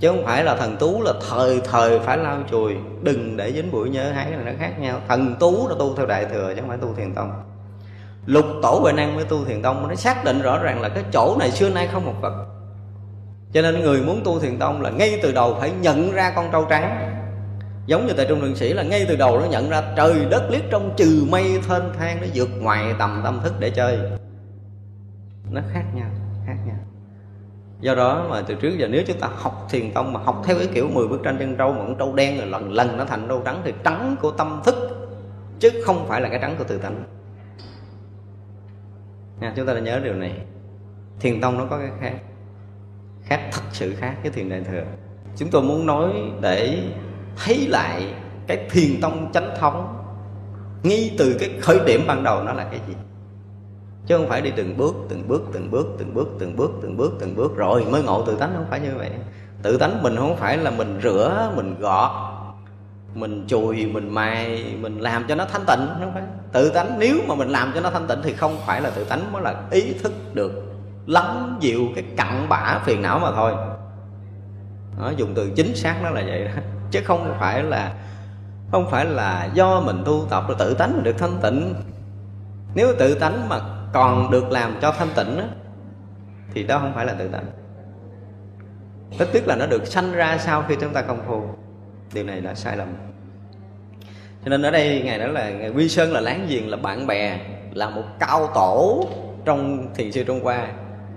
Chứ 0.00 0.08
không 0.08 0.24
phải 0.24 0.44
là 0.44 0.56
thần 0.56 0.76
tú 0.76 1.02
là 1.02 1.12
thời 1.30 1.60
thời 1.60 1.98
phải 1.98 2.18
lau 2.18 2.38
chùi, 2.50 2.74
đừng 3.02 3.36
để 3.36 3.52
dính 3.52 3.72
bụi 3.72 3.90
nhớ 3.90 4.12
hai 4.12 4.24
cái 4.24 4.36
này 4.36 4.52
nó 4.52 4.58
khác 4.58 4.80
nhau. 4.80 5.00
Thần 5.08 5.36
tú 5.40 5.68
là 5.68 5.74
tu 5.78 5.94
theo 5.96 6.06
đại 6.06 6.24
thừa 6.24 6.52
chứ 6.54 6.60
không 6.60 6.68
phải 6.68 6.78
tu 6.78 6.94
thiền 6.96 7.14
tông 7.14 7.32
lục 8.26 8.46
tổ 8.62 8.78
huệ 8.82 8.92
năng 8.92 9.16
mới 9.16 9.24
tu 9.24 9.44
thiền 9.44 9.62
tông. 9.62 9.88
Nó 9.88 9.94
xác 9.94 10.24
định 10.24 10.42
rõ 10.42 10.58
ràng 10.58 10.80
là 10.80 10.88
cái 10.88 11.04
chỗ 11.12 11.36
này 11.38 11.50
xưa 11.50 11.70
nay 11.70 11.88
không 11.92 12.06
một 12.06 12.14
vật 12.20 12.46
cho 13.54 13.62
nên 13.62 13.80
người 13.80 14.02
muốn 14.02 14.20
tu 14.24 14.40
thiền 14.40 14.58
tông 14.58 14.82
là 14.82 14.90
ngay 14.90 15.18
từ 15.22 15.32
đầu 15.32 15.56
phải 15.60 15.72
nhận 15.80 16.12
ra 16.12 16.32
con 16.36 16.48
trâu 16.52 16.66
trắng. 16.70 17.10
Giống 17.86 18.06
như 18.06 18.12
tại 18.12 18.26
trung 18.28 18.40
thượng 18.40 18.56
sĩ 18.56 18.72
là 18.72 18.82
ngay 18.82 19.04
từ 19.08 19.16
đầu 19.16 19.40
nó 19.40 19.46
nhận 19.46 19.70
ra 19.70 19.82
trời 19.96 20.24
đất 20.30 20.50
liếc 20.50 20.62
trong 20.70 20.94
trừ 20.96 21.26
mây 21.30 21.60
thênh 21.68 21.82
thang, 21.98 22.18
nó 22.20 22.26
vượt 22.34 22.48
ngoài 22.60 22.94
tầm 22.98 23.20
tâm 23.24 23.40
thức 23.44 23.54
để 23.58 23.70
chơi. 23.70 23.98
Nó 25.50 25.60
khác 25.72 25.84
nhau 25.94 26.08
khác 26.46 26.56
nhau. 26.66 26.76
Do 27.80 27.94
đó 27.94 28.26
mà 28.30 28.42
từ 28.46 28.54
trước 28.54 28.78
giờ 28.78 28.88
nếu 28.90 29.02
chúng 29.06 29.20
ta 29.20 29.28
học 29.36 29.66
thiền 29.70 29.92
tông 29.92 30.12
mà 30.12 30.20
học 30.24 30.42
theo 30.44 30.56
cái 30.58 30.68
kiểu 30.74 30.88
10 30.88 31.08
bức 31.08 31.20
tranh 31.24 31.36
chân 31.38 31.56
trâu 31.56 31.72
mà 31.72 31.78
con 31.78 31.98
trâu 31.98 32.14
đen 32.14 32.38
rồi 32.38 32.46
lần 32.46 32.72
lần 32.72 32.96
nó 32.96 33.04
thành 33.04 33.28
trâu 33.28 33.42
trắng 33.44 33.62
thì 33.64 33.72
trắng 33.84 34.16
của 34.22 34.30
tâm 34.30 34.60
thức, 34.64 34.74
chứ 35.60 35.70
không 35.86 36.06
phải 36.08 36.20
là 36.20 36.28
cái 36.28 36.38
trắng 36.42 36.54
của 36.58 36.64
tự 36.64 36.78
tánh 36.78 37.04
nha, 39.40 39.52
chúng 39.56 39.66
ta 39.66 39.74
đã 39.74 39.80
nhớ 39.80 40.00
điều 40.04 40.14
này. 40.14 40.32
Thiền 41.20 41.40
tông 41.40 41.58
nó 41.58 41.66
có 41.70 41.78
cái 41.78 41.90
khác 42.00 42.14
khác 43.22 43.48
thật 43.52 43.62
sự 43.72 43.94
khác 43.94 44.16
cái 44.22 44.32
thiền 44.32 44.48
đại 44.48 44.60
thừa. 44.60 44.82
Chúng 45.36 45.50
tôi 45.50 45.62
muốn 45.62 45.86
nói 45.86 46.12
để 46.40 46.82
thấy 47.44 47.66
lại 47.68 48.14
cái 48.46 48.68
thiền 48.70 49.00
tông 49.00 49.32
chánh 49.32 49.50
thống 49.58 50.00
ngay 50.82 51.14
từ 51.18 51.36
cái 51.40 51.50
khởi 51.62 51.78
điểm 51.86 52.00
ban 52.06 52.22
đầu 52.22 52.42
nó 52.42 52.52
là 52.52 52.64
cái 52.64 52.80
gì. 52.88 52.94
Chứ 54.06 54.16
không 54.16 54.28
phải 54.28 54.42
đi 54.42 54.52
từng 54.56 54.76
bước 54.76 54.94
từng 55.08 55.28
bước 55.28 55.42
từng 55.52 55.70
bước 55.70 55.86
từng 55.98 56.14
bước 56.14 56.28
từng 56.38 56.56
bước 56.56 56.70
từng 56.82 56.96
bước 56.96 57.12
từng 57.20 57.36
bước 57.36 57.56
rồi 57.56 57.84
mới 57.84 58.02
ngộ 58.02 58.26
tự 58.26 58.36
tánh, 58.36 58.52
không 58.56 58.66
phải 58.70 58.80
như 58.80 58.94
vậy. 58.96 59.10
Tự 59.62 59.76
tánh 59.76 60.02
mình 60.02 60.16
không 60.16 60.36
phải 60.36 60.58
là 60.58 60.70
mình 60.70 61.00
rửa, 61.02 61.52
mình 61.56 61.74
gọt 61.80 62.10
mình 63.14 63.44
chùi 63.48 63.86
mình 63.86 64.14
mài 64.14 64.64
mình 64.80 64.98
làm 64.98 65.24
cho 65.28 65.34
nó 65.34 65.44
thanh 65.44 65.64
tịnh 65.66 65.86
không 66.00 66.10
phải. 66.14 66.22
Tự 66.52 66.70
tánh 66.70 66.98
nếu 66.98 67.16
mà 67.28 67.34
mình 67.34 67.48
làm 67.48 67.72
cho 67.74 67.80
nó 67.80 67.90
thanh 67.90 68.06
tịnh 68.06 68.18
thì 68.22 68.32
không 68.32 68.56
phải 68.66 68.80
là 68.80 68.90
tự 68.90 69.04
tánh 69.04 69.32
mới 69.32 69.42
là 69.42 69.54
ý 69.70 69.92
thức 70.02 70.12
được 70.34 70.52
lắng 71.06 71.56
dịu 71.60 71.80
cái 71.94 72.04
cặn 72.16 72.48
bã 72.48 72.80
phiền 72.84 73.02
não 73.02 73.18
mà 73.18 73.30
thôi. 73.32 73.52
Nó 74.98 75.10
dùng 75.10 75.32
từ 75.34 75.50
chính 75.56 75.76
xác 75.76 75.96
nó 76.02 76.10
là 76.10 76.22
vậy 76.26 76.44
đó. 76.44 76.50
Chứ 76.90 77.00
không 77.04 77.34
phải 77.40 77.62
là 77.62 77.92
không 78.70 78.90
phải 78.90 79.04
là 79.04 79.50
do 79.54 79.80
mình 79.80 80.02
tu 80.04 80.26
tập 80.30 80.44
rồi 80.48 80.56
tự 80.58 80.74
tánh 80.74 80.92
mình 80.94 81.04
được 81.04 81.18
thanh 81.18 81.38
tịnh. 81.42 81.74
Nếu 82.74 82.94
tự 82.98 83.14
tánh 83.14 83.48
mà 83.48 83.60
còn 83.92 84.30
được 84.30 84.50
làm 84.50 84.74
cho 84.82 84.92
thanh 84.92 85.08
tịnh 85.16 85.36
đó, 85.36 85.44
thì 86.54 86.62
đó 86.62 86.78
không 86.78 86.92
phải 86.94 87.06
là 87.06 87.12
tự 87.12 87.28
tánh. 87.28 87.44
Tức 89.18 89.28
tức 89.32 89.46
là 89.46 89.56
nó 89.56 89.66
được 89.66 89.86
sanh 89.86 90.12
ra 90.12 90.38
sau 90.38 90.64
khi 90.68 90.76
chúng 90.80 90.92
ta 90.92 91.02
công 91.02 91.22
phu 91.26 91.63
điều 92.12 92.24
này 92.24 92.40
là 92.40 92.54
sai 92.54 92.76
lầm. 92.76 92.88
Cho 94.44 94.50
nên 94.50 94.62
ở 94.62 94.70
đây 94.70 95.02
ngài 95.04 95.18
nói 95.18 95.28
là 95.28 95.50
ngài 95.50 95.70
quy 95.70 95.88
sơn 95.88 96.12
là 96.12 96.20
láng 96.20 96.46
giềng 96.48 96.70
là 96.70 96.76
bạn 96.76 97.06
bè, 97.06 97.38
là 97.72 97.90
một 97.90 98.04
cao 98.18 98.50
tổ 98.54 99.08
trong 99.44 99.88
thiền 99.94 100.12
sư 100.12 100.24
trung 100.24 100.40
hoa. 100.44 100.66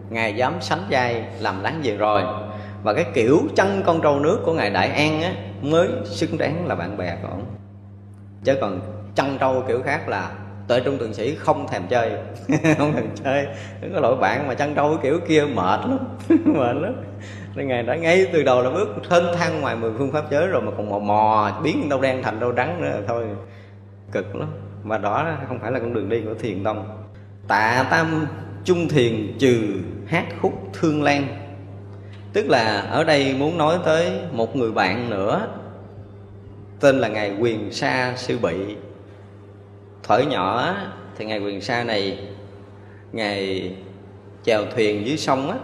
Ngài 0.09 0.35
dám 0.35 0.53
sánh 0.61 0.79
vai 0.89 1.23
làm 1.39 1.63
láng 1.63 1.81
giềng 1.83 1.97
rồi. 1.97 2.23
Và 2.83 2.93
cái 2.93 3.05
kiểu 3.13 3.39
chân 3.55 3.81
con 3.85 4.01
trâu 4.01 4.19
nước 4.19 4.39
của 4.45 4.53
ngài 4.53 4.69
đại 4.69 4.89
an 4.89 5.21
á, 5.21 5.31
mới 5.61 5.88
xứng 6.05 6.38
đáng 6.38 6.67
là 6.67 6.75
bạn 6.75 6.97
bè 6.97 7.17
của 7.21 7.27
ông. 7.27 7.45
Chứ 8.43 8.57
còn 8.61 8.79
chân 9.15 9.38
trâu 9.39 9.63
kiểu 9.67 9.81
khác 9.81 10.09
là 10.09 10.31
tuệ 10.67 10.79
trung 10.79 10.97
thượng 10.97 11.13
sĩ 11.13 11.35
không 11.35 11.67
thèm 11.67 11.88
chơi, 11.89 12.11
không 12.77 12.93
thèm 12.93 13.09
chơi. 13.23 13.47
Đừng 13.81 13.93
có 13.93 13.99
lỗi 13.99 14.15
bạn 14.15 14.47
mà 14.47 14.53
chân 14.53 14.75
trâu 14.75 14.97
kiểu 15.03 15.19
kia 15.27 15.45
mệt 15.53 15.79
lắm 15.79 15.99
mệt 16.45 16.75
lắm 16.75 16.93
nên 17.58 17.68
ngài 17.68 17.84
đã 17.84 17.95
ngay 17.95 18.28
từ 18.34 18.43
đầu 18.43 18.62
là 18.62 18.70
bước 18.70 18.89
thân 19.10 19.36
thăng 19.36 19.62
ngoài 19.62 19.76
mười 19.76 19.91
phương 19.97 20.12
pháp 20.12 20.32
giới 20.32 20.47
rồi 20.47 20.62
mà 20.62 20.72
còn 20.78 20.89
mò 20.89 20.99
mò, 20.99 21.60
biến 21.64 21.89
đâu 21.89 22.01
đen 22.01 22.24
thành 22.24 22.39
đâu 22.39 22.51
trắng 22.51 22.82
nữa, 22.82 23.01
thôi. 23.08 23.26
Cực 24.12 24.36
lắm. 24.36 24.49
Mà 24.84 24.97
đó 24.97 25.38
không 25.47 25.60
phải 25.60 25.72
là 25.72 25.80
con 25.80 25.93
đường 25.93 26.10
đi 26.10 26.22
của 26.22 26.34
thiền 26.34 26.64
tông. 26.64 26.88
Tạ 27.47 27.88
tam 27.89 28.28
trung 28.64 28.89
thiền 28.89 29.38
trừ 29.39 29.60
hát 30.08 30.26
khúc 30.41 30.53
thương 30.74 31.03
lan. 31.03 31.28
Tức 32.34 32.49
là 32.49 32.82
ở 32.82 33.03
đây 33.03 33.36
muốn 33.39 33.58
nói 33.58 33.78
tới 33.86 34.12
một 34.32 34.55
người 34.55 34.72
bạn 34.72 35.10
nữa, 35.10 35.47
tên 36.80 36.99
là 36.99 37.08
ngài 37.08 37.36
quyền 37.39 37.72
sa 37.72 38.14
sư 38.16 38.38
bị. 38.41 38.76
Thở 40.03 40.20
nhỏ, 40.20 40.76
thì 41.18 41.26
ngài 41.26 41.39
quyền 41.39 41.62
sa 41.62 41.84
này, 41.84 42.20
ngài 43.12 43.72
chèo 44.43 44.66
thuyền 44.76 45.08
dưới 45.08 45.18
sông 45.18 45.51
á 45.51 45.58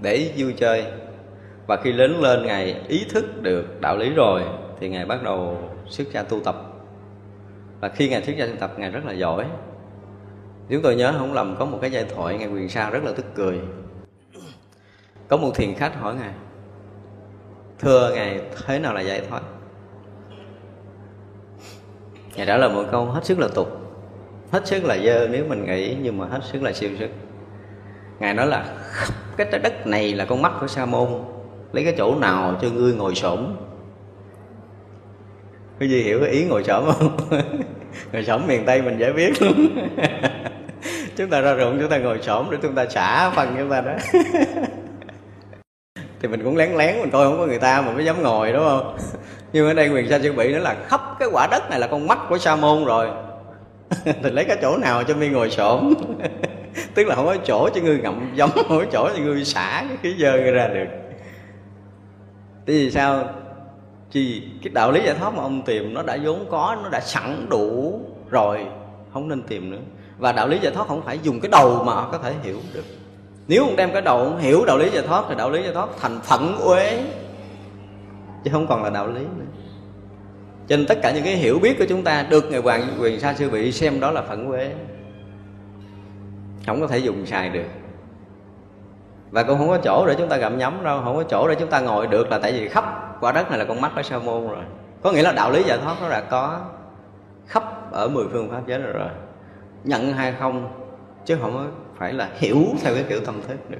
để 0.00 0.32
vui 0.36 0.52
chơi. 0.52 0.84
Và 1.66 1.76
khi 1.76 1.92
lớn 1.92 2.20
lên, 2.20 2.46
ngài 2.46 2.80
ý 2.88 3.06
thức 3.10 3.42
được 3.42 3.80
đạo 3.80 3.96
lý 3.96 4.10
rồi, 4.10 4.42
thì 4.80 4.88
ngài 4.88 5.06
bắt 5.06 5.22
đầu 5.22 5.58
xuất 5.86 6.12
gia 6.12 6.22
tu 6.22 6.40
tập. 6.40 6.56
Và 7.80 7.88
khi 7.88 8.08
ngài 8.08 8.22
xuất 8.22 8.36
gia 8.36 8.46
tu 8.46 8.56
tập, 8.60 8.72
ngài 8.78 8.90
rất 8.90 9.04
là 9.04 9.12
giỏi. 9.12 9.46
Nếu 10.68 10.80
tôi 10.82 10.96
nhớ 10.96 11.14
không 11.18 11.32
lầm 11.32 11.56
có 11.58 11.64
một 11.64 11.78
cái 11.80 11.90
giai 11.90 12.04
thoại 12.04 12.38
ngài 12.38 12.48
quyền 12.48 12.68
sa 12.68 12.90
rất 12.90 13.04
là 13.04 13.12
tức 13.16 13.26
cười. 13.34 13.60
Có 15.28 15.36
một 15.36 15.50
thiền 15.54 15.74
khách 15.74 16.00
hỏi 16.00 16.14
ngài, 16.14 16.32
thưa 17.78 18.14
ngài, 18.14 18.40
thế 18.66 18.78
nào 18.78 18.94
là 18.94 19.00
giải 19.00 19.20
thoát 19.28 19.42
ngài 22.36 22.46
trả 22.46 22.56
lời 22.56 22.70
một 22.70 22.84
câu, 22.90 23.04
hết 23.04 23.24
sức 23.24 23.38
là 23.38 23.48
tục. 23.54 23.68
Hết 24.50 24.66
sức 24.66 24.84
là 24.84 24.98
dơ, 24.98 25.28
nếu 25.28 25.44
mình 25.48 25.64
nghĩ, 25.64 25.96
nhưng 26.02 26.18
mà 26.18 26.26
hết 26.26 26.40
sức 26.44 26.62
là 26.62 26.72
siêu 26.72 26.90
sức 26.98 27.08
ngài 28.20 28.34
nói 28.34 28.46
là 28.46 28.64
cái 29.36 29.46
trái 29.50 29.60
đất 29.60 29.86
này 29.86 30.14
là 30.14 30.24
con 30.24 30.42
mắt 30.42 30.52
của 30.60 30.66
sa 30.66 30.86
môn 30.86 31.08
lấy 31.72 31.84
cái 31.84 31.94
chỗ 31.98 32.14
nào 32.14 32.58
cho 32.62 32.68
ngươi 32.68 32.94
ngồi 32.94 33.14
xổm? 33.14 33.56
Cái 35.78 35.88
gì 35.88 36.02
hiểu 36.02 36.20
cái 36.20 36.30
ý 36.30 36.44
ngồi 36.44 36.64
xổm 36.64 36.84
không? 36.84 37.16
Ngồi 38.12 38.24
xổm 38.24 38.46
miền 38.46 38.64
tây 38.66 38.82
mình 38.82 38.98
dễ 38.98 39.12
biết 39.12 39.42
luôn 39.42 39.54
chúng 41.16 41.30
ta 41.30 41.40
ra 41.40 41.56
ruộng, 41.56 41.78
chúng 41.80 41.90
ta 41.90 41.98
ngồi 41.98 42.18
xổm 42.22 42.46
để 42.50 42.58
chúng 42.62 42.74
ta 42.74 42.86
xả 42.86 43.30
phần 43.30 43.54
chúng 43.58 43.70
ta 43.70 43.80
đó. 43.80 43.92
Thì 46.20 46.28
mình 46.28 46.44
cũng 46.44 46.56
lén 46.56 46.72
lén 46.74 47.00
mình 47.00 47.10
coi 47.10 47.24
không 47.24 47.38
có 47.38 47.46
người 47.46 47.58
ta 47.58 47.82
mà 47.82 47.92
mới 47.92 48.04
dám 48.04 48.22
ngồi, 48.22 48.52
đúng 48.52 48.64
không? 48.64 48.96
Nhưng 49.52 49.66
ở 49.66 49.74
đây 49.74 49.88
quyền 49.88 50.10
sa 50.10 50.18
chuẩn 50.18 50.36
bị 50.36 50.52
nó 50.52 50.58
là, 50.58 50.76
khắp 50.86 51.00
cái 51.18 51.28
quả 51.32 51.48
đất 51.50 51.70
này 51.70 51.80
là 51.80 51.86
con 51.86 52.06
mắt 52.06 52.18
của 52.28 52.38
sa 52.38 52.56
môn 52.56 52.84
rồi. 52.84 53.08
Thì 54.04 54.30
lấy 54.30 54.44
cái 54.44 54.56
chỗ 54.62 54.76
nào 54.76 55.04
cho 55.04 55.14
mi 55.14 55.28
ngồi 55.28 55.50
xổm? 55.50 55.94
Tức 56.96 57.06
là 57.06 57.14
không 57.14 57.26
có 57.26 57.36
chỗ 57.44 57.68
cho 57.74 57.80
ngươi 57.80 57.98
ngậm 57.98 58.30
giống 58.34 58.50
không 58.50 58.68
có 58.68 58.84
chỗ 58.92 59.08
cho 59.16 59.22
ngươi 59.22 59.44
xả 59.44 59.84
cái 59.88 59.96
khí 60.02 60.14
dơ 60.18 60.36
ra 60.36 60.68
được. 60.68 60.86
Tại 62.66 62.76
vì 62.76 62.90
sao? 62.90 63.28
Chi 64.10 64.42
cái 64.62 64.70
đạo 64.74 64.92
lý 64.92 65.00
giải 65.04 65.14
thoát 65.18 65.34
mà 65.34 65.42
ông 65.42 65.62
tìm 65.62 65.94
nó 65.94 66.02
đã 66.02 66.18
vốn 66.24 66.46
có, 66.50 66.76
nó 66.82 66.88
đã 66.88 67.00
sẵn 67.00 67.46
đủ 67.48 68.00
rồi, 68.30 68.66
không 69.12 69.28
nên 69.28 69.42
tìm 69.42 69.70
nữa. 69.70 69.78
Và 70.18 70.32
đạo 70.32 70.48
lý 70.48 70.58
giải 70.62 70.72
thoát 70.72 70.88
không 70.88 71.02
phải 71.02 71.18
dùng 71.22 71.40
cái 71.40 71.50
đầu 71.52 71.82
mà 71.84 72.06
có 72.12 72.18
thể 72.18 72.32
hiểu 72.42 72.56
được. 72.74 72.84
Nếu 73.48 73.64
ông 73.64 73.76
đem 73.76 73.92
cái 73.92 74.02
đầu 74.02 74.18
ông 74.18 74.38
hiểu 74.38 74.64
đạo 74.66 74.78
lý 74.78 74.90
giải 74.90 75.02
thoát 75.06 75.24
thì 75.28 75.34
đạo 75.38 75.50
lý 75.50 75.62
giải 75.62 75.74
thoát 75.74 75.88
thành 76.00 76.20
phận 76.22 76.56
uế, 76.58 77.02
chứ 78.44 78.50
không 78.52 78.66
còn 78.66 78.84
là 78.84 78.90
đạo 78.90 79.06
lý 79.06 79.20
nữa. 79.20 79.44
Cho 80.68 80.76
nên 80.76 80.86
tất 80.86 80.98
cả 81.02 81.10
những 81.10 81.24
cái 81.24 81.36
hiểu 81.36 81.58
biết 81.58 81.78
của 81.78 81.84
chúng 81.88 82.02
ta 82.02 82.26
được 82.30 82.50
ngài 82.50 82.60
hoàng 82.60 82.82
quyền 83.00 83.20
sa 83.20 83.34
sư 83.34 83.50
bị 83.50 83.72
xem 83.72 84.00
đó 84.00 84.10
là 84.10 84.22
phận 84.22 84.50
uế 84.50 84.70
không 86.66 86.80
có 86.80 86.86
thể 86.86 86.98
dùng 86.98 87.26
xài 87.26 87.48
được. 87.48 87.66
Và 89.30 89.42
cũng 89.42 89.58
không 89.58 89.68
có 89.68 89.78
chỗ 89.84 90.06
để 90.06 90.14
chúng 90.18 90.28
ta 90.28 90.36
gặm 90.36 90.58
nhấm 90.58 90.84
đâu 90.84 91.00
không 91.04 91.16
có 91.16 91.22
chỗ 91.22 91.48
để 91.48 91.54
chúng 91.58 91.70
ta 91.70 91.80
ngồi 91.80 92.06
được 92.06 92.30
là 92.30 92.38
tại 92.38 92.52
vì 92.52 92.68
khắp 92.68 93.16
quả 93.20 93.32
đất 93.32 93.50
này 93.50 93.58
là 93.58 93.64
con 93.64 93.80
mắt 93.80 93.92
của 93.94 94.02
sa 94.02 94.18
môn 94.18 94.48
rồi. 94.48 94.64
Có 95.02 95.12
nghĩa 95.12 95.22
là 95.22 95.32
đạo 95.32 95.50
lý 95.50 95.62
giải 95.62 95.78
thoát 95.78 95.96
nó 96.02 96.08
đã 96.08 96.20
có 96.20 96.60
khắp 97.46 97.92
ở 97.92 98.08
mười 98.08 98.24
phương 98.32 98.50
pháp 98.50 98.66
giới 98.66 98.78
rồi, 98.78 98.92
rồi. 98.92 99.08
Nhận 99.84 100.12
hay 100.12 100.34
không 100.38 100.82
chứ 101.24 101.36
không 101.40 101.72
phải 101.98 102.12
là 102.12 102.28
hiểu 102.34 102.64
theo 102.82 102.94
cái 102.94 103.04
kiểu 103.08 103.20
tâm 103.20 103.42
thức 103.48 103.70
được. 103.70 103.78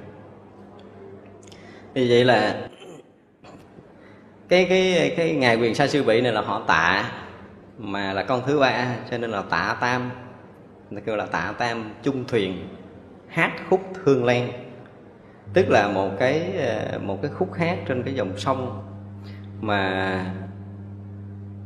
Vì 1.93 2.09
vậy 2.09 2.25
là 2.25 2.67
cái 4.49 4.65
cái 4.69 5.13
cái 5.17 5.35
ngài 5.35 5.57
quyền 5.57 5.75
sa 5.75 5.87
sư 5.87 6.03
bị 6.03 6.21
này 6.21 6.31
là 6.31 6.41
họ 6.41 6.61
tạ 6.67 7.11
mà 7.77 8.13
là 8.13 8.23
con 8.23 8.41
thứ 8.45 8.59
ba 8.59 8.87
cho 9.11 9.17
nên 9.17 9.31
là 9.31 9.43
tạ 9.49 9.77
tam. 9.81 10.11
Người 10.89 11.01
kêu 11.05 11.15
là 11.15 11.25
tạ 11.25 11.53
tam 11.57 11.93
chung 12.03 12.23
thuyền 12.27 12.67
hát 13.27 13.51
khúc 13.69 13.81
thương 13.93 14.25
lan. 14.25 14.51
Tức 15.53 15.69
là 15.69 15.87
một 15.87 16.09
cái 16.19 16.51
ờ, 16.57 16.99
một 16.99 17.21
cái 17.21 17.31
khúc 17.31 17.53
hát 17.53 17.77
trên 17.87 18.03
cái 18.03 18.13
dòng 18.15 18.37
sông 18.37 18.83
mà 19.61 20.25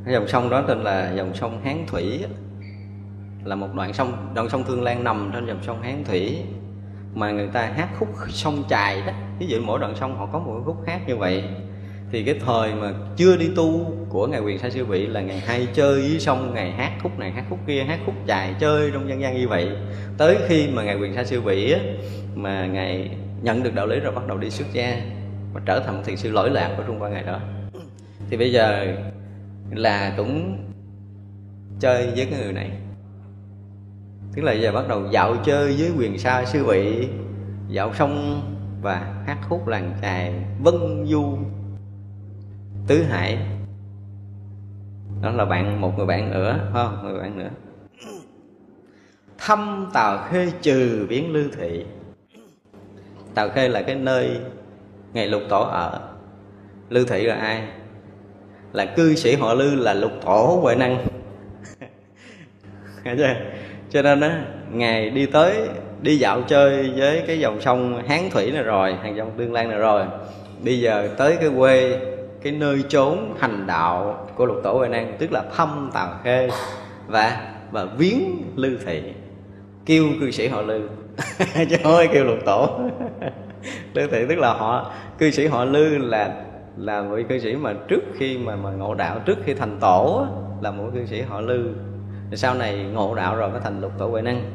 cái 0.06 0.14
dòng 0.14 0.28
sông 0.28 0.50
đó 0.50 0.64
tên 0.68 0.84
là 0.84 1.14
dòng 1.16 1.34
sông 1.34 1.62
hán 1.64 1.86
thủy 1.88 2.26
là 3.44 3.56
một 3.56 3.74
đoạn 3.76 3.94
sông 3.94 4.32
đoạn 4.36 4.50
sông 4.50 4.64
thương 4.64 4.84
lan 4.84 5.04
nằm 5.04 5.32
trên 5.34 5.46
dòng 5.46 5.60
sông 5.64 5.82
hán 5.82 6.04
thủy 6.04 6.44
mà 7.16 7.32
người 7.32 7.48
ta 7.48 7.62
hát 7.62 7.90
khúc 8.00 8.10
sông 8.30 8.64
chài 8.70 9.02
đó. 9.02 9.14
Ví 9.40 9.48
dụ 9.48 9.58
mỗi 9.66 9.80
đoạn 9.80 9.96
sông 9.96 10.18
họ 10.18 10.26
có 10.26 10.40
một 10.40 10.62
khúc 10.66 10.78
hát 10.88 11.00
như 11.08 11.18
vậy 11.18 11.44
thì 12.12 12.24
cái 12.24 12.36
thời 12.46 12.76
mà 12.76 12.94
chưa 13.16 13.38
đi 13.38 13.50
tu 13.56 13.92
của 14.10 14.28
ngài 14.28 14.42
quyền 14.42 14.60
sa 14.60 14.70
sư 14.70 14.86
vị 14.86 15.08
là 15.08 15.22
ngày 15.22 15.40
hay 15.40 15.68
chơi 15.74 16.02
với 16.02 16.20
sông 16.20 16.54
ngày 16.54 16.72
hát 16.72 16.92
khúc 17.04 17.20
này 17.20 17.32
hát 17.32 17.46
khúc 17.50 17.60
kia 17.68 17.84
hát 17.84 18.00
khúc 18.06 18.16
chài 18.28 18.56
chơi 18.60 18.92
trong 18.94 19.10
dân 19.10 19.22
gian 19.22 19.38
như 19.38 19.48
vậy. 19.48 19.70
Tới 20.18 20.38
khi 20.48 20.68
mà 20.74 20.84
ngài 20.84 20.96
quyền 20.96 21.14
sa 21.16 21.24
sư 21.24 21.42
vị 21.42 21.72
á, 21.72 21.80
mà 22.36 22.66
ngài 22.66 23.10
nhận 23.42 23.64
được 23.64 23.76
đạo 23.76 23.88
lý 23.88 24.00
rồi 24.00 24.12
bắt 24.12 24.28
đầu 24.28 24.38
đi 24.38 24.50
xuất 24.50 24.68
gia 24.74 25.02
và 25.54 25.62
trở 25.66 25.80
thành 25.80 26.04
thiền 26.04 26.18
sư 26.18 26.32
lỗi 26.32 26.50
lạc 26.50 26.74
của 26.78 26.84
trung 26.88 27.02
quan 27.02 27.14
ngày 27.14 27.24
đó. 27.24 27.40
Thì 28.30 28.38
bây 28.38 28.52
giờ 28.52 28.96
là 29.72 30.14
cũng 30.18 30.58
chơi 31.80 32.08
với 32.16 32.26
cái 32.26 32.40
người 32.40 32.54
này. 32.54 32.70
Tức 34.36 34.42
là 34.42 34.54
giờ 34.54 34.72
bắt 34.72 34.88
đầu 34.88 35.08
dạo 35.12 35.36
chơi 35.46 35.76
với 35.78 35.92
quyền 35.98 36.20
sa 36.20 36.46
sư 36.46 36.64
vị 36.64 37.08
dạo 37.70 37.94
sông 37.94 38.42
và 38.82 39.24
hát 39.28 39.38
khúc 39.50 39.68
làng 39.68 39.98
chài 40.02 40.34
vân 40.64 41.06
du 41.08 41.38
tứ 42.88 43.04
hải. 43.04 43.38
Đó 45.22 45.32
là 45.32 45.46
bạn, 45.46 45.82
một 45.82 45.98
người 45.98 46.06
bạn 46.06 46.32
nữa 46.32 46.70
không? 46.74 47.00
Người 47.04 47.20
bạn 47.20 47.38
nữa. 47.38 47.50
Thăm 49.38 49.90
tàu 49.94 50.28
khê 50.30 50.52
trừ 50.62 51.06
biến 51.10 51.34
lưu 51.34 51.44
thị. 51.58 51.86
Tàu 53.36 53.50
khê 53.50 53.68
là 53.68 53.82
cái 53.82 53.96
nơi 53.96 54.40
ngày 55.14 55.28
lục 55.28 55.42
tổ 55.50 55.62
ở. 55.62 56.00
Lưu 56.90 57.06
thị 57.06 57.24
là 57.24 57.36
ai? 57.36 57.68
Là 58.74 58.86
cư 58.86 59.16
sĩ 59.16 59.36
họ 59.36 59.54
lư, 59.54 59.76
là 59.76 59.94
lục 59.94 60.12
tổ 60.26 60.60
huệ 60.62 60.76
năng. 60.76 61.08
Chưa? 63.18 63.36
Cho 63.90 64.02
nên 64.02 64.22
á, 64.22 64.46
ngài 64.72 65.10
đi 65.10 65.26
tới, 65.26 65.70
đi 66.02 66.18
dạo 66.18 66.42
chơi 66.42 66.92
với 66.96 67.24
cái 67.28 67.40
dòng 67.40 67.62
sông 67.62 68.04
hán 68.08 68.30
thủy 68.32 68.52
này 68.52 68.64
rồi, 68.64 68.94
hàng 68.94 69.16
dòng 69.16 69.32
tương 69.38 69.54
lan 69.54 69.70
này 69.70 69.78
rồi. 69.78 70.06
Bây 70.64 70.80
giờ 70.80 71.10
tới 71.18 71.38
cái 71.42 71.50
quê 71.58 72.00
cái 72.44 72.54
nơi 72.54 72.84
trốn 72.90 73.36
hành 73.40 73.68
đạo 73.68 74.28
của 74.36 74.46
lục 74.46 74.58
tổ 74.64 74.74
huệ 74.74 74.90
năng, 74.90 75.16
tức 75.20 75.32
là 75.32 75.44
thâm 75.56 75.90
tào 75.94 76.14
khê, 76.24 76.50
và 77.08 77.54
và 77.72 77.86
viếng 77.86 78.22
lư 78.56 78.78
thị, 78.86 79.02
kêu 79.86 80.06
cư 80.20 80.32
sĩ 80.32 80.48
họ 80.48 80.62
lư. 80.62 80.90
Chứ 81.70 81.78
thôi 81.84 82.10
kêu 82.14 82.24
lục 82.24 82.38
tổ. 82.46 82.70
Lư 83.94 84.08
thị 84.08 84.26
tức 84.30 84.36
là 84.36 84.54
họ, 84.54 84.92
cư 85.18 85.32
sĩ 85.32 85.48
họ 85.48 85.66
lư 85.66 85.98
là 85.98 86.44
là 86.78 87.02
vị 87.02 87.24
cư 87.30 87.40
sĩ 87.40 87.56
mà 87.56 87.74
trước 87.88 88.02
khi 88.18 88.38
mà 88.38 88.56
mà 88.56 88.72
ngộ 88.72 88.96
đạo, 88.96 89.20
trước 89.26 89.38
khi 89.44 89.54
thành 89.54 89.78
tổ 89.80 90.28
là 90.62 90.72
một 90.72 90.90
cư 90.94 91.06
sĩ 91.06 91.22
họ 91.22 91.42
lư. 91.42 91.74
Thì 92.30 92.38
sau 92.38 92.56
này 92.56 92.84
ngộ 92.94 93.16
đạo 93.16 93.36
rồi 93.36 93.50
mới 93.50 93.62
thành 93.64 93.82
lục 93.82 93.92
tổ 93.98 94.08
huệ 94.08 94.22
năng. 94.22 94.52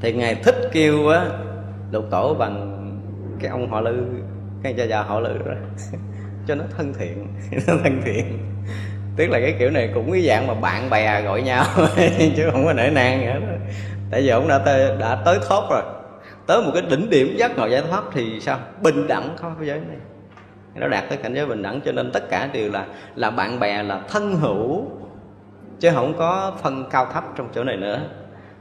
Thì 0.00 0.12
ngài 0.12 0.34
thích 0.34 0.70
kêu 0.72 1.08
á, 1.08 1.26
lục 1.92 2.04
tổ 2.10 2.34
bằng 2.34 2.74
cái 3.40 3.50
ông 3.50 3.70
họ 3.70 3.80
lư, 3.80 4.02
cái 4.62 4.74
cha 4.78 4.84
già 4.84 5.02
họ 5.02 5.20
lư 5.20 5.38
rồi 5.38 5.56
cho 6.48 6.54
nó 6.54 6.64
thân 6.76 6.94
thiện 6.98 7.26
nó 7.66 7.74
thân 7.82 8.02
thiện. 8.04 8.38
Tức 9.16 9.26
là 9.30 9.40
cái 9.40 9.54
kiểu 9.58 9.70
này 9.70 9.90
cũng 9.94 10.12
cái 10.12 10.22
dạng 10.22 10.46
mà 10.46 10.54
bạn 10.54 10.90
bè 10.90 11.22
gọi 11.22 11.42
nhau 11.42 11.64
chứ 12.36 12.48
không 12.52 12.64
có 12.64 12.72
nể 12.72 12.90
nang 12.90 13.26
nữa 13.26 13.56
tại 14.10 14.22
vì 14.22 14.28
ông 14.28 14.48
đã 14.48 14.58
tới, 14.58 14.96
đã 15.00 15.22
tới 15.24 15.38
thốt 15.48 15.68
rồi. 15.70 15.82
Tới 16.46 16.62
một 16.62 16.70
cái 16.74 16.82
đỉnh 16.90 17.10
điểm 17.10 17.36
giác 17.36 17.56
ngộ 17.56 17.66
giải 17.66 17.82
thoát 17.90 18.02
thì 18.12 18.40
sao? 18.40 18.58
Bình 18.82 19.06
đẳng 19.06 19.36
không 19.36 19.54
thế 19.60 19.66
giới 19.66 19.80
này. 19.88 19.96
Nó 20.74 20.88
đạt 20.88 21.04
tới 21.08 21.18
cảnh 21.18 21.34
giới 21.34 21.46
bình 21.46 21.62
đẳng 21.62 21.80
cho 21.84 21.92
nên 21.92 22.12
tất 22.12 22.30
cả 22.30 22.48
đều 22.52 22.70
là 22.72 22.86
là 23.14 23.30
bạn 23.30 23.60
bè 23.60 23.82
là 23.82 24.00
thân 24.08 24.34
hữu 24.34 24.86
chứ 25.80 25.90
không 25.94 26.14
có 26.18 26.52
phân 26.62 26.84
cao 26.90 27.06
thấp 27.12 27.24
trong 27.36 27.48
chỗ 27.54 27.64
này 27.64 27.76
nữa. 27.76 28.00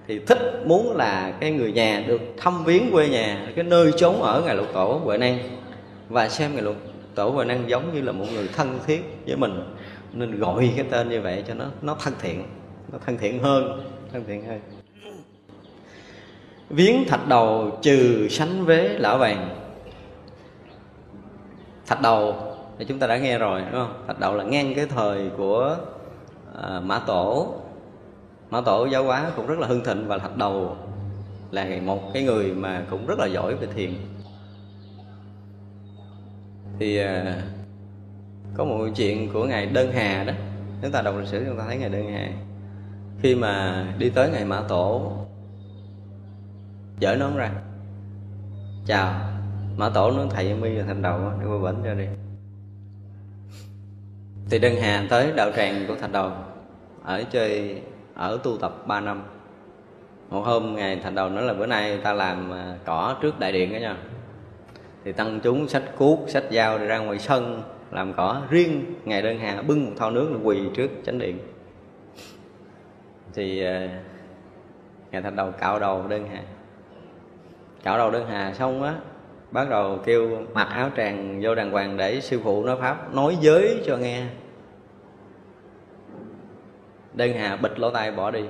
Thì 0.08 0.20
thích 0.20 0.62
muốn 0.66 0.96
là 0.96 1.34
cái 1.40 1.52
người 1.52 1.72
nhà 1.72 2.04
được 2.08 2.22
thăm 2.38 2.64
viếng 2.64 2.92
quê 2.92 3.10
nhà 3.10 3.48
cái 3.56 3.64
nơi 3.64 3.92
trốn 3.98 4.22
ở 4.22 4.42
ngài 4.46 4.56
lục 4.56 4.68
tổ 4.74 5.02
huệ 5.04 5.18
năng 5.18 5.40
và 6.10 6.30
xem 6.30 6.54
ngài 6.54 6.64
lục 6.64 6.76
tổ 7.18 7.30
huệ 7.30 7.46
năng 7.46 7.70
giống 7.70 7.94
như 7.94 8.02
là 8.02 8.12
một 8.12 8.26
người 8.34 8.48
thân 8.56 8.80
thiết 8.86 9.04
với 9.26 9.36
mình. 9.36 9.76
Nên 10.14 10.40
gọi 10.40 10.74
cái 10.76 10.86
tên 10.92 11.10
như 11.10 11.22
vậy 11.22 11.44
cho 11.48 11.54
nó 11.54 11.66
nó 11.82 11.96
thân 12.00 12.14
thiện 12.20 12.44
nó 12.92 13.00
thân 13.06 13.18
thiện 13.18 13.44
hơn 13.44 13.84
thân 14.12 14.24
thiện 14.28 14.46
hơn. 14.46 14.60
Viếng 16.70 17.06
thạch 17.08 17.28
đầu 17.28 17.80
trừ 17.82 18.28
sánh 18.30 18.66
vế 18.66 18.88
lão 19.00 19.18
vàng. 19.18 19.50
Thạch 21.88 22.02
đầu 22.02 22.36
thì 22.80 22.86
chúng 22.86 23.00
ta 23.00 23.08
đã 23.08 23.18
nghe 23.18 23.38
rồi 23.38 23.62
đúng 23.62 23.82
không? 23.82 24.04
Thạch 24.08 24.20
đầu 24.20 24.36
là 24.36 24.44
ngang 24.44 24.74
cái 24.76 24.86
thời 24.86 25.30
của 25.38 25.78
à, 26.62 26.80
mã 26.80 27.00
tổ. 27.00 27.54
Mã 28.50 28.62
tổ 28.62 28.86
giáo 28.86 29.04
hóa 29.04 29.32
cũng 29.36 29.48
rất 29.48 29.60
là 29.60 29.68
hưng 29.68 29.84
thịnh 29.84 30.08
và 30.08 30.18
thạch 30.18 30.38
đầu 30.38 30.78
là 31.52 31.68
một 31.82 32.14
cái 32.14 32.24
người 32.24 32.54
mà 32.54 32.86
cũng 32.90 33.06
rất 33.06 33.20
là 33.20 33.26
giỏi 33.26 33.56
về 33.56 33.68
thiền 33.76 33.94
thì 36.80 36.98
à, 36.98 37.42
có 38.54 38.66
một 38.66 38.88
chuyện 38.96 39.30
của 39.34 39.46
ngài 39.46 39.66
đơn 39.66 39.92
hà 39.92 40.24
đó. 40.24 40.34
Chúng 40.82 40.92
ta 40.92 41.02
đọc 41.02 41.16
lịch 41.20 41.28
sử 41.28 41.46
chúng 41.48 41.58
ta 41.58 41.64
thấy 41.68 41.78
ngài 41.78 41.90
đơn 41.90 42.12
hà. 42.12 42.30
Khi 43.22 43.36
mà 43.36 43.86
đi 43.98 44.10
tới 44.10 44.30
ngày 44.30 44.46
mã 44.46 44.62
tổ 44.68 45.12
dở 47.00 47.16
nón 47.16 47.36
ra. 47.36 47.52
Chào 48.86 49.14
mã 49.78 49.90
tổ 49.90 50.12
nó 50.12 50.26
thầy 50.30 50.56
mi 50.56 50.70
là 50.70 50.84
thành 50.84 51.02
đầu 51.02 51.20
đưa 51.42 51.48
qua 51.48 51.72
bển 51.72 51.84
ra 51.84 51.94
đi. 51.94 52.06
Thì 54.50 54.60
đơn 54.60 54.76
hà 54.82 55.08
tới 55.10 55.32
đạo 55.36 55.52
tràng 55.56 55.86
của 55.88 55.96
thành 56.02 56.12
đầu 56.12 56.32
ở 57.04 57.24
chơi 57.32 57.82
ở 58.14 58.40
tu 58.44 58.58
tập 58.58 58.88
3 58.88 59.00
năm. 59.00 59.24
Một 60.30 60.42
hôm 60.42 60.76
ngày 60.76 61.00
thành 61.04 61.16
đầu 61.16 61.30
nói 61.30 61.44
là 61.44 61.54
bữa 61.54 61.66
nay 61.66 61.98
ta 62.04 62.14
làm 62.14 62.54
à, 62.54 62.78
cỏ 62.86 63.16
trước 63.22 63.40
đại 63.40 63.52
điện 63.52 63.74
đó 63.74 63.78
nha 63.78 63.98
thì 65.08 65.14
tăng 65.14 65.40
chúng 65.44 65.68
sách 65.68 65.84
cuốc 65.98 66.20
sách 66.28 66.44
dao 66.52 66.78
ra 66.78 66.98
ngoài 66.98 67.20
sân, 67.20 67.64
làm 67.92 68.14
cỏ 68.14 68.42
riêng. 68.50 68.96
Ngày 69.06 69.22
đơn 69.22 69.40
hà 69.40 69.62
bưng 69.62 69.86
một 69.86 69.92
thau 69.98 70.12
nước 70.12 70.30
là 70.32 70.38
quỳ 70.44 70.62
trước 70.76 70.88
chánh 71.06 71.20
điện. 71.20 71.40
Thì 73.34 73.64
à, 73.64 73.90
ngày 75.12 75.22
thành 75.22 75.36
đầu 75.36 75.52
cạo 75.52 75.80
đầu 75.80 76.08
đơn 76.08 76.28
hà. 76.32 76.44
Cạo 77.84 77.98
đầu 77.98 78.12
đơn 78.12 78.28
hà 78.30 78.54
xong 78.54 78.84
á 78.84 78.96
bắt 79.52 79.70
đầu 79.70 80.00
kêu 80.06 80.46
mặc 80.54 80.68
áo 80.72 80.90
tràng 80.98 81.40
vô 81.44 81.56
đàng 81.56 81.72
hoàng 81.72 81.98
để 81.98 82.22
sư 82.22 82.40
phụ 82.44 82.66
nói 82.66 82.78
pháp, 82.80 83.14
nói 83.14 83.38
giới 83.42 83.84
cho 83.86 83.98
nghe. 83.98 84.24
Đơn 87.14 87.34
hà 87.34 87.56
bịch 87.56 87.80
lỗ 87.80 87.90
tai 87.90 88.12
bỏ 88.12 88.32
đi. 88.32 88.46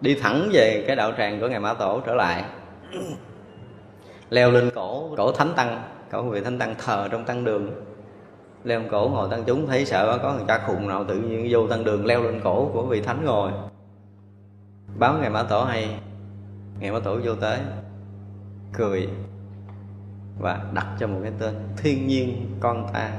Đi 0.00 0.14
thẳng 0.14 0.48
về 0.52 0.84
cái 0.86 0.96
đạo 0.96 1.12
tràng 1.18 1.40
của 1.40 1.48
ngài 1.48 1.60
mã 1.60 1.74
tổ 1.74 2.00
trở 2.06 2.14
lại 2.14 2.44
leo 4.30 4.50
lên 4.50 4.70
cổ 4.74 5.14
cổ 5.16 5.32
thánh 5.32 5.52
tăng, 5.56 5.82
cổ 6.10 6.22
vị 6.22 6.40
thánh 6.40 6.58
tăng 6.58 6.74
thờ 6.84 7.08
trong 7.12 7.24
tăng 7.24 7.44
đường. 7.44 7.70
Leo 8.64 8.80
lên 8.80 8.88
cổ, 8.90 9.08
ngồi 9.08 9.28
tăng 9.30 9.44
chúng, 9.46 9.66
thấy 9.66 9.86
sợ 9.86 10.18
có 10.22 10.32
người 10.32 10.44
cha 10.48 10.58
khùng 10.66 10.88
nào 10.88 11.04
tự 11.04 11.14
nhiên 11.14 11.46
vô 11.50 11.68
tăng 11.68 11.84
đường 11.84 12.06
leo 12.06 12.22
lên 12.22 12.40
cổ 12.44 12.70
của 12.72 12.82
vị 12.82 13.00
thánh 13.00 13.24
ngồi. 13.24 13.52
Báo 14.98 15.18
ngày 15.18 15.30
mã 15.30 15.42
tổ 15.42 15.64
hay. 15.64 15.98
Ngày 16.80 16.92
mã 16.92 16.98
tổ 17.00 17.18
vô 17.24 17.34
tới, 17.34 17.58
cười 18.72 19.08
và 20.40 20.60
đặt 20.72 20.86
cho 21.00 21.06
một 21.06 21.18
cái 21.22 21.32
tên, 21.38 21.54
thiên 21.76 22.06
nhiên, 22.06 22.56
con 22.60 22.86
ta. 22.92 23.10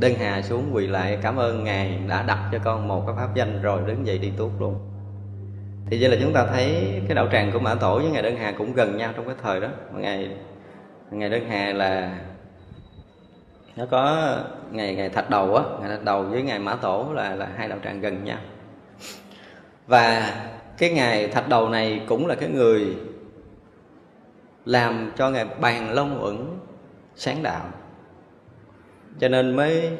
Đơn 0.00 0.14
hà 0.18 0.42
xuống 0.42 0.70
quỳ 0.72 0.86
lại, 0.86 1.18
cảm 1.22 1.36
ơn 1.36 1.64
ngài 1.64 1.98
đã 2.08 2.22
đặt 2.22 2.48
cho 2.52 2.58
con 2.64 2.88
một 2.88 3.04
cái 3.06 3.16
pháp 3.16 3.34
danh 3.34 3.62
rồi, 3.62 3.82
đứng 3.86 4.06
dậy 4.06 4.18
đi 4.18 4.32
tuốt 4.36 4.50
luôn 4.58 4.78
thì 5.90 6.00
vậy 6.00 6.10
là 6.10 6.16
chúng 6.20 6.32
ta 6.32 6.46
thấy 6.46 7.00
cái 7.08 7.14
đạo 7.14 7.28
tràng 7.32 7.52
của 7.52 7.58
mã 7.58 7.74
tổ 7.74 7.98
với 7.98 8.10
ngài 8.10 8.22
đơn 8.22 8.36
hà 8.36 8.52
cũng 8.52 8.72
gần 8.72 8.96
nhau 8.96 9.12
trong 9.16 9.26
cái 9.26 9.34
thời 9.42 9.60
đó. 9.60 9.68
Ngày 9.94 10.30
ngày 11.10 11.30
đơn 11.30 11.44
hà 11.48 11.72
là 11.72 12.18
nó 13.76 13.86
có 13.90 14.34
ngày 14.70 14.94
ngày 14.94 15.08
thạch 15.08 15.30
đầu 15.30 15.54
á 15.54 15.64
ngày 15.80 15.88
thạch 15.88 16.04
đầu 16.04 16.22
với 16.22 16.42
ngày 16.42 16.58
mã 16.58 16.74
tổ 16.74 17.06
là 17.14 17.34
là 17.34 17.48
hai 17.56 17.68
đạo 17.68 17.78
tràng 17.84 18.00
gần 18.00 18.24
nhau. 18.24 18.38
Và 19.86 20.34
cái 20.78 20.90
ngày 20.90 21.28
thạch 21.28 21.48
đầu 21.48 21.68
này 21.68 22.00
cũng 22.08 22.26
là 22.26 22.34
cái 22.34 22.48
người 22.48 22.96
làm 24.64 25.12
cho 25.16 25.30
ngài 25.30 25.44
bàn 25.44 25.92
long 25.92 26.24
uẩn 26.24 26.36
sáng 27.16 27.42
đạo. 27.42 27.68
Cho 29.20 29.28
nên 29.28 29.56
mới 29.56 29.90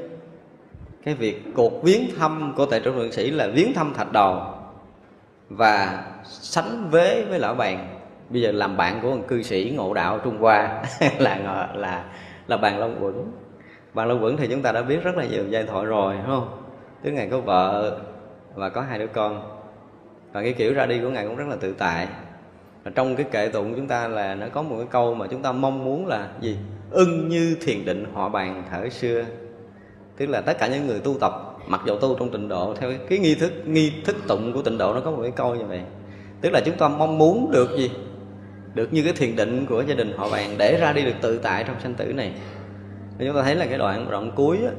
cái 1.05 1.15
việc 1.15 1.43
cuộc 1.55 1.83
viếng 1.83 2.03
thăm 2.19 2.55
của 2.57 2.67
tại 2.67 2.81
trung 2.81 2.97
thượng 2.97 3.13
sĩ 3.13 3.31
là 3.31 3.49
viếng 3.49 3.75
thăm 3.75 3.95
thạch 3.95 4.13
đầu 4.13 4.56
và 5.49 6.05
sánh 6.25 6.91
vế 6.91 7.25
với 7.29 7.39
lão 7.39 7.55
bàn. 7.55 7.89
Bây 8.31 8.43
giờ 8.43 8.53
làm 8.53 8.77
bạn 8.77 8.99
của 9.03 9.17
một 9.17 9.25
cư 9.29 9.43
sĩ 9.43 9.73
ngộ 9.77 9.95
đạo 9.95 10.19
trung 10.25 10.39
hoa 10.39 10.83
là 11.19 11.39
là 11.75 12.05
là 12.47 12.57
bàn 12.57 12.79
long 12.79 13.05
quẩn. 13.05 13.33
Bàn 13.95 14.09
long 14.09 14.23
quẩn 14.23 14.37
thì 14.37 14.49
chúng 14.49 14.63
ta 14.63 14.73
đã 14.73 14.83
biết 14.83 15.05
rất 15.05 15.17
là 15.17 15.25
nhiều 15.25 15.45
giai 15.51 15.65
thoại 15.65 15.85
rồi, 15.85 16.15
đúng 16.17 16.27
không? 16.27 16.63
Tức 17.03 17.11
ngài 17.11 17.29
có 17.29 17.41
vợ 17.41 17.99
và 18.55 18.69
có 18.69 18.81
hai 18.81 18.99
đứa 18.99 19.07
con. 19.07 19.59
Và 20.33 20.43
cái 20.43 20.53
kiểu 20.53 20.75
ra 20.75 20.87
đi 20.87 21.01
của 21.01 21.09
ngài 21.09 21.27
cũng 21.27 21.37
rất 21.37 21.49
là 21.49 21.57
tự 21.61 21.75
tại. 21.79 22.09
Và 22.85 22.91
trong 22.95 23.17
cái 23.17 23.27
kệ 23.31 23.49
tụng 23.49 23.75
chúng 23.77 23.89
ta 23.89 24.09
là 24.09 24.35
nó 24.35 24.47
có 24.53 24.63
một 24.63 24.77
cái 24.79 24.87
câu 24.91 25.15
mà 25.15 25.27
chúng 25.31 25.43
ta 25.43 25.53
mong 25.53 25.85
muốn 25.85 26.07
là 26.07 26.29
gì? 26.41 26.57
Ưng 26.91 27.29
như 27.29 27.57
thiền 27.61 27.85
định 27.85 28.07
họ 28.15 28.29
bàn 28.29 28.63
thở 28.71 28.89
xưa. 28.89 29.25
Tức 30.17 30.27
là 30.27 30.41
tất 30.41 30.59
cả 30.59 30.67
những 30.67 30.87
người 30.87 31.01
tu 31.01 31.15
tập 31.21 31.56
mặc 31.67 31.81
dù 31.87 31.97
tu 31.97 32.17
trong 32.19 32.31
tịnh 32.31 32.49
độ 32.49 32.75
theo 32.75 32.93
cái 33.09 33.19
nghi 33.19 33.35
thức 33.35 33.53
nghi 33.67 33.93
thức 34.05 34.17
tụng 34.29 34.53
của 34.53 34.63
tịnh 34.63 34.79
độ 34.79 34.95
nó 34.95 35.01
có 35.01 35.11
một 35.11 35.23
cái 35.23 35.31
câu 35.31 35.55
như 35.55 35.65
vậy. 35.65 35.81
Tức 36.41 36.51
là 36.51 36.61
chúng 36.61 36.77
ta 36.77 36.89
mong 36.89 37.19
muốn 37.19 37.51
được 37.51 37.71
gì? 37.79 37.91
Được 38.75 38.93
như 38.93 39.03
cái 39.05 39.13
thiền 39.13 39.37
định 39.37 39.67
của 39.67 39.83
gia 39.87 39.95
đình 39.95 40.13
họ 40.17 40.31
bạn 40.31 40.59
để 40.59 40.79
ra 40.81 40.93
đi 40.93 41.05
được 41.05 41.15
tự 41.21 41.39
tại 41.39 41.65
trong 41.65 41.81
sanh 41.83 41.95
tử 41.95 42.05
này. 42.05 42.33
Chúng 43.19 43.35
ta 43.35 43.43
thấy 43.43 43.55
là 43.55 43.67
cái 43.67 43.79
đoạn 43.79 44.11
đoạn 44.11 44.31
cuối 44.35 44.59
á, 44.65 44.73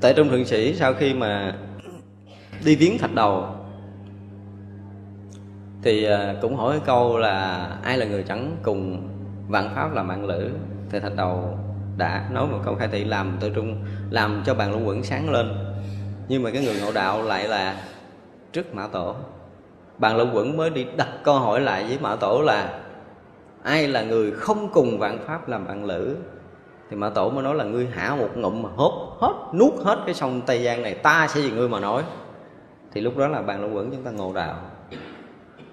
tại 0.00 0.14
trung 0.14 0.28
thượng 0.28 0.44
sĩ 0.44 0.74
sau 0.74 0.94
khi 0.94 1.14
mà 1.14 1.56
đi 2.64 2.76
viếng 2.76 2.98
thạch 2.98 3.14
đầu 3.14 3.44
thì 5.82 6.04
à, 6.04 6.34
cũng 6.42 6.56
hỏi 6.56 6.80
câu 6.86 7.18
là 7.18 7.66
ai 7.82 7.98
là 7.98 8.06
người 8.06 8.22
chẳng 8.22 8.56
cùng 8.62 9.08
vạn 9.48 9.74
pháp 9.74 9.94
là 9.94 10.02
mạng 10.02 10.24
lữ? 10.24 10.50
Thì 10.90 11.00
thạch 11.00 11.16
đầu 11.16 11.58
đã 11.96 12.28
nói 12.32 12.46
một 12.46 12.58
câu 12.64 12.74
khai 12.74 12.88
thị 12.88 13.04
làm 13.04 13.36
tự 13.40 13.50
trung, 13.50 13.84
làm 14.10 14.42
cho 14.46 14.54
bàn 14.54 14.70
luân 14.70 14.88
quẩn 14.88 15.02
sáng 15.02 15.30
lên. 15.30 15.54
Nhưng 16.28 16.42
mà 16.42 16.50
cái 16.50 16.64
người 16.64 16.80
ngộ 16.80 16.92
đạo 16.92 17.22
lại 17.22 17.48
là 17.48 17.76
trước 18.52 18.74
mã 18.74 18.86
tổ. 18.86 19.14
Bàn 19.98 20.16
luân 20.16 20.36
quẩn 20.36 20.56
mới 20.56 20.70
đi 20.70 20.86
đặt 20.96 21.08
câu 21.24 21.38
hỏi 21.38 21.60
lại 21.60 21.84
với 21.84 21.98
mã 22.00 22.16
tổ 22.16 22.42
là, 22.44 22.80
ai 23.62 23.88
là 23.88 24.02
người 24.02 24.30
không 24.30 24.68
cùng 24.72 24.98
vạn 24.98 25.18
pháp 25.26 25.48
làm 25.48 25.66
bạn 25.66 25.84
lữ? 25.84 26.16
Thì 26.90 26.96
mã 26.96 27.10
tổ 27.10 27.30
mới 27.30 27.44
nói 27.44 27.54
là, 27.54 27.64
ngươi 27.64 27.86
hả 27.86 28.16
một 28.16 28.30
ngụm 28.36 28.62
mà 28.62 28.68
hốt 28.76 29.16
hết 29.20 29.58
nuốt 29.58 29.72
hết 29.84 29.98
cái 30.06 30.14
sông 30.14 30.40
tây 30.46 30.64
giang 30.64 30.82
này, 30.82 30.94
ta 30.94 31.28
sẽ 31.28 31.40
vì 31.40 31.50
ngươi 31.50 31.68
mà 31.68 31.80
nói. 31.80 32.02
Thì 32.92 33.00
lúc 33.00 33.16
đó 33.16 33.28
là 33.28 33.42
bàn 33.42 33.60
luân 33.60 33.76
quẩn 33.76 33.90
chúng 33.90 34.02
ta 34.02 34.10
ngộ 34.10 34.32
đạo. 34.32 34.56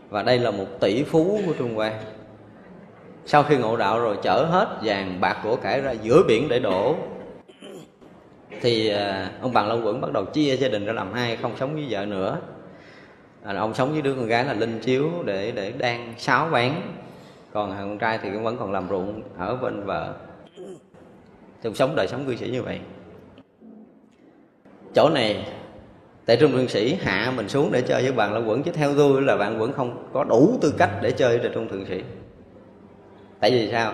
Và 0.10 0.24
đây 0.24 0.40
là 0.40 0.52
một 0.52 0.66
tỷ 0.80 1.04
phú 1.04 1.40
của 1.46 1.54
trung 1.58 1.78
quan 1.78 1.94
sau 3.26 3.44
khi 3.44 3.58
ngộ 3.58 3.78
đạo 3.78 4.00
rồi 4.00 4.18
chở 4.24 4.46
hết 4.50 4.78
vàng 4.84 5.22
bạc 5.22 5.38
của 5.44 5.56
cải 5.56 5.82
ra 5.82 5.92
giữa 5.92 6.24
biển 6.28 6.50
để 6.50 6.60
đổ. 6.60 6.96
Thì 8.62 8.90
à, 8.90 9.32
ông 9.42 9.54
bằng 9.54 9.68
long 9.68 9.86
quẩn 9.86 10.02
bắt 10.02 10.12
đầu 10.12 10.26
chia 10.26 10.56
gia 10.56 10.68
đình 10.68 10.86
ra 10.86 10.94
làm 10.94 11.14
hai 11.14 11.36
không 11.36 11.52
sống 11.60 11.74
với 11.74 11.86
vợ 11.90 12.06
nữa. 12.06 12.38
À, 13.44 13.56
ông 13.58 13.74
sống 13.74 13.92
với 13.92 14.02
đứa 14.02 14.14
con 14.16 14.28
gái 14.28 14.46
là 14.46 14.54
linh 14.54 14.80
chiếu 14.80 15.10
để 15.26 15.52
để 15.52 15.74
đang 15.78 16.14
sáo 16.18 16.50
bán 16.52 16.82
còn 17.54 17.72
thằng 17.72 17.90
con 17.90 17.98
trai 17.98 18.20
thì 18.24 18.30
cũng 18.34 18.44
vẫn 18.44 18.58
còn 18.58 18.72
làm 18.72 18.90
ruộng 18.90 19.22
ở 19.38 19.56
bên 19.56 19.86
vợ 19.86 20.14
thì 21.64 21.70
ông 21.70 21.76
sống 21.76 21.96
đời 21.96 22.08
sống 22.08 22.26
cư 22.26 22.36
sĩ 22.36 22.50
như 22.50 22.62
vậy. 22.62 22.80
Chỗ 24.96 25.10
này 25.10 25.48
tại 26.26 26.38
trung 26.38 26.52
thượng 26.52 26.68
sĩ 26.68 26.98
hạ 27.02 27.34
mình 27.36 27.50
xuống 27.50 27.72
để 27.72 27.82
chơi 27.82 28.04
với 28.04 28.12
bạn 28.12 28.34
long 28.34 28.50
quẩn. 28.50 28.64
Chứ 28.64 28.72
theo 28.72 28.96
tôi 28.98 29.22
là 29.22 29.38
bạn 29.38 29.62
quẩn 29.62 29.74
không 29.74 30.08
có 30.14 30.24
đủ 30.24 30.58
tư 30.62 30.74
cách 30.78 30.90
để 31.02 31.12
chơi 31.12 31.38
tại 31.38 31.52
trung 31.54 31.68
thượng 31.70 31.86
sĩ 31.86 32.04
tại 33.44 33.52
vì 33.52 33.72
sao? 33.72 33.94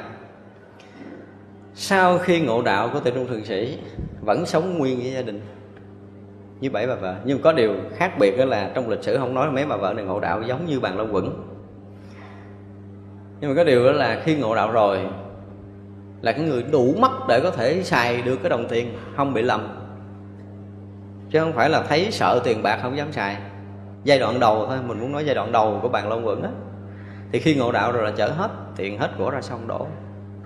Sau 1.73 2.17
khi 2.17 2.41
ngộ 2.41 2.61
đạo 2.61 2.89
của 2.93 2.99
Tịnh 2.99 3.13
trung 3.13 3.27
thượng 3.27 3.45
sĩ, 3.45 3.77
vẫn 4.21 4.45
sống 4.45 4.77
nguyên 4.77 4.99
với 4.99 5.11
gia 5.11 5.21
đình 5.21 5.41
như 6.59 6.69
bảy 6.69 6.87
bà 6.87 6.95
vợ. 6.95 7.15
Nhưng 7.25 7.41
có 7.41 7.51
điều 7.51 7.73
khác 7.95 8.13
biệt 8.19 8.37
đó 8.37 8.45
là 8.45 8.71
trong 8.75 8.89
lịch 8.89 9.03
sử 9.03 9.17
không 9.17 9.33
nói 9.33 9.51
mấy 9.51 9.65
bà 9.65 9.77
vợ 9.77 9.93
này 9.93 10.05
ngộ 10.05 10.19
đạo 10.19 10.41
giống 10.41 10.65
như 10.65 10.79
bàn 10.79 10.97
long 10.97 11.15
quẩn. 11.15 11.43
Nhưng 13.41 13.49
mà 13.49 13.55
có 13.55 13.63
điều 13.63 13.85
đó 13.85 13.91
là 13.91 14.21
khi 14.23 14.35
ngộ 14.35 14.55
đạo 14.55 14.71
rồi, 14.71 14.99
là 16.21 16.31
cái 16.31 16.41
người 16.41 16.63
đủ 16.63 16.95
mắt 16.99 17.11
để 17.27 17.39
có 17.39 17.51
thể 17.51 17.83
xài 17.83 18.21
được 18.21 18.37
cái 18.43 18.49
đồng 18.49 18.67
tiền 18.67 18.97
không 19.15 19.33
bị 19.33 19.41
lầm. 19.41 19.67
Chứ 21.29 21.39
không 21.39 21.53
phải 21.53 21.69
là 21.69 21.83
thấy 21.83 22.07
sợ 22.11 22.41
tiền 22.43 22.63
bạc 22.63 22.79
không 22.81 22.97
dám 22.97 23.11
xài. 23.11 23.37
Giai 24.03 24.19
đoạn 24.19 24.39
đầu 24.39 24.65
thôi, 24.67 24.77
mình 24.87 24.99
muốn 24.99 25.11
nói 25.11 25.25
giai 25.25 25.35
đoạn 25.35 25.51
đầu 25.51 25.79
của 25.81 25.89
bàn 25.89 26.09
long 26.09 26.27
quẩn 26.27 26.43
á 26.43 26.49
thì 27.31 27.39
khi 27.39 27.55
ngộ 27.55 27.71
đạo 27.71 27.91
rồi 27.91 28.03
là 28.03 28.11
chở 28.17 28.27
hết 28.27 28.51
tiền 28.75 28.97
hết 28.97 29.09
của 29.17 29.29
ra 29.29 29.41
sông 29.41 29.67
đổ, 29.67 29.87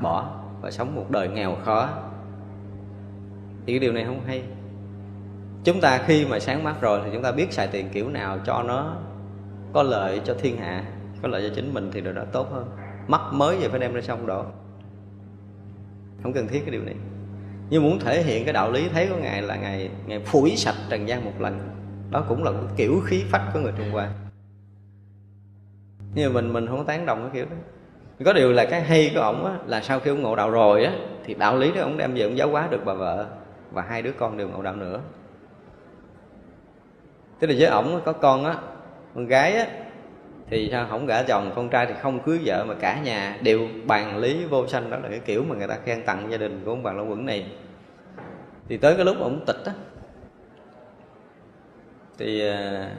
bỏ 0.01 0.31
và 0.61 0.71
sống 0.71 0.95
một 0.95 1.11
đời 1.11 1.27
nghèo 1.27 1.55
khó. 1.65 1.89
Thì 3.65 3.73
cái 3.73 3.79
điều 3.79 3.93
này 3.93 4.03
không 4.05 4.21
hay. 4.25 4.43
Chúng 5.63 5.81
ta 5.81 5.97
khi 5.97 6.25
mà 6.25 6.39
sáng 6.39 6.63
mắt 6.63 6.75
rồi 6.81 7.01
thì 7.03 7.09
chúng 7.13 7.23
ta 7.23 7.31
biết 7.31 7.53
xài 7.53 7.67
tiền 7.67 7.89
kiểu 7.93 8.09
nào 8.09 8.37
cho 8.45 8.63
nó 8.63 8.95
có 9.73 9.83
lợi 9.83 10.21
cho 10.25 10.35
thiên 10.39 10.57
hạ, 10.57 10.83
có 11.21 11.27
lợi 11.27 11.49
cho 11.49 11.55
chính 11.55 11.73
mình 11.73 11.91
thì 11.93 12.01
điều 12.01 12.13
đó 12.13 12.23
tốt 12.31 12.51
hơn. 12.51 12.69
Mắt 13.07 13.21
mới 13.31 13.57
vậy 13.57 13.69
phải 13.69 13.79
đem 13.79 13.93
ra 13.93 14.01
sông 14.01 14.25
đổ. 14.25 14.43
Không 16.23 16.33
cần 16.33 16.47
thiết 16.47 16.59
cái 16.59 16.71
điều 16.71 16.83
này. 16.83 16.95
Nhưng 17.69 17.83
muốn 17.83 17.99
thể 17.99 18.23
hiện 18.23 18.43
cái 18.43 18.53
đạo 18.53 18.71
lý 18.71 18.89
thấy 18.89 19.07
của 19.07 19.17
ngài 19.17 19.41
là 19.41 19.55
ngài 19.55 19.89
ngài 20.05 20.19
phủi 20.19 20.55
sạch 20.55 20.75
trần 20.89 21.07
gian 21.07 21.25
một 21.25 21.33
lần. 21.39 21.69
Đó 22.11 22.25
cũng 22.27 22.43
là 22.43 22.51
cái 22.51 22.61
kiểu 22.75 23.01
khí 23.05 23.23
phách 23.29 23.49
của 23.53 23.59
người 23.59 23.73
trung 23.77 23.91
hoa 23.91 24.09
nhưng 26.15 26.33
mà 26.33 26.41
mình 26.41 26.53
mình 26.53 26.67
không 26.67 26.85
tán 26.85 27.05
đồng 27.05 27.21
cái 27.21 27.29
kiểu 27.33 27.45
đó. 27.45 27.55
Có 28.25 28.33
điều 28.33 28.51
là 28.51 28.65
cái 28.65 28.81
hay 28.81 29.11
của 29.15 29.21
ổng 29.21 29.45
á, 29.45 29.53
là 29.65 29.81
sau 29.81 29.99
khi 29.99 30.11
ông 30.11 30.21
ngộ 30.21 30.35
đạo 30.35 30.51
rồi 30.51 30.85
á, 30.85 30.93
thì 31.23 31.33
đạo 31.33 31.57
lý 31.57 31.71
đó 31.71 31.81
ông 31.81 31.97
đem 31.97 32.13
về 32.13 32.21
ông 32.21 32.37
giáo 32.37 32.49
hóa 32.49 32.67
được 32.71 32.85
bà 32.85 32.93
vợ 32.93 33.25
và 33.71 33.81
hai 33.81 34.01
đứa 34.01 34.11
con 34.11 34.37
đều 34.37 34.49
ngộ 34.49 34.61
đạo 34.61 34.75
nữa. 34.75 34.99
Tức 37.39 37.47
là 37.47 37.55
với 37.57 37.67
ổng 37.67 38.01
có 38.05 38.13
con 38.13 38.45
á, 38.45 38.55
con 39.15 39.27
gái 39.27 39.55
á, 39.55 39.67
thì 40.49 40.69
sao 40.71 40.87
không 40.89 41.05
gả 41.05 41.23
chồng, 41.23 41.51
con 41.55 41.69
trai 41.69 41.85
thì 41.85 41.93
không 42.01 42.19
cưới 42.19 42.39
vợ 42.45 42.65
mà 42.67 42.73
cả 42.73 42.99
nhà 43.03 43.37
đều 43.41 43.67
bàn 43.85 44.17
lý 44.17 44.45
vô 44.45 44.67
sanh. 44.67 44.89
Đó 44.89 44.97
là 44.97 45.09
cái 45.09 45.19
kiểu 45.19 45.43
mà 45.49 45.55
người 45.55 45.67
ta 45.67 45.77
khen 45.85 46.03
tặng 46.05 46.31
gia 46.31 46.37
đình 46.37 46.61
của 46.65 46.71
ông 46.71 46.83
bà 46.83 46.93
long 46.93 47.09
quẩn 47.11 47.25
này. 47.25 47.45
Thì 48.69 48.77
tới 48.77 48.95
cái 48.95 49.05
lúc 49.05 49.17
ông 49.19 49.45
tịch 49.45 49.65
á, 49.65 49.73
thì 52.17 52.49
à, 52.49 52.89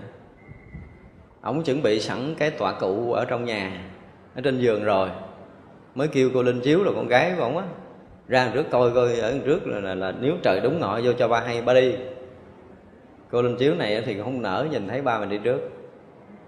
ổng 1.45 1.55
ông 1.55 1.64
chuẩn 1.64 1.82
bị 1.82 2.01
sẵn 2.01 2.34
cái 2.38 2.51
tọa 2.51 2.72
cụ 2.80 3.12
ở 3.12 3.24
trong 3.24 3.45
nhà 3.45 3.84
ở 4.34 4.40
trên 4.40 4.61
giường 4.61 4.84
rồi. 4.84 5.09
Mới 5.95 6.09
kêu 6.09 6.30
cô 6.34 6.42
linh 6.42 6.61
chiếu 6.61 6.84
là 6.84 6.90
con 6.95 7.09
gái 7.09 7.32
của 7.36 7.42
ông 7.42 7.59
á 7.59 7.64
ra 8.28 8.51
trước 8.55 8.64
coi 8.70 8.90
coi 8.90 9.16
ở 9.16 9.38
trước 9.45 9.66
là, 9.66 9.80
là, 9.80 9.95
là 9.95 10.12
nếu 10.20 10.34
trời 10.42 10.61
đúng 10.61 10.80
ngọ 10.80 11.01
vô 11.05 11.12
cho 11.12 11.28
ba 11.28 11.40
hay 11.40 11.62
ba 11.62 11.74
đi. 11.74 11.95
Cô 13.30 13.42
linh 13.42 13.57
chiếu 13.57 13.74
này 13.74 14.03
thì 14.07 14.18
không 14.22 14.42
nở 14.42 14.66
nhìn 14.70 14.88
thấy 14.88 15.03
ba 15.03 15.18
mình 15.18 15.28
đi 15.28 15.38
trước. 15.45 15.70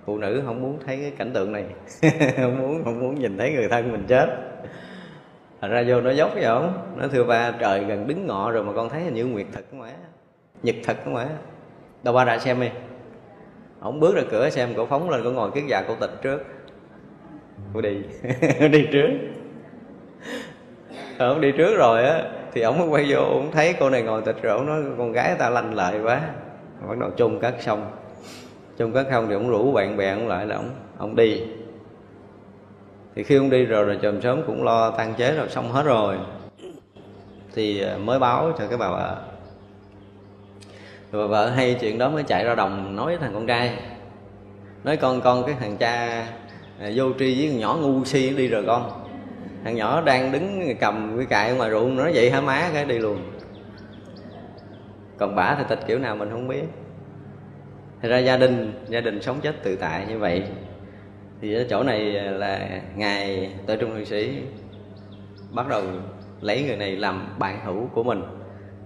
Phụ 0.04 0.18
nữ 0.18 0.42
không 0.46 0.62
muốn 0.62 0.78
thấy 0.86 0.96
cái 0.96 1.12
cảnh 1.18 1.32
tượng 1.32 1.52
này. 1.52 1.64
Không 2.36 2.58
muốn 2.58 2.84
không 2.84 3.00
muốn 3.00 3.20
nhìn 3.20 3.38
thấy 3.38 3.52
người 3.52 3.68
thân 3.68 3.92
mình 3.92 4.04
chết. 4.08 4.26
Thành 5.60 5.70
ra 5.70 5.84
vô 5.88 6.00
nó 6.00 6.10
dốc 6.10 6.30
vậy 6.34 6.44
không 6.44 6.72
nó 6.96 7.08
thưa 7.08 7.24
ba 7.24 7.50
trời 7.50 7.84
gần 7.84 8.06
đứng 8.06 8.26
ngọ 8.26 8.50
rồi 8.50 8.64
mà 8.64 8.72
con 8.72 8.88
thấy 8.88 9.02
hình 9.02 9.14
như 9.14 9.26
nguyệt 9.26 9.46
thật 9.52 9.64
không 9.70 9.82
ạ 9.82 9.92
nhật 10.62 10.74
thật 10.84 10.96
không 11.04 11.16
ạ 11.16 11.26
đâu 12.02 12.14
ba 12.14 12.24
ra 12.24 12.38
xem 12.38 12.60
đi 12.60 12.68
ông 13.80 14.00
bước 14.00 14.14
ra 14.14 14.22
cửa 14.30 14.50
xem 14.50 14.74
cổ 14.76 14.86
phóng 14.86 15.10
lên 15.10 15.24
cổ 15.24 15.30
ngồi 15.30 15.50
kiết 15.50 15.64
già 15.68 15.82
cổ 15.88 15.94
tịch 16.00 16.22
trước. 16.22 16.44
Cô 17.74 17.80
đi. 17.80 17.96
Đi 18.72 18.86
trước. 18.92 19.08
Ông 21.18 21.40
đi 21.40 21.52
trước 21.52 21.76
rồi 21.76 22.04
á 22.04 22.22
thì 22.52 22.60
ông 22.60 22.78
mới 22.78 22.88
quay 22.88 23.06
vô 23.08 23.18
ông 23.18 23.50
thấy 23.52 23.74
cô 23.80 23.90
này 23.90 24.02
ngồi 24.02 24.22
tịch 24.22 24.42
rồi 24.42 24.52
ông 24.56 24.66
nói 24.66 24.82
con 24.98 25.12
gái 25.12 25.34
ta 25.38 25.50
lanh 25.50 25.74
lợi 25.74 26.00
quá. 26.02 26.20
Bắt 26.88 26.98
đầu 26.98 27.10
chung 27.16 27.40
cất 27.40 27.54
xong. 27.60 27.90
Chung 28.78 28.92
cất 28.92 29.06
không 29.10 29.28
thì 29.28 29.34
ông 29.34 29.50
rủ 29.50 29.72
bạn 29.72 29.96
bè 29.96 30.10
ông 30.10 30.28
lại 30.28 30.46
là 30.46 30.56
ông 30.56 30.70
ông 30.98 31.16
đi. 31.16 31.42
Thì 33.14 33.22
khi 33.22 33.36
ông 33.36 33.50
đi 33.50 33.64
rồi 33.64 33.84
rồi 33.84 33.98
chồm 34.02 34.22
sớm 34.22 34.42
cũng 34.46 34.64
lo 34.64 34.90
tan 34.90 35.14
chế 35.14 35.36
rồi 35.36 35.48
xong 35.48 35.72
hết 35.72 35.82
rồi. 35.82 36.16
Thì 37.54 37.82
à, 37.82 37.96
mới 37.96 38.18
báo 38.18 38.52
cho 38.58 38.66
cái 38.68 38.78
bà 38.78 38.88
vợ 38.88 39.16
rồi 41.16 41.28
vợ 41.28 41.50
hay 41.50 41.76
chuyện 41.80 41.98
đó 41.98 42.10
mới 42.10 42.22
chạy 42.22 42.44
ra 42.44 42.54
đồng 42.54 42.96
nói 42.96 43.06
với 43.06 43.16
thằng 43.16 43.34
con 43.34 43.46
trai. 43.46 43.78
Nói 44.84 44.96
con 44.96 45.20
con 45.20 45.46
cái 45.46 45.54
thằng 45.60 45.76
cha 45.76 46.26
à, 46.80 46.90
vô 46.94 47.04
tri 47.18 47.40
với 47.40 47.50
con 47.50 47.60
nhỏ 47.60 47.78
ngu 47.80 48.04
si 48.04 48.30
đi 48.36 48.48
rồi 48.48 48.64
con. 48.66 48.90
Thằng 49.64 49.74
nhỏ 49.74 50.00
đang 50.00 50.32
đứng 50.32 50.74
cầm 50.80 51.14
cái 51.16 51.26
cại 51.26 51.52
ngoài 51.52 51.70
ruộng 51.70 51.96
nó 51.96 52.04
vậy 52.14 52.30
hả 52.30 52.40
má? 52.40 52.70
Cái 52.72 52.84
đi 52.84 52.98
luôn. 52.98 53.18
Còn 55.18 55.36
bả 55.36 55.54
thì 55.58 55.64
tịch 55.68 55.80
kiểu 55.86 55.98
nào 55.98 56.16
mình 56.16 56.30
không 56.30 56.48
biết. 56.48 56.64
Thì 58.02 58.08
ra 58.08 58.18
gia 58.18 58.36
đình 58.36 58.72
gia 58.88 59.00
đình 59.00 59.22
sống 59.22 59.40
chết 59.42 59.62
tự 59.62 59.76
tại 59.76 60.06
như 60.08 60.18
vậy. 60.18 60.42
Thì 61.40 61.54
ở 61.54 61.64
chỗ 61.70 61.82
này 61.82 62.00
là 62.12 62.80
ngài 62.96 63.50
tự 63.66 63.76
trung 63.76 63.94
thượng 63.94 64.04
sĩ 64.04 64.42
bắt 65.50 65.68
đầu 65.68 65.82
lấy 66.40 66.62
người 66.62 66.76
này 66.76 66.96
làm 66.96 67.34
bạn 67.38 67.60
hữu 67.64 67.88
của 67.94 68.02
mình. 68.02 68.22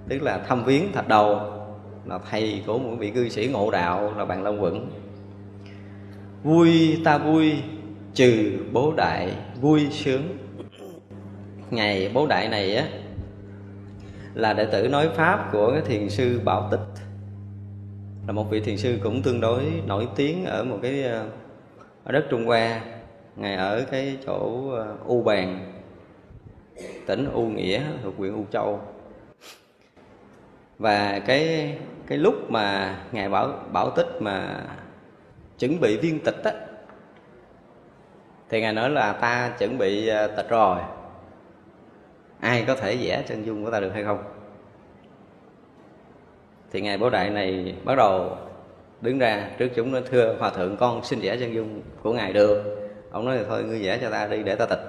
Tức 0.09 0.22
là 0.22 0.39
thăm 0.39 0.64
viếng 0.64 0.93
thạch 0.93 1.09
đầu 1.09 1.60
là 2.11 2.19
thầy 2.31 2.63
của 2.67 2.79
một 2.79 2.97
vị 2.99 3.11
cư 3.11 3.29
sĩ 3.29 3.49
ngộ 3.53 3.71
đạo 3.71 4.15
là 4.17 4.25
bạn 4.25 4.43
long 4.43 4.63
quẩn. 4.63 4.91
Vui 6.43 7.01
ta 7.05 7.19
vui, 7.19 7.55
trừ 8.15 8.59
bố 8.73 8.93
đại 8.97 9.33
vui 9.61 9.89
sướng. 9.91 10.23
Ngày 11.71 12.11
bố 12.15 12.27
đại 12.27 12.49
này 12.49 12.77
á, 12.77 12.89
là 14.35 14.53
đệ 14.53 14.65
tử 14.65 14.89
nói 14.89 15.09
pháp 15.15 15.49
của 15.53 15.73
cái 15.73 15.81
thiền 15.81 16.09
sư 16.11 16.41
bảo 16.45 16.69
Tích. 16.71 17.03
Là 18.27 18.33
một 18.33 18.51
vị 18.51 18.61
thiền 18.61 18.77
sư 18.77 18.99
cũng 19.03 19.23
tương 19.23 19.41
đối 19.41 19.65
nổi 19.87 20.09
tiếng 20.17 20.45
ở 20.45 20.65
một 20.65 20.79
cái 20.83 21.03
ờ, 21.03 21.27
ở 22.05 22.13
đất 22.13 22.27
Trung 22.31 22.47
Hoa. 22.47 22.81
Ngài 23.37 23.55
ở 23.55 23.85
cái 23.91 24.17
chỗ 24.27 24.71
ờ, 24.71 24.97
U 25.07 25.23
Bàn, 25.23 25.73
tỉnh 27.07 27.31
U 27.33 27.43
Nghĩa, 27.43 27.83
thuộc 28.03 28.15
huyện 28.19 28.33
U 28.33 28.45
Châu. 28.53 28.81
Và 30.79 31.19
cái 31.19 31.75
cái 32.11 32.19
lúc 32.19 32.51
mà 32.51 32.97
ngài 33.13 33.29
bảo 33.29 33.53
bảo 33.73 33.91
tích 33.91 34.07
mà 34.21 34.61
chuẩn 35.59 35.81
bị 35.81 35.97
viên 35.97 36.21
tịch 36.21 36.45
á, 36.45 36.53
thì 38.49 38.61
ngài 38.61 38.73
nói 38.73 38.91
là 38.91 39.13
ta 39.13 39.55
chuẩn 39.59 39.79
bị 39.79 40.09
ờ, 40.09 40.27
tịch 40.27 40.49
rồi. 40.49 40.79
Ai 42.41 42.65
có 42.67 42.75
thể 42.75 42.97
vẽ 42.97 43.23
chân 43.29 43.47
dung 43.47 43.65
của 43.65 43.71
ta 43.71 43.81
được 43.81 43.91
hay 43.95 44.05
không? 44.05 44.23
Thì 46.71 46.81
ngài 46.81 46.99
bố 46.99 47.11
đại 47.11 47.31
này 47.31 47.75
bắt 47.85 47.95
đầu 47.95 48.37
đứng 49.01 49.19
ra 49.19 49.51
trước 49.59 49.69
chúng 49.77 49.93
nó 49.93 50.01
thưa 50.11 50.37
hòa 50.39 50.51
thượng, 50.51 50.77
con 50.77 51.05
xin 51.05 51.21
vẽ 51.21 51.37
chân 51.41 51.55
dung 51.55 51.83
của 52.03 52.13
ngài 52.13 52.33
được. 52.33 52.89
Ông 53.11 53.25
nói 53.25 53.37
là 53.37 53.43
thôi, 53.49 53.65
ngươi 53.65 53.83
vẽ 53.83 53.99
cho 54.01 54.11
ta 54.11 54.27
đi 54.27 54.43
để 54.43 54.55
ta 54.55 54.67
tịch, 54.67 54.83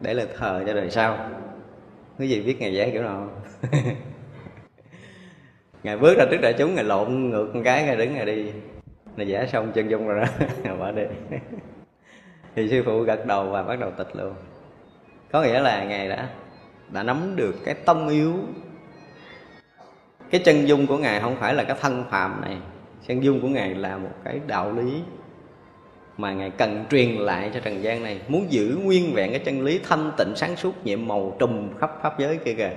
để 0.00 0.14
là 0.14 0.24
thờ 0.38 0.62
cho 0.66 0.74
đời 0.74 0.90
sau. 0.90 1.30
Cái 2.18 2.28
gì 2.28 2.42
biết 2.42 2.56
ngài 2.60 2.76
vẽ 2.76 2.90
kiểu 2.90 3.02
nào 3.02 3.28
ngài 5.84 5.96
bước 5.96 6.18
ra 6.18 6.24
trước 6.30 6.40
đại 6.42 6.54
chúng, 6.58 6.74
ngài 6.74 6.84
lộn 6.84 7.30
ngược 7.30 7.54
một 7.54 7.60
cái, 7.64 7.84
ngài 7.84 7.96
đứng, 7.96 8.14
ngài 8.14 8.26
đi. 8.26 8.52
Ngài 9.16 9.26
vẽ 9.26 9.46
xong 9.46 9.72
chân 9.72 9.90
dung 9.90 10.08
rồi 10.08 10.20
đó, 10.20 10.46
ngài 10.62 10.76
bỏ 10.76 10.92
đi. 10.92 11.02
Thì 12.56 12.68
sư 12.68 12.82
phụ 12.86 13.00
gật 13.00 13.26
đầu 13.26 13.50
và 13.50 13.62
bắt 13.62 13.80
đầu 13.80 13.90
tịch 13.90 14.16
luôn. 14.16 14.34
Có 15.32 15.42
nghĩa 15.42 15.60
là 15.60 15.84
ngài 15.84 16.08
đã 16.08 16.28
đã 16.88 17.02
nắm 17.02 17.36
được 17.36 17.54
cái 17.64 17.74
tâm 17.74 18.08
yếu. 18.08 18.34
Cái 20.30 20.40
chân 20.44 20.68
dung 20.68 20.86
của 20.86 20.98
ngài 20.98 21.20
không 21.20 21.36
phải 21.36 21.54
là 21.54 21.64
cái 21.64 21.76
thân 21.80 22.04
phàm 22.10 22.40
này. 22.40 22.56
Chân 23.06 23.24
dung 23.24 23.40
của 23.40 23.48
ngài 23.48 23.74
là 23.74 23.96
một 23.96 24.12
cái 24.24 24.40
đạo 24.46 24.72
lý 24.72 25.02
mà 26.16 26.32
ngài 26.32 26.50
cần 26.50 26.84
truyền 26.90 27.10
lại 27.10 27.50
cho 27.54 27.60
trần 27.60 27.82
gian 27.82 28.02
này. 28.02 28.20
Muốn 28.28 28.46
giữ 28.52 28.78
nguyên 28.82 29.14
vẹn 29.14 29.30
cái 29.30 29.40
chân 29.40 29.62
lý 29.62 29.80
thanh 29.88 30.12
tịnh 30.18 30.36
sáng 30.36 30.56
suốt, 30.56 30.84
nhiệm 30.84 31.08
màu 31.08 31.36
trùm 31.38 31.78
khắp 31.78 31.98
pháp 32.02 32.18
giới 32.18 32.36
kia 32.36 32.54
kìa. 32.54 32.72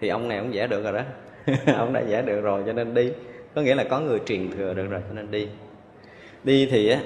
Thì 0.00 0.08
ông 0.08 0.28
này 0.28 0.40
cũng 0.40 0.50
vẽ 0.52 0.66
được 0.66 0.84
rồi 0.84 0.92
đó. 0.92 1.02
ông 1.76 1.92
đã 1.92 2.00
giải 2.00 2.22
được 2.22 2.40
rồi 2.40 2.62
cho 2.66 2.72
nên 2.72 2.94
đi. 2.94 3.10
Có 3.54 3.62
nghĩa 3.62 3.74
là 3.74 3.84
có 3.84 4.00
người 4.00 4.20
truyền 4.26 4.50
thừa 4.50 4.74
được 4.74 4.86
rồi 4.90 5.00
cho 5.08 5.14
nên 5.14 5.30
đi. 5.30 5.48
Đi 6.44 6.68
thì 6.70 6.88
á 6.88 6.98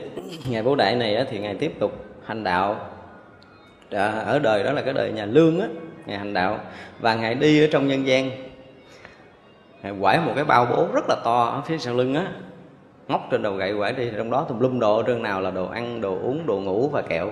ngài 0.50 0.62
bố 0.62 0.74
đại 0.74 0.96
này 0.96 1.16
á, 1.16 1.24
thì 1.30 1.38
ngài 1.38 1.54
tiếp 1.54 1.72
tục 1.78 2.04
hành 2.24 2.44
đạo. 2.44 2.90
Ở 3.90 4.38
đời 4.38 4.64
đó 4.64 4.72
là 4.72 4.82
cái 4.82 4.94
đời 4.94 5.12
nhà 5.12 5.24
lương 5.24 5.60
á 5.60 5.66
ngài 6.06 6.18
hành 6.18 6.34
đạo. 6.34 6.60
Và 7.00 7.14
ngài 7.14 7.34
đi 7.34 7.64
ở 7.64 7.68
trong 7.72 7.88
nhân 7.88 8.06
gian. 8.06 8.30
Ngài 9.82 9.92
quải 10.00 10.20
một 10.20 10.32
cái 10.34 10.44
bao 10.44 10.66
bố 10.66 10.88
rất 10.94 11.04
là 11.08 11.16
to 11.24 11.44
ở 11.44 11.62
phía 11.66 11.78
sau 11.78 11.94
lưng 11.94 12.14
á 12.14 12.32
móc 13.08 13.28
trên 13.30 13.42
đầu 13.42 13.54
gậy 13.54 13.74
quải 13.78 13.92
đi 13.92 14.10
trong 14.16 14.30
đó 14.30 14.46
tùm 14.48 14.60
lum 14.60 14.78
đồ 14.78 15.02
trên 15.02 15.22
nào 15.22 15.40
là 15.40 15.50
đồ 15.50 15.66
ăn 15.66 16.00
đồ 16.00 16.18
uống 16.22 16.46
đồ 16.46 16.58
ngủ 16.58 16.88
và 16.88 17.02
kẹo 17.02 17.30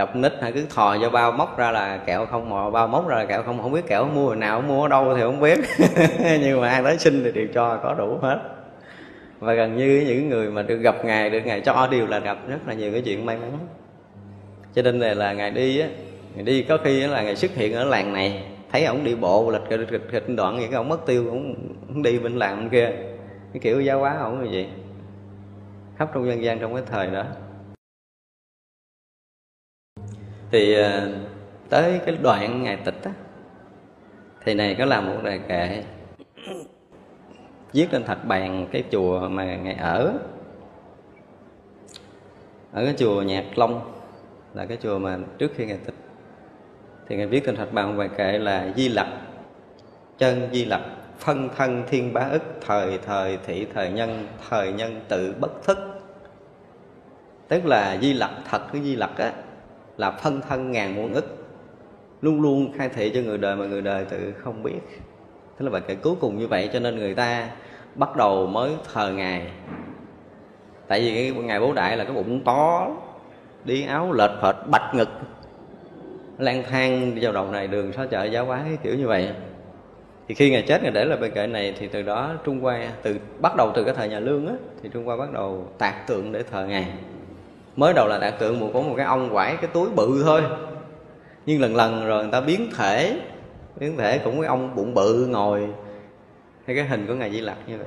gặp 0.00 0.16
nít 0.16 0.32
hay 0.40 0.52
cứ 0.52 0.64
thò 0.74 0.96
vô 1.00 1.10
bao 1.10 1.32
móc 1.32 1.58
ra 1.58 1.70
là 1.70 1.96
kẹo 2.06 2.26
không 2.26 2.50
mò 2.50 2.70
bao 2.70 2.88
móc 2.88 3.08
ra 3.08 3.16
là 3.16 3.24
kẹo 3.24 3.42
không. 3.42 3.62
Không 3.62 3.72
biết 3.72 3.86
kẹo 3.86 4.04
mua 4.04 4.26
hồi 4.26 4.36
nào, 4.36 4.60
mua 4.60 4.82
ở 4.82 4.88
đâu 4.88 5.14
thì 5.16 5.22
không 5.22 5.40
biết. 5.40 5.58
Nhưng 6.40 6.60
mà 6.60 6.68
ai 6.68 6.82
tới 6.82 6.98
xin 6.98 7.24
thì 7.24 7.32
đều 7.32 7.46
cho, 7.54 7.76
có 7.82 7.94
đủ 7.94 8.18
hết. 8.22 8.38
Và 9.38 9.54
gần 9.54 9.76
như 9.76 10.04
những 10.06 10.28
người 10.28 10.50
mà 10.50 10.62
được 10.62 10.76
gặp 10.76 11.04
ngài, 11.04 11.30
được 11.30 11.40
ngài 11.44 11.60
cho 11.60 11.88
đều 11.90 12.06
là 12.06 12.18
gặp 12.18 12.38
rất 12.48 12.58
là 12.66 12.74
nhiều 12.74 12.92
cái 12.92 13.02
chuyện 13.02 13.26
may 13.26 13.36
mắn. 13.36 13.58
Cho 14.74 14.82
nên 14.82 14.98
là 15.00 15.32
ngài 15.32 15.50
đi 15.50 15.80
á, 15.80 15.88
ngài 16.34 16.44
đi 16.44 16.62
có 16.62 16.78
khi 16.84 17.00
là 17.06 17.22
ngài 17.22 17.36
xuất 17.36 17.54
hiện 17.54 17.74
ở 17.74 17.84
làng 17.84 18.12
này, 18.12 18.42
thấy 18.72 18.84
ổng 18.84 19.04
đi 19.04 19.14
bộ, 19.14 19.50
lịch 19.50 19.62
kịch 19.68 19.80
kịch 19.90 20.08
kịch 20.12 20.24
đoạn 20.36 20.56
vậy 20.56 20.66
cái 20.66 20.76
ổng 20.76 20.88
mất 20.88 21.06
tiêu 21.06 21.28
ổng 21.28 21.54
đi 22.02 22.18
bên 22.18 22.36
làng 22.36 22.56
bên 22.56 22.68
kia. 22.68 22.90
Cái 23.52 23.60
kiểu 23.60 23.80
giáo 23.80 23.98
hóa 23.98 24.16
ổng 24.20 24.44
như 24.44 24.50
vậy. 24.52 24.68
Khắp 25.98 26.10
trong 26.14 26.28
dân 26.28 26.42
gian 26.42 26.58
trong 26.58 26.74
cái 26.74 26.82
thời 26.90 27.06
đó 27.06 27.24
thì 30.50 30.74
ờ, 30.74 31.08
tới 31.68 32.00
cái 32.06 32.16
đoạn 32.22 32.62
ngày 32.62 32.76
tịch 32.84 33.02
á, 33.04 33.10
thì 34.44 34.54
này 34.54 34.76
có 34.78 34.84
làm 34.84 35.06
một 35.06 35.20
đề 35.24 35.38
kệ. 35.38 35.84
Viết 37.72 37.92
lên 37.92 38.04
thạch 38.04 38.24
bàn 38.24 38.66
cái 38.72 38.82
chùa 38.90 39.28
mà 39.28 39.56
ngày 39.56 39.74
ở. 39.74 40.12
Ở 42.72 42.84
cái 42.84 42.94
chùa 42.98 43.22
nhạc 43.22 43.44
long 43.58 43.92
là 44.54 44.66
cái 44.66 44.78
chùa 44.82 44.98
mà 44.98 45.18
trước 45.38 45.52
khi 45.56 45.66
ngày 45.66 45.78
tịch 45.84 45.94
thì 47.08 47.16
ngài 47.16 47.26
viết 47.26 47.44
trên 47.46 47.56
thạch 47.56 47.72
bàn 47.72 47.98
bài 47.98 48.08
kệ 48.16 48.38
là 48.38 48.72
di 48.76 48.88
lặc, 48.88 49.08
chân 50.18 50.48
di 50.52 50.64
lặc, 50.64 50.80
phân 51.18 51.48
thân 51.56 51.84
thiên 51.88 52.12
bá 52.12 52.20
ức, 52.20 52.42
thời 52.66 52.98
thời 52.98 53.38
thị, 53.46 53.66
thời 53.74 53.90
nhân 53.90 54.26
thời 54.50 54.72
nhân 54.72 55.00
tự 55.08 55.34
bất 55.40 55.64
thức. 55.64 55.78
Tức 57.48 57.66
là 57.66 57.98
di 58.00 58.12
lặc 58.12 58.30
thật 58.50 58.62
cái 58.72 58.82
di 58.82 58.96
lặc 58.96 59.10
á 59.16 59.32
là 60.00 60.10
phân 60.10 60.40
thân 60.40 60.72
ngàn 60.72 60.96
muôn 60.96 61.14
ức, 61.14 61.36
luôn 62.22 62.40
luôn 62.40 62.72
khai 62.76 62.88
thị 62.88 63.10
cho 63.14 63.20
người 63.20 63.38
đời 63.38 63.56
mà 63.56 63.66
người 63.66 63.82
đời 63.82 64.04
tự 64.04 64.32
không 64.38 64.62
biết. 64.62 64.80
Thế 65.58 65.64
là 65.64 65.70
bài 65.70 65.82
kệ 65.86 65.94
cuối 65.94 66.14
cùng 66.20 66.38
như 66.38 66.46
vậy 66.46 66.70
cho 66.72 66.80
nên 66.80 66.96
người 66.96 67.14
ta 67.14 67.48
bắt 67.94 68.16
đầu 68.16 68.46
mới 68.46 68.70
thờ 68.92 69.12
ngài. 69.16 69.46
Tại 70.88 71.00
vì 71.00 71.14
cái 71.14 71.44
ngài 71.44 71.60
bố 71.60 71.72
đại 71.72 71.96
là 71.96 72.04
cái 72.04 72.12
bụng 72.12 72.44
to, 72.44 72.88
đi 73.64 73.86
áo 73.86 74.12
lệch 74.12 74.30
phệt 74.42 74.54
bạch 74.70 74.94
ngực, 74.94 75.08
lang 76.38 76.62
thang 76.70 77.14
đi 77.14 77.24
vào 77.24 77.32
đầu 77.32 77.50
này, 77.50 77.66
đường 77.66 77.92
xó 77.92 78.06
chợ 78.06 78.24
giáo 78.24 78.46
quái 78.46 78.62
kiểu 78.82 78.94
như 78.94 79.06
vậy. 79.06 79.28
Thì 80.28 80.34
khi 80.34 80.50
ngài 80.50 80.62
chết, 80.62 80.82
ngài 80.82 80.92
để 80.92 81.04
lại 81.04 81.18
bên 81.18 81.30
kệ 81.30 81.46
này, 81.46 81.74
thì 81.78 81.88
từ 81.88 82.02
đó 82.02 82.34
trung 82.44 82.60
hoa, 82.60 82.92
từ, 83.02 83.18
bắt 83.40 83.56
đầu 83.56 83.72
từ 83.74 83.84
cái 83.84 83.94
thời 83.94 84.08
nhà 84.08 84.20
lương 84.20 84.46
á, 84.46 84.54
thì 84.82 84.88
trung 84.92 85.04
hoa 85.04 85.16
bắt 85.16 85.32
đầu 85.32 85.68
tạc 85.78 86.06
tượng 86.06 86.32
để 86.32 86.42
thờ 86.50 86.66
ngài 86.66 86.86
mới 87.80 87.92
đầu 87.92 88.08
là 88.08 88.18
đạt 88.18 88.38
tượng 88.38 88.60
một 88.60 88.70
có 88.74 88.80
một 88.80 88.94
cái 88.96 89.06
ông 89.06 89.30
quải 89.32 89.56
cái 89.56 89.70
túi 89.72 89.90
bự 89.90 90.22
thôi. 90.24 90.42
Nhưng 91.46 91.60
lần 91.60 91.76
lần 91.76 92.06
rồi 92.06 92.22
người 92.22 92.32
ta 92.32 92.40
biến 92.40 92.70
thể. 92.76 93.20
Biến 93.76 93.96
thể 93.96 94.18
cũng 94.18 94.40
cái 94.40 94.48
ông 94.48 94.74
bụng 94.74 94.94
bự 94.94 95.26
ngồi. 95.26 95.68
Hay 96.66 96.76
cái 96.76 96.84
hình 96.84 97.06
của 97.06 97.14
ngài 97.14 97.30
di 97.30 97.40
lặc 97.40 97.56
như 97.66 97.78
vậy. 97.78 97.86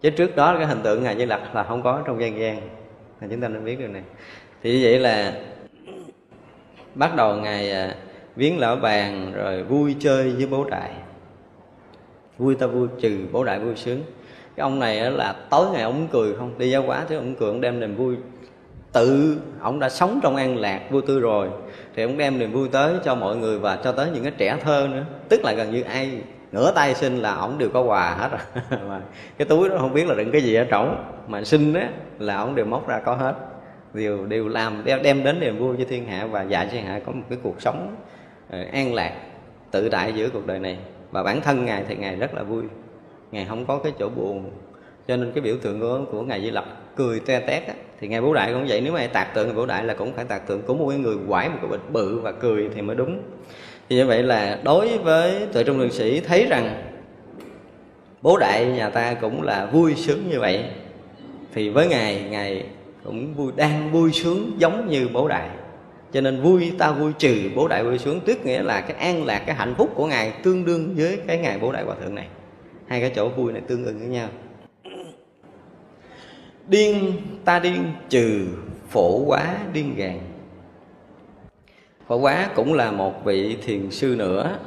Chứ 0.00 0.10
trước 0.10 0.36
đó 0.36 0.54
cái 0.56 0.66
hình 0.66 0.82
tượng 0.82 1.02
ngài 1.02 1.16
di 1.16 1.26
lặc 1.26 1.54
là 1.54 1.62
không 1.62 1.82
có 1.82 2.02
trong 2.06 2.20
gian 2.20 2.38
gian 2.38 2.56
là 3.20 3.28
chúng 3.30 3.40
ta 3.40 3.48
nên 3.48 3.64
biết 3.64 3.78
điều 3.78 3.88
này. 3.88 4.02
Thì 4.62 4.72
như 4.72 4.80
vậy 4.82 4.98
là 4.98 5.32
bắt 6.94 7.16
đầu 7.16 7.36
ngài 7.36 7.72
à, 7.72 7.94
viếng 8.36 8.58
lão 8.58 8.76
bàn 8.76 9.32
rồi 9.34 9.62
vui 9.62 9.96
chơi 10.00 10.30
với 10.30 10.46
bố 10.46 10.64
đại. 10.64 10.90
Vui 12.38 12.54
ta 12.54 12.66
vui, 12.66 12.88
trừ 13.00 13.18
bố 13.32 13.44
đại 13.44 13.58
vui 13.60 13.76
sướng 13.76 14.02
cái 14.60 14.64
ông 14.64 14.78
này 14.78 15.10
là 15.10 15.34
tối 15.50 15.66
ngày 15.72 15.82
ông 15.82 16.08
cười 16.12 16.34
không? 16.34 16.58
Đi 16.58 16.70
giáo 16.70 16.82
hóa 16.82 17.04
thế 17.08 17.16
ông 17.16 17.34
cười 17.34 17.48
ông 17.48 17.60
đem 17.60 17.80
niềm 17.80 17.96
vui 17.96 18.16
tự 18.92 19.38
ông 19.60 19.80
đã 19.80 19.88
sống 19.88 20.20
trong 20.22 20.36
an 20.36 20.56
lạc 20.56 20.80
vui 20.90 21.02
tươi 21.06 21.20
rồi. 21.20 21.48
Thì 21.96 22.02
ông 22.02 22.18
đem 22.18 22.38
niềm 22.38 22.52
vui 22.52 22.68
tới 22.68 22.94
cho 23.04 23.14
mọi 23.14 23.36
người 23.36 23.58
và 23.58 23.76
cho 23.76 23.92
tới 23.92 24.08
những 24.14 24.22
cái 24.22 24.32
trẻ 24.36 24.56
thơ 24.60 24.88
nữa. 24.90 25.04
Tức 25.28 25.44
là 25.44 25.52
gần 25.52 25.72
như 25.72 25.82
ai 25.82 26.22
ngửa 26.52 26.72
tay 26.72 26.94
xin 26.94 27.16
là 27.16 27.34
ổng 27.34 27.58
đều 27.58 27.68
có 27.68 27.80
quà 27.80 28.14
hết 28.14 28.28
rồi. 28.30 28.80
Mà 28.88 29.00
cái 29.38 29.46
túi 29.48 29.68
đó 29.68 29.76
không 29.78 29.94
biết 29.94 30.08
là 30.08 30.14
đựng 30.14 30.30
cái 30.32 30.40
gì 30.40 30.54
ở 30.54 30.64
trỏng 30.70 31.12
mà 31.28 31.44
xin 31.44 31.74
á 31.74 31.88
là 32.18 32.36
ổng 32.36 32.54
đều 32.54 32.66
móc 32.66 32.88
ra 32.88 33.00
có 33.04 33.14
hết. 33.14 33.34
Đều 33.94 34.26
đều 34.26 34.48
làm 34.48 34.84
đem, 34.84 35.02
đem 35.02 35.24
đến 35.24 35.40
niềm 35.40 35.58
vui 35.58 35.76
cho 35.78 35.84
thiên 35.88 36.06
hạ 36.06 36.26
và 36.26 36.42
dạy 36.42 36.68
thiên 36.72 36.84
hạ 36.84 37.00
có 37.06 37.12
một 37.12 37.24
cái 37.28 37.38
cuộc 37.42 37.62
sống 37.62 37.96
ờ, 38.50 38.64
an 38.72 38.94
lạc 38.94 39.12
tự 39.70 39.88
tại 39.88 40.12
giữa 40.12 40.28
cuộc 40.28 40.46
đời 40.46 40.58
này. 40.58 40.78
Và 41.10 41.22
bản 41.22 41.40
thân 41.40 41.64
ngài 41.64 41.84
thì 41.88 41.96
ngài 41.96 42.16
rất 42.16 42.34
là 42.34 42.42
vui 42.42 42.62
ngài 43.32 43.44
không 43.44 43.66
có 43.66 43.78
cái 43.78 43.92
chỗ 43.98 44.08
buồn. 44.08 44.50
Cho 45.08 45.16
nên 45.16 45.32
cái 45.32 45.42
biểu 45.42 45.56
tượng 45.62 45.80
của, 45.80 46.00
của 46.12 46.22
ngài 46.22 46.42
di 46.42 46.50
lặc 46.50 46.64
cười 46.96 47.20
te 47.20 47.40
tét 47.40 47.66
á, 47.66 47.74
thì 48.00 48.08
ngài 48.08 48.20
bố 48.20 48.34
đại 48.34 48.52
cũng 48.52 48.66
vậy. 48.68 48.80
Nếu 48.80 48.92
mà 48.92 49.06
tạc 49.06 49.34
tượng 49.34 49.46
ngài 49.46 49.56
bố 49.56 49.66
đại 49.66 49.84
là 49.84 49.94
cũng 49.94 50.12
phải 50.12 50.24
tạc 50.24 50.46
tượng 50.46 50.62
của 50.62 50.74
một 50.74 50.86
cái 50.88 50.98
người 50.98 51.16
quải 51.28 51.48
một 51.48 51.56
cái 51.60 51.70
bịch 51.70 51.90
bự 51.92 52.18
và 52.18 52.32
cười 52.32 52.68
thì 52.74 52.82
mới 52.82 52.96
đúng. 52.96 53.22
Thì 53.88 53.96
như 53.96 54.06
vậy 54.06 54.22
là 54.22 54.58
đối 54.64 54.98
với 54.98 55.46
tuệ 55.52 55.64
trung 55.64 55.78
đường 55.78 55.92
sĩ 55.92 56.20
thấy 56.20 56.46
rằng 56.50 56.82
bố 58.22 58.36
đại 58.38 58.66
nhà 58.66 58.90
ta 58.90 59.14
cũng 59.14 59.42
là 59.42 59.66
vui 59.66 59.94
sướng 59.94 60.28
như 60.30 60.40
vậy 60.40 60.64
thì 61.54 61.68
với 61.68 61.88
ngài 61.88 62.22
ngài 62.30 62.64
cũng 63.04 63.34
vui 63.34 63.52
đang 63.56 63.92
vui 63.92 64.12
sướng 64.12 64.52
giống 64.58 64.88
như 64.88 65.08
bố 65.12 65.28
đại. 65.28 65.48
Cho 66.12 66.20
nên 66.20 66.42
vui 66.42 66.72
ta 66.78 66.92
vui 66.92 67.12
trừ 67.18 67.50
bố 67.54 67.68
đại 67.68 67.84
vui 67.84 67.98
sướng 67.98 68.20
tức 68.20 68.46
nghĩa 68.46 68.62
là 68.62 68.80
cái 68.80 68.96
an 68.96 69.24
lạc 69.24 69.42
cái 69.46 69.56
hạnh 69.56 69.74
phúc 69.78 69.90
của 69.94 70.06
ngài 70.06 70.32
tương 70.42 70.64
đương 70.64 70.94
với 70.96 71.18
cái 71.26 71.38
ngày 71.38 71.58
bố 71.60 71.72
đại 71.72 71.82
hòa 71.82 71.94
thượng 72.02 72.14
này 72.14 72.26
hai 72.90 73.00
cái 73.00 73.12
chỗ 73.16 73.28
vui 73.28 73.52
này 73.52 73.62
tương 73.68 73.84
ứng 73.84 73.98
với 73.98 74.08
nhau. 74.08 74.28
Điên 76.68 77.12
ta 77.44 77.58
điên, 77.58 77.92
trừ 78.08 78.46
phổ 78.88 79.24
quá 79.26 79.56
điên 79.72 79.94
gàn. 79.96 80.18
Phổ 82.06 82.16
quá 82.16 82.48
cũng 82.54 82.74
là 82.74 82.90
một 82.90 83.24
vị 83.24 83.56
thiền 83.64 83.90
sư 83.90 84.14
nữa. 84.18 84.58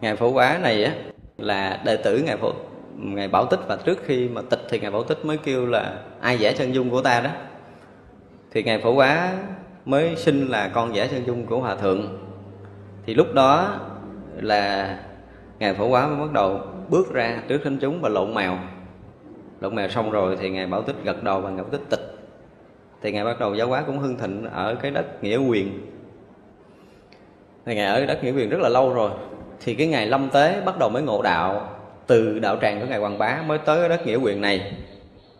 Ngài 0.00 0.16
phổ 0.16 0.30
quá 0.30 0.58
này 0.62 0.84
á, 0.84 0.94
là 1.38 1.82
đệ 1.84 1.96
tử 1.96 2.22
ngài 2.26 2.36
phổ, 2.36 2.52
ngài 2.96 3.28
bảo 3.28 3.46
tích. 3.46 3.60
Và 3.66 3.76
trước 3.76 3.98
khi 4.04 4.28
mà 4.28 4.42
tịch 4.50 4.62
thì 4.68 4.80
ngài 4.80 4.90
bảo 4.90 5.04
tích 5.04 5.24
mới 5.24 5.36
kêu 5.36 5.66
là 5.66 6.02
ai 6.20 6.36
vẽ 6.36 6.52
chân 6.52 6.74
dung 6.74 6.90
của 6.90 7.02
ta 7.02 7.20
đó. 7.20 7.30
Thì 8.50 8.62
ngài 8.62 8.80
phổ 8.80 8.92
quá 8.92 9.32
mới 9.84 10.16
sinh 10.16 10.48
là 10.48 10.68
con 10.68 10.92
vẽ 10.92 11.08
chân 11.08 11.26
dung 11.26 11.46
của 11.46 11.60
hòa 11.60 11.76
thượng. 11.76 12.18
Thì 13.06 13.14
lúc 13.14 13.34
đó 13.34 13.80
là 14.36 14.98
ngài 15.58 15.74
phổ 15.74 15.88
quá 15.88 16.06
mới 16.06 16.16
bắt 16.16 16.32
đầu 16.32 16.60
bước 16.88 17.12
ra 17.12 17.42
trước 17.48 17.60
thính 17.64 17.78
chúng 17.80 18.00
và 18.00 18.08
lộn 18.08 18.34
mèo. 18.34 18.58
Lộn 19.60 19.74
mèo 19.74 19.88
xong 19.88 20.10
rồi 20.10 20.36
thì 20.40 20.50
ngài 20.50 20.66
bảo 20.66 20.82
tích 20.82 20.96
gật 21.04 21.22
đầu 21.22 21.40
và 21.40 21.50
ngài 21.50 21.62
bảo 21.62 21.70
tích 21.70 21.90
tịch. 21.90 22.14
Thì 23.02 23.12
ngài 23.12 23.24
bắt 23.24 23.40
đầu 23.40 23.54
giáo 23.54 23.68
hóa 23.68 23.82
cũng 23.86 23.98
hưng 23.98 24.18
thịnh 24.18 24.44
ở 24.44 24.74
cái 24.74 24.90
đất 24.90 25.24
nghĩa 25.24 25.36
quyền. 25.36 25.80
Thì 27.66 27.74
ngài 27.74 27.86
ở 27.86 28.06
đất 28.06 28.24
nghĩa 28.24 28.32
quyền 28.32 28.48
rất 28.48 28.60
là 28.60 28.68
lâu 28.68 28.94
rồi. 28.94 29.10
Thì 29.60 29.74
cái 29.74 29.86
ngày 29.86 30.06
lâm 30.06 30.30
tế 30.30 30.60
bắt 30.60 30.78
đầu 30.78 30.88
mới 30.88 31.02
ngộ 31.02 31.22
đạo 31.22 31.70
từ 32.06 32.38
đạo 32.38 32.56
tràng 32.60 32.80
của 32.80 32.86
ngài 32.86 32.98
hoàng 32.98 33.18
bá 33.18 33.42
mới 33.46 33.58
tới 33.58 33.80
cái 33.80 33.88
đất 33.88 34.06
nghĩa 34.06 34.16
quyền 34.16 34.40
này. 34.40 34.72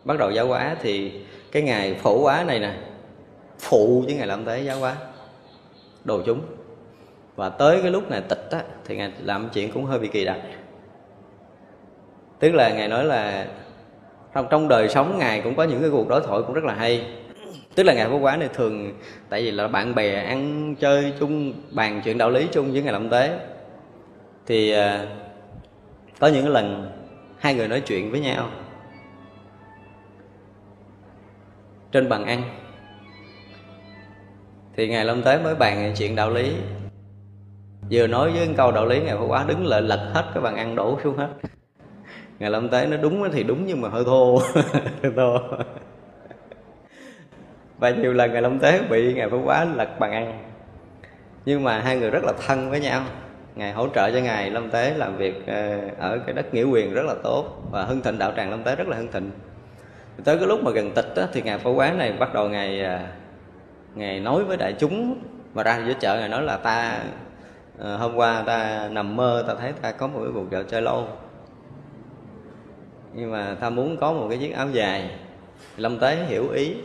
Bắt 0.03 0.17
đầu 0.19 0.31
giáo 0.31 0.47
hóa 0.47 0.75
thì 0.81 1.11
cái 1.51 1.63
ngày 1.63 1.93
phổ 1.93 2.21
hóa 2.21 2.43
này 2.47 2.59
nè 2.59 2.73
phụ 3.59 4.03
với 4.05 4.15
ngày 4.15 4.27
lâm 4.27 4.45
tế 4.45 4.61
giáo 4.61 4.79
hóa 4.79 4.95
đồ 6.03 6.21
chúng. 6.25 6.41
Và 7.35 7.49
tới 7.49 7.79
cái 7.81 7.91
lúc 7.91 8.09
này 8.09 8.21
tịch 8.21 8.47
á, 8.51 8.61
thì 8.85 8.97
ngài 8.97 9.11
làm 9.23 9.49
chuyện 9.53 9.71
cũng 9.71 9.85
hơi 9.85 9.99
bị 9.99 10.07
kỳ 10.07 10.25
đặc 10.25 10.37
tức 12.39 12.51
là 12.51 12.69
ngài 12.69 12.87
nói 12.87 13.05
là 13.05 13.47
trong 14.33 14.47
trong 14.49 14.67
đời 14.67 14.89
sống 14.89 15.17
ngài 15.17 15.41
cũng 15.41 15.55
có 15.55 15.63
những 15.63 15.81
cái 15.81 15.89
cuộc 15.89 16.07
đối 16.07 16.21
thoại 16.21 16.41
cũng 16.47 16.53
rất 16.53 16.63
là 16.63 16.73
hay. 16.73 17.05
Tức 17.75 17.83
là 17.83 17.93
ngài 17.93 18.09
phú 18.09 18.19
quán 18.19 18.39
này 18.39 18.49
thường, 18.53 18.93
tại 19.29 19.41
vì 19.41 19.51
là 19.51 19.67
bạn 19.67 19.95
bè 19.95 20.23
ăn 20.23 20.75
chơi 20.75 21.13
chung, 21.19 21.53
bàn 21.71 22.01
chuyện 22.05 22.17
đạo 22.17 22.29
lý 22.29 22.47
chung 22.51 22.71
với 22.71 22.81
ngài 22.81 22.93
lâm 22.93 23.09
tế. 23.09 23.39
Thì 24.45 24.71
à, 24.71 25.05
có 26.19 26.27
những 26.27 26.43
cái 26.43 26.53
lần 26.53 26.91
hai 27.37 27.55
người 27.55 27.67
nói 27.67 27.81
chuyện 27.81 28.11
với 28.11 28.19
nhau 28.19 28.49
trên 31.91 32.09
bàn 32.09 32.25
ăn. 32.25 32.43
Thì 34.75 34.87
ngài 34.87 35.05
lâm 35.05 35.23
tế 35.23 35.39
mới 35.43 35.55
bàn 35.55 35.93
chuyện 35.97 36.15
đạo 36.15 36.29
lý. 36.29 36.53
Vừa 37.91 38.07
nói 38.07 38.31
với 38.31 38.49
câu 38.57 38.71
đạo 38.71 38.85
lý, 38.85 38.99
ngài 38.99 39.17
phú 39.17 39.27
quá 39.27 39.45
đứng 39.47 39.65
lại 39.65 39.81
lật 39.81 40.11
hết 40.13 40.25
cái 40.33 40.43
bàn 40.43 40.55
ăn 40.55 40.75
đổ 40.75 40.99
xuống 41.03 41.17
hết 41.17 41.27
ngày 42.39 42.49
lâm 42.49 42.69
tế 42.69 42.87
nó 42.87 42.97
đúng 42.97 43.31
thì 43.31 43.43
đúng 43.43 43.65
nhưng 43.65 43.81
mà 43.81 43.89
hơi 43.89 44.03
thô. 44.05 44.41
Hơi 45.03 45.11
thô. 45.15 45.37
Và 47.77 47.89
nhiều 47.89 48.13
lần 48.13 48.33
ngày 48.33 48.41
lâm 48.41 48.59
tế 48.59 48.81
bị 48.89 49.13
ngày 49.13 49.29
phổ 49.29 49.41
quá 49.45 49.65
lật 49.75 49.99
bàn 49.99 50.11
ăn. 50.11 50.43
Nhưng 51.45 51.63
mà 51.63 51.79
hai 51.79 51.97
người 51.97 52.09
rất 52.09 52.23
là 52.23 52.33
thân 52.47 52.69
với 52.69 52.79
nhau. 52.79 53.01
Ngài 53.55 53.71
hỗ 53.71 53.87
trợ 53.87 54.11
cho 54.11 54.19
ngài 54.19 54.51
lâm 54.51 54.69
tế 54.69 54.93
làm 54.93 55.17
việc 55.17 55.47
ờ, 55.47 55.79
ở 55.99 56.19
cái 56.25 56.33
đất 56.33 56.53
nghĩa 56.53 56.63
quyền 56.63 56.93
rất 56.93 57.05
là 57.05 57.15
tốt 57.23 57.45
và 57.71 57.83
hưng 57.83 58.01
thịnh 58.01 58.19
đạo 58.19 58.31
tràng 58.35 58.49
lâm 58.49 58.63
tế 58.63 58.75
rất 58.75 58.87
là 58.87 58.97
hưng 58.97 59.11
thịnh. 59.11 59.31
Tới 60.23 60.37
cái 60.37 60.47
lúc 60.47 60.63
mà 60.63 60.71
gần 60.71 60.91
tịch 60.91 61.15
á, 61.15 61.27
thì 61.33 61.41
ngài 61.41 61.57
phổ 61.57 61.71
quán 61.71 61.97
này 61.97 62.13
bắt 62.13 62.33
đầu 62.33 62.49
ngài 62.49 62.81
ờ, 62.81 62.99
ngài 63.95 64.19
nói 64.19 64.43
với 64.43 64.57
đại 64.57 64.73
chúng. 64.79 65.19
Mà 65.53 65.63
ra 65.63 65.81
giữa 65.87 65.93
chợ 65.99 66.17
ngài 66.19 66.29
nói 66.29 66.43
là 66.43 66.57
ta 66.57 66.99
ờ, 67.77 67.97
hôm 67.97 68.15
qua 68.15 68.43
ta 68.45 68.89
nằm 68.91 69.15
mơ 69.15 69.43
ta 69.47 69.53
thấy 69.59 69.73
ta 69.81 69.91
có 69.91 70.07
một 70.07 70.19
cái 70.23 70.31
cuộc 70.33 70.51
dạo 70.51 70.63
chơi 70.63 70.81
lâu 70.81 71.07
nhưng 73.13 73.31
mà 73.31 73.57
ta 73.59 73.69
muốn 73.69 73.97
có 73.97 74.13
một 74.13 74.27
cái 74.29 74.37
chiếc 74.37 74.55
áo 74.55 74.67
dài. 74.69 75.09
Lâm 75.77 75.99
tế 75.99 76.15
hiểu 76.15 76.49
ý. 76.49 76.75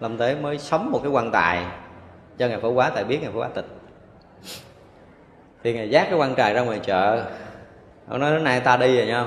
Lâm 0.00 0.18
tế 0.18 0.34
mới 0.34 0.58
sống 0.58 0.90
một 0.90 1.00
cái 1.02 1.12
quan 1.12 1.30
tài 1.30 1.64
cho 2.38 2.48
ngài 2.48 2.60
phổ 2.60 2.70
quá, 2.70 2.90
tại 2.94 3.04
biết 3.04 3.18
ngài 3.22 3.30
phổ 3.32 3.40
quá 3.40 3.48
tịch. 3.54 3.66
Thì 5.62 5.72
ngài 5.72 5.90
dắt 5.90 6.06
cái 6.10 6.18
quan 6.18 6.34
tài 6.34 6.54
ra 6.54 6.60
ngoài 6.60 6.80
chợ, 6.82 7.24
ông 8.08 8.20
nói 8.20 8.40
nay 8.40 8.60
ta 8.60 8.76
đi 8.76 8.96
rồi 8.96 9.06
nha. 9.06 9.26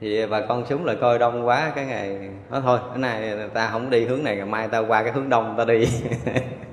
Thì 0.00 0.26
bà 0.26 0.40
con 0.40 0.66
xuống 0.66 0.84
lại 0.84 0.96
coi 1.00 1.18
đông 1.18 1.46
quá, 1.46 1.72
cái 1.74 1.86
ngày 1.86 2.30
nói, 2.50 2.60
thôi 2.64 2.78
cái 2.88 2.98
này 2.98 3.48
ta 3.54 3.68
không 3.70 3.90
đi 3.90 4.04
hướng 4.06 4.24
này, 4.24 4.36
ngày 4.36 4.46
mai 4.46 4.68
ta 4.68 4.78
qua 4.78 5.02
cái 5.02 5.12
hướng 5.12 5.28
đông 5.28 5.54
ta 5.58 5.64
đi. 5.64 5.88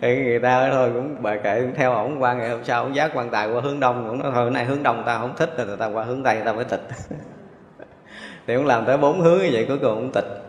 thì 0.00 0.24
người 0.24 0.38
ta 0.38 0.70
thôi, 0.70 0.90
cũng 0.94 1.16
bà 1.22 1.36
kệ 1.36 1.66
theo 1.74 1.92
ổng 1.92 2.22
qua 2.22 2.34
ngày 2.34 2.50
hôm 2.50 2.64
sau, 2.64 2.82
ổng 2.82 2.94
dắt 2.94 3.10
quan 3.14 3.30
tài 3.30 3.52
qua 3.52 3.60
hướng 3.60 3.80
đông, 3.80 4.08
ổng 4.08 4.18
nói 4.18 4.32
thôi 4.34 4.44
nay 4.44 4.52
này 4.52 4.64
hướng 4.64 4.82
đông 4.82 5.02
ta 5.06 5.18
không 5.18 5.36
thích 5.36 5.50
rồi 5.56 5.76
ta 5.76 5.86
qua 5.86 6.04
hướng 6.04 6.22
tây 6.22 6.42
ta 6.44 6.52
mới 6.52 6.64
tịch. 6.64 6.88
Thì 8.46 8.54
ổng 8.54 8.66
làm 8.66 8.84
tới 8.86 8.98
bốn 8.98 9.20
hướng 9.20 9.38
như 9.38 9.48
vậy, 9.52 9.64
cuối 9.68 9.78
cùng 9.78 9.94
ổng 9.94 10.12
tịch. 10.12 10.42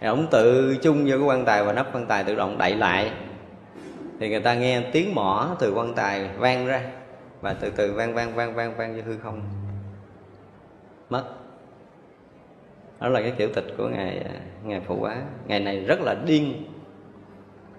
Thì 0.00 0.06
ổng 0.06 0.26
tự 0.30 0.76
chung 0.82 1.04
vô 1.06 1.16
cái 1.18 1.26
quan 1.26 1.44
tài 1.44 1.64
và 1.64 1.72
nắp 1.72 1.96
quan 1.96 2.06
tài 2.06 2.24
tự 2.24 2.34
động 2.34 2.58
đậy 2.58 2.74
lại. 2.74 3.10
Thì 4.20 4.28
người 4.28 4.40
ta 4.40 4.54
nghe 4.54 4.82
tiếng 4.92 5.14
mỏ 5.14 5.56
từ 5.58 5.72
quan 5.74 5.94
tài 5.94 6.28
vang 6.38 6.66
ra, 6.66 6.80
và 7.40 7.54
từ 7.60 7.70
từ 7.70 7.92
vang 7.92 8.14
vang 8.14 8.34
vang 8.34 8.54
vang 8.54 8.76
vang 8.76 8.96
vô 8.96 9.02
hư 9.06 9.18
không. 9.18 9.42
Mất. 11.10 11.24
Đó 13.00 13.08
là 13.08 13.20
cái 13.20 13.32
kiểu 13.38 13.48
tịch 13.54 13.66
của 13.76 13.88
ngài 13.88 14.18
à, 14.18 14.40
ngài 14.64 14.80
phụ 14.80 14.96
quá 15.00 15.16
ngày 15.46 15.60
này 15.60 15.80
rất 15.80 16.00
là 16.00 16.14
điên 16.26 16.64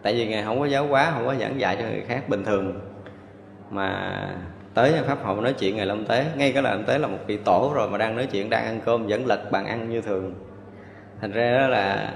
tại 0.08 0.16
vì 0.16 0.28
ngài 0.28 0.44
không 0.44 0.60
có 0.60 0.66
giáo 0.66 0.88
hóa, 0.88 1.12
không 1.14 1.26
có 1.26 1.36
giảng 1.36 1.60
dạy 1.60 1.76
cho 1.80 1.86
người 1.86 2.04
khác. 2.08 2.30
Bình 2.30 2.44
thường 2.44 2.80
mà 3.72 4.12
tới 4.74 4.94
pháp 5.08 5.24
hội 5.24 5.42
nói 5.42 5.54
chuyện 5.54 5.76
ngày 5.76 5.86
lâm 5.86 6.06
tế, 6.06 6.26
ngay 6.36 6.52
cái 6.52 6.64
là 6.64 6.72
lâm 6.72 6.84
tế 6.84 6.98
là 6.98 7.08
một 7.08 7.18
vị 7.28 7.38
tổ 7.38 7.72
rồi 7.76 7.90
mà 7.90 7.98
đang 7.98 8.16
nói 8.16 8.28
chuyện, 8.32 8.50
đang 8.50 8.66
ăn 8.66 8.80
cơm, 8.86 9.08
vẫn 9.08 9.26
lật 9.26 9.52
bàn 9.52 9.66
ăn 9.66 9.90
như 9.90 10.02
thường. 10.02 10.34
Thành 11.22 11.32
ra 11.32 11.58
đó 11.58 11.68
là 11.68 12.14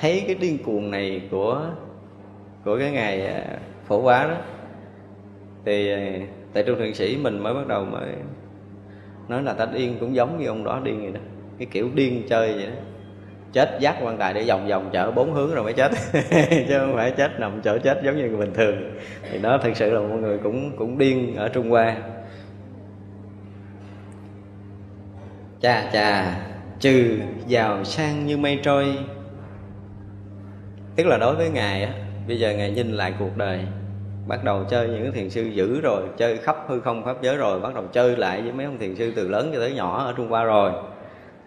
thấy 0.00 0.24
cái 0.26 0.34
điên 0.34 0.58
cuồng 0.64 0.90
này 0.90 1.22
của 1.30 1.60
của 2.64 2.78
cái 2.78 2.90
ngày 2.90 3.26
à, 3.26 3.44
phổ 3.86 4.00
quá 4.02 4.26
đó, 4.26 4.36
thì 5.64 5.92
à, 5.92 6.26
tại 6.52 6.62
trung 6.62 6.78
thượng 6.78 6.94
sĩ 6.94 7.16
mình 7.16 7.38
mới 7.38 7.54
bắt 7.54 7.66
đầu 7.66 7.84
mới 7.84 8.08
nói 9.28 9.42
là 9.42 9.52
ta 9.52 9.66
điên 9.66 9.96
cũng 10.00 10.14
giống 10.14 10.38
như 10.38 10.46
ông 10.46 10.64
đó 10.64 10.80
điên 10.84 11.02
vậy 11.02 11.12
đó. 11.12 11.20
Cái 11.58 11.68
kiểu 11.70 11.90
điên 11.94 12.22
chơi 12.28 12.52
vậy 12.52 12.66
đó 12.66 12.91
chết 13.52 13.76
dắt 13.80 13.96
quan 14.02 14.18
tài 14.18 14.34
để 14.34 14.44
vòng 14.48 14.68
vòng 14.68 14.90
chở 14.92 15.10
bốn 15.10 15.32
hướng 15.32 15.54
rồi 15.54 15.64
mới 15.64 15.72
chết. 15.72 15.92
Chứ 16.68 16.78
không 16.78 16.94
phải 16.96 17.10
chết 17.10 17.40
nằm 17.40 17.60
chỗ 17.64 17.78
chết 17.78 18.00
giống 18.04 18.16
như 18.16 18.28
người 18.28 18.36
bình 18.36 18.54
thường. 18.54 18.76
Thì 19.30 19.38
đó, 19.38 19.58
thực 19.62 19.76
sự 19.76 19.90
là 19.90 20.00
mọi 20.00 20.18
người 20.18 20.38
cũng 20.38 20.76
cũng 20.76 20.98
điên 20.98 21.36
ở 21.36 21.48
trung 21.48 21.70
hoa. 21.70 21.96
Chà 25.60 25.90
chà 25.92 26.36
trừ 26.80 27.18
giàu 27.46 27.84
sang 27.84 28.26
như 28.26 28.38
mây 28.38 28.58
trôi. 28.62 28.98
Tức 30.96 31.06
là 31.06 31.18
đối 31.18 31.36
với 31.36 31.50
ngài 31.50 31.84
á, 31.84 31.92
bây 32.28 32.38
giờ 32.38 32.52
ngài 32.52 32.70
nhìn 32.70 32.92
lại 32.92 33.14
cuộc 33.18 33.36
đời, 33.36 33.60
bắt 34.26 34.44
đầu 34.44 34.64
chơi 34.70 34.88
những 34.88 35.12
thiền 35.12 35.30
sư 35.30 35.42
dữ 35.42 35.80
rồi, 35.80 36.02
chơi 36.16 36.36
khắp 36.36 36.56
hư 36.68 36.80
không 36.80 37.04
pháp 37.04 37.22
giới 37.22 37.36
rồi, 37.36 37.60
bắt 37.60 37.74
đầu 37.74 37.84
chơi 37.92 38.16
lại 38.16 38.42
với 38.42 38.52
mấy 38.52 38.66
ông 38.66 38.78
thiền 38.78 38.94
sư 38.96 39.12
từ 39.16 39.28
lớn 39.28 39.50
cho 39.54 39.60
tới 39.60 39.72
nhỏ 39.74 40.04
ở 40.04 40.14
trung 40.16 40.28
hoa 40.28 40.44
rồi 40.44 40.72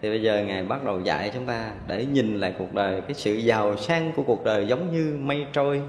thì 0.02 0.10
bây 0.10 0.22
giờ 0.22 0.44
ngài 0.46 0.64
bắt 0.64 0.84
đầu 0.84 1.00
dạy 1.00 1.30
chúng 1.34 1.46
ta 1.46 1.70
để 1.88 2.06
nhìn 2.06 2.40
lại 2.40 2.54
cuộc 2.58 2.74
đời. 2.74 3.00
Cái 3.00 3.14
sự 3.14 3.34
giàu 3.34 3.76
sang 3.76 4.12
của 4.16 4.22
cuộc 4.22 4.44
đời 4.44 4.66
giống 4.66 4.92
như 4.92 5.16
mây 5.20 5.46
trôi. 5.52 5.82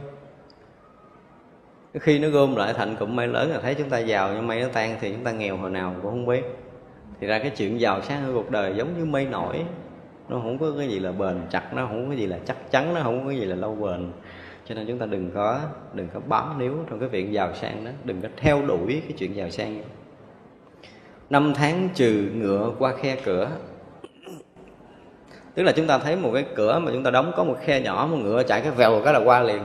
Khi 1.94 2.20
nó 2.20 2.30
gom 2.30 2.56
lại 2.56 2.74
thành 2.74 2.96
cụm 2.96 3.16
mây 3.16 3.28
lớn 3.28 3.52
là 3.52 3.60
thấy 3.60 3.76
chúng 3.76 3.90
ta 3.90 4.00
giàu, 4.00 4.34
nhưng 4.34 4.48
mây 4.48 4.62
nó 4.62 4.68
tan 4.74 4.98
thì 5.02 5.12
chúng 5.12 5.24
ta 5.24 5.32
nghèo 5.32 5.58
hồi 5.58 5.70
nào 5.70 5.96
cũng 6.02 6.12
không 6.12 6.26
biết. 6.26 6.44
Thì 7.20 7.28
ra 7.28 7.40
cái 7.40 7.50
chuyện 7.50 7.80
giàu 7.80 8.02
sang 8.02 8.24
của 8.26 8.34
cuộc 8.34 8.52
đời 8.52 8.74
giống 8.78 8.98
như 8.98 9.06
mây 9.06 9.26
nổi, 9.26 9.66
nó 10.30 10.40
không 10.40 10.58
có 10.58 10.72
cái 10.78 10.88
gì 10.88 11.00
là 11.00 11.12
bền 11.12 11.42
chặt, 11.50 11.74
nó 11.74 11.86
không 11.86 12.04
có 12.04 12.10
cái 12.10 12.18
gì 12.18 12.28
là 12.28 12.40
chắc 12.46 12.72
chắn, 12.72 12.94
nó 12.94 13.02
không 13.04 13.24
có 13.24 13.30
cái 13.30 13.40
gì 13.40 13.46
là 13.46 13.56
lâu 13.56 13.76
bền. 13.76 14.12
Cho 14.66 14.76
nên 14.76 14.88
chúng 14.88 15.00
ta 15.00 15.06
đừng 15.06 15.32
có 15.32 15.60
đừng 15.94 16.08
có 16.14 16.20
bám 16.28 16.60
níu 16.60 16.74
trong 16.90 17.00
cái 17.00 17.10
việc 17.10 17.32
giàu 17.32 17.54
sang 17.54 17.86
đó. 17.86 17.92
Đừng 18.04 18.22
có 18.22 18.28
theo 18.38 18.62
đuổi 18.68 19.02
cái 19.08 19.18
chuyện 19.18 19.36
giàu 19.36 19.50
sang. 19.50 19.82
Năm 21.30 21.54
tháng 21.56 21.90
trừ 21.94 22.30
ngựa 22.36 22.72
qua 22.80 22.94
khe 23.02 23.18
cửa 23.26 23.50
tức 25.58 25.64
là 25.64 25.72
chúng 25.72 25.88
ta 25.88 25.98
thấy 25.98 26.16
một 26.16 26.32
cái 26.34 26.46
cửa 26.56 26.80
mà 26.84 26.92
chúng 26.92 27.04
ta 27.04 27.12
đóng 27.12 27.32
có 27.36 27.44
một 27.44 27.58
khe 27.62 27.82
nhỏ, 27.82 28.08
một 28.12 28.18
ngựa 28.18 28.44
chạy 28.44 28.62
cái 28.62 28.72
vèo 28.72 29.02
cái 29.04 29.14
là 29.14 29.20
qua 29.20 29.42
liền. 29.42 29.64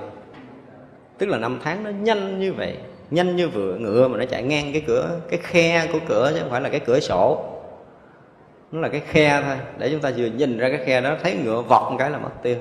Tức 1.19 1.27
là 1.27 1.39
năm 1.39 1.59
tháng 1.65 1.85
nó 1.85 1.91
nhanh 1.91 2.41
như 2.41 2.53
vậy, 2.53 2.77
nhanh 3.11 3.37
như 3.37 3.49
vừa, 3.49 3.75
ngựa 3.75 4.09
mà 4.09 4.19
nó 4.19 4.25
chạy 4.25 4.43
ngang 4.43 4.73
cái 4.73 4.83
cửa, 4.87 5.11
cái 5.31 5.41
khe 5.43 5.87
của 5.93 5.99
cửa 6.09 6.31
chứ 6.35 6.41
không 6.41 6.51
phải 6.51 6.61
là 6.61 6.69
cái 6.69 6.81
cửa 6.81 7.01
sổ. 7.01 7.45
Nó 8.73 8.81
là 8.81 8.89
cái 8.89 9.01
khe 9.01 9.43
thôi, 9.47 9.57
để 9.79 9.91
chúng 9.91 10.01
ta 10.01 10.11
vừa 10.17 10.27
nhìn 10.27 10.59
ra 10.59 10.69
cái 10.69 10.87
khe 10.87 11.01
đó, 11.01 11.17
thấy 11.23 11.37
ngựa 11.45 11.61
vọt 11.61 11.93
một 11.93 11.97
cái 11.99 12.11
là 12.11 12.19
mất 12.19 12.43
tiêu. 12.43 12.57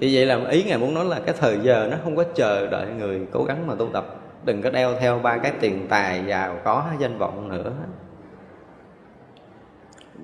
Thì 0.00 0.16
vậy 0.16 0.26
là 0.26 0.40
ý 0.50 0.62
ngài 0.62 0.78
muốn 0.78 0.94
nói 0.94 1.04
là 1.04 1.20
cái 1.26 1.34
thời 1.40 1.58
giờ 1.62 1.88
nó 1.90 1.96
không 2.04 2.16
có 2.16 2.24
chờ 2.34 2.66
đợi 2.66 2.86
người 2.98 3.20
cố 3.32 3.44
gắng 3.44 3.66
mà 3.66 3.74
tu 3.74 3.88
tập. 3.92 4.16
Đừng 4.44 4.62
có 4.62 4.70
đeo 4.70 4.94
theo 5.00 5.18
ba 5.18 5.38
cái 5.38 5.52
tiền 5.60 5.86
tài 5.88 6.22
giàu 6.26 6.56
có, 6.64 6.84
danh 6.98 7.18
vọng 7.18 7.48
nữa. 7.48 7.72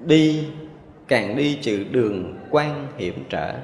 Đi 0.04 0.44
càng 1.10 1.36
đi 1.36 1.58
trừ 1.62 1.84
đường 1.90 2.34
quan 2.50 2.86
hiểm 2.96 3.24
trở. 3.28 3.54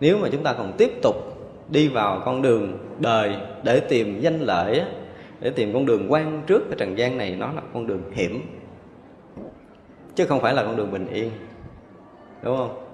Nếu 0.00 0.18
mà 0.18 0.28
chúng 0.32 0.42
ta 0.42 0.52
còn 0.52 0.72
tiếp 0.78 0.92
tục 1.02 1.16
đi 1.70 1.88
vào 1.88 2.22
con 2.24 2.42
đường 2.42 2.78
đời 2.98 3.36
để 3.62 3.80
tìm 3.80 4.20
danh 4.20 4.40
lợi 4.40 4.82
để 5.40 5.50
tìm 5.50 5.72
con 5.72 5.86
đường 5.86 6.12
quan 6.12 6.42
trước 6.46 6.62
cái 6.68 6.76
trần 6.78 6.98
gian 6.98 7.18
này, 7.18 7.36
nó 7.38 7.46
là 7.46 7.62
con 7.74 7.86
đường 7.86 8.02
hiểm, 8.12 8.42
chứ 10.14 10.26
không 10.26 10.40
phải 10.40 10.54
là 10.54 10.62
con 10.62 10.76
đường 10.76 10.92
bình 10.92 11.06
yên, 11.06 11.30
đúng 12.42 12.56
không? 12.56 12.84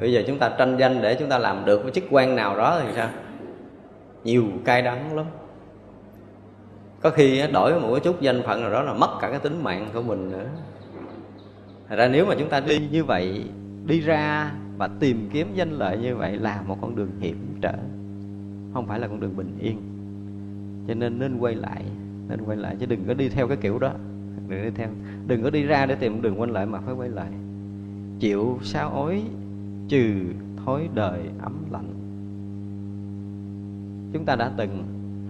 Bây 0.00 0.12
giờ 0.12 0.22
chúng 0.26 0.38
ta 0.38 0.48
tranh 0.58 0.76
danh 0.76 1.02
để 1.02 1.14
chúng 1.14 1.28
ta 1.28 1.38
làm 1.38 1.64
được 1.64 1.82
cái 1.82 1.90
chức 1.90 2.04
quan 2.10 2.36
nào 2.36 2.56
đó 2.56 2.80
thì 2.82 2.92
sao? 2.96 3.08
Nhiều 4.24 4.44
cay 4.64 4.82
đắng 4.82 5.16
lắm. 5.16 5.26
Có 7.00 7.10
khi 7.10 7.42
đổi 7.52 7.80
một 7.80 7.88
cái 7.90 8.00
chút 8.00 8.20
danh 8.20 8.42
phận 8.42 8.60
nào 8.60 8.70
đó 8.70 8.82
là 8.82 8.92
mất 8.92 9.18
cả 9.20 9.30
cái 9.30 9.38
tính 9.38 9.64
mạng 9.64 9.88
của 9.94 10.02
mình 10.02 10.30
nữa. 10.30 10.46
Thật 11.88 11.96
ra 11.96 12.08
nếu 12.08 12.26
mà 12.26 12.34
chúng 12.38 12.48
ta 12.48 12.60
đi 12.60 12.88
như 12.92 13.04
vậy, 13.04 13.44
đi 13.86 14.00
ra 14.00 14.52
và 14.78 14.88
tìm 15.00 15.28
kiếm 15.32 15.46
danh 15.54 15.70
lợi 15.70 15.98
như 15.98 16.16
vậy 16.16 16.38
là 16.38 16.62
một 16.66 16.78
con 16.80 16.96
đường 16.96 17.10
hiểm 17.20 17.36
trở, 17.60 17.74
không 18.74 18.86
phải 18.86 19.00
là 19.00 19.08
con 19.08 19.20
đường 19.20 19.36
bình 19.36 19.58
yên. 19.60 19.80
Cho 20.88 20.94
nên 20.94 21.18
nên 21.18 21.38
quay 21.38 21.54
lại, 21.54 21.84
nên 22.28 22.40
quay 22.46 22.56
lại, 22.56 22.76
chứ 22.80 22.86
đừng 22.86 23.04
có 23.08 23.14
đi 23.14 23.28
theo 23.28 23.48
cái 23.48 23.56
kiểu 23.56 23.78
đó. 23.78 23.92
Đừng 24.48 24.62
đi 24.62 24.70
theo, 24.74 24.88
đừng 25.26 25.42
có 25.42 25.50
đi 25.50 25.62
ra 25.62 25.86
để 25.86 25.94
tìm 25.94 26.22
đường 26.22 26.40
quay 26.40 26.50
lại 26.50 26.66
mà 26.66 26.80
phải 26.80 26.94
quay 26.94 27.08
lại. 27.08 27.28
Chịu 28.20 28.58
sao 28.62 28.90
ối, 28.90 29.22
trừ 29.88 30.24
thối 30.64 30.88
đời 30.94 31.20
ấm 31.42 31.52
lạnh. 31.72 31.92
Chúng 34.12 34.24
ta 34.24 34.36
đã 34.36 34.50
từng 34.56 34.82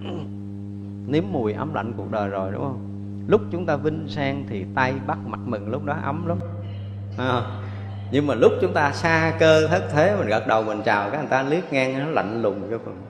nếm 1.09 1.25
mùi 1.33 1.53
ấm 1.53 1.75
lạnh 1.75 1.93
cuộc 1.97 2.11
đời 2.11 2.29
rồi, 2.29 2.53
đúng 2.53 2.63
không? 2.63 2.86
Lúc 3.27 3.41
chúng 3.53 3.67
ta 3.67 3.77
vinh 3.77 4.07
sang 4.09 4.45
thì 4.49 4.65
tay 4.75 4.95
bắt 5.07 5.19
mặt 5.27 5.41
mừng 5.45 5.69
lúc 5.69 5.85
đó 5.85 5.97
ấm 6.05 6.27
lắm. 6.27 6.39
À, 7.19 7.43
nhưng 8.13 8.27
mà 8.27 8.35
lúc 8.35 8.53
chúng 8.61 8.73
ta 8.73 8.93
xa 8.93 9.37
cơ 9.39 9.67
thất 9.69 9.83
thế 9.93 10.17
mình 10.19 10.29
gật 10.29 10.47
đầu 10.47 10.63
mình 10.63 10.83
chào 10.85 11.11
các 11.11 11.19
người 11.19 11.31
ta 11.31 11.43
liếc 11.43 11.73
ngang 11.73 11.99
nó 11.99 12.11
lạnh 12.11 12.43
lùng 12.43 12.69
cho 12.71 12.79
phần 12.85 13.03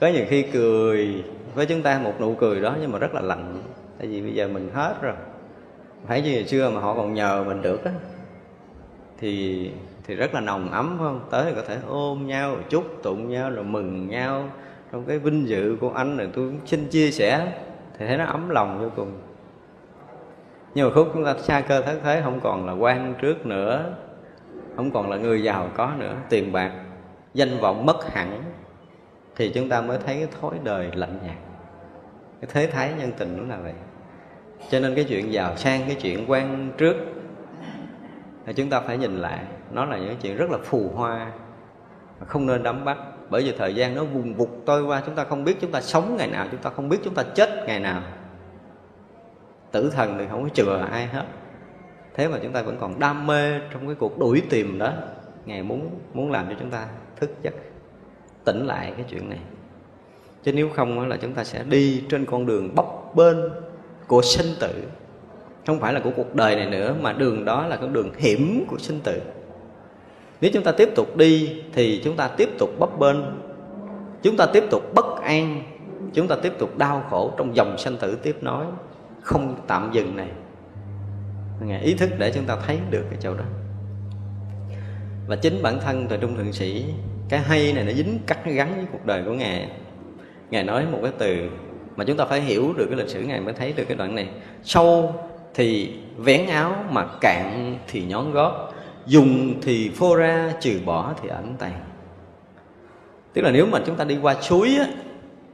có 0.00 0.06
nhiều 0.06 0.24
khi 0.28 0.42
cười 0.42 1.24
với 1.54 1.66
chúng 1.66 1.82
ta 1.82 1.98
một 1.98 2.14
nụ 2.20 2.34
cười 2.34 2.60
đó 2.60 2.76
nhưng 2.80 2.92
mà 2.92 2.98
rất 2.98 3.14
là 3.14 3.20
lạnh. 3.20 3.62
Tại 3.98 4.06
vì 4.06 4.22
bây 4.22 4.34
giờ 4.34 4.48
mình 4.48 4.70
hết 4.74 4.94
rồi. 5.02 5.14
Phải 6.06 6.22
như 6.22 6.32
ngày 6.32 6.46
xưa 6.46 6.70
mà 6.70 6.80
họ 6.80 6.94
còn 6.94 7.14
nhờ 7.14 7.44
mình 7.46 7.62
được 7.62 7.84
á 7.84 7.92
thì 9.20 9.70
thì 10.06 10.14
rất 10.14 10.34
là 10.34 10.40
nồng 10.40 10.70
ấm 10.70 10.96
phải 10.98 11.04
không? 11.04 11.20
Tới 11.30 11.44
thì 11.44 11.52
có 11.56 11.62
thể 11.68 11.78
ôm 11.86 12.26
nhau 12.26 12.56
chúc 12.68 13.02
tụng 13.02 13.28
nhau 13.28 13.50
rồi 13.50 13.64
mừng 13.64 14.08
nhau. 14.08 14.48
Trong 14.92 15.04
cái 15.04 15.18
vinh 15.18 15.48
dự 15.48 15.76
của 15.80 15.90
anh 15.90 16.16
rồi 16.16 16.28
tôi 16.34 16.52
xin 16.66 16.88
chia 16.88 17.10
sẻ 17.10 17.52
thì 17.98 18.06
thấy 18.06 18.16
nó 18.16 18.24
ấm 18.24 18.48
lòng 18.48 18.80
vô 18.80 18.88
cùng. 18.96 19.12
Nhưng 20.74 20.88
mà 20.88 20.94
khúc 20.94 21.08
chúng 21.14 21.24
ta 21.24 21.34
xa 21.38 21.60
cơ 21.60 21.82
thất 21.82 21.98
thế, 22.04 22.20
không 22.24 22.40
còn 22.40 22.66
là 22.66 22.72
quan 22.72 23.14
trước 23.20 23.46
nữa, 23.46 23.94
không 24.76 24.90
còn 24.90 25.10
là 25.10 25.16
người 25.16 25.42
giàu 25.42 25.68
có 25.76 25.92
nữa. 25.98 26.14
Tiền 26.28 26.52
bạc, 26.52 26.72
danh 27.34 27.58
vọng 27.60 27.86
mất 27.86 28.12
hẳn, 28.12 28.42
thì 29.36 29.48
chúng 29.54 29.68
ta 29.68 29.80
mới 29.80 29.98
thấy 29.98 30.16
cái 30.16 30.28
thói 30.40 30.54
đời 30.64 30.90
lạnh 30.94 31.18
nhạt. 31.26 31.36
Cái 32.40 32.50
thế 32.52 32.66
thái 32.72 32.92
nhân 32.98 33.12
tình 33.18 33.36
nó 33.36 33.54
là 33.54 33.62
vậy. 33.62 33.74
Cho 34.70 34.80
nên 34.80 34.94
cái 34.94 35.04
chuyện 35.04 35.32
giàu 35.32 35.56
sang, 35.56 35.80
cái 35.86 35.96
chuyện 36.00 36.24
quan 36.30 36.72
trước, 36.78 36.96
thì 38.46 38.52
chúng 38.52 38.70
ta 38.70 38.80
phải 38.80 38.98
nhìn 38.98 39.16
lại. 39.16 39.38
Nó 39.72 39.84
là 39.84 39.98
những 39.98 40.16
chuyện 40.22 40.36
rất 40.36 40.50
là 40.50 40.58
phù 40.62 40.90
hoa 40.94 41.32
không 42.26 42.46
nên 42.46 42.62
đắm 42.62 42.84
bắt 42.84 42.98
bởi 43.30 43.42
vì 43.42 43.52
thời 43.52 43.74
gian 43.74 43.94
nó 43.94 44.04
vùng 44.04 44.34
vụt 44.34 44.48
trôi 44.66 44.84
qua, 44.84 45.02
chúng 45.06 45.14
ta 45.14 45.24
không 45.24 45.44
biết 45.44 45.56
chúng 45.60 45.70
ta 45.70 45.80
sống 45.80 46.16
ngày 46.16 46.28
nào, 46.28 46.46
chúng 46.50 46.60
ta 46.60 46.70
không 46.70 46.88
biết 46.88 46.98
chúng 47.04 47.14
ta 47.14 47.22
chết 47.22 47.50
ngày 47.66 47.80
nào. 47.80 48.02
Tử 49.72 49.90
thần 49.90 50.16
thì 50.18 50.24
không 50.30 50.42
có 50.42 50.48
chừa 50.48 50.86
ai 50.90 51.06
hết. 51.06 51.24
Thế 52.14 52.28
mà 52.28 52.38
chúng 52.42 52.52
ta 52.52 52.62
vẫn 52.62 52.76
còn 52.80 52.98
đam 52.98 53.26
mê 53.26 53.60
trong 53.72 53.86
cái 53.86 53.94
cuộc 53.94 54.18
đuổi 54.18 54.42
tìm 54.50 54.78
đó. 54.78 54.92
Ngài 55.46 55.62
muốn 55.62 55.90
muốn 56.14 56.30
làm 56.30 56.46
cho 56.48 56.54
chúng 56.60 56.70
ta 56.70 56.86
thức 57.16 57.30
giấc, 57.42 57.54
tỉnh 58.44 58.66
lại 58.66 58.92
cái 58.96 59.06
chuyện 59.08 59.28
này. 59.30 59.38
Chứ 60.42 60.52
nếu 60.52 60.68
không 60.68 61.08
là 61.08 61.16
chúng 61.16 61.32
ta 61.32 61.44
sẽ 61.44 61.64
đi 61.68 62.04
trên 62.08 62.26
con 62.26 62.46
đường 62.46 62.74
bấp 62.74 62.86
bên 63.14 63.50
của 64.06 64.22
sinh 64.22 64.54
tử. 64.60 64.82
Không 65.66 65.80
phải 65.80 65.92
là 65.92 66.00
của 66.00 66.10
cuộc 66.16 66.34
đời 66.34 66.56
này 66.56 66.66
nữa, 66.66 66.94
mà 67.00 67.12
đường 67.12 67.44
đó 67.44 67.66
là 67.66 67.76
con 67.76 67.92
đường 67.92 68.12
hiểm 68.18 68.64
của 68.68 68.78
sinh 68.78 69.00
tử 69.00 69.20
nếu 70.40 70.50
chúng 70.54 70.62
ta 70.62 70.72
tiếp 70.72 70.88
tục 70.94 71.16
đi 71.16 71.62
thì 71.72 72.00
chúng 72.04 72.16
ta 72.16 72.28
tiếp 72.28 72.48
tục 72.58 72.70
bấp 72.78 72.98
bênh, 72.98 73.16
chúng 74.22 74.36
ta 74.36 74.46
tiếp 74.46 74.64
tục 74.70 74.82
bất 74.94 75.22
an, 75.22 75.62
chúng 76.14 76.28
ta 76.28 76.36
tiếp 76.42 76.52
tục 76.58 76.78
đau 76.78 77.04
khổ 77.10 77.32
trong 77.38 77.56
dòng 77.56 77.78
sanh 77.78 77.96
tử 77.96 78.18
tiếp 78.22 78.36
nối, 78.40 78.64
không 79.22 79.56
tạm 79.66 79.90
dừng 79.92 80.16
này. 80.16 80.28
Ngài 81.60 81.82
ý 81.82 81.94
thức 81.94 82.10
để 82.18 82.32
chúng 82.34 82.44
ta 82.44 82.56
thấy 82.66 82.78
được 82.90 83.04
cái 83.10 83.18
chỗ 83.22 83.34
đó. 83.34 83.44
Và 85.28 85.36
chính 85.36 85.62
bản 85.62 85.80
thân 85.80 86.08
thời 86.08 86.18
trung 86.18 86.36
thượng 86.36 86.52
sĩ, 86.52 86.84
cái 87.28 87.40
hay 87.40 87.72
này 87.72 87.84
nó 87.84 87.92
dính 87.92 88.18
cắt 88.26 88.38
gắn 88.44 88.74
với 88.76 88.86
cuộc 88.92 89.06
đời 89.06 89.22
của 89.26 89.32
ngài. 89.32 89.68
Ngài 90.50 90.64
nói 90.64 90.86
một 90.92 90.98
cái 91.02 91.12
từ 91.18 91.48
mà 91.96 92.04
chúng 92.04 92.16
ta 92.16 92.24
phải 92.24 92.40
hiểu 92.40 92.72
được 92.76 92.86
cái 92.90 92.98
lịch 92.98 93.08
sử, 93.08 93.20
ngài 93.20 93.40
mới 93.40 93.54
thấy 93.54 93.72
được 93.72 93.84
cái 93.88 93.96
đoạn 93.96 94.14
này. 94.14 94.28
Sâu 94.62 95.14
thì 95.54 95.94
vén 96.16 96.46
áo 96.46 96.84
mà 96.90 97.06
cạn 97.20 97.78
thì 97.88 98.04
nhón 98.04 98.32
gót 98.32 98.73
dùng 99.06 99.54
thì 99.62 99.90
phô 99.94 100.16
ra 100.16 100.52
trừ 100.60 100.80
bỏ 100.84 101.14
thì 101.22 101.28
ẩn 101.28 101.54
tàng. 101.58 101.80
Tức 103.32 103.42
là 103.42 103.50
nếu 103.50 103.66
mà 103.66 103.80
chúng 103.86 103.96
ta 103.96 104.04
đi 104.04 104.18
qua 104.22 104.34
suối 104.40 104.76
á, 104.78 104.86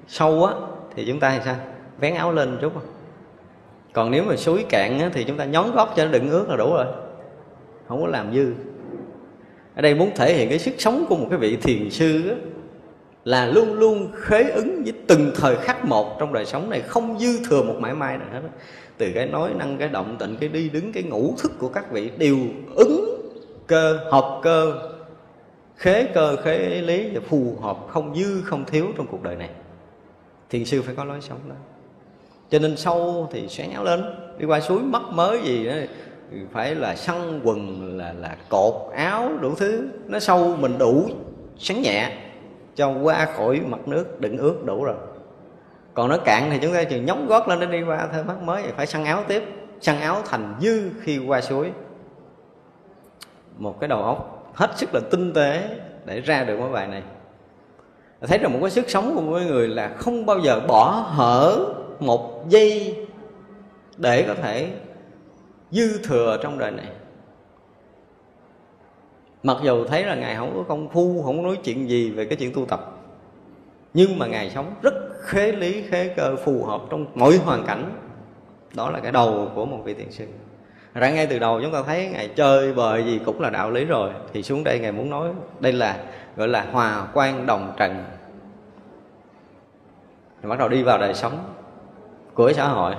sâu 0.08 0.44
á 0.44 0.54
thì 0.96 1.04
chúng 1.06 1.20
ta 1.20 1.30
thì 1.30 1.40
sao? 1.44 1.56
Vén 2.00 2.14
áo 2.14 2.32
lên 2.32 2.58
chút 2.60 2.72
không 2.74 2.82
còn 3.92 4.10
nếu 4.10 4.24
mà 4.24 4.36
suối 4.36 4.64
cạn 4.68 5.00
á, 5.00 5.10
thì 5.12 5.24
chúng 5.24 5.36
ta 5.36 5.44
nhón 5.44 5.70
gót 5.74 5.92
cho 5.96 6.04
nó 6.04 6.10
đừng 6.10 6.30
ướt 6.30 6.48
là 6.48 6.56
đủ 6.56 6.72
rồi. 6.74 6.86
Không 7.88 8.02
có 8.02 8.06
làm 8.06 8.34
dư. 8.34 8.52
Ở 9.74 9.82
đây 9.82 9.94
muốn 9.94 10.10
thể 10.16 10.34
hiện 10.34 10.48
cái 10.48 10.58
sức 10.58 10.74
sống 10.78 11.04
của 11.08 11.16
một 11.16 11.26
cái 11.30 11.38
vị 11.38 11.56
thiền 11.56 11.90
sư 11.90 12.28
á, 12.28 12.36
là 13.24 13.46
luôn 13.46 13.74
luôn 13.74 14.12
khế 14.14 14.50
ứng 14.50 14.82
với 14.82 14.92
từng 15.06 15.32
thời 15.34 15.56
khắc 15.56 15.84
một 15.84 16.18
trong 16.18 16.32
đời 16.32 16.46
sống 16.46 16.70
này 16.70 16.80
không 16.80 17.18
dư 17.18 17.44
thừa 17.44 17.62
một 17.62 17.74
mãi 17.78 17.94
may 17.94 18.18
nào 18.18 18.28
hết 18.32 18.40
từ 18.98 19.12
cái 19.14 19.26
nói 19.26 19.50
năng 19.58 19.78
cái 19.78 19.88
động 19.88 20.16
tịnh 20.18 20.36
cái 20.40 20.48
đi 20.48 20.68
đứng 20.68 20.92
cái 20.92 21.02
ngủ 21.02 21.34
thức 21.38 21.52
của 21.58 21.68
các 21.68 21.92
vị 21.92 22.10
đều 22.18 22.36
ứng 22.74 23.19
cơ 23.70 23.98
hợp 24.10 24.40
cơ, 24.42 24.72
khế 25.76 26.04
cơ, 26.14 26.36
khế 26.36 26.58
lý 26.80 27.10
và 27.14 27.20
phù 27.28 27.56
hợp 27.62 27.76
không 27.88 28.14
dư, 28.14 28.42
không 28.42 28.64
thiếu 28.64 28.86
trong 28.96 29.06
cuộc 29.06 29.22
đời 29.22 29.36
này. 29.36 29.50
Thiền 30.50 30.64
sư 30.64 30.82
phải 30.82 30.94
có 30.94 31.04
lối 31.04 31.20
sống 31.20 31.38
đó. 31.48 31.54
Cho 32.50 32.58
nên 32.58 32.76
sâu 32.76 33.28
thì 33.32 33.48
sẽ 33.48 33.68
nhéo 33.68 33.84
lên, 33.84 34.04
đi 34.38 34.46
qua 34.46 34.60
suối 34.60 34.78
mất 34.80 35.02
mới 35.10 35.40
gì 35.42 35.66
đó, 35.66 35.72
phải 36.52 36.74
là 36.74 36.96
săn 36.96 37.40
quần, 37.44 37.88
là 37.98 38.12
là 38.12 38.36
cột 38.48 38.74
áo 38.94 39.30
đủ 39.40 39.54
thứ, 39.54 39.88
nó 40.06 40.18
sâu 40.18 40.56
mình 40.56 40.78
đủ, 40.78 41.08
sáng 41.58 41.82
nhẹ, 41.82 42.16
cho 42.74 42.92
qua 43.02 43.24
khỏi 43.36 43.60
mặt 43.66 43.88
nước 43.88 44.20
đựng 44.20 44.38
ướt 44.38 44.64
đủ 44.64 44.84
rồi. 44.84 44.96
Còn 45.94 46.08
nó 46.08 46.16
cạn 46.24 46.48
thì 46.50 46.58
chúng 46.62 46.74
ta 46.74 46.84
chỉ 46.84 47.00
nhóng 47.00 47.26
gót 47.26 47.48
lên 47.48 47.60
để 47.60 47.66
đi 47.66 47.82
qua 47.82 48.08
thôi 48.12 48.24
mắt 48.24 48.42
mới, 48.42 48.62
phải 48.76 48.86
săn 48.86 49.04
áo 49.04 49.24
tiếp. 49.28 49.42
Săn 49.80 50.00
áo 50.00 50.22
thành 50.24 50.54
dư 50.60 50.90
khi 51.02 51.18
qua 51.18 51.40
suối 51.40 51.70
một 53.60 53.80
cái 53.80 53.88
đầu 53.88 54.02
óc 54.02 54.50
hết 54.54 54.78
sức 54.78 54.94
là 54.94 55.00
tinh 55.10 55.32
tế 55.32 55.76
để 56.04 56.20
ra 56.20 56.44
được 56.44 56.56
cái 56.56 56.68
bài 56.68 56.86
này. 56.86 57.02
Thấy 58.20 58.38
rằng 58.38 58.52
một 58.52 58.58
cái 58.60 58.70
sức 58.70 58.90
sống 58.90 59.12
của 59.14 59.20
mỗi 59.20 59.44
người 59.44 59.68
là 59.68 59.88
không 59.88 60.26
bao 60.26 60.38
giờ 60.38 60.60
bỏ 60.68 60.90
hở 60.90 61.66
một 62.00 62.44
giây 62.48 62.96
để 63.96 64.24
có 64.28 64.34
thể 64.34 64.70
dư 65.70 65.98
thừa 66.02 66.38
trong 66.42 66.58
đời 66.58 66.70
này. 66.70 66.88
Mặc 69.42 69.56
dù 69.62 69.86
thấy 69.86 70.04
là 70.04 70.14
ngài 70.14 70.36
không 70.36 70.52
có 70.54 70.62
công 70.68 70.88
phu, 70.88 71.22
không 71.22 71.36
có 71.36 71.42
nói 71.42 71.58
chuyện 71.64 71.88
gì 71.88 72.10
về 72.10 72.24
cái 72.24 72.36
chuyện 72.36 72.52
tu 72.54 72.66
tập, 72.66 72.98
nhưng 73.94 74.18
mà 74.18 74.26
ngài 74.26 74.50
sống 74.50 74.74
rất 74.82 74.94
khế 75.20 75.52
lý, 75.52 75.82
khế 75.82 76.08
cơ, 76.08 76.36
phù 76.36 76.64
hợp 76.64 76.82
trong 76.90 77.06
mọi 77.14 77.36
hoàn 77.36 77.66
cảnh. 77.66 77.92
Đó 78.74 78.90
là 78.90 79.00
cái 79.00 79.12
đầu 79.12 79.50
của 79.54 79.66
một 79.66 79.78
vị 79.84 79.94
thiền 79.94 80.10
sư 80.10 80.26
ra 80.94 81.10
ngay 81.10 81.26
từ 81.26 81.38
đầu 81.38 81.60
chúng 81.62 81.72
ta 81.72 81.82
thấy 81.82 82.08
ngài 82.12 82.28
chơi 82.28 82.72
bời 82.72 83.04
gì 83.04 83.20
cũng 83.24 83.40
là 83.40 83.50
đạo 83.50 83.70
lý 83.70 83.84
rồi. 83.84 84.10
Thì 84.32 84.42
xuống 84.42 84.64
đây 84.64 84.78
ngài 84.78 84.92
muốn 84.92 85.10
nói, 85.10 85.28
đây 85.60 85.72
là, 85.72 85.96
gọi 86.36 86.48
là 86.48 86.66
hòa 86.72 87.06
quan 87.14 87.46
đồng 87.46 87.72
trần. 87.76 88.04
Bắt 90.42 90.58
đầu 90.58 90.68
đi 90.68 90.82
vào 90.82 90.98
đời 90.98 91.14
sống 91.14 91.54
của 92.34 92.52
xã 92.52 92.68
hội. 92.68 92.94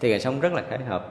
Thì 0.00 0.10
ngài 0.10 0.20
sống 0.20 0.40
rất 0.40 0.52
là 0.52 0.62
khái 0.68 0.78
hợp. 0.78 1.06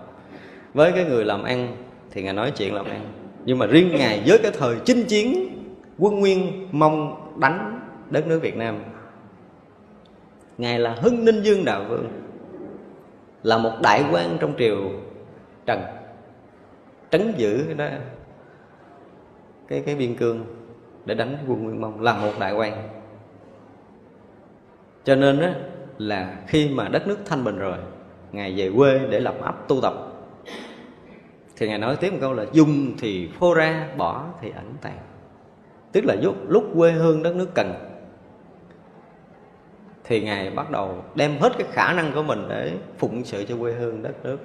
Với 0.73 0.91
cái 0.91 1.05
người 1.05 1.25
làm 1.25 1.43
ăn, 1.43 1.77
thì 2.11 2.23
ngài 2.23 2.33
nói 2.33 2.51
chuyện 2.51 2.73
làm 2.73 2.85
ăn. 2.85 3.01
Nhưng 3.45 3.57
mà 3.57 3.65
riêng 3.65 3.95
ngài 3.97 4.23
với 4.25 4.37
cái 4.37 4.51
thời 4.57 4.75
chinh 4.85 5.03
chiến, 5.03 5.49
quân 5.97 6.19
nguyên 6.19 6.67
mong 6.71 7.15
đánh 7.39 7.79
đất 8.09 8.27
nước 8.27 8.39
việt 8.39 8.57
nam, 8.57 8.79
ngài 10.57 10.79
là 10.79 10.95
hưng 11.01 11.25
ninh 11.25 11.41
dương 11.41 11.65
đạo 11.65 11.83
vương, 11.89 12.07
là 13.43 13.57
một 13.57 13.71
đại 13.81 14.03
quan 14.11 14.37
trong 14.39 14.53
triều 14.57 14.77
trần 15.65 15.81
trấn 17.11 17.33
giữ 17.37 17.63
cái 17.65 17.75
đó 17.75 17.97
cái 19.67 19.83
cái 19.85 19.95
biên 19.95 20.15
cương 20.15 20.45
để 21.05 21.15
đánh 21.15 21.37
quân 21.47 21.63
nguyên 21.63 21.81
mông 21.81 22.01
là 22.01 22.17
một 22.17 22.31
đại 22.39 22.53
quan. 22.53 22.89
Cho 25.03 25.15
nên 25.15 25.41
đó 25.41 25.47
là 25.97 26.37
khi 26.47 26.69
mà 26.69 26.89
đất 26.89 27.07
nước 27.07 27.17
thanh 27.25 27.43
bình 27.43 27.57
rồi 27.57 27.77
ngài 28.31 28.53
về 28.57 28.71
quê 28.75 28.99
để 29.09 29.19
lập 29.19 29.35
ấp 29.41 29.67
tu 29.67 29.81
tập. 29.81 29.93
Thì 31.55 31.67
ngài 31.67 31.77
nói 31.77 31.95
tiếp 31.95 32.11
một 32.11 32.17
câu 32.21 32.33
là 32.33 32.45
dùng 32.51 32.93
thì 32.99 33.29
phô 33.39 33.53
ra 33.53 33.89
bỏ 33.97 34.25
thì 34.41 34.51
ẩn 34.55 34.73
tàng. 34.81 34.97
Tức 35.91 36.05
là 36.05 36.15
lúc, 36.21 36.35
lúc 36.47 36.65
quê 36.75 36.91
hương 36.91 37.23
đất 37.23 37.35
nước 37.35 37.49
cần 37.55 37.73
thì 40.03 40.21
ngài 40.21 40.49
bắt 40.49 40.71
đầu 40.71 41.03
đem 41.15 41.37
hết 41.39 41.53
cái 41.57 41.67
khả 41.71 41.93
năng 41.93 42.11
của 42.13 42.23
mình 42.23 42.45
để 42.49 42.73
phụng 42.97 43.25
sự 43.25 43.45
cho 43.45 43.57
quê 43.59 43.73
hương 43.73 44.03
đất 44.03 44.25
nước 44.25 44.37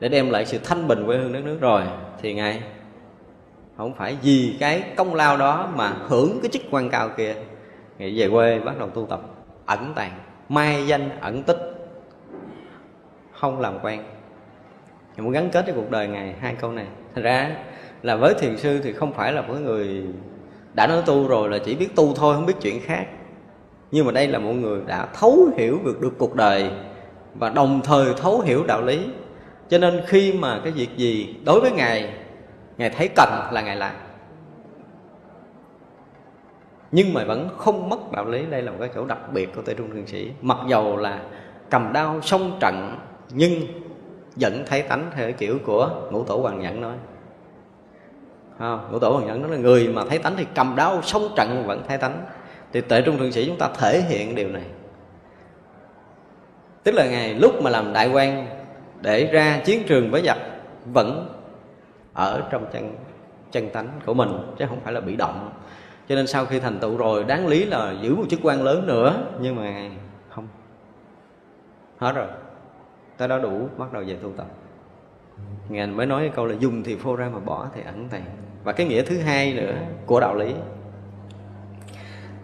để 0.00 0.08
đem 0.08 0.30
lại 0.30 0.46
sự 0.46 0.58
thanh 0.64 0.88
bình 0.88 1.06
quê 1.06 1.16
hương 1.16 1.32
đất 1.32 1.44
nước 1.44 1.58
rồi, 1.60 1.82
thì 2.22 2.34
ngài 2.34 2.62
không 3.76 3.94
phải 3.94 4.16
vì 4.22 4.56
cái 4.60 4.82
công 4.96 5.14
lao 5.14 5.36
đó 5.36 5.72
mà 5.76 5.92
hưởng 6.08 6.38
cái 6.42 6.50
chức 6.50 6.62
quan 6.70 6.90
cao 6.90 7.10
kia. 7.16 7.34
Ngài 7.98 8.14
về 8.16 8.28
quê 8.30 8.58
bắt 8.58 8.78
đầu 8.78 8.88
tu 8.88 9.06
tập, 9.06 9.20
ẩn 9.66 9.92
tàng, 9.94 10.12
mai 10.48 10.86
danh, 10.86 11.10
ẩn 11.20 11.42
tích, 11.42 11.58
không 13.32 13.60
làm 13.60 13.78
quen. 13.82 14.02
Ngài 15.16 15.24
muốn 15.24 15.32
gắn 15.32 15.50
kết 15.50 15.64
với 15.64 15.74
cuộc 15.74 15.90
đời 15.90 16.08
Ngài 16.08 16.34
hai 16.40 16.54
câu 16.60 16.72
này. 16.72 16.86
Thành 17.14 17.24
ra 17.24 17.56
là 18.02 18.16
với 18.16 18.34
thiền 18.34 18.56
sư 18.56 18.80
thì 18.84 18.92
không 18.92 19.12
phải 19.12 19.32
là 19.32 19.42
một 19.42 19.54
người 19.54 20.04
đã 20.74 20.86
nói 20.86 21.02
tu 21.06 21.28
rồi 21.28 21.48
là 21.48 21.58
chỉ 21.58 21.74
biết 21.74 21.96
tu 21.96 22.14
thôi, 22.14 22.34
không 22.34 22.46
biết 22.46 22.56
chuyện 22.60 22.80
khác. 22.80 23.06
Nhưng 23.90 24.06
mà 24.06 24.12
đây 24.12 24.28
là 24.28 24.38
một 24.38 24.52
người 24.52 24.80
đã 24.86 25.06
thấu 25.14 25.48
hiểu 25.56 25.78
được 25.84 26.00
được 26.00 26.12
cuộc 26.18 26.34
đời 26.34 26.70
và 27.34 27.50
đồng 27.50 27.80
thời 27.84 28.14
thấu 28.16 28.40
hiểu 28.40 28.64
đạo 28.64 28.82
lý 28.82 29.08
cho 29.68 29.78
nên 29.78 30.00
khi 30.06 30.32
mà 30.32 30.60
cái 30.64 30.72
việc 30.72 30.96
gì 30.96 31.36
đối 31.44 31.60
với 31.60 31.70
ngài 31.70 32.14
ngài 32.78 32.90
thấy 32.90 33.08
cần 33.16 33.28
là 33.52 33.60
ngài 33.60 33.76
làm. 33.76 33.94
Nhưng 36.92 37.14
mà 37.14 37.24
vẫn 37.24 37.48
không 37.56 37.88
mất 37.88 38.12
đạo 38.12 38.24
lý. 38.24 38.46
Đây 38.46 38.62
là 38.62 38.70
một 38.70 38.76
cái 38.80 38.90
chỗ 38.94 39.04
đặc 39.04 39.32
biệt 39.32 39.54
của 39.54 39.62
tây 39.62 39.74
trung 39.74 39.90
thượng 39.90 40.06
sĩ. 40.06 40.30
Mặc 40.40 40.58
dầu 40.68 40.96
là 40.96 41.20
cầm 41.70 41.92
đao 41.92 42.20
sông 42.22 42.56
trận, 42.60 42.98
nhưng 43.30 43.60
vẫn 44.36 44.64
thấy 44.66 44.82
tánh 44.82 45.10
theo 45.14 45.32
kiểu 45.32 45.58
của 45.64 45.90
ngũ 46.10 46.24
tổ 46.24 46.36
hoàng 46.36 46.60
nhẫn 46.60 46.80
nói. 46.80 46.96
Không? 48.58 48.88
ngũ 48.92 48.98
tổ 48.98 49.10
hoàng 49.10 49.26
nhẫn 49.26 49.42
nói 49.42 49.50
là 49.50 49.56
người 49.56 49.88
mà 49.88 50.04
thấy 50.08 50.18
tánh 50.18 50.34
thì 50.36 50.46
cầm 50.54 50.76
đao 50.76 51.02
sông 51.02 51.28
trận 51.36 51.64
vẫn 51.66 51.82
thấy 51.88 51.98
tánh. 51.98 52.26
Thì 52.72 52.80
tệ 52.80 53.02
trung 53.02 53.18
thượng 53.18 53.32
sĩ 53.32 53.46
chúng 53.46 53.58
ta 53.58 53.68
thể 53.78 54.00
hiện 54.00 54.34
điều 54.34 54.48
này. 54.48 54.64
Tức 56.82 56.94
là 56.94 57.06
ngày 57.06 57.34
lúc 57.34 57.62
mà 57.62 57.70
làm 57.70 57.92
đại 57.92 58.08
quan 58.08 58.46
để 59.00 59.26
ra 59.32 59.60
chiến 59.64 59.82
trường 59.86 60.10
với 60.10 60.22
giặc 60.22 60.38
vẫn 60.84 61.34
ở 62.12 62.42
trong 62.50 62.66
chân 62.72 62.94
chân 63.52 63.70
tánh 63.70 63.88
của 64.06 64.14
mình, 64.14 64.28
chứ 64.58 64.64
không 64.68 64.80
phải 64.84 64.92
là 64.92 65.00
bị 65.00 65.16
động. 65.16 65.50
Cho 66.08 66.14
nên 66.14 66.26
sau 66.26 66.46
khi 66.46 66.60
thành 66.60 66.78
tựu 66.78 66.96
rồi, 66.96 67.24
đáng 67.24 67.46
lý 67.46 67.64
là 67.64 67.94
giữ 68.02 68.14
một 68.14 68.24
chức 68.30 68.40
quan 68.42 68.62
lớn 68.62 68.86
nữa, 68.86 69.22
nhưng 69.40 69.56
mà 69.56 69.90
không. 70.28 70.48
Hết 71.98 72.12
rồi. 72.12 72.26
Tới 73.16 73.28
đó 73.28 73.38
đủ, 73.38 73.68
bắt 73.76 73.92
đầu 73.92 74.02
về 74.06 74.16
tu 74.22 74.32
tập. 74.36 74.46
Ngài 75.68 75.86
mới 75.86 76.06
nói 76.06 76.20
cái 76.20 76.30
câu 76.36 76.46
là 76.46 76.54
dùng 76.58 76.82
thì 76.82 76.96
phô 76.96 77.16
ra 77.16 77.28
mà 77.32 77.38
bỏ 77.38 77.66
thì 77.74 77.82
ẩn 77.86 78.08
tàng. 78.08 78.24
Và 78.64 78.72
cái 78.72 78.86
nghĩa 78.86 79.02
thứ 79.02 79.18
hai 79.18 79.54
nữa 79.54 79.74
của 80.06 80.20
đạo 80.20 80.34
lý. 80.34 80.54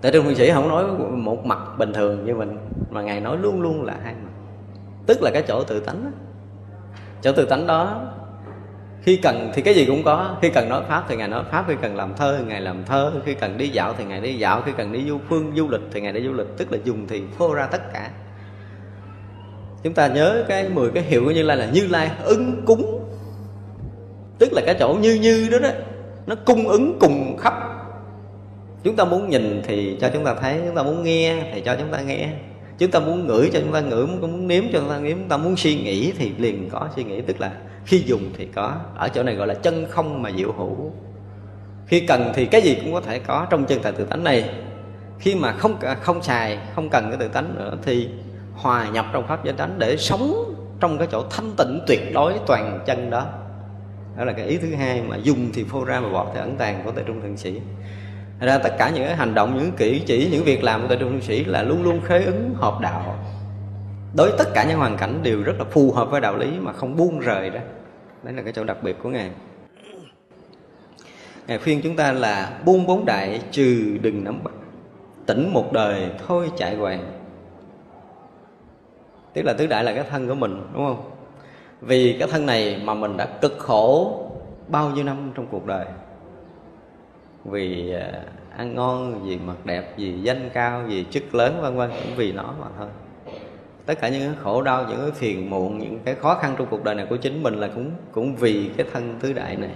Tại 0.01 0.13
trung 0.13 0.25
phương 0.25 0.35
sĩ 0.35 0.51
không 0.51 0.69
nói 0.69 0.85
một 1.11 1.47
mặt 1.47 1.59
bình 1.79 1.93
thường 1.93 2.27
như 2.27 2.35
mình, 2.35 2.59
mà 2.91 3.03
ngài 3.03 3.21
nói 3.21 3.39
luôn 3.39 3.63
luôn 3.63 3.85
là 3.85 3.97
hai 4.05 4.15
mặt. 4.15 4.31
Tức 5.07 5.23
là 5.23 5.31
cái 5.35 5.43
chỗ 5.49 5.65
tự 5.65 5.81
tánh 5.81 6.05
đó 6.05 6.11
chỗ 7.25 7.33
tự 7.33 7.45
tánh 7.45 7.67
đó, 7.67 8.01
khi 9.03 9.17
cần 9.17 9.51
thì 9.55 9.63
cái 9.63 9.75
gì 9.75 9.87
cũng 9.87 10.03
có. 10.05 10.37
Khi 10.43 10.51
cần 10.51 10.69
nói 10.69 10.83
pháp 10.89 11.05
thì 11.09 11.17
ngài 11.17 11.29
nói 11.29 11.45
pháp, 11.51 11.65
khi 11.69 11.75
cần 11.83 11.97
làm 11.97 12.15
thơ 12.17 12.37
thì 12.39 12.45
ngài 12.45 12.61
làm 12.61 12.85
thơ, 12.85 13.13
khi 13.25 13.35
cần 13.35 13.59
đi 13.59 13.69
dạo 13.69 13.95
thì 13.99 14.05
ngài 14.05 14.21
đi 14.21 14.35
dạo, 14.35 14.63
khi 14.67 14.73
cần 14.77 14.93
đi 14.93 15.05
du 15.09 15.19
phương, 15.29 15.53
du 15.57 15.69
lịch 15.69 15.81
thì 15.93 16.01
ngài 16.01 16.13
đi 16.13 16.23
du 16.23 16.33
lịch. 16.33 16.47
Tức 16.57 16.73
là 16.73 16.79
dùng 16.85 17.07
thì 17.09 17.23
phô 17.39 17.55
ra 17.55 17.67
tất 17.67 17.93
cả. 17.93 18.11
Chúng 19.83 19.95
ta 19.95 20.07
nhớ 20.07 20.45
cái 20.49 20.69
10 20.69 20.91
cái 20.91 21.03
hiệu 21.03 21.25
của 21.25 21.31
như 21.31 21.43
lai 21.43 21.57
là 21.57 21.67
như 21.67 21.87
lai 21.91 22.11
ứng 22.25 22.63
cúng. 22.67 23.01
Tức 24.39 24.53
là 24.53 24.63
cái 24.67 24.77
chỗ 24.79 24.95
như 25.01 25.15
như 25.15 25.49
đó 25.53 25.59
đó, 25.59 25.69
nó 26.27 26.35
cung 26.35 26.69
ứng 26.69 26.99
cùng 27.01 27.37
khắp. 27.37 27.55
Chúng 28.83 28.97
ta 28.97 29.05
muốn 29.05 29.29
nhìn 29.29 29.63
thì 29.65 29.99
cho 30.01 30.11
chúng 30.13 30.25
ta 30.25 30.35
thấy, 30.35 30.61
chúng 30.67 30.77
ta 30.77 30.83
muốn 30.83 31.03
nghe 31.03 31.43
thì 31.55 31.61
cho 31.61 31.77
chúng 31.79 31.93
ta 31.93 32.01
nghe 32.01 32.29
chúng 32.79 32.91
ta 32.91 33.01
muốn 33.01 33.27
ngửi 33.27 33.51
cho 33.53 33.61
chúng 33.61 33.73
ta 33.73 33.81
ngửi 33.81 34.07
muốn, 34.07 34.21
muốn 34.21 34.49
nếm 34.49 34.65
cho 34.73 34.79
chúng 34.81 34.89
ta 34.89 34.99
nếm. 34.99 35.17
Chúng 35.17 35.29
ta 35.29 35.37
muốn 35.37 35.57
suy 35.57 35.75
nghĩ 35.75 36.13
thì 36.19 36.33
liền 36.39 36.69
có 36.71 36.89
suy 36.97 37.05
nghĩ. 37.05 37.21
Tức 37.21 37.41
là 37.41 37.53
khi 37.87 38.03
dùng 38.07 38.31
thì 38.39 38.47
có. 38.55 38.77
Ở 38.97 39.09
chỗ 39.09 39.23
này 39.23 39.35
gọi 39.35 39.47
là 39.47 39.55
chân 39.55 39.87
không 39.91 40.23
mà 40.23 40.31
diệu 40.37 40.53
hữu. 40.53 40.93
Khi 41.87 42.01
cần 42.01 42.33
thì 42.35 42.47
cái 42.47 42.63
gì 42.63 42.75
cũng 42.75 42.93
có 42.93 43.01
thể 43.01 43.19
có 43.19 43.47
trong 43.51 43.65
chân 43.65 43.81
tại 43.83 43.93
tự 43.93 44.05
tánh 44.05 44.25
này. 44.25 44.51
Khi 45.19 45.35
mà 45.35 45.53
không 45.53 45.77
không 46.01 46.23
xài 46.23 46.59
không 46.75 46.91
cần 46.91 47.09
cái 47.09 47.17
tự 47.19 47.29
tánh 47.29 47.55
nữa 47.55 47.79
thì 47.83 48.09
hòa 48.55 48.91
nhập 48.91 49.07
trong 49.13 49.27
pháp 49.27 49.45
giới 49.45 49.55
tánh 49.55 49.75
để 49.79 49.97
sống 49.97 50.55
trong 50.81 50.99
cái 50.99 51.09
chỗ 51.11 51.25
thanh 51.31 51.51
tịnh 51.57 51.81
tuyệt 51.87 52.01
đối 52.15 52.35
toàn 52.47 52.81
chân 52.87 53.11
đó. 53.11 53.27
Đó 54.17 54.25
là 54.25 54.33
cái 54.33 54.47
ý 54.47 54.57
thứ 54.57 54.75
hai 54.75 55.03
mà 55.03 55.17
dùng 55.17 55.51
thì 55.55 55.65
phô 55.65 55.85
ra 55.85 56.01
mà 56.01 56.09
bỏ 56.09 56.27
thì 56.35 56.41
ẩn 56.41 56.57
tàng 56.57 56.83
của 56.85 56.91
tại 56.91 57.05
trung 57.07 57.21
thượng 57.23 57.37
sĩ. 57.37 57.61
Thật 58.45 58.51
ra 58.51 58.59
tất 58.59 58.75
cả 58.79 58.91
những 58.91 59.05
cái 59.05 59.17
hành 59.17 59.35
động, 59.35 59.59
những 59.59 59.73
kỹ 59.73 60.03
chỉ, 60.07 60.29
những 60.33 60.45
việc 60.45 60.65
làm 60.65 60.83
của 60.83 60.89
tại 60.89 60.99
trung 61.01 61.21
sĩ 61.21 61.45
là 61.45 61.63
luôn 61.63 61.83
luôn 61.83 62.01
khế 62.05 62.25
ứng 62.25 62.55
hợp 62.55 62.81
đạo. 62.81 63.19
Đối 64.17 64.29
với 64.29 64.39
tất 64.39 64.51
cả 64.55 64.65
những 64.65 64.79
hoàn 64.79 64.97
cảnh 64.97 65.21
đều 65.23 65.43
rất 65.43 65.53
là 65.59 65.65
phù 65.65 65.93
hợp 65.93 66.11
với 66.11 66.21
đạo 66.21 66.37
lý 66.37 66.47
mà 66.61 66.73
không 66.73 66.97
buông 66.97 67.19
rời 67.19 67.51
đó. 67.51 67.61
Đấy 68.23 68.35
là 68.35 68.43
cái 68.43 68.53
chỗ 68.53 68.65
đặc 68.65 68.83
biệt 68.83 68.97
của 69.03 69.09
ngài. 69.09 69.31
Ngài 71.47 71.59
khuyên 71.59 71.81
chúng 71.83 71.97
ta 71.97 72.13
là 72.13 72.59
buông 72.65 72.87
bốn 72.87 73.05
đại 73.05 73.41
trừ 73.51 73.99
đừng 74.03 74.25
nắm 74.25 74.45
bắt. 74.45 74.55
Tỉnh 75.27 75.53
một 75.53 75.73
đời, 75.73 76.11
thôi 76.27 76.51
chạy 76.57 76.77
hoàng 76.77 77.13
tức 79.33 79.43
là 79.43 79.53
tứ 79.53 79.67
đại 79.67 79.85
là 79.85 79.95
cái 79.95 80.05
thân 80.11 80.29
của 80.29 80.35
mình, 80.35 80.63
đúng 80.75 80.87
không? 80.87 81.11
Vì 81.81 82.17
cái 82.19 82.29
thân 82.29 82.47
này 82.47 82.81
mà 82.85 82.95
mình 82.95 83.17
đã 83.17 83.27
cực 83.27 83.59
khổ 83.59 84.21
bao 84.69 84.91
nhiêu 84.91 85.05
năm 85.05 85.33
trong 85.35 85.47
cuộc 85.51 85.67
đời 85.67 85.87
vì 87.45 87.93
à, 87.93 88.13
ăn 88.57 88.75
ngon, 88.75 89.25
vì 89.25 89.39
mặt 89.39 89.67
đẹp, 89.67 89.95
vì 89.97 90.21
danh 90.23 90.51
cao, 90.53 90.85
vì 90.89 91.05
chức 91.11 91.35
lớn, 91.35 91.59
vân 91.63 91.77
vân, 91.77 91.91
cũng 91.91 92.17
vì 92.17 92.33
nó 92.33 92.55
mà 92.61 92.67
thôi. 92.79 92.89
Tất 93.87 94.01
cả 94.01 94.09
những 94.09 94.21
cái 94.21 94.35
khổ 94.43 94.63
đau, 94.63 94.87
những 94.89 95.01
cái 95.01 95.11
phiền 95.11 95.51
muộn, 95.51 95.79
những 95.79 95.99
cái 96.05 96.15
khó 96.15 96.35
khăn 96.35 96.55
trong 96.59 96.67
cuộc 96.71 96.85
đời 96.85 96.95
này 96.95 97.07
của 97.11 97.17
chính 97.17 97.43
mình 97.43 97.55
là 97.55 97.69
cũng 97.75 97.91
cũng 98.13 98.37
vì 98.37 98.71
cái 98.77 98.87
thân 98.93 99.17
tứ 99.21 99.33
đại 99.33 99.57
này. 99.57 99.75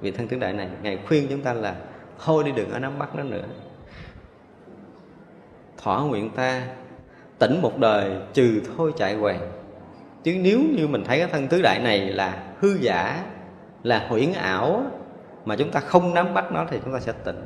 Vì 0.00 0.10
thân 0.10 0.28
tứ 0.28 0.38
đại 0.38 0.52
này, 0.52 0.68
ngài 0.82 0.98
khuyên 1.08 1.26
chúng 1.30 1.40
ta 1.40 1.52
là 1.52 1.76
thôi 2.24 2.44
đi 2.44 2.52
đừng 2.52 2.70
ở 2.70 2.78
nắm 2.78 2.98
bắt 2.98 3.16
nó 3.16 3.22
nữa. 3.22 3.44
Thỏa 5.82 6.02
nguyện 6.02 6.30
ta 6.30 6.62
tỉnh 7.38 7.62
một 7.62 7.78
đời 7.78 8.12
trừ 8.32 8.60
thôi 8.76 8.92
chạy 8.96 9.16
quèn. 9.20 9.36
chứ 10.22 10.36
nếu 10.40 10.60
như 10.76 10.86
mình 10.86 11.04
thấy 11.04 11.18
cái 11.18 11.28
thân 11.32 11.48
tứ 11.48 11.62
đại 11.62 11.78
này 11.78 11.98
là 11.98 12.42
hư 12.60 12.68
giả, 12.80 13.24
là 13.82 14.06
huyễn 14.08 14.32
ảo 14.32 14.82
mà 15.44 15.56
chúng 15.56 15.70
ta 15.70 15.80
không 15.80 16.14
nắm 16.14 16.34
bắt 16.34 16.52
nó 16.52 16.66
thì 16.70 16.78
chúng 16.84 16.94
ta 16.94 17.00
sẽ 17.00 17.12
tỉnh. 17.24 17.44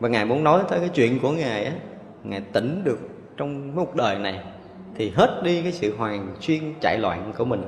Và 0.00 0.08
ngài 0.08 0.24
muốn 0.24 0.44
nói 0.44 0.62
tới 0.68 0.80
cái 0.80 0.88
chuyện 0.88 1.18
của 1.22 1.30
ngài 1.30 1.64
á, 1.64 1.72
ngài 2.24 2.40
tỉnh 2.40 2.84
được 2.84 2.98
trong 3.36 3.76
một 3.76 3.94
đời 3.94 4.18
này 4.18 4.40
thì 4.94 5.10
hết 5.10 5.40
đi 5.42 5.62
cái 5.62 5.72
sự 5.72 5.96
hoàn 5.96 6.28
chuyên 6.40 6.74
chạy 6.80 6.98
loạn 6.98 7.32
của 7.38 7.44
mình. 7.44 7.62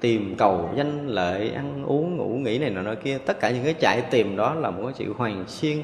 Tìm 0.00 0.34
cầu, 0.38 0.70
danh 0.74 1.08
lợi, 1.08 1.50
ăn 1.50 1.84
uống, 1.84 2.16
ngủ 2.16 2.28
nghỉ 2.28 2.58
này 2.58 2.70
nọ 2.70 2.82
nọ 2.82 2.94
kia, 2.94 3.18
tất 3.18 3.40
cả 3.40 3.50
những 3.50 3.64
cái 3.64 3.74
chạy 3.74 4.00
tìm 4.00 4.36
đó 4.36 4.54
là 4.54 4.70
một 4.70 4.82
cái 4.84 4.94
sự 4.94 5.14
hoàn 5.16 5.44
xuyên 5.46 5.78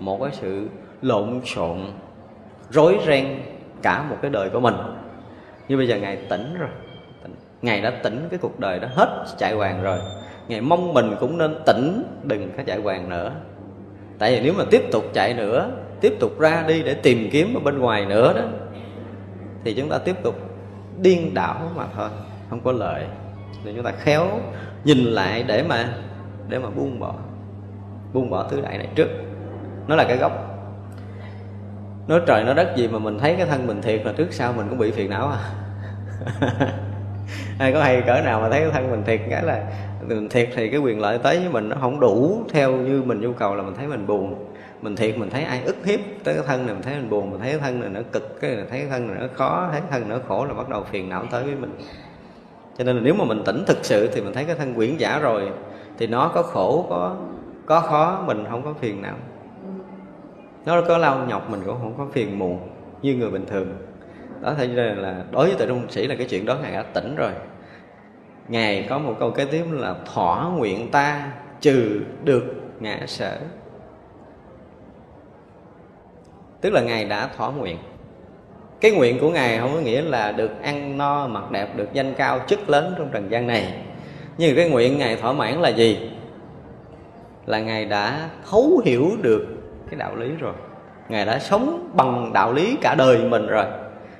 một 0.00 0.18
cái 0.22 0.30
sự 0.32 0.68
lộn 1.02 1.40
xộn, 1.44 1.78
rối 2.70 2.98
ren 3.06 3.42
cả 3.82 4.02
một 4.02 4.16
cái 4.22 4.30
đời 4.30 4.50
của 4.50 4.60
mình. 4.60 4.74
Nhưng 5.68 5.78
bây 5.78 5.88
giờ 5.88 5.96
ngài 5.96 6.16
tỉnh 6.16 6.54
rồi. 6.58 6.68
Ngài 7.62 7.80
đã 7.80 7.90
tỉnh 7.90 8.26
cái 8.30 8.38
cuộc 8.42 8.60
đời 8.60 8.78
đó 8.80 8.88
hết, 8.94 9.24
chạy 9.38 9.54
hoàng 9.54 9.82
rồi 9.82 9.98
ngài 10.50 10.60
mong 10.60 10.94
mình 10.94 11.16
cũng 11.20 11.38
nên 11.38 11.54
tỉnh, 11.66 12.02
đừng 12.22 12.50
có 12.56 12.62
chạy 12.66 12.78
hoàng 12.78 13.08
nữa. 13.08 13.32
Tại 14.18 14.32
vì 14.32 14.40
nếu 14.40 14.54
mà 14.58 14.64
tiếp 14.70 14.82
tục 14.92 15.04
chạy 15.12 15.34
nữa, 15.34 15.70
tiếp 16.00 16.16
tục 16.20 16.38
ra 16.38 16.64
đi 16.68 16.82
để 16.82 16.94
tìm 16.94 17.28
kiếm 17.32 17.54
ở 17.54 17.60
bên 17.60 17.78
ngoài 17.78 18.06
nữa 18.06 18.32
đó, 18.36 18.42
thì 19.64 19.74
chúng 19.74 19.88
ta 19.88 19.98
tiếp 19.98 20.16
tục 20.22 20.34
điên 21.02 21.34
đảo 21.34 21.70
mà 21.76 21.86
thôi, 21.96 22.08
không 22.50 22.60
có 22.60 22.72
lợi 22.72 23.04
Thì 23.64 23.72
chúng 23.74 23.84
ta 23.84 23.90
khéo 23.90 24.26
nhìn 24.84 24.98
lại 24.98 25.42
để 25.42 25.62
mà 25.62 25.94
để 26.48 26.58
mà 26.58 26.70
buông 26.70 27.00
bỏ 27.00 27.14
buông 28.12 28.30
bỏ 28.30 28.42
tứ 28.42 28.60
đại 28.60 28.78
này 28.78 28.88
trước. 28.94 29.08
Nó 29.88 29.96
là 29.96 30.04
cái 30.04 30.16
gốc. 30.16 30.32
Nói 32.08 32.20
trời 32.26 32.44
nói 32.44 32.54
đất 32.54 32.72
gì 32.76 32.88
mà 32.88 32.98
mình 32.98 33.18
thấy 33.18 33.34
cái 33.36 33.46
thân 33.46 33.66
mình 33.66 33.82
thiệt 33.82 34.06
là 34.06 34.12
trước 34.12 34.32
sau 34.32 34.52
mình 34.52 34.66
cũng 34.68 34.78
bị 34.78 34.90
phiền 34.90 35.10
não 35.10 35.28
à. 35.28 35.40
ai 37.60 37.72
có 37.72 37.80
hay 37.80 38.02
cỡ 38.06 38.20
nào 38.24 38.40
mà 38.40 38.50
thấy 38.50 38.60
cái 38.60 38.70
thân 38.70 38.90
mình 38.90 39.02
thiệt 39.06 39.20
cái 39.30 39.42
là 39.42 39.64
mình 40.08 40.28
thiệt 40.28 40.48
thì 40.54 40.70
cái 40.70 40.80
quyền 40.80 41.00
lợi 41.00 41.18
tới 41.18 41.38
với 41.38 41.48
mình 41.48 41.68
nó 41.68 41.76
không 41.80 42.00
đủ 42.00 42.42
theo 42.52 42.72
như 42.72 43.02
mình 43.02 43.20
nhu 43.20 43.32
cầu 43.32 43.54
là 43.54 43.62
mình 43.62 43.74
thấy 43.74 43.86
mình 43.86 44.06
buồn. 44.06 44.34
Mình 44.82 44.96
thiệt 44.96 45.18
mình 45.18 45.30
thấy 45.30 45.42
ai 45.42 45.62
ức 45.64 45.76
hiếp 45.84 46.00
tới 46.24 46.34
cái 46.34 46.44
thân 46.46 46.66
này, 46.66 46.74
mình 46.74 46.82
thấy 46.82 46.94
mình 46.96 47.10
buồn, 47.10 47.30
mình 47.30 47.40
thấy 47.40 47.50
cái 47.50 47.60
thân 47.60 47.80
này 47.80 47.88
nó 47.88 48.00
cực, 48.12 48.40
cái 48.40 48.56
thấy 48.56 48.78
cái 48.78 48.86
thân 48.90 49.08
này 49.08 49.16
nó 49.20 49.26
khó, 49.34 49.68
thấy 49.72 49.80
cái 49.80 49.90
thân 49.90 50.08
này 50.08 50.18
nó 50.18 50.24
khổ 50.28 50.44
là 50.44 50.54
bắt 50.54 50.68
đầu 50.68 50.84
phiền 50.90 51.08
não 51.08 51.24
tới 51.30 51.44
với 51.44 51.54
mình. 51.54 51.78
Cho 52.78 52.84
nên 52.84 52.96
là 52.96 53.02
nếu 53.02 53.14
mà 53.14 53.24
mình 53.24 53.42
tỉnh 53.44 53.64
thực 53.66 53.78
sự 53.84 54.10
thì 54.12 54.20
mình 54.20 54.34
thấy 54.34 54.44
cái 54.44 54.56
thân 54.56 54.74
quyển 54.74 54.96
giả 54.96 55.18
rồi 55.18 55.50
thì 55.98 56.06
nó 56.06 56.30
có 56.34 56.42
khổ, 56.42 56.86
có 56.90 57.16
có 57.66 57.80
khó, 57.80 58.22
mình 58.26 58.44
không 58.50 58.62
có 58.62 58.74
phiền 58.80 59.02
não. 59.02 59.16
Nó 60.66 60.82
có 60.88 60.98
lau 60.98 61.26
nhọc 61.28 61.50
mình 61.50 61.60
cũng 61.66 61.76
không 61.78 61.94
có 61.98 62.06
phiền 62.12 62.38
muộn 62.38 62.58
như 63.02 63.14
người 63.14 63.30
bình 63.30 63.46
thường. 63.46 63.68
Đó, 64.40 64.54
thế 64.58 64.68
nên 64.68 64.96
là 64.96 65.16
đối 65.30 65.46
với 65.46 65.56
tự 65.58 65.66
trung 65.66 65.82
sĩ 65.88 66.06
là 66.06 66.14
cái 66.14 66.26
chuyện 66.30 66.46
đó 66.46 66.56
ngài 66.62 66.72
đã 66.72 66.82
tỉnh 66.82 67.16
rồi 67.16 67.30
ngài 68.48 68.86
có 68.88 68.98
một 68.98 69.16
câu 69.20 69.30
kế 69.30 69.44
tiếp 69.44 69.64
là 69.70 69.94
thỏa 70.14 70.48
nguyện 70.48 70.90
ta 70.90 71.32
trừ 71.60 72.00
được 72.24 72.44
ngã 72.80 72.98
sở. 73.06 73.38
Tức 76.60 76.72
là 76.72 76.80
ngài 76.80 77.04
đã 77.04 77.28
thỏa 77.36 77.50
nguyện. 77.50 77.78
Cái 78.80 78.90
nguyện 78.90 79.18
của 79.20 79.30
ngài 79.30 79.58
không 79.58 79.74
có 79.74 79.80
nghĩa 79.80 80.02
là 80.02 80.32
được 80.32 80.50
ăn 80.62 80.98
no, 80.98 81.26
mặc 81.26 81.50
đẹp, 81.50 81.76
được 81.76 81.88
danh 81.92 82.14
cao, 82.14 82.40
chức 82.46 82.70
lớn 82.70 82.94
trong 82.98 83.08
trần 83.12 83.30
gian 83.30 83.46
này. 83.46 83.74
Nhưng 84.38 84.56
cái 84.56 84.68
nguyện 84.68 84.98
ngài 84.98 85.16
thỏa 85.16 85.32
mãn 85.32 85.60
là 85.60 85.68
gì? 85.68 86.10
Là 87.46 87.60
ngài 87.60 87.84
đã 87.84 88.28
thấu 88.50 88.82
hiểu 88.84 89.10
được 89.22 89.46
cái 89.90 89.98
đạo 89.98 90.16
lý 90.16 90.28
rồi. 90.38 90.54
Ngài 91.08 91.26
đã 91.26 91.38
sống 91.38 91.90
bằng 91.92 92.32
đạo 92.32 92.52
lý 92.52 92.76
cả 92.80 92.94
đời 92.94 93.18
mình 93.18 93.46
rồi. 93.46 93.64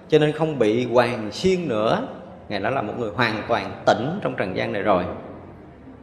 Cho 0.09 0.19
nên 0.19 0.33
không 0.33 0.59
bị 0.59 0.87
hoàng 0.87 1.29
xiên 1.33 1.69
nữa 1.69 2.09
ngài 2.51 2.61
đã 2.61 2.71
là 2.71 2.83
một 2.83 2.93
người 2.99 3.11
hoàn 3.11 3.43
toàn 3.49 3.83
tỉnh 3.87 4.19
trong 4.23 4.35
trần 4.37 4.57
gian 4.57 4.73
này 4.73 4.83
rồi. 4.83 5.05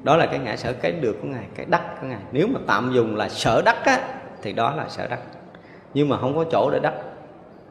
Đó 0.03 0.17
là 0.17 0.25
cái 0.25 0.39
ngã 0.39 0.55
sở 0.55 0.73
cái 0.73 0.91
được 0.91 1.17
của 1.21 1.27
ngài, 1.27 1.43
cái 1.55 1.65
đắc 1.69 2.01
của 2.01 2.07
ngài. 2.07 2.19
Nếu 2.31 2.47
mà 2.47 2.59
tạm 2.67 2.91
dùng 2.93 3.15
là 3.15 3.29
sở 3.29 3.61
đắc 3.65 3.85
á, 3.85 3.99
thì 4.41 4.53
đó 4.53 4.73
là 4.75 4.89
sở 4.89 5.07
đắc. 5.07 5.19
Nhưng 5.93 6.09
mà 6.09 6.17
không 6.17 6.35
có 6.35 6.45
chỗ 6.51 6.69
để 6.73 6.79
đắc. 6.79 6.93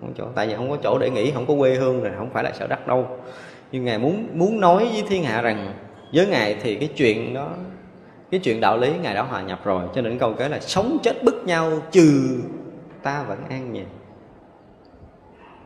Không 0.01 0.13
chỗ. 0.19 0.25
Tại 0.35 0.47
vì 0.47 0.55
không 0.55 0.71
có 0.71 0.77
chỗ 0.83 0.99
để 0.99 1.11
nghỉ 1.11 1.31
không 1.31 1.47
có 1.47 1.55
quê 1.59 1.75
hương 1.75 2.03
rồi 2.03 2.13
không 2.19 2.31
phải 2.31 2.45
là 2.45 2.53
sở 2.53 2.67
đắc 2.67 2.87
đâu. 2.87 3.19
Nhưng 3.73 3.85
ngài 3.85 3.99
muốn 3.99 4.29
muốn 4.35 4.61
nói 4.61 4.89
với 4.93 5.05
thiên 5.09 5.25
hạ 5.25 5.43
rằng, 5.43 5.73
với 6.15 6.27
ngài 6.27 6.57
thì 6.63 6.77
cái 6.77 6.89
chuyện 6.97 7.35
đó, 7.35 7.49
cái 8.31 8.41
chuyện 8.41 8.61
đạo 8.61 8.79
lý 8.79 8.93
ngài 9.03 9.15
đã 9.15 9.23
hòa 9.23 9.43
nhập 9.43 9.61
rồi. 9.65 9.83
Cho 9.95 10.03
nên 10.03 10.19
câu 10.19 10.33
kế 10.33 10.49
là 10.49 10.61
sống 10.61 10.99
chết 11.03 11.25
bức 11.25 11.45
nhau 11.45 11.73
trừ 11.91 12.41
ta 13.03 13.23
vẫn 13.23 13.39
an 13.49 13.73
nhàn 13.73 13.87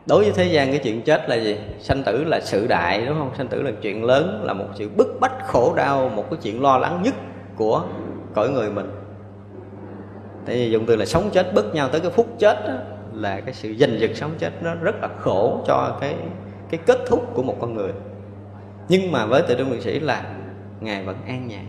đối 0.05 0.23
với 0.23 0.31
thế 0.35 0.45
gian 0.45 0.69
cái 0.69 0.79
chuyện 0.83 1.01
chết 1.01 1.29
là 1.29 1.35
gì? 1.35 1.57
Sanh 1.79 2.03
tử 2.03 2.23
là 2.23 2.39
sự 2.39 2.67
đại 2.67 3.05
đúng 3.05 3.19
không? 3.19 3.31
Sanh 3.37 3.47
tử 3.47 3.61
là 3.61 3.71
chuyện 3.81 4.03
lớn 4.03 4.41
là 4.43 4.53
một 4.53 4.65
sự 4.75 4.89
bức 4.89 5.17
bách 5.19 5.45
khổ 5.45 5.73
đau 5.75 6.09
một 6.09 6.29
cái 6.29 6.39
chuyện 6.43 6.61
lo 6.61 6.77
lắng 6.77 7.01
nhất 7.03 7.15
của 7.55 7.83
cõi 8.33 8.49
người 8.49 8.71
mình. 8.71 8.91
Tại 10.45 10.55
vì 10.55 10.71
dùng 10.71 10.85
từ 10.85 10.95
là 10.95 11.05
sống 11.05 11.29
chết 11.33 11.53
bức 11.53 11.75
nhau 11.75 11.89
tới 11.89 12.01
cái 12.01 12.11
phút 12.11 12.27
chết 12.39 12.67
đó, 12.67 12.73
là 13.13 13.41
cái 13.41 13.53
sự 13.53 13.75
giành 13.79 13.99
giật 13.99 14.11
sống 14.13 14.31
chết 14.37 14.51
nó 14.63 14.75
rất 14.75 14.95
là 15.01 15.09
khổ 15.19 15.63
cho 15.67 15.97
cái 16.01 16.15
cái 16.69 16.79
kết 16.85 16.99
thúc 17.07 17.31
của 17.33 17.43
một 17.43 17.55
con 17.61 17.75
người. 17.75 17.91
Nhưng 18.89 19.11
mà 19.11 19.25
với 19.25 19.41
tự 19.41 19.55
trung 19.55 19.71
liệt 19.71 19.81
sĩ 19.81 19.99
là 19.99 20.23
ngài 20.79 21.03
vẫn 21.03 21.15
an 21.27 21.47
nhàn. 21.47 21.65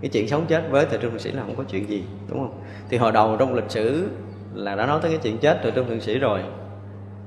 Cái 0.00 0.08
chuyện 0.08 0.28
sống 0.28 0.44
chết 0.48 0.62
với 0.70 0.84
tự 0.84 0.98
trung 0.98 1.12
liệt 1.12 1.20
sĩ 1.20 1.32
là 1.32 1.42
không 1.42 1.56
có 1.56 1.64
chuyện 1.70 1.88
gì 1.88 2.04
đúng 2.28 2.38
không? 2.38 2.60
Thì 2.88 2.96
hồi 2.96 3.12
đầu 3.12 3.36
trong 3.38 3.54
lịch 3.54 3.70
sử 3.70 4.08
là 4.54 4.74
đã 4.74 4.86
nói 4.86 4.98
tới 5.02 5.10
cái 5.10 5.20
chuyện 5.22 5.38
chết 5.38 5.60
tự 5.62 5.70
trung 5.70 5.90
liệt 5.90 6.02
sĩ 6.02 6.18
rồi 6.18 6.40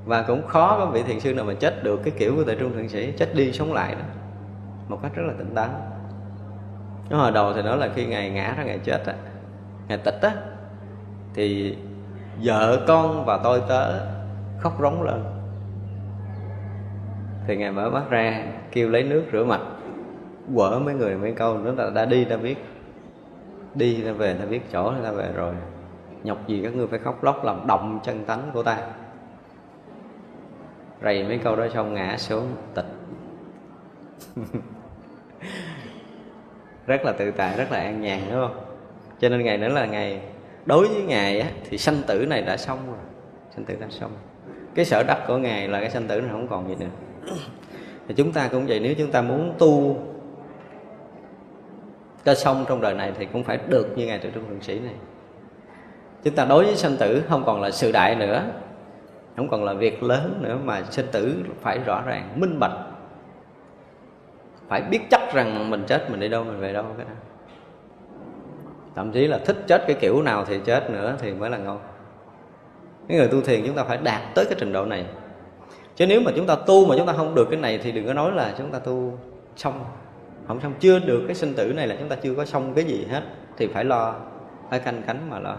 và 0.06 0.22
cũng 0.22 0.48
khó 0.48 0.78
có 0.80 0.86
vị 0.86 1.04
thiền 1.04 1.20
sư 1.20 1.34
nào 1.34 1.46
mà 1.46 1.54
chết 1.54 1.84
được 1.84 2.00
cái 2.04 2.14
kiểu 2.18 2.36
của 2.36 2.44
tại 2.44 2.56
trung 2.60 2.74
thượng 2.74 2.90
sĩ, 2.90 3.12
chết 3.12 3.36
đi 3.36 3.52
sống 3.52 3.74
lại 3.74 3.96
đó, 3.96 4.06
một 4.88 5.00
cách 5.04 5.12
rất 5.16 5.24
là 5.28 5.34
tỉnh 5.38 5.56
táo. 5.56 5.70
Cái 7.10 7.20
hồi 7.20 7.32
đầu 7.32 7.54
thì 7.54 7.62
nói 7.62 7.78
là 7.78 7.90
khi 7.96 8.06
ngài 8.06 8.30
ngã 8.30 8.54
ra 8.58 8.64
ngày 8.64 8.80
chết 8.84 9.06
á 9.06 9.14
ngày 9.88 9.98
tịch 9.98 10.22
á, 10.22 10.32
thì 11.34 11.78
vợ 12.44 12.84
con 12.88 13.26
và 13.26 13.40
tôi 13.44 13.62
tớ 13.70 14.08
khóc 14.60 14.74
rống 14.82 15.04
lên. 15.04 15.24
Thì 17.48 17.56
ngài 17.58 17.72
mở 17.72 17.90
mắt 17.90 18.04
ra, 18.10 18.46
kêu 18.72 18.90
lấy 18.90 19.04
nước 19.04 19.24
rửa 19.32 19.44
mặt, 19.44 19.62
quở 20.56 20.80
mấy 20.80 20.94
người 20.94 21.16
mấy 21.16 21.32
câu 21.32 21.58
nữa 21.58 21.74
là 21.78 21.90
đã 21.90 22.06
đi 22.06 22.26
đã 22.26 22.38
biết. 22.38 22.66
Đi, 23.76 24.02
ta 24.06 24.12
về, 24.12 24.34
ta 24.34 24.46
biết 24.46 24.62
chỗ, 24.72 24.94
ta 25.04 25.12
về 25.12 25.30
rồi. 25.36 25.54
Nhọc 26.24 26.48
gì 26.48 26.62
các 26.64 26.76
ngươi 26.76 26.88
phải 26.88 27.00
khóc 27.00 27.24
lóc 27.24 27.46
làm 27.46 27.68
động 27.68 28.00
chân 28.04 28.26
tánh 28.26 28.52
của 28.54 28.64
ta 28.64 28.78
rầy 31.04 31.24
mấy 31.24 31.38
câu 31.38 31.56
đó 31.56 31.68
xong 31.74 31.94
ngã 31.94 32.18
xuống 32.18 32.56
tịch. 32.76 32.86
Rất 36.88 37.06
là 37.06 37.12
tự 37.12 37.32
tại 37.32 37.58
rất 37.58 37.72
là 37.72 37.80
an 37.80 38.02
nhàn 38.02 38.20
đúng 38.32 38.48
không? 38.48 38.60
Cho 39.20 39.30
nên 39.30 39.44
ngày 39.44 39.58
nữa 39.58 39.70
là 39.70 39.86
ngày 39.86 40.22
đối 40.66 40.88
với 40.88 41.02
ngài 41.02 41.40
á, 41.40 41.50
thì 41.70 41.78
sanh 41.78 42.02
tử 42.08 42.26
này 42.30 42.42
đã 42.42 42.58
xong 42.58 42.80
rồi. 42.88 42.98
Sanh 43.56 43.66
tử 43.66 43.76
đã 43.80 43.88
xong. 43.90 44.12
Cái 44.76 44.86
sở 44.86 45.04
đắc 45.04 45.24
của 45.28 45.38
ngài 45.38 45.68
là 45.68 45.80
cái 45.80 45.90
sanh 45.90 46.08
tử 46.08 46.22
này 46.22 46.30
không 46.32 46.48
còn 46.48 46.70
gì 46.70 46.76
nữa. 46.80 46.92
Thì 48.08 48.14
chúng 48.14 48.32
ta 48.32 48.48
cũng 48.48 48.66
vậy 48.68 48.80
nếu 48.80 48.94
chúng 48.98 49.12
ta 49.12 49.22
muốn 49.22 49.54
tu 49.60 49.98
cho 52.26 52.34
xong 52.36 52.66
trong 52.68 52.82
đời 52.82 52.94
này 52.94 53.12
thì 53.18 53.28
cũng 53.34 53.44
phải 53.44 53.60
được 53.68 53.98
như 53.98 54.06
ngài 54.06 54.20
tự 54.20 54.30
trung 54.30 54.44
thượng 54.50 54.62
sĩ 54.62 54.80
này. 54.80 54.94
Chúng 56.24 56.36
ta 56.36 56.46
đối 56.46 56.66
với 56.66 56.76
sanh 56.76 56.98
tử 56.98 57.24
không 57.30 57.44
còn 57.46 57.62
là 57.62 57.72
sự 57.72 57.92
đại 57.92 58.16
nữa 58.16 58.44
không 59.36 59.50
còn 59.50 59.64
là 59.64 59.74
việc 59.74 60.04
lớn 60.04 60.40
nữa 60.42 60.58
mà 60.64 60.84
sinh 60.90 61.08
tử 61.12 61.44
phải 61.62 61.80
rõ 61.80 62.02
ràng, 62.06 62.30
minh 62.36 62.60
bạch. 62.60 62.78
Phải 64.68 64.82
biết 64.82 65.00
chắc 65.12 65.34
rằng 65.34 65.70
mình 65.70 65.84
chết, 65.88 66.12
mình 66.12 66.20
đi 66.20 66.30
đâu, 66.30 66.44
mình 66.44 66.60
về 66.60 66.74
đâu, 66.74 66.86
cái 66.98 67.06
đó. 67.06 67.12
Thậm 68.96 69.12
chí 69.12 69.28
là 69.28 69.38
thích 69.38 69.58
chết 69.68 69.84
cái 69.88 69.98
kiểu 70.00 70.22
nào 70.22 70.46
thì 70.46 70.60
chết 70.66 70.90
nữa 70.90 71.16
thì 71.20 71.34
mới 71.34 71.50
là 71.50 71.58
ngon. 71.58 71.80
Cái 73.08 73.18
người 73.18 73.28
tu 73.28 73.42
thiền 73.42 73.64
chúng 73.66 73.76
ta 73.76 73.84
phải 73.84 73.98
đạt 73.98 74.22
tới 74.36 74.46
cái 74.46 74.56
trình 74.60 74.74
độ 74.74 74.86
này. 74.86 75.06
Chứ 75.96 76.08
nếu 76.08 76.22
mà 76.22 76.32
chúng 76.36 76.48
ta 76.48 76.56
tu 76.56 76.86
mà 76.86 76.96
chúng 76.98 77.08
ta 77.08 77.14
không 77.14 77.36
được 77.36 77.48
cái 77.52 77.60
này 77.60 77.78
thì 77.84 77.92
đừng 77.92 78.08
có 78.08 78.14
nói 78.14 78.32
là 78.32 78.54
chúng 78.58 78.72
ta 78.72 78.80
tu 78.80 79.18
xong. 79.56 79.86
Không 80.48 80.62
xong, 80.62 80.74
chưa 80.80 81.00
được 81.00 81.24
cái 81.28 81.36
sinh 81.36 81.54
tử 81.54 81.74
này 81.74 81.88
là 81.88 81.96
chúng 82.00 82.10
ta 82.10 82.16
chưa 82.16 82.36
có 82.36 82.46
xong 82.46 82.74
cái 82.74 82.84
gì 82.84 83.06
hết. 83.10 83.22
Thì 83.58 83.68
phải 83.68 83.84
lo, 83.84 84.16
phải 84.70 84.80
canh 84.80 85.02
cánh 85.08 85.30
mà 85.30 85.40
lo 85.40 85.56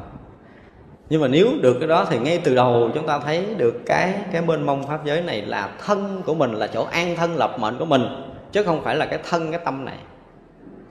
nhưng 1.08 1.20
mà 1.20 1.28
nếu 1.28 1.48
được 1.60 1.76
cái 1.80 1.88
đó 1.88 2.06
thì 2.10 2.18
ngay 2.18 2.40
từ 2.44 2.54
đầu 2.54 2.90
chúng 2.94 3.06
ta 3.06 3.18
thấy 3.18 3.46
được 3.56 3.80
cái 3.86 4.14
cái 4.32 4.42
bên 4.42 4.62
mông 4.62 4.86
pháp 4.86 5.04
giới 5.04 5.22
này 5.22 5.42
là 5.42 5.70
thân 5.86 6.22
của 6.26 6.34
mình, 6.34 6.52
là 6.52 6.66
chỗ 6.66 6.84
an 6.84 7.16
thân 7.16 7.36
lập 7.36 7.56
mệnh 7.58 7.78
của 7.78 7.84
mình, 7.84 8.02
chứ 8.52 8.62
không 8.62 8.84
phải 8.84 8.96
là 8.96 9.06
cái 9.06 9.18
thân, 9.30 9.50
cái 9.50 9.60
tâm 9.64 9.84
này. 9.84 9.98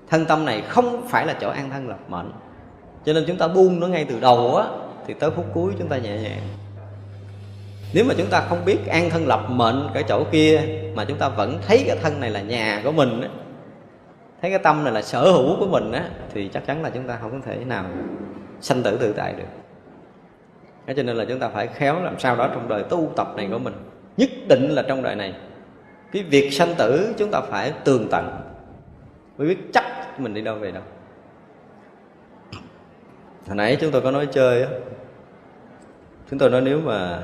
Thân 0.10 0.26
tâm 0.26 0.46
này 0.46 0.62
không 0.62 1.08
phải 1.10 1.26
là 1.26 1.36
chỗ 1.42 1.50
an 1.50 1.70
thân 1.70 1.88
lập 1.88 2.00
mệnh. 2.08 2.32
Cho 3.06 3.14
nên 3.14 3.24
chúng 3.28 3.38
ta 3.38 3.48
buông 3.48 3.80
nó 3.80 3.88
ngay 3.88 4.06
từ 4.06 4.20
đầu 4.20 4.56
á, 4.56 4.66
thì 5.08 5.14
tới 5.14 5.32
phút 5.32 5.46
cuối 5.54 5.74
chúng 5.80 5.88
ta 5.88 5.98
nhẹ 5.98 6.18
nhàng. 6.18 6.42
Nếu 7.94 8.06
mà 8.08 8.14
chúng 8.18 8.28
ta 8.28 8.42
không 8.50 8.66
biết 8.66 8.88
an 8.88 9.10
thân 9.10 9.28
lập 9.28 9.46
mệnh 9.50 9.90
cái 9.94 10.04
chỗ 10.08 10.24
kia, 10.32 10.62
mà 10.96 11.06
chúng 11.06 11.18
ta 11.18 11.30
vẫn 11.30 11.60
thấy 11.68 11.84
cái 11.88 11.98
thân 12.04 12.20
này 12.20 12.30
là 12.30 12.42
nhà 12.42 12.82
của 12.84 12.92
mình 12.92 13.22
á, 13.22 13.28
thấy 14.42 14.52
cái 14.52 14.60
tâm 14.60 14.84
này 14.84 14.94
là 14.94 15.02
sở 15.02 15.32
hữu 15.32 15.60
của 15.60 15.68
mình 15.68 15.92
á, 15.92 16.10
thì 16.34 16.50
chắc 16.54 16.66
chắn 16.66 16.84
là 16.84 16.90
chúng 16.90 17.08
ta 17.08 17.18
không 17.22 17.32
có 17.32 17.38
thể 17.46 17.58
nào 17.66 17.86
sanh 18.62 18.84
tử 18.84 18.98
tự 19.02 19.14
tại 19.14 19.34
được 19.34 19.63
thế 20.88 20.94
cho 20.94 21.04
nên 21.04 21.16
là 21.16 21.26
chúng 21.26 21.40
ta 21.40 21.50
phải 21.50 21.68
khéo 21.68 22.04
làm 22.04 22.20
sao 22.20 22.36
đó 22.36 22.50
trong 22.54 22.68
đời 22.68 22.84
tu 22.84 23.12
tập 23.16 23.28
này 23.38 23.48
của 23.52 23.60
mình. 23.60 23.74
Nhất 24.18 24.30
định 24.48 24.70
là 24.70 24.82
trong 24.82 25.04
đời 25.04 25.16
này, 25.16 25.34
cái 26.12 26.24
việc 26.24 26.50
sanh 26.54 26.76
tử 26.78 27.14
chúng 27.18 27.32
ta 27.32 27.42
phải 27.42 27.74
tường 27.84 28.08
tận. 28.12 28.42
Mới 29.38 29.48
biết 29.48 29.58
chắc 29.74 30.20
mình 30.20 30.34
đi 30.34 30.42
đâu 30.42 30.56
về 30.56 30.72
đâu. 30.72 30.84
Hồi 33.48 33.56
nãy 33.56 33.78
chúng 33.82 33.92
tôi 33.92 34.02
có 34.02 34.12
nói 34.12 34.28
chơi 34.32 34.64
á. 34.64 34.70
Chúng 36.30 36.40
tôi 36.40 36.50
nói 36.50 36.62
nếu 36.62 36.82
mà 36.82 37.24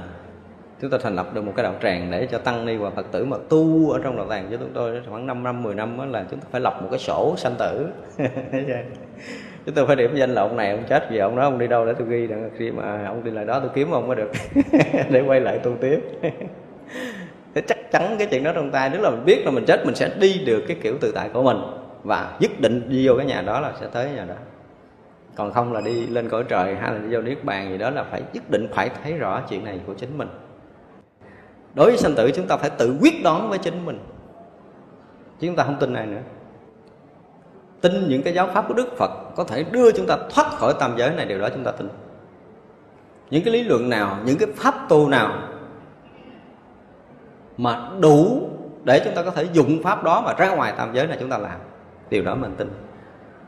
chúng 0.82 0.90
ta 0.90 0.98
thành 1.02 1.16
lập 1.16 1.34
được 1.34 1.42
một 1.42 1.54
cái 1.56 1.64
đạo 1.64 1.76
tràng 1.82 2.12
để 2.12 2.28
cho 2.32 2.38
tăng 2.38 2.66
ni 2.66 2.76
và 2.76 2.90
phật 2.90 3.06
tử 3.12 3.26
mà 3.26 3.38
tu 3.50 3.92
ở 3.92 4.00
trong 4.04 4.18
đạo 4.18 4.26
tràng 4.30 4.48
cho 4.52 4.58
chúng 4.58 4.74
tôi 4.74 5.02
khoảng 5.10 5.28
5 5.28 5.44
năm 5.44 5.64
10 5.64 5.76
năm 5.76 5.98
đó 5.98 6.06
là 6.06 6.26
chúng 6.32 6.40
ta 6.40 6.48
phải 6.52 6.62
lập 6.62 6.80
một 6.82 6.88
cái 6.92 7.00
sổ 7.00 7.36
sanh 7.38 7.56
tử. 7.60 7.88
chúng 9.66 9.76
tôi 9.76 9.88
phải 9.88 9.96
điểm 9.96 10.16
danh 10.16 10.30
là 10.30 10.42
ông 10.42 10.58
này 10.58 10.72
ông 10.72 10.84
chết, 10.90 11.08
vì 11.12 11.18
ông 11.18 11.36
đó 11.36 11.44
ông 11.44 11.60
đi 11.60 11.68
đâu 11.68 11.86
để 11.86 11.94
tôi 11.94 12.08
ghi 12.08 12.28
đặng 12.28 12.50
khi 12.58 12.72
mà 12.72 13.06
ông 13.06 13.24
đi 13.24 13.32
lại 13.32 13.46
đó 13.46 13.60
tôi 13.60 13.70
kiếm 13.76 13.92
ông 13.92 14.08
mới 14.08 14.16
được. 14.16 14.32
Để 15.10 15.22
quay 15.22 15.42
lại 15.42 15.60
tu 15.60 15.76
tiếp. 15.82 16.00
Thế 17.56 17.62
chắc 17.68 17.92
chắn 17.92 18.16
cái 18.18 18.28
chuyện 18.32 18.44
đó 18.44 18.52
trong 18.56 18.72
tay 18.72 18.90
tức 18.90 19.02
là 19.02 19.10
mình 19.10 19.26
biết 19.26 19.46
là 19.46 19.52
mình 19.52 19.66
chết, 19.66 19.86
mình 19.86 19.96
sẽ 19.96 20.10
đi 20.20 20.44
được 20.46 20.64
cái 20.68 20.78
kiểu 20.82 20.98
tự 21.02 21.12
tại 21.16 21.30
của 21.34 21.44
mình 21.44 21.58
và 22.04 22.38
nhất 22.40 22.52
định 22.60 22.90
đi 22.90 23.08
vô 23.08 23.14
cái 23.18 23.26
nhà 23.26 23.42
đó 23.42 23.60
là 23.60 23.74
sẽ 23.80 23.88
tới 23.92 24.10
nhà 24.16 24.26
đó. 24.26 24.36
Còn 25.36 25.52
không 25.52 25.74
là 25.74 25.82
đi 25.82 26.08
lên 26.08 26.30
cõi 26.30 26.44
trời 26.48 26.76
hay 26.76 26.92
là 26.92 26.98
đi 26.98 27.16
vô 27.16 27.22
niết 27.22 27.44
bàn 27.44 27.70
gì 27.70 27.78
đó 27.78 27.90
là 27.90 28.04
phải 28.04 28.22
nhất 28.34 28.44
định 28.50 28.68
phải 28.74 28.90
thấy 29.04 29.14
rõ 29.14 29.42
chuyện 29.50 29.64
này 29.66 29.80
của 29.88 29.94
chính 29.94 30.18
mình. 30.18 30.28
Đối 31.74 31.86
với 31.86 31.98
sanh 31.98 32.16
tử, 32.16 32.32
chúng 32.36 32.48
ta 32.48 32.58
phải 32.58 32.70
tự 32.70 32.98
quyết 33.02 33.24
đoán 33.24 33.50
với 33.50 33.58
chính 33.58 33.86
mình. 33.86 34.00
Chúng 35.40 35.56
ta 35.56 35.64
không 35.64 35.78
tin 35.80 35.94
này 35.94 36.06
nữa 36.06 36.22
tin 37.82 38.10
những 38.10 38.24
cái 38.24 38.34
giáo 38.34 38.50
pháp 38.54 38.66
của 38.68 38.74
đức 38.74 38.98
phật 38.98 39.12
có 39.36 39.44
thể 39.44 39.64
đưa 39.64 39.92
chúng 39.92 40.08
ta 40.08 40.18
thoát 40.30 40.52
khỏi 40.52 40.74
tam 40.80 40.98
giới 40.98 41.10
này, 41.10 41.26
điều 41.26 41.40
đó 41.40 41.50
chúng 41.54 41.64
ta 41.64 41.72
tin. 41.72 41.90
Những 43.30 43.44
cái 43.44 43.54
lý 43.54 43.64
luận 43.64 43.90
nào, 43.90 44.18
những 44.26 44.38
cái 44.38 44.50
pháp 44.56 44.90
tu 44.90 45.10
nào 45.10 45.42
mà 47.58 47.90
đủ 48.00 48.50
để 48.84 49.02
chúng 49.06 49.16
ta 49.16 49.24
có 49.24 49.32
thể 49.32 49.48
dùng 49.54 49.84
pháp 49.84 50.04
đó 50.04 50.22
mà 50.26 50.34
ra 50.34 50.56
ngoài 50.56 50.74
tam 50.78 50.94
giới 50.94 51.08
này 51.08 51.18
chúng 51.20 51.30
ta 51.30 51.38
làm, 51.38 51.60
điều 52.10 52.24
đó 52.24 52.36
mình 52.36 52.56
tin. 52.58 52.70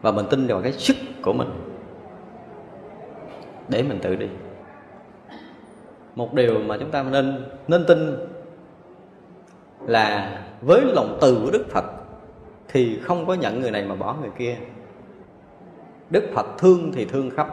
Và 0.02 0.12
mình 0.12 0.26
tin 0.30 0.48
vào 0.48 0.62
cái 0.62 0.74
sức 0.74 0.96
của 1.22 1.34
mình 1.34 1.50
để 3.68 3.84
mình 3.84 4.00
tự 4.02 4.16
đi. 4.16 4.28
Một 6.16 6.34
điều 6.34 6.60
mà 6.60 6.78
chúng 6.78 6.92
ta 6.92 7.04
nên 7.04 7.46
nên 7.68 7.86
tin 7.86 8.18
là 9.88 10.40
với 10.62 10.82
lòng 10.82 11.18
từ 11.22 11.42
của 11.46 11.52
đức 11.52 11.66
phật 11.70 11.86
thì 12.72 13.00
không 13.04 13.28
có 13.28 13.34
nhận 13.34 13.60
người 13.60 13.72
này 13.72 13.84
mà 13.84 13.96
bỏ 13.96 14.16
người 14.22 14.30
kia. 14.38 14.58
Đức 16.10 16.24
phật 16.34 16.46
thương 16.58 16.92
thì 16.92 17.06
thương 17.06 17.30
khắp. 17.30 17.48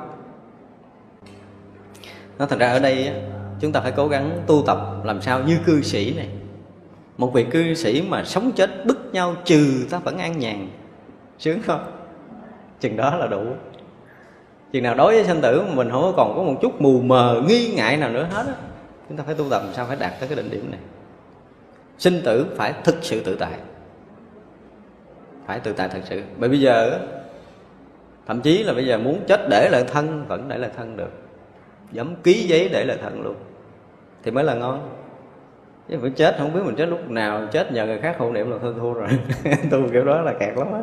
Nó 2.38 2.46
thành 2.46 2.58
ra 2.58 2.68
ở 2.68 2.78
đây 2.78 3.12
chúng 3.60 3.72
ta 3.72 3.80
phải 3.80 3.92
cố 3.96 4.08
gắng 4.08 4.42
tu 4.46 4.62
tập 4.66 4.78
làm 5.04 5.22
sao 5.22 5.42
như 5.42 5.58
cư 5.66 5.82
sĩ 5.82 6.14
này. 6.16 6.28
Một 7.18 7.32
vị 7.34 7.46
cư 7.50 7.74
sĩ 7.74 8.02
mà 8.08 8.24
sống 8.24 8.52
chết 8.52 8.86
bức 8.86 8.98
nhau 9.12 9.34
trừ 9.44 9.86
ta 9.90 9.98
vẫn 9.98 10.18
an 10.18 10.38
nhàn. 10.38 10.68
Sướng 11.38 11.62
không? 11.62 11.92
Chừng 12.80 12.96
đó 12.96 13.16
là 13.16 13.26
đủ. 13.26 13.44
Chừng 14.72 14.82
nào 14.82 14.94
đối 14.94 15.14
với 15.14 15.24
sanh 15.24 15.40
tử 15.40 15.62
mà 15.68 15.74
mình 15.74 15.90
không 15.90 16.12
còn 16.16 16.34
có 16.36 16.42
một 16.42 16.58
chút 16.62 16.80
mù 16.80 17.00
mờ, 17.00 17.42
nghi 17.48 17.72
ngại 17.76 17.96
nào 17.96 18.10
nữa 18.10 18.28
hết 18.30 18.46
á, 18.46 18.54
chúng 19.08 19.18
ta 19.18 19.24
phải 19.24 19.34
tu 19.34 19.44
tập 19.50 19.62
làm 19.64 19.74
sao 19.74 19.86
phải 19.86 19.96
đạt 19.96 20.12
tới 20.20 20.28
cái 20.28 20.36
định 20.36 20.50
điểm 20.50 20.70
này. 20.70 20.80
Sinh 21.98 22.20
tử 22.24 22.46
phải 22.56 22.74
thực 22.84 22.96
sự 23.02 23.22
tự 23.24 23.36
tại 23.36 23.52
phải 25.48 25.60
tự 25.60 25.72
tại 25.72 25.88
thật 25.88 26.00
sự. 26.04 26.22
Bởi 26.38 26.48
bây 26.48 26.60
giờ 26.60 26.98
thậm 28.26 28.40
chí 28.40 28.62
là 28.62 28.72
bây 28.72 28.86
giờ 28.86 28.98
muốn 28.98 29.20
chết 29.28 29.40
để 29.50 29.68
lại 29.72 29.84
thân 29.92 30.24
vẫn 30.28 30.48
để 30.48 30.58
lại 30.58 30.70
thân 30.76 30.96
được. 30.96 31.10
Dám 31.92 32.14
ký 32.22 32.32
giấy 32.32 32.68
để 32.72 32.84
lại 32.84 32.96
thân 33.02 33.22
luôn. 33.22 33.34
Thì 34.24 34.30
mới 34.30 34.44
là 34.44 34.54
ngon. 34.54 34.90
Chứ 35.88 35.96
phải 36.00 36.10
chết 36.10 36.36
không 36.38 36.54
biết 36.54 36.60
mình 36.64 36.76
chết 36.76 36.88
lúc 36.88 37.10
nào. 37.10 37.46
Chết 37.52 37.72
nhờ 37.72 37.86
người 37.86 37.98
khác 37.98 38.16
hộ 38.18 38.32
niệm 38.32 38.50
là 38.50 38.56
thôi 38.62 38.74
thua 38.78 38.92
rồi. 38.92 39.08
Tu 39.70 39.78
kiểu 39.92 40.04
đó 40.04 40.20
là 40.20 40.32
kẹt 40.32 40.56
lắm 40.56 40.72
á. 40.72 40.80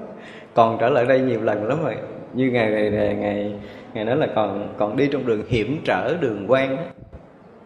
Còn 0.53 0.77
trở 0.79 0.89
lại 0.89 1.05
đây 1.05 1.19
nhiều 1.19 1.41
lần 1.41 1.67
lắm 1.67 1.83
rồi. 1.83 1.95
Như 2.33 2.51
ngày 2.51 2.71
ngày 2.71 2.89
ngày 2.89 3.15
ngày, 3.15 3.55
ngày 3.93 4.05
đó 4.05 4.15
là 4.15 4.27
còn 4.35 4.73
còn 4.77 4.97
đi 4.97 5.07
trong 5.11 5.25
đường 5.25 5.43
hiểm 5.47 5.81
trở 5.85 6.17
đường 6.21 6.45
quan 6.47 6.77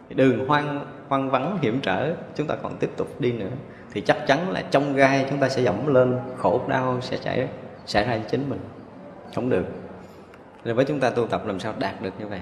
đường 0.08 0.46
hoang 0.46 0.86
hoang 1.08 1.30
vắng 1.30 1.58
hiểm 1.62 1.78
trở. 1.82 2.12
Chúng 2.34 2.46
ta 2.46 2.54
còn 2.62 2.76
tiếp 2.76 2.90
tục 2.96 3.20
đi 3.20 3.32
nữa 3.32 3.50
thì 3.92 4.00
chắc 4.00 4.26
chắn 4.26 4.50
là 4.50 4.62
trong 4.70 4.94
gai 4.94 5.26
chúng 5.30 5.38
ta 5.38 5.48
sẽ 5.48 5.62
dẫm 5.62 5.94
lên, 5.94 6.18
khổ 6.38 6.60
đau 6.68 7.00
sẽ 7.00 7.16
xảy 7.16 7.48
xảy 7.86 8.04
ra 8.04 8.18
chính 8.30 8.50
mình. 8.50 8.60
Không 9.34 9.50
được. 9.50 9.64
Nên 10.64 10.76
với 10.76 10.84
chúng 10.84 11.00
ta 11.00 11.10
tu 11.10 11.26
tập 11.26 11.46
làm 11.46 11.60
sao 11.60 11.74
đạt 11.78 12.02
được 12.02 12.10
như 12.18 12.26
vậy 12.26 12.40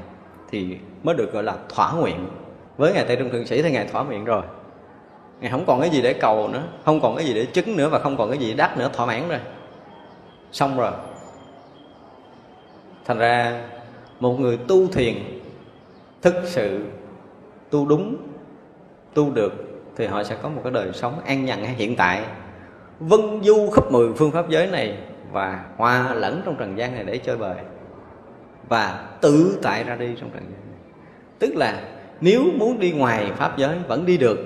thì 0.51 0.77
mới 1.03 1.15
được 1.15 1.33
gọi 1.33 1.43
là 1.43 1.57
thỏa 1.69 1.93
nguyện. 1.93 2.29
Với 2.77 2.93
ngài 2.93 3.05
tây 3.05 3.17
trung 3.17 3.31
thượng 3.31 3.47
sĩ 3.47 3.63
thì 3.63 3.71
ngài 3.71 3.87
thỏa 3.87 4.05
nguyện 4.05 4.25
rồi. 4.25 4.43
Ngài 5.41 5.51
không 5.51 5.65
còn 5.67 5.81
cái 5.81 5.91
gì 5.91 6.03
để 6.03 6.13
cầu 6.13 6.49
nữa, 6.49 6.63
không 6.85 7.01
còn 7.01 7.17
cái 7.17 7.25
gì 7.25 7.35
để 7.35 7.47
chứng 7.47 7.77
nữa 7.77 7.89
và 7.89 7.99
không 7.99 8.17
còn 8.17 8.31
cái 8.31 8.39
gì 8.39 8.49
để 8.49 8.55
đắc 8.57 8.79
nữa, 8.79 8.91
thỏa 8.93 9.07
mãn 9.07 9.29
rồi. 9.29 9.39
Xong 10.53 10.79
rồi. 10.79 10.93
Thành 13.05 13.19
ra 13.19 13.65
một 14.21 14.41
người 14.41 14.59
tu 14.69 14.87
thiền, 14.87 15.15
thực 16.23 16.35
sự 16.45 16.85
tu 17.71 17.87
đúng, 17.87 18.17
tu 19.15 19.31
được 19.31 19.68
thì 19.99 20.07
họ 20.07 20.25
sẽ 20.25 20.37
có 20.43 20.49
một 20.49 20.61
cái 20.65 20.73
đời 20.73 20.89
sống 20.93 21.21
an 21.27 21.45
nhàn 21.45 21.65
hiện 21.65 21.97
tại, 21.97 22.23
vân 23.01 23.21
du 23.43 23.71
khắp 23.71 23.93
mười 23.93 24.09
phương 24.17 24.31
pháp 24.31 24.49
giới 24.49 24.67
này 24.67 24.99
và 25.33 25.65
hòa 25.77 26.15
lẫn 26.15 26.43
trong 26.45 26.57
trần 26.59 26.79
gian 26.79 26.95
này 26.95 27.05
để 27.05 27.19
chơi 27.19 27.37
bời 27.37 27.57
và 28.69 29.09
tự 29.21 29.59
tại 29.63 29.85
ra 29.85 29.97
đi 29.97 30.07
trong 30.21 30.31
trần 30.31 30.43
gian 30.43 30.71
này. 30.71 30.81
Tức 31.39 31.57
là 31.57 31.83
nếu 32.21 32.43
muốn 32.55 32.79
đi 32.79 32.93
ngoài 32.93 33.33
pháp 33.37 33.59
giới 33.59 33.77
vẫn 33.89 34.07
đi 34.07 34.17
được, 34.17 34.39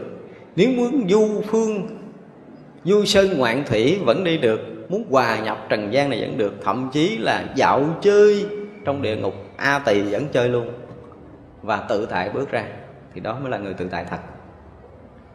nếu 0.56 0.70
muốn 0.76 1.08
du 1.08 1.42
phương, 1.46 1.98
du 2.84 3.04
sơn 3.04 3.38
ngoạn 3.38 3.64
thủy 3.66 3.98
vẫn 4.04 4.24
đi 4.24 4.38
được, 4.38 4.60
muốn 4.88 5.04
hòa 5.10 5.38
nhập 5.38 5.66
trần 5.68 5.92
gian 5.92 6.10
này 6.10 6.20
vẫn 6.20 6.38
được, 6.38 6.54
thậm 6.64 6.90
chí 6.92 7.18
là 7.18 7.44
dạo 7.54 7.84
chơi 8.00 8.46
trong 8.84 9.02
địa 9.02 9.16
ngục 9.16 9.34
a 9.56 9.78
tỳ 9.78 10.02
vẫn 10.02 10.26
chơi 10.32 10.48
luôn 10.48 10.72
và 11.62 11.76
tự 11.88 12.06
tại 12.06 12.30
bước 12.30 12.50
ra, 12.50 12.64
thì 13.14 13.20
đó 13.20 13.38
mới 13.40 13.50
là 13.50 13.58
người 13.58 13.74
tự 13.74 13.88
tại 13.90 14.04
thật 14.10 14.18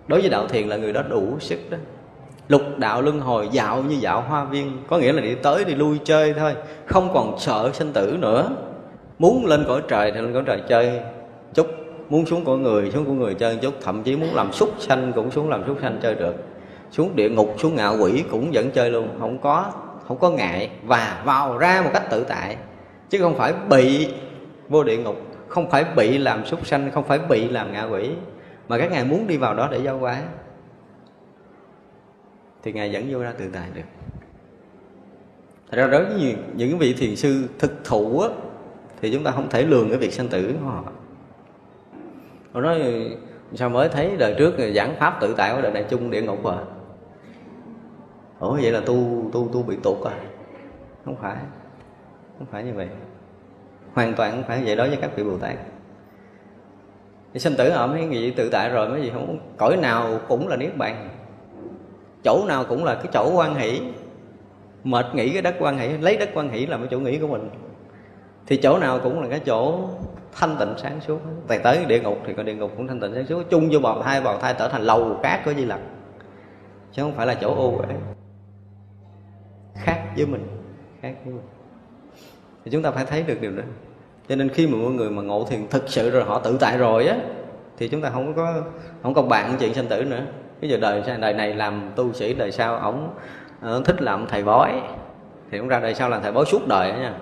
đối 0.07 0.21
với 0.21 0.29
đạo 0.29 0.47
thiền 0.47 0.67
là 0.67 0.77
người 0.77 0.93
đó 0.93 1.01
đủ 1.09 1.39
sức 1.39 1.59
đó. 1.69 1.77
Lục 2.47 2.61
đạo 2.77 3.01
luân 3.01 3.19
hồi, 3.19 3.49
dạo 3.51 3.83
như 3.83 3.95
dạo 3.95 4.21
hoa 4.21 4.43
viên. 4.43 4.77
Có 4.87 4.97
nghĩa 4.97 5.13
là 5.13 5.21
đi 5.21 5.35
tới, 5.35 5.65
đi 5.65 5.75
lui 5.75 5.99
chơi 6.03 6.33
thôi. 6.33 6.55
Không 6.85 7.13
còn 7.13 7.39
sợ 7.39 7.69
sinh 7.73 7.93
tử 7.93 8.17
nữa. 8.19 8.49
Muốn 9.19 9.45
lên 9.45 9.65
cõi 9.67 9.81
trời 9.87 10.11
thì 10.11 10.21
lên 10.21 10.33
cõi 10.33 10.43
trời 10.45 10.61
chơi 10.69 10.99
chút. 11.53 11.67
Muốn 12.09 12.25
xuống 12.25 12.45
cõi 12.45 12.57
người, 12.57 12.91
xuống 12.91 13.05
của 13.05 13.11
người 13.11 13.33
chơi 13.33 13.55
chút. 13.55 13.73
Thậm 13.81 14.03
chí 14.03 14.15
muốn 14.15 14.35
làm 14.35 14.53
súc 14.53 14.69
sanh 14.79 15.11
cũng 15.15 15.31
xuống 15.31 15.49
làm 15.49 15.63
súc 15.67 15.77
sanh 15.81 15.99
chơi 16.01 16.15
được. 16.15 16.35
Xuống 16.91 17.15
địa 17.15 17.29
ngục, 17.29 17.55
xuống 17.57 17.75
ngạo 17.75 17.97
quỷ 18.01 18.23
cũng 18.31 18.51
vẫn 18.53 18.71
chơi 18.71 18.89
luôn. 18.89 19.09
Không 19.19 19.37
có 19.37 19.71
không 20.07 20.17
có 20.17 20.29
ngại. 20.29 20.69
Và 20.83 21.21
vào 21.25 21.57
ra 21.57 21.81
một 21.83 21.89
cách 21.93 22.09
tự 22.09 22.23
tại. 22.23 22.55
Chứ 23.09 23.19
không 23.19 23.35
phải 23.35 23.53
bị 23.69 24.07
vô 24.69 24.83
địa 24.83 24.97
ngục, 24.97 25.15
không 25.47 25.69
phải 25.69 25.85
bị 25.95 26.17
làm 26.17 26.45
súc 26.45 26.67
sanh, 26.67 26.91
không 26.91 27.03
phải 27.03 27.19
bị 27.19 27.49
làm 27.49 27.73
ngạ 27.73 27.83
quỷ 27.83 28.09
mà 28.67 28.77
các 28.77 28.91
ngài 28.91 29.05
muốn 29.05 29.27
đi 29.27 29.37
vào 29.37 29.55
đó 29.55 29.69
để 29.71 29.77
giao 29.77 29.97
hóa 29.97 30.23
thì 32.63 32.73
ngài 32.73 32.91
dẫn 32.91 33.07
vô 33.09 33.19
ra 33.19 33.33
tự 33.37 33.49
tại 33.53 33.69
được. 33.73 33.81
Thật 35.71 35.77
ra 35.77 35.87
đối 35.87 36.05
với 36.05 36.19
những, 36.19 36.43
những 36.55 36.77
vị 36.77 36.93
thiền 36.93 37.15
sư 37.15 37.47
thực 37.59 37.71
thụ 37.83 38.19
á, 38.19 38.29
thì 39.01 39.13
chúng 39.13 39.23
ta 39.23 39.31
không 39.31 39.49
thể 39.49 39.63
lường 39.63 39.89
cái 39.89 39.97
việc 39.97 40.13
sanh 40.13 40.27
tử 40.27 40.53
của 40.53 40.69
họ. 40.69 40.83
Họ 42.51 42.61
nói 42.61 42.81
sao 43.53 43.69
mới 43.69 43.89
thấy 43.89 44.15
đời 44.17 44.35
trước 44.37 44.53
giảng 44.75 44.95
pháp 44.99 45.17
tự 45.21 45.33
tại 45.37 45.55
của 45.55 45.61
đời 45.61 45.71
này 45.71 45.85
chung 45.89 46.11
địa 46.11 46.21
ngục 46.21 46.45
à? 46.45 46.57
Ủa 48.39 48.53
vậy 48.53 48.71
là 48.71 48.81
tu 48.85 49.29
tu 49.33 49.49
tu 49.53 49.63
bị 49.63 49.77
tụt 49.83 50.07
à? 50.07 50.15
Không 51.05 51.15
phải 51.15 51.35
không 52.37 52.47
phải 52.51 52.63
như 52.63 52.73
vậy. 52.73 52.89
Hoàn 53.93 54.13
toàn 54.13 54.31
không 54.31 54.43
phải 54.47 54.63
vậy 54.65 54.75
đối 54.75 54.89
với 54.89 54.97
các 55.01 55.11
vị 55.15 55.23
bồ 55.23 55.37
tát 55.37 55.55
thì 57.33 57.39
sinh 57.39 57.55
tử 57.57 57.71
họ 57.71 57.87
mấy 57.87 58.07
gì 58.09 58.31
tự 58.31 58.49
tại 58.49 58.69
rồi, 58.69 58.89
mấy 58.89 59.01
gì 59.01 59.11
không 59.13 59.39
cõi 59.57 59.77
nào 59.77 60.19
cũng 60.27 60.47
là 60.47 60.55
niết 60.55 60.77
bàn. 60.77 61.09
Chỗ 62.23 62.45
nào 62.47 62.65
cũng 62.69 62.85
là 62.85 62.95
cái 62.95 63.07
chỗ 63.13 63.31
quan 63.35 63.55
hỷ. 63.55 63.81
Mệt 64.83 65.05
nghĩ 65.13 65.33
cái 65.33 65.41
đất 65.41 65.55
quan 65.59 65.77
hỷ, 65.77 65.87
lấy 65.97 66.17
đất 66.17 66.29
quan 66.33 66.49
hỷ 66.49 66.65
làm 66.65 66.79
cái 66.79 66.87
chỗ 66.91 66.99
nghĩ 66.99 67.19
của 67.19 67.27
mình. 67.27 67.49
Thì 68.47 68.57
chỗ 68.57 68.77
nào 68.77 68.99
cũng 69.03 69.21
là 69.21 69.27
cái 69.29 69.39
chỗ 69.39 69.89
thanh 70.33 70.55
tịnh 70.59 70.73
sáng 70.77 71.01
suốt. 71.07 71.19
Tại 71.47 71.59
tới 71.59 71.85
địa 71.85 71.99
ngục 71.99 72.17
thì 72.25 72.33
còn 72.33 72.45
địa 72.45 72.55
ngục 72.55 72.71
cũng 72.77 72.87
thanh 72.87 72.99
tịnh 72.99 73.13
sáng 73.13 73.25
suốt. 73.25 73.43
Chung 73.49 73.69
vô 73.71 73.79
bào 73.79 74.01
thai 74.01 74.21
bào 74.21 74.37
thai 74.37 74.55
trở 74.59 74.67
thành 74.67 74.81
lầu 74.81 75.19
cát 75.23 75.45
của 75.45 75.53
di 75.53 75.65
lặc. 75.65 75.79
Chứ 76.91 77.01
không 77.01 77.13
phải 77.13 77.27
là 77.27 77.33
chỗ 77.33 77.55
ô 77.55 77.77
uế. 77.77 77.95
Khác 79.75 80.03
với 80.15 80.25
mình, 80.25 80.47
khác 81.01 81.15
với 81.25 81.33
mình. 81.33 81.45
Thì 82.65 82.71
chúng 82.71 82.83
ta 82.83 82.91
phải 82.91 83.05
thấy 83.05 83.23
được 83.23 83.41
điều 83.41 83.51
đó 83.51 83.63
cho 84.29 84.35
nên 84.35 84.49
khi 84.49 84.67
mà 84.67 84.77
mọi 84.77 84.91
người 84.91 85.09
mà 85.09 85.21
ngộ 85.21 85.45
thiền 85.49 85.67
thực 85.69 85.83
sự 85.89 86.09
rồi, 86.09 86.23
họ 86.23 86.39
tự 86.39 86.57
tại 86.59 86.77
rồi 86.77 87.07
á, 87.07 87.17
thì 87.77 87.87
chúng 87.87 88.01
ta 88.01 88.09
không 88.09 88.33
có, 88.33 88.53
không 89.03 89.13
còn 89.13 89.29
bạn 89.29 89.55
chuyện 89.59 89.73
sinh 89.73 89.87
tử 89.87 90.03
nữa. 90.03 90.21
Bây 90.61 90.69
giờ 90.69 90.77
đời 90.77 91.03
đời 91.19 91.33
này 91.33 91.53
làm 91.53 91.91
tu 91.95 92.13
sĩ, 92.13 92.33
đời 92.33 92.51
sau 92.51 92.75
ổng 92.75 93.09
ờ, 93.61 93.81
thích 93.85 94.01
làm 94.01 94.25
thầy 94.27 94.43
bói, 94.43 94.71
thì 95.51 95.57
cũng 95.57 95.67
ra 95.67 95.79
đời 95.79 95.93
sau 95.93 96.09
làm 96.09 96.21
thầy 96.21 96.31
bói 96.31 96.45
suốt 96.45 96.67
đời 96.67 96.91
đó 96.91 96.97
nha. 96.97 97.13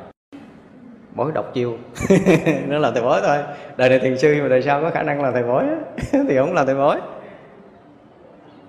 Bói 1.16 1.32
độc 1.34 1.54
chiêu. 1.54 1.78
Nó 2.68 2.78
là 2.78 2.92
thầy 2.92 3.04
bói 3.04 3.22
thôi. 3.26 3.38
Đời 3.78 3.90
này 3.90 4.00
thiền 4.00 4.18
sư 4.18 4.40
mà 4.42 4.48
đời 4.48 4.62
sau 4.62 4.82
có 4.82 4.90
khả 4.90 5.04
năng 5.04 5.22
là 5.22 5.32
thầy 5.32 5.44
bói 5.44 5.66
thì 6.30 6.36
ổng 6.36 6.54
là 6.54 6.66
thầy 6.66 6.76
bói. 6.76 7.02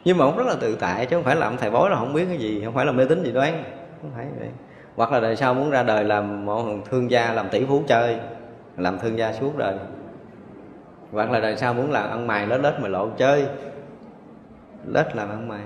Nhưng 0.04 0.18
mà 0.18 0.24
ông 0.24 0.36
rất 0.36 0.46
là 0.46 0.54
tự 0.60 0.76
tại, 0.80 1.06
chứ 1.06 1.16
không 1.16 1.24
phải 1.24 1.36
là 1.36 1.46
ông 1.46 1.56
thầy 1.56 1.70
bói 1.70 1.90
là 1.90 1.96
không 1.96 2.12
biết 2.12 2.24
cái 2.28 2.38
gì, 2.38 2.62
không 2.64 2.74
phải 2.74 2.86
là 2.86 2.92
mê 2.92 3.04
tín 3.04 3.24
gì 3.24 3.32
đoán. 3.32 3.64
Không 4.02 4.10
phải 4.16 4.26
vậy 4.38 4.48
hoặc 4.97 5.12
là 5.12 5.20
đời 5.20 5.36
sau 5.36 5.55
muốn 5.55 5.70
ra 5.70 5.82
đời 5.82 6.05
làm 6.05 6.47
một 6.47 6.64
thương 6.90 7.10
gia 7.10 7.32
làm 7.32 7.48
tỷ 7.48 7.64
phú 7.64 7.82
chơi 7.86 8.18
làm 8.77 8.98
thương 8.98 9.18
gia 9.18 9.32
suốt 9.32 9.56
đời. 9.56 9.74
Hoặc 11.12 11.31
là 11.31 11.40
đời 11.40 11.56
sau 11.56 11.74
muốn 11.74 11.90
làm 11.90 12.10
ăn 12.10 12.27
mày 12.27 12.47
lết 12.47 12.60
lết 12.60 12.74
mà 12.81 12.89
lộ 12.89 13.09
chơi. 13.09 13.47
Lết 14.86 15.16
làm 15.16 15.28
ăn 15.28 15.48
mày. 15.48 15.60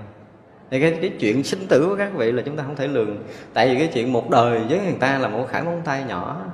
Thì 0.71 0.81
cái, 0.81 0.99
cái 1.01 1.11
chuyện 1.21 1.45
sinh 1.45 1.67
tử 1.69 1.87
của 1.89 1.97
các 1.97 2.15
vị 2.15 2.33
là 2.33 2.43
chúng 2.47 2.57
ta 2.57 2.63
không 2.67 2.77
thể 2.77 2.89
lường. 2.89 3.17
Tại 3.55 3.69
vì 3.69 3.79
cái 3.79 3.91
chuyện 3.95 4.13
một 4.13 4.31
đời 4.31 4.61
với 4.69 4.81
người 4.81 4.97
ta 5.01 5.19
là 5.19 5.29
một 5.29 5.47
khải 5.49 5.63
móng 5.63 5.81
tay 5.85 6.05
nhỏ. 6.09 6.45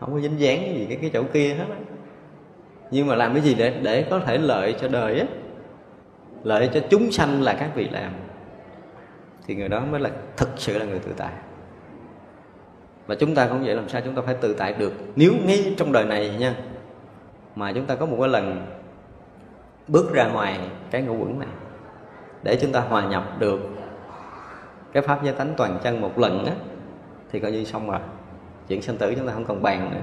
Không 0.00 0.12
có 0.12 0.20
dính 0.20 0.40
dáng 0.40 0.74
gì 0.76 0.86
cái 0.88 0.98
cái 1.00 1.10
chỗ 1.12 1.22
kia 1.32 1.54
hết 1.54 1.64
á. 1.70 1.76
Nhưng 2.90 3.06
mà 3.06 3.14
làm 3.14 3.32
cái 3.32 3.42
gì 3.42 3.54
để 3.54 3.74
để 3.82 4.06
có 4.10 4.18
thể 4.18 4.38
lợi 4.38 4.74
cho 4.80 4.88
đời 4.88 5.20
á? 5.20 5.26
Lợi 6.44 6.70
cho 6.74 6.80
chúng 6.90 7.12
sanh 7.12 7.42
là 7.42 7.52
các 7.52 7.70
vị 7.74 7.88
làm. 7.88 8.12
Thì 9.46 9.54
người 9.54 9.68
đó 9.68 9.82
mới 9.90 10.00
là 10.00 10.10
thực 10.36 10.48
sự 10.56 10.78
là 10.78 10.84
người 10.84 10.98
tự 10.98 11.12
tại 11.16 11.32
và 13.12 13.16
chúng 13.16 13.34
ta 13.34 13.46
cũng 13.46 13.64
vậy 13.64 13.74
làm 13.74 13.88
sao 13.88 14.00
chúng 14.04 14.14
ta 14.14 14.22
phải 14.22 14.34
tự 14.34 14.54
tại 14.54 14.72
được. 14.72 14.92
Nếu 15.16 15.32
ngay 15.44 15.74
trong 15.76 15.92
đời 15.92 16.04
này 16.04 16.36
nha, 16.38 16.54
mà 17.56 17.72
chúng 17.72 17.86
ta 17.86 17.94
có 17.94 18.06
một 18.06 18.16
cái 18.20 18.28
lần 18.28 18.66
bước 19.88 20.12
ra 20.12 20.28
ngoài 20.28 20.60
cái 20.90 21.02
ngũ 21.02 21.16
quẩn 21.16 21.38
này, 21.38 21.48
để 22.42 22.58
chúng 22.60 22.72
ta 22.72 22.80
hòa 22.80 23.06
nhập 23.06 23.38
được 23.38 23.60
cái 24.92 25.02
pháp 25.02 25.24
giới 25.24 25.34
tánh 25.34 25.54
toàn 25.56 25.78
chân 25.82 26.00
một 26.00 26.18
lần 26.18 26.44
á, 26.44 26.52
thì 27.32 27.40
coi 27.40 27.52
như 27.52 27.64
xong 27.64 27.90
rồi. 27.90 28.00
Chuyện 28.68 28.82
sinh 28.82 28.96
tử 28.96 29.14
chúng 29.14 29.26
ta 29.26 29.32
không 29.32 29.44
còn 29.44 29.62
bàn 29.62 29.90
nữa. 29.90 30.00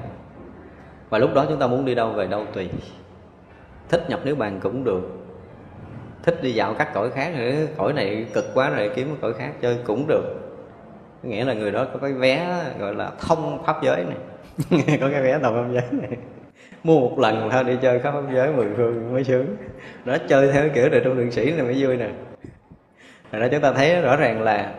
Và 1.09 1.17
lúc 1.17 1.33
đó 1.33 1.45
chúng 1.49 1.59
ta 1.59 1.67
muốn 1.67 1.85
đi 1.85 1.95
đâu 1.95 2.09
về 2.09 2.27
đâu 2.27 2.45
tùy. 2.53 2.69
Thích 3.89 4.09
nhập 4.09 4.19
nếu 4.23 4.35
bàn 4.35 4.59
cũng 4.63 4.83
được. 4.83 5.01
Thích 6.23 6.39
đi 6.41 6.51
dạo 6.51 6.73
các 6.73 6.93
cõi 6.93 7.09
khác 7.09 7.33
nữa, 7.37 7.51
cõi 7.77 7.93
này 7.93 8.25
cực 8.33 8.45
quá 8.53 8.69
rồi, 8.69 8.91
kiếm 8.95 9.09
một 9.09 9.17
cõi 9.21 9.33
khác 9.33 9.51
chơi 9.61 9.77
cũng 9.85 10.07
được 10.07 10.38
nghĩa 11.23 11.45
là 11.45 11.53
người 11.53 11.71
đó 11.71 11.85
có 11.93 11.99
cái 11.99 12.13
vé, 12.13 12.63
gọi 12.79 12.95
là, 12.95 13.11
thông 13.19 13.63
pháp 13.65 13.83
giới 13.83 14.03
này. 14.03 14.17
Có 15.01 15.09
cái 15.11 15.21
vé 15.21 15.39
thông 15.39 15.55
pháp 15.55 15.73
giới 15.73 16.01
này. 16.01 16.17
Mua 16.83 16.99
một 16.99 17.19
lần 17.19 17.49
thôi 17.51 17.63
đi 17.63 17.73
chơi 17.81 17.99
khắp 17.99 18.11
pháp 18.11 18.33
giới 18.33 18.53
mười 18.53 18.67
phương 18.77 19.13
mới 19.13 19.23
sướng. 19.23 19.55
Đó, 20.05 20.17
chơi 20.29 20.51
theo 20.51 20.69
kiểu 20.75 20.89
đời 20.89 21.01
trong 21.03 21.17
đường 21.17 21.31
sĩ 21.31 21.51
này 21.51 21.63
mới 21.63 21.83
vui 21.83 21.97
nè. 21.97 22.09
Rồi 23.31 23.41
đó 23.41 23.47
chúng 23.51 23.61
ta 23.61 23.73
thấy 23.73 24.01
rõ 24.01 24.15
ràng 24.15 24.41
là 24.41 24.73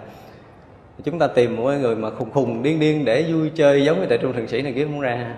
chúng 1.05 1.19
ta 1.19 1.27
tìm 1.27 1.57
một 1.57 1.73
người 1.81 1.97
mà 1.97 2.11
khùng 2.11 2.31
khùng 2.31 2.63
điên 2.63 2.81
điên 2.81 3.05
để 3.05 3.25
vui 3.33 3.51
chơi 3.55 3.85
giống 3.85 4.01
như 4.01 4.07
tại 4.09 4.19
trung 4.19 4.33
thượng 4.33 4.49
sĩ 4.49 4.63
này 4.63 4.73
kiếm 4.73 4.89
không 4.89 5.01
ra. 5.01 5.35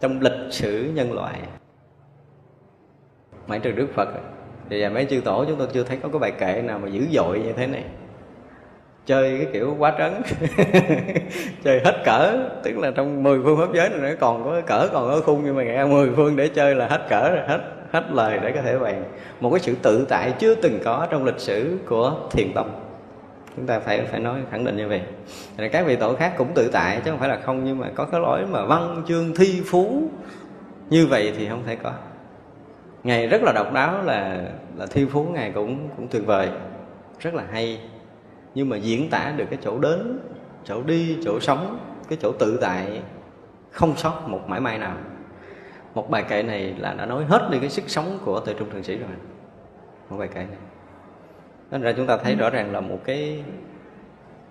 Trong 0.00 0.20
lịch 0.20 0.52
sử 0.52 0.92
nhân 0.94 1.12
loại. 1.12 1.40
Mãi 3.46 3.58
trừ 3.58 3.72
đức 3.72 3.88
phật. 3.94 4.08
Thì 4.70 4.88
mấy 4.88 5.04
chư 5.04 5.20
tổ 5.24 5.44
chúng 5.48 5.58
tôi 5.58 5.68
chưa 5.72 5.82
thấy 5.84 5.98
có 6.02 6.08
cái 6.08 6.18
bài 6.18 6.32
kệ 6.38 6.62
nào 6.62 6.78
mà 6.78 6.88
dữ 6.88 7.06
dội 7.12 7.40
như 7.40 7.52
thế 7.52 7.66
này 7.66 7.84
chơi 9.06 9.38
cái 9.38 9.46
kiểu 9.52 9.76
quá 9.78 9.94
trấn. 9.98 10.12
Chơi 11.64 11.80
hết 11.84 12.02
cỡ, 12.04 12.48
tức 12.62 12.78
là 12.78 12.90
trong 12.90 13.22
10 13.22 13.40
phương 13.44 13.58
pháp 13.58 13.74
giới 13.74 13.88
này 13.88 14.10
nó 14.10 14.16
còn 14.20 14.44
có 14.44 14.60
cỡ, 14.66 14.88
còn 14.92 15.08
có 15.08 15.20
khung, 15.20 15.42
nhưng 15.44 15.56
mà 15.56 15.64
nghe 15.64 15.84
10 15.84 16.10
phương 16.16 16.36
để 16.36 16.48
chơi 16.48 16.74
là 16.74 16.86
hết 16.86 17.06
cỡ 17.08 17.30
rồi 17.30 17.46
hết 17.46 17.60
hết 17.90 18.04
lời 18.12 18.38
để 18.42 18.52
có 18.52 18.62
thể 18.62 18.78
bàn. 18.78 19.04
Một 19.40 19.50
cái 19.50 19.60
sự 19.60 19.74
tự 19.82 20.06
tại 20.08 20.32
chưa 20.38 20.54
từng 20.54 20.78
có 20.84 21.06
trong 21.10 21.24
lịch 21.24 21.38
sử 21.38 21.78
của 21.88 22.16
thiền 22.30 22.52
tông. 22.52 22.70
Chúng 23.56 23.66
ta 23.66 23.78
phải 23.78 24.00
phải 24.10 24.20
nói, 24.20 24.40
khẳng 24.50 24.64
định 24.64 24.76
như 24.76 24.88
vậy. 24.88 25.02
Rồi 25.58 25.68
các 25.68 25.86
vị 25.86 25.96
tổ 25.96 26.14
khác 26.14 26.32
cũng 26.38 26.54
tự 26.54 26.68
tại, 26.68 27.00
chứ 27.04 27.10
không 27.10 27.20
phải 27.20 27.28
là 27.28 27.38
không, 27.44 27.64
nhưng 27.64 27.78
mà 27.78 27.90
có 27.94 28.04
cái 28.04 28.20
lỗi 28.20 28.46
mà 28.50 28.64
văn, 28.64 29.02
chương, 29.08 29.34
thi, 29.34 29.62
phú, 29.66 30.02
như 30.90 31.06
vậy 31.06 31.32
thì 31.38 31.48
không 31.48 31.62
thể 31.66 31.76
có. 31.76 31.92
Ngài 33.04 33.26
rất 33.26 33.42
là 33.42 33.52
độc 33.52 33.72
đáo 33.72 34.02
là 34.02 34.42
là 34.76 34.86
thi 34.86 35.06
phú 35.12 35.26
ngài 35.32 35.50
cũng 35.50 35.88
cũng 35.96 36.08
tuyệt 36.08 36.26
vời. 36.26 36.48
Rất 37.20 37.34
là 37.34 37.44
hay 37.52 37.80
nhưng 38.56 38.68
mà 38.68 38.76
diễn 38.76 39.10
tả 39.10 39.32
được 39.36 39.44
cái 39.50 39.58
chỗ 39.62 39.78
đến, 39.78 40.18
chỗ 40.64 40.82
đi, 40.82 41.18
chỗ 41.24 41.40
sống, 41.40 41.78
cái 42.08 42.18
chỗ 42.22 42.32
tự 42.32 42.58
tại 42.60 43.02
không 43.70 43.96
sót 43.96 44.28
một 44.28 44.40
mãi 44.46 44.60
may 44.60 44.78
nào. 44.78 44.96
Một 45.94 46.10
bài 46.10 46.24
kệ 46.28 46.42
này 46.42 46.74
là 46.78 46.94
đã 46.94 47.06
nói 47.06 47.24
hết 47.24 47.48
đi 47.50 47.58
cái 47.58 47.70
sức 47.70 47.84
sống 47.86 48.18
của 48.24 48.40
tuệ 48.40 48.54
trung 48.58 48.70
thượng 48.70 48.82
sĩ 48.82 48.96
rồi. 48.96 49.08
Một 50.10 50.16
bài 50.16 50.28
kệ 50.28 50.34
này. 50.34 50.58
Nên 51.70 51.82
ra 51.82 51.92
chúng 51.96 52.06
ta 52.06 52.16
thấy 52.16 52.34
rõ 52.34 52.50
ràng 52.50 52.72
là 52.72 52.80
một 52.80 52.98
cái 53.04 53.44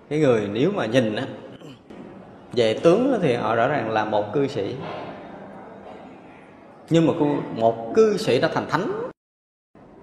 cái 0.08 0.18
người 0.18 0.48
nếu 0.52 0.70
mà 0.74 0.86
nhìn 0.86 1.16
á, 1.16 1.26
về 2.52 2.78
tướng 2.82 3.18
thì 3.22 3.34
họ 3.34 3.54
rõ 3.54 3.68
ràng 3.68 3.90
là 3.90 4.04
một 4.04 4.32
cư 4.32 4.46
sĩ. 4.46 4.76
Nhưng 6.90 7.06
mà 7.06 7.12
một 7.54 7.92
cư 7.94 8.16
sĩ 8.16 8.40
đã 8.40 8.48
thành 8.54 8.66
thánh. 8.68 8.92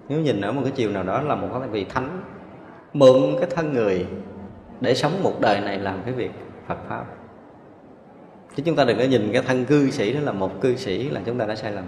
Nếu 0.08 0.20
nhìn 0.20 0.40
ở 0.40 0.52
một 0.52 0.60
cái 0.64 0.72
chiều 0.74 0.90
nào 0.90 1.02
đó 1.02 1.20
là 1.20 1.34
một 1.34 1.48
cái 1.60 1.68
vị 1.68 1.84
thánh 1.84 2.20
mượn 2.94 3.36
cái 3.40 3.48
thân 3.54 3.72
người 3.72 4.06
để 4.80 4.94
sống 4.94 5.22
một 5.22 5.40
đời 5.40 5.60
này 5.60 5.78
làm 5.78 6.02
cái 6.04 6.14
việc 6.14 6.30
Phật 6.66 6.78
pháp. 6.88 7.04
Chứ 8.56 8.62
chúng 8.66 8.76
ta 8.76 8.84
đừng 8.84 8.98
có 8.98 9.04
nhìn 9.04 9.32
cái 9.32 9.42
thân 9.42 9.64
cư 9.64 9.90
sĩ 9.90 10.12
đó 10.12 10.20
là 10.20 10.32
một 10.32 10.60
cư 10.60 10.76
sĩ 10.76 11.08
là 11.08 11.20
chúng 11.24 11.38
ta 11.38 11.46
đã 11.46 11.54
sai 11.54 11.72
lầm. 11.72 11.84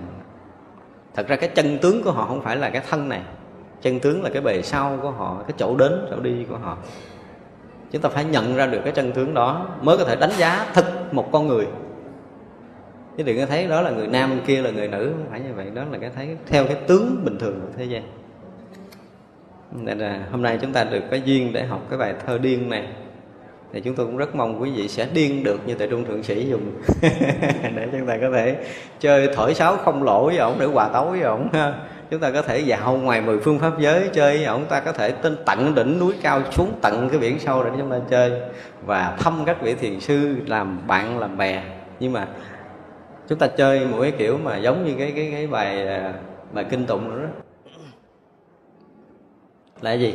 Thật 1.15 1.29
ra 1.29 1.37
cái 1.37 1.49
chân 1.49 1.79
tướng 1.79 2.03
của 2.03 2.11
họ 2.13 2.27
không 2.27 2.43
phải 2.43 2.57
là 2.57 2.71
cái 2.71 2.83
thân 2.91 3.09
này. 3.09 3.23
Chân 3.83 4.01
tướng 4.01 4.23
là 4.23 4.31
cái 4.31 4.43
bề 4.43 4.63
sau 4.63 4.99
của 5.03 5.11
họ, 5.11 5.43
cái 5.49 5.55
chỗ 5.57 5.77
đến, 5.77 6.07
chỗ 6.11 6.21
đi 6.21 6.45
của 6.51 6.57
họ. 6.57 6.79
Chúng 7.93 8.03
ta 8.03 8.09
phải 8.09 8.25
nhận 8.25 8.57
ra 8.57 8.67
được 8.67 8.81
cái 8.85 8.93
chân 8.93 9.13
tướng 9.13 9.35
đó 9.35 9.69
mới 9.83 9.99
có 9.99 10.05
thể 10.05 10.17
đánh 10.17 10.33
giá 10.39 10.71
thực 10.75 10.85
một 11.13 11.33
con 11.33 11.47
người. 11.47 11.67
Chứ 13.17 13.23
đừng 13.23 13.39
có 13.39 13.47
thấy 13.47 13.69
đó 13.69 13.81
là 13.81 13.91
người 13.91 14.07
nam 14.07 14.41
kia 14.47 14.63
là 14.63 14.71
người 14.71 14.89
nữ, 14.89 15.13
không 15.17 15.27
phải 15.31 15.41
như 15.41 15.55
vậy. 15.57 15.71
Đó 15.75 15.85
là 15.93 15.99
cái 15.99 16.11
thấy 16.15 16.37
theo 16.47 16.65
cái 16.65 16.77
tướng 16.87 17.25
bình 17.25 17.39
thường 17.39 17.61
của 17.61 17.73
thế 17.77 17.85
gian 17.85 18.03
nên 19.85 19.99
là 19.99 20.21
hôm 20.31 20.43
nay 20.43 20.59
chúng 20.63 20.73
ta 20.73 20.85
được 20.85 21.03
cái 21.11 21.23
duyên 21.25 21.53
để 21.53 21.65
học 21.65 21.87
cái 21.91 21.99
bài 21.99 22.15
thơ 22.27 22.39
điên 22.39 22.71
này. 22.71 22.89
Thì 23.73 23.81
chúng 23.81 23.95
tôi 23.95 24.07
cũng 24.07 24.17
rất 24.17 24.35
mong 24.35 24.63
quý 24.63 24.71
vị 24.71 24.89
sẽ 24.89 25.09
điên 25.15 25.45
được 25.45 25.61
như 25.67 25.75
tại 25.75 25.89
trung 25.91 26.05
thượng 26.05 26.23
sĩ 26.23 26.49
dùng. 26.51 26.73
Để 27.77 27.89
chúng 27.93 28.07
ta 28.07 28.19
có 28.21 28.31
thể 28.35 28.57
chơi 29.01 29.29
thổi 29.35 29.55
sáo 29.55 29.77
không 29.77 30.03
lỗ 30.03 30.27
với 30.27 30.37
ổng, 30.37 30.57
để 30.61 30.67
hòa 30.67 30.89
tấu 30.89 31.11
với 31.11 31.21
ổng 31.21 31.49
chúng 32.11 32.21
ta 32.21 32.31
có 32.31 32.43
thể 32.43 32.59
dạo 32.59 32.97
ngoài 32.97 33.21
mười 33.21 33.39
phương 33.39 33.59
pháp 33.59 33.73
giới 33.79 34.09
chơi 34.13 34.37
với 34.37 34.45
ổng. 34.45 34.65
Ta 34.69 34.81
có 34.81 34.93
thể 34.93 35.11
tên 35.11 35.37
tận 35.47 35.75
đỉnh 35.75 35.99
núi 35.99 36.15
cao 36.23 36.43
xuống 36.53 36.73
tận 36.83 37.09
cái 37.09 37.19
biển 37.19 37.39
sâu 37.39 37.65
để 37.65 37.71
chúng 37.79 37.91
ta 37.91 37.97
chơi 38.11 38.33
và 38.87 39.17
thăm 39.19 39.43
các 39.47 39.63
vị 39.63 39.75
thiền 39.75 40.01
sư, 40.01 40.37
làm 40.47 40.87
bạn, 40.87 41.19
làm 41.19 41.37
bè. 41.37 41.63
Nhưng 42.01 42.13
mà 42.13 42.27
chúng 43.29 43.39
ta 43.39 43.47
chơi 43.47 43.87
một 43.87 43.99
cái 44.03 44.13
kiểu 44.19 44.39
mà 44.45 44.57
giống 44.57 44.85
như 44.85 44.95
cái 44.99 45.13
cái 45.17 45.29
cái 45.33 45.47
bài 45.47 45.89
à, 45.89 46.13
bài 46.53 46.65
kinh 46.71 46.87
tụng 46.87 47.09
nữa 47.09 47.23
đó 47.23 47.46
là 49.81 49.93
gì? 49.93 50.15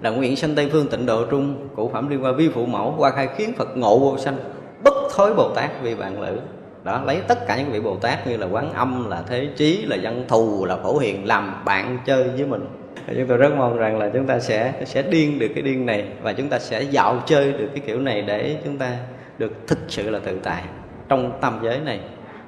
Là 0.00 0.10
nguyện 0.10 0.36
sanh 0.36 0.54
tây 0.54 0.68
phương 0.72 0.88
tịnh 0.88 1.06
độ 1.06 1.26
trung, 1.26 1.68
cụ 1.76 1.90
phẩm 1.92 2.08
liên 2.08 2.24
qua 2.24 2.32
vi 2.32 2.48
phụ 2.48 2.66
mẫu, 2.66 2.94
qua 2.98 3.10
khai 3.10 3.28
khiến 3.36 3.52
phật 3.56 3.76
ngộ 3.76 3.98
vô 3.98 4.18
sanh, 4.18 4.36
bất 4.84 4.94
thối 5.14 5.34
bồ 5.34 5.48
tát 5.54 5.70
vì 5.82 5.94
bạn 5.94 6.20
lữ. 6.20 6.38
Đó, 6.84 7.02
lấy 7.06 7.20
tất 7.28 7.46
cả 7.46 7.56
những 7.56 7.72
vị 7.72 7.80
bồ 7.80 7.96
tát 7.96 8.26
như 8.26 8.36
là 8.36 8.46
quán 8.46 8.72
âm, 8.72 9.10
là 9.10 9.22
thế 9.28 9.48
trí, 9.56 9.82
là 9.86 9.96
văn 10.02 10.24
thù, 10.28 10.64
là 10.64 10.76
phổ 10.76 10.98
hiền 10.98 11.26
làm 11.26 11.64
bạn 11.64 11.98
chơi 12.06 12.28
với 12.28 12.46
mình. 12.46 12.66
Chúng 13.06 13.26
tôi 13.28 13.36
rất 13.36 13.52
mong 13.56 13.76
rằng 13.76 13.98
là 13.98 14.10
chúng 14.14 14.26
ta 14.26 14.38
sẽ 14.38 14.72
sẽ 14.84 15.02
điên 15.02 15.38
được 15.38 15.48
cái 15.54 15.62
điên 15.62 15.86
này 15.86 16.04
và 16.22 16.32
chúng 16.32 16.48
ta 16.48 16.58
sẽ 16.58 16.82
dạo 16.82 17.22
chơi 17.26 17.52
được 17.52 17.68
cái 17.74 17.82
kiểu 17.86 18.00
này 18.00 18.22
để 18.22 18.56
chúng 18.64 18.78
ta 18.78 18.96
được 19.38 19.52
thực 19.66 19.78
sự 19.88 20.10
là 20.10 20.18
tự 20.18 20.38
tại 20.42 20.62
trong 21.08 21.32
tâm 21.40 21.60
giới 21.62 21.78
này. 21.78 22.00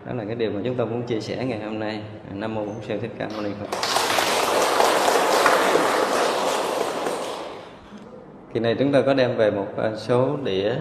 Đó 0.07 0.13
là 0.15 0.25
cái 0.25 0.35
điều 0.35 0.51
mà 0.51 0.61
chúng 0.65 0.75
tôi 0.75 0.87
muốn 0.87 1.03
chia 1.03 1.21
sẻ 1.21 1.45
ngày 1.45 1.61
hôm 1.61 1.79
nay. 1.79 2.01
Nam 2.33 2.55
mô 2.55 2.65
bổn 2.65 2.75
sư 2.89 2.99
thích 3.01 3.11
ca 3.19 3.29
mâu 3.35 3.43
ni 3.43 3.51
phật. 3.61 3.67
Kỳ 8.55 8.61
này 8.61 8.77
chúng 8.79 8.93
tôi 8.93 9.03
có 9.03 9.15
đem 9.15 9.37
về 9.37 9.51
một 9.51 9.67
à, 9.77 9.97
số 9.97 10.37
đĩa. 10.37 10.75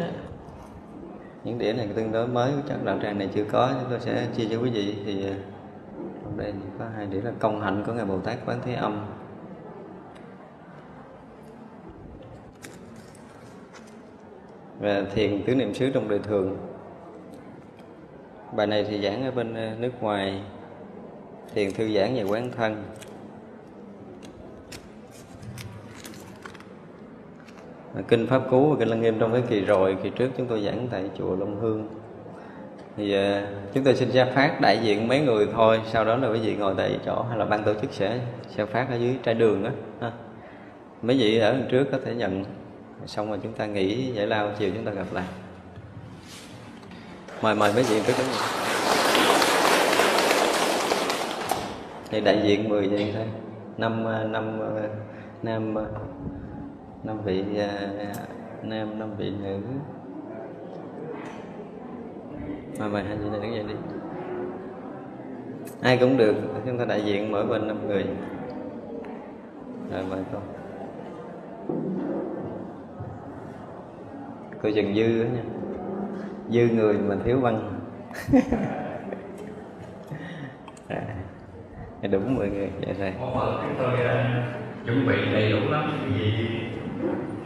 Những 1.44 1.58
đĩa 1.58 1.74
này 1.74 1.90
tương 1.95 2.12
đối 2.12 2.28
mới, 2.28 2.52
chắc 2.70 2.84
đoạn 2.84 3.00
tràng 3.02 3.18
này 3.18 3.30
chưa 3.36 3.44
có, 3.52 3.72
chúng 3.82 3.90
tôi 3.90 4.00
sẽ 4.00 4.28
chia 4.36 4.48
cho 4.52 4.62
quý 4.62 4.70
vị. 4.70 4.95
Thì 5.06 5.26
à, 5.26 5.34
trong 6.24 6.38
đây 6.38 6.54
có 6.80 6.86
hai 6.95 7.06
đĩa 7.06 7.22
là 7.22 7.32
công 7.40 7.62
hạnh 7.62 7.84
của 7.88 7.94
ngài 7.94 8.06
bồ 8.06 8.20
tát 8.20 8.38
quán 8.45 8.60
thế 8.66 8.74
âm. 8.74 9.06
Và 14.80 15.04
thiền 15.14 15.44
tứ 15.44 15.56
niệm 15.56 15.74
xứ 15.74 15.90
trong 15.94 16.10
đời 16.10 16.20
thường. 16.20 16.58
Bài 18.56 18.68
này 18.68 18.86
thì 18.90 19.02
giảng 19.02 19.26
ở 19.26 19.32
bên 19.32 19.54
à, 19.54 19.76
nước 19.80 19.91
ngoài. 20.02 20.41
Thiền 21.54 21.72
thư 21.72 21.94
giãn 21.94 22.16
về 22.16 22.24
quán 22.24 22.52
thân. 22.58 22.84
À, 27.95 28.02
kinh 28.07 28.28
pháp 28.28 28.41
cú 28.49 28.70
và 28.70 28.76
kinh 28.80 28.88
lăng 28.88 29.02
nghiêm 29.02 29.20
trong 29.20 29.32
cái 29.34 29.44
kỳ 29.49 29.61
rồi 29.61 29.98
kỳ 30.03 30.10
trước 30.10 30.30
chúng 30.38 30.48
tôi 30.48 30.61
giảng 30.61 30.88
tại 30.91 31.10
chùa 31.18 31.36
long 31.36 31.60
hương. 31.60 31.90
Thì 32.98 33.18
uh, 33.18 33.44
chúng 33.74 33.84
tôi 33.84 33.95
xin 33.95 34.11
ra 34.11 34.26
phát 34.36 34.61
đại 34.61 34.80
diện 34.84 35.07
mấy 35.07 35.20
người 35.22 35.48
thôi 35.53 35.82
sau 35.91 36.06
đó 36.06 36.15
là 36.15 36.30
quý 36.30 36.40
vị 36.40 36.56
ngồi 36.56 36.74
tại 36.78 36.99
chỗ 37.06 37.26
hay 37.30 37.38
là 37.38 37.45
ban 37.45 37.64
tổ 37.64 37.74
chức 37.74 37.94
sẽ 37.94 38.20
sẽ 38.49 38.65
phát 38.65 38.90
ở 38.90 38.95
dưới 38.95 39.15
trái 39.24 39.36
đường 39.36 39.64
đó 39.64 39.70
ha. 40.02 40.11
mấy 41.02 41.18
vị 41.18 41.40
ở 41.40 41.52
đằng 41.52 41.68
trước 41.70 41.88
có 41.91 41.98
thể 42.06 42.15
nhận 42.15 42.45
xong 43.06 43.30
rồi 43.30 43.40
chúng 43.44 43.53
ta 43.53 43.65
nghỉ 43.65 44.11
giải 44.14 44.28
lao 44.28 44.52
chiều 44.60 44.72
chúng 44.76 44.86
ta 44.86 44.91
gặp 44.91 45.07
lại. 45.14 45.26
Mời 47.41 47.56
mời 47.56 47.74
mấy 47.74 47.84
vị 47.84 48.02
trước 48.07 48.14
đó. 48.18 48.24
Thì 52.10 52.22
đại 52.22 52.41
diện 52.44 52.70
10 52.70 52.88
vị 52.88 53.11
thôi. 53.15 53.26
Năm 53.78 54.07
à, 54.07 54.24
năm 54.24 54.60
nam 55.44 55.76
năm 57.04 57.18
vị 57.26 57.44
à, 57.58 57.90
nam 58.64 59.00
năm 59.00 59.10
vị 59.18 59.34
nữ. 59.44 59.60
Mà 62.80 62.88
mời 62.88 63.04
hai 63.04 63.18
chị 63.18 63.30
này 63.30 63.40
đứng 63.40 63.56
dậy 63.56 63.64
đi. 63.68 63.76
Ai 65.82 65.98
cũng 65.98 66.18
được 66.18 66.36
chúng 66.66 66.78
ta 66.78 66.86
đại 66.86 67.02
diện 67.06 67.32
mỗi 67.32 67.46
bên 67.46 67.68
năm 67.68 67.88
người. 67.88 68.06
Rồi 69.92 70.04
mời 70.10 70.24
con. 70.34 70.42
Coi 74.62 74.74
chừng 74.74 74.96
dư 74.96 75.24
đó 75.24 75.30
nha. 75.30 75.44
Dư 76.50 76.76
người 76.76 76.98
mà 76.98 77.16
thiếu 77.26 77.40
văn. 77.40 77.80
À, 80.88 82.08
đúng 82.12 82.36
mọi 82.36 82.50
người. 82.50 82.70
Vậy 82.86 82.96
rồi. 83.00 83.14
Chúng 83.20 83.76
tôi 83.78 83.94
uh, 83.94 84.86
chuẩn 84.86 85.08
bị 85.08 85.16
đầy 85.34 85.52
đủ 85.52 85.72
lắm. 85.72 85.92
Cái 86.02 86.83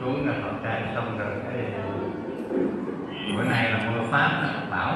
cuối 0.08 0.26
là 0.26 0.34
học 0.42 0.52
chạy 0.64 0.82
xong 0.96 1.18
rồi 1.18 1.28
cái 1.52 1.64
bữa 3.38 3.44
nay 3.44 3.72
là 3.72 3.92
mưa 3.92 4.08
pháp 4.12 4.52
bão 4.72 4.94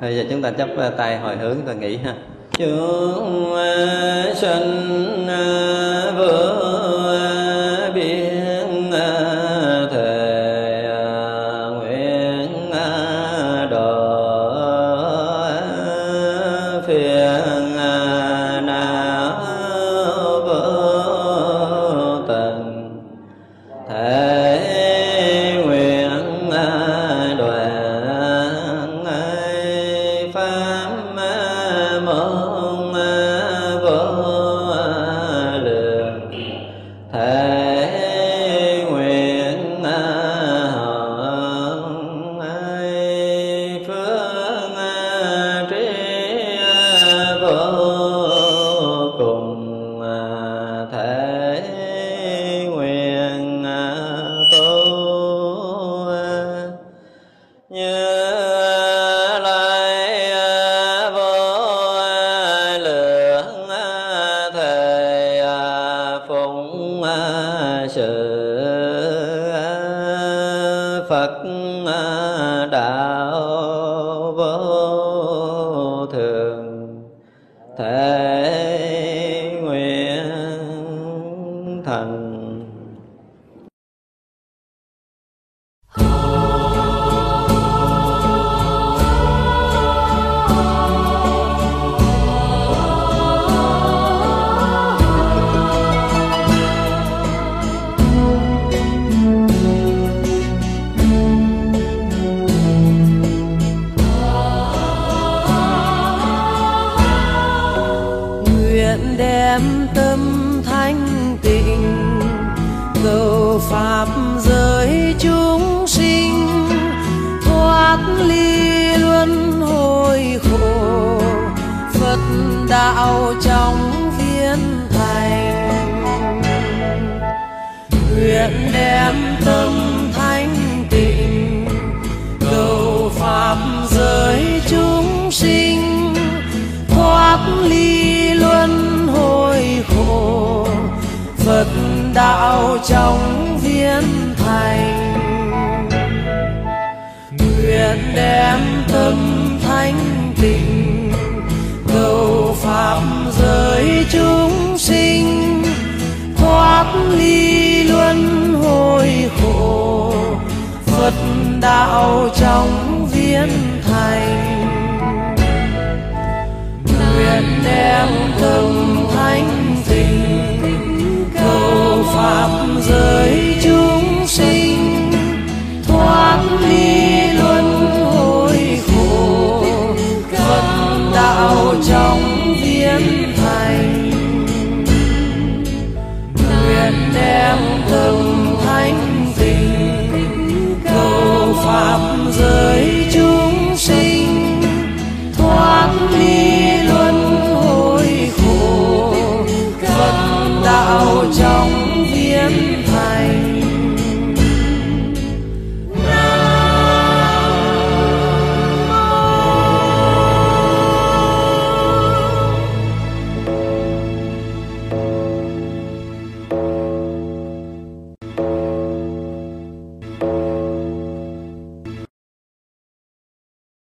Bây 0.00 0.16
giờ 0.16 0.24
chúng 0.30 0.42
ta 0.42 0.50
chấp 0.50 0.68
ờ, 0.76 0.90
tay 0.90 1.18
hồi 1.18 1.36
hướng 1.36 1.56
ta 1.66 1.72
nghĩ 1.72 1.96
ha. 1.96 2.14
Chúng 2.58 3.54
ờ, 3.54 4.34
sanh 4.34 5.26
ờ, 5.28 6.12
vừa 6.16 7.90
biết 7.94 8.23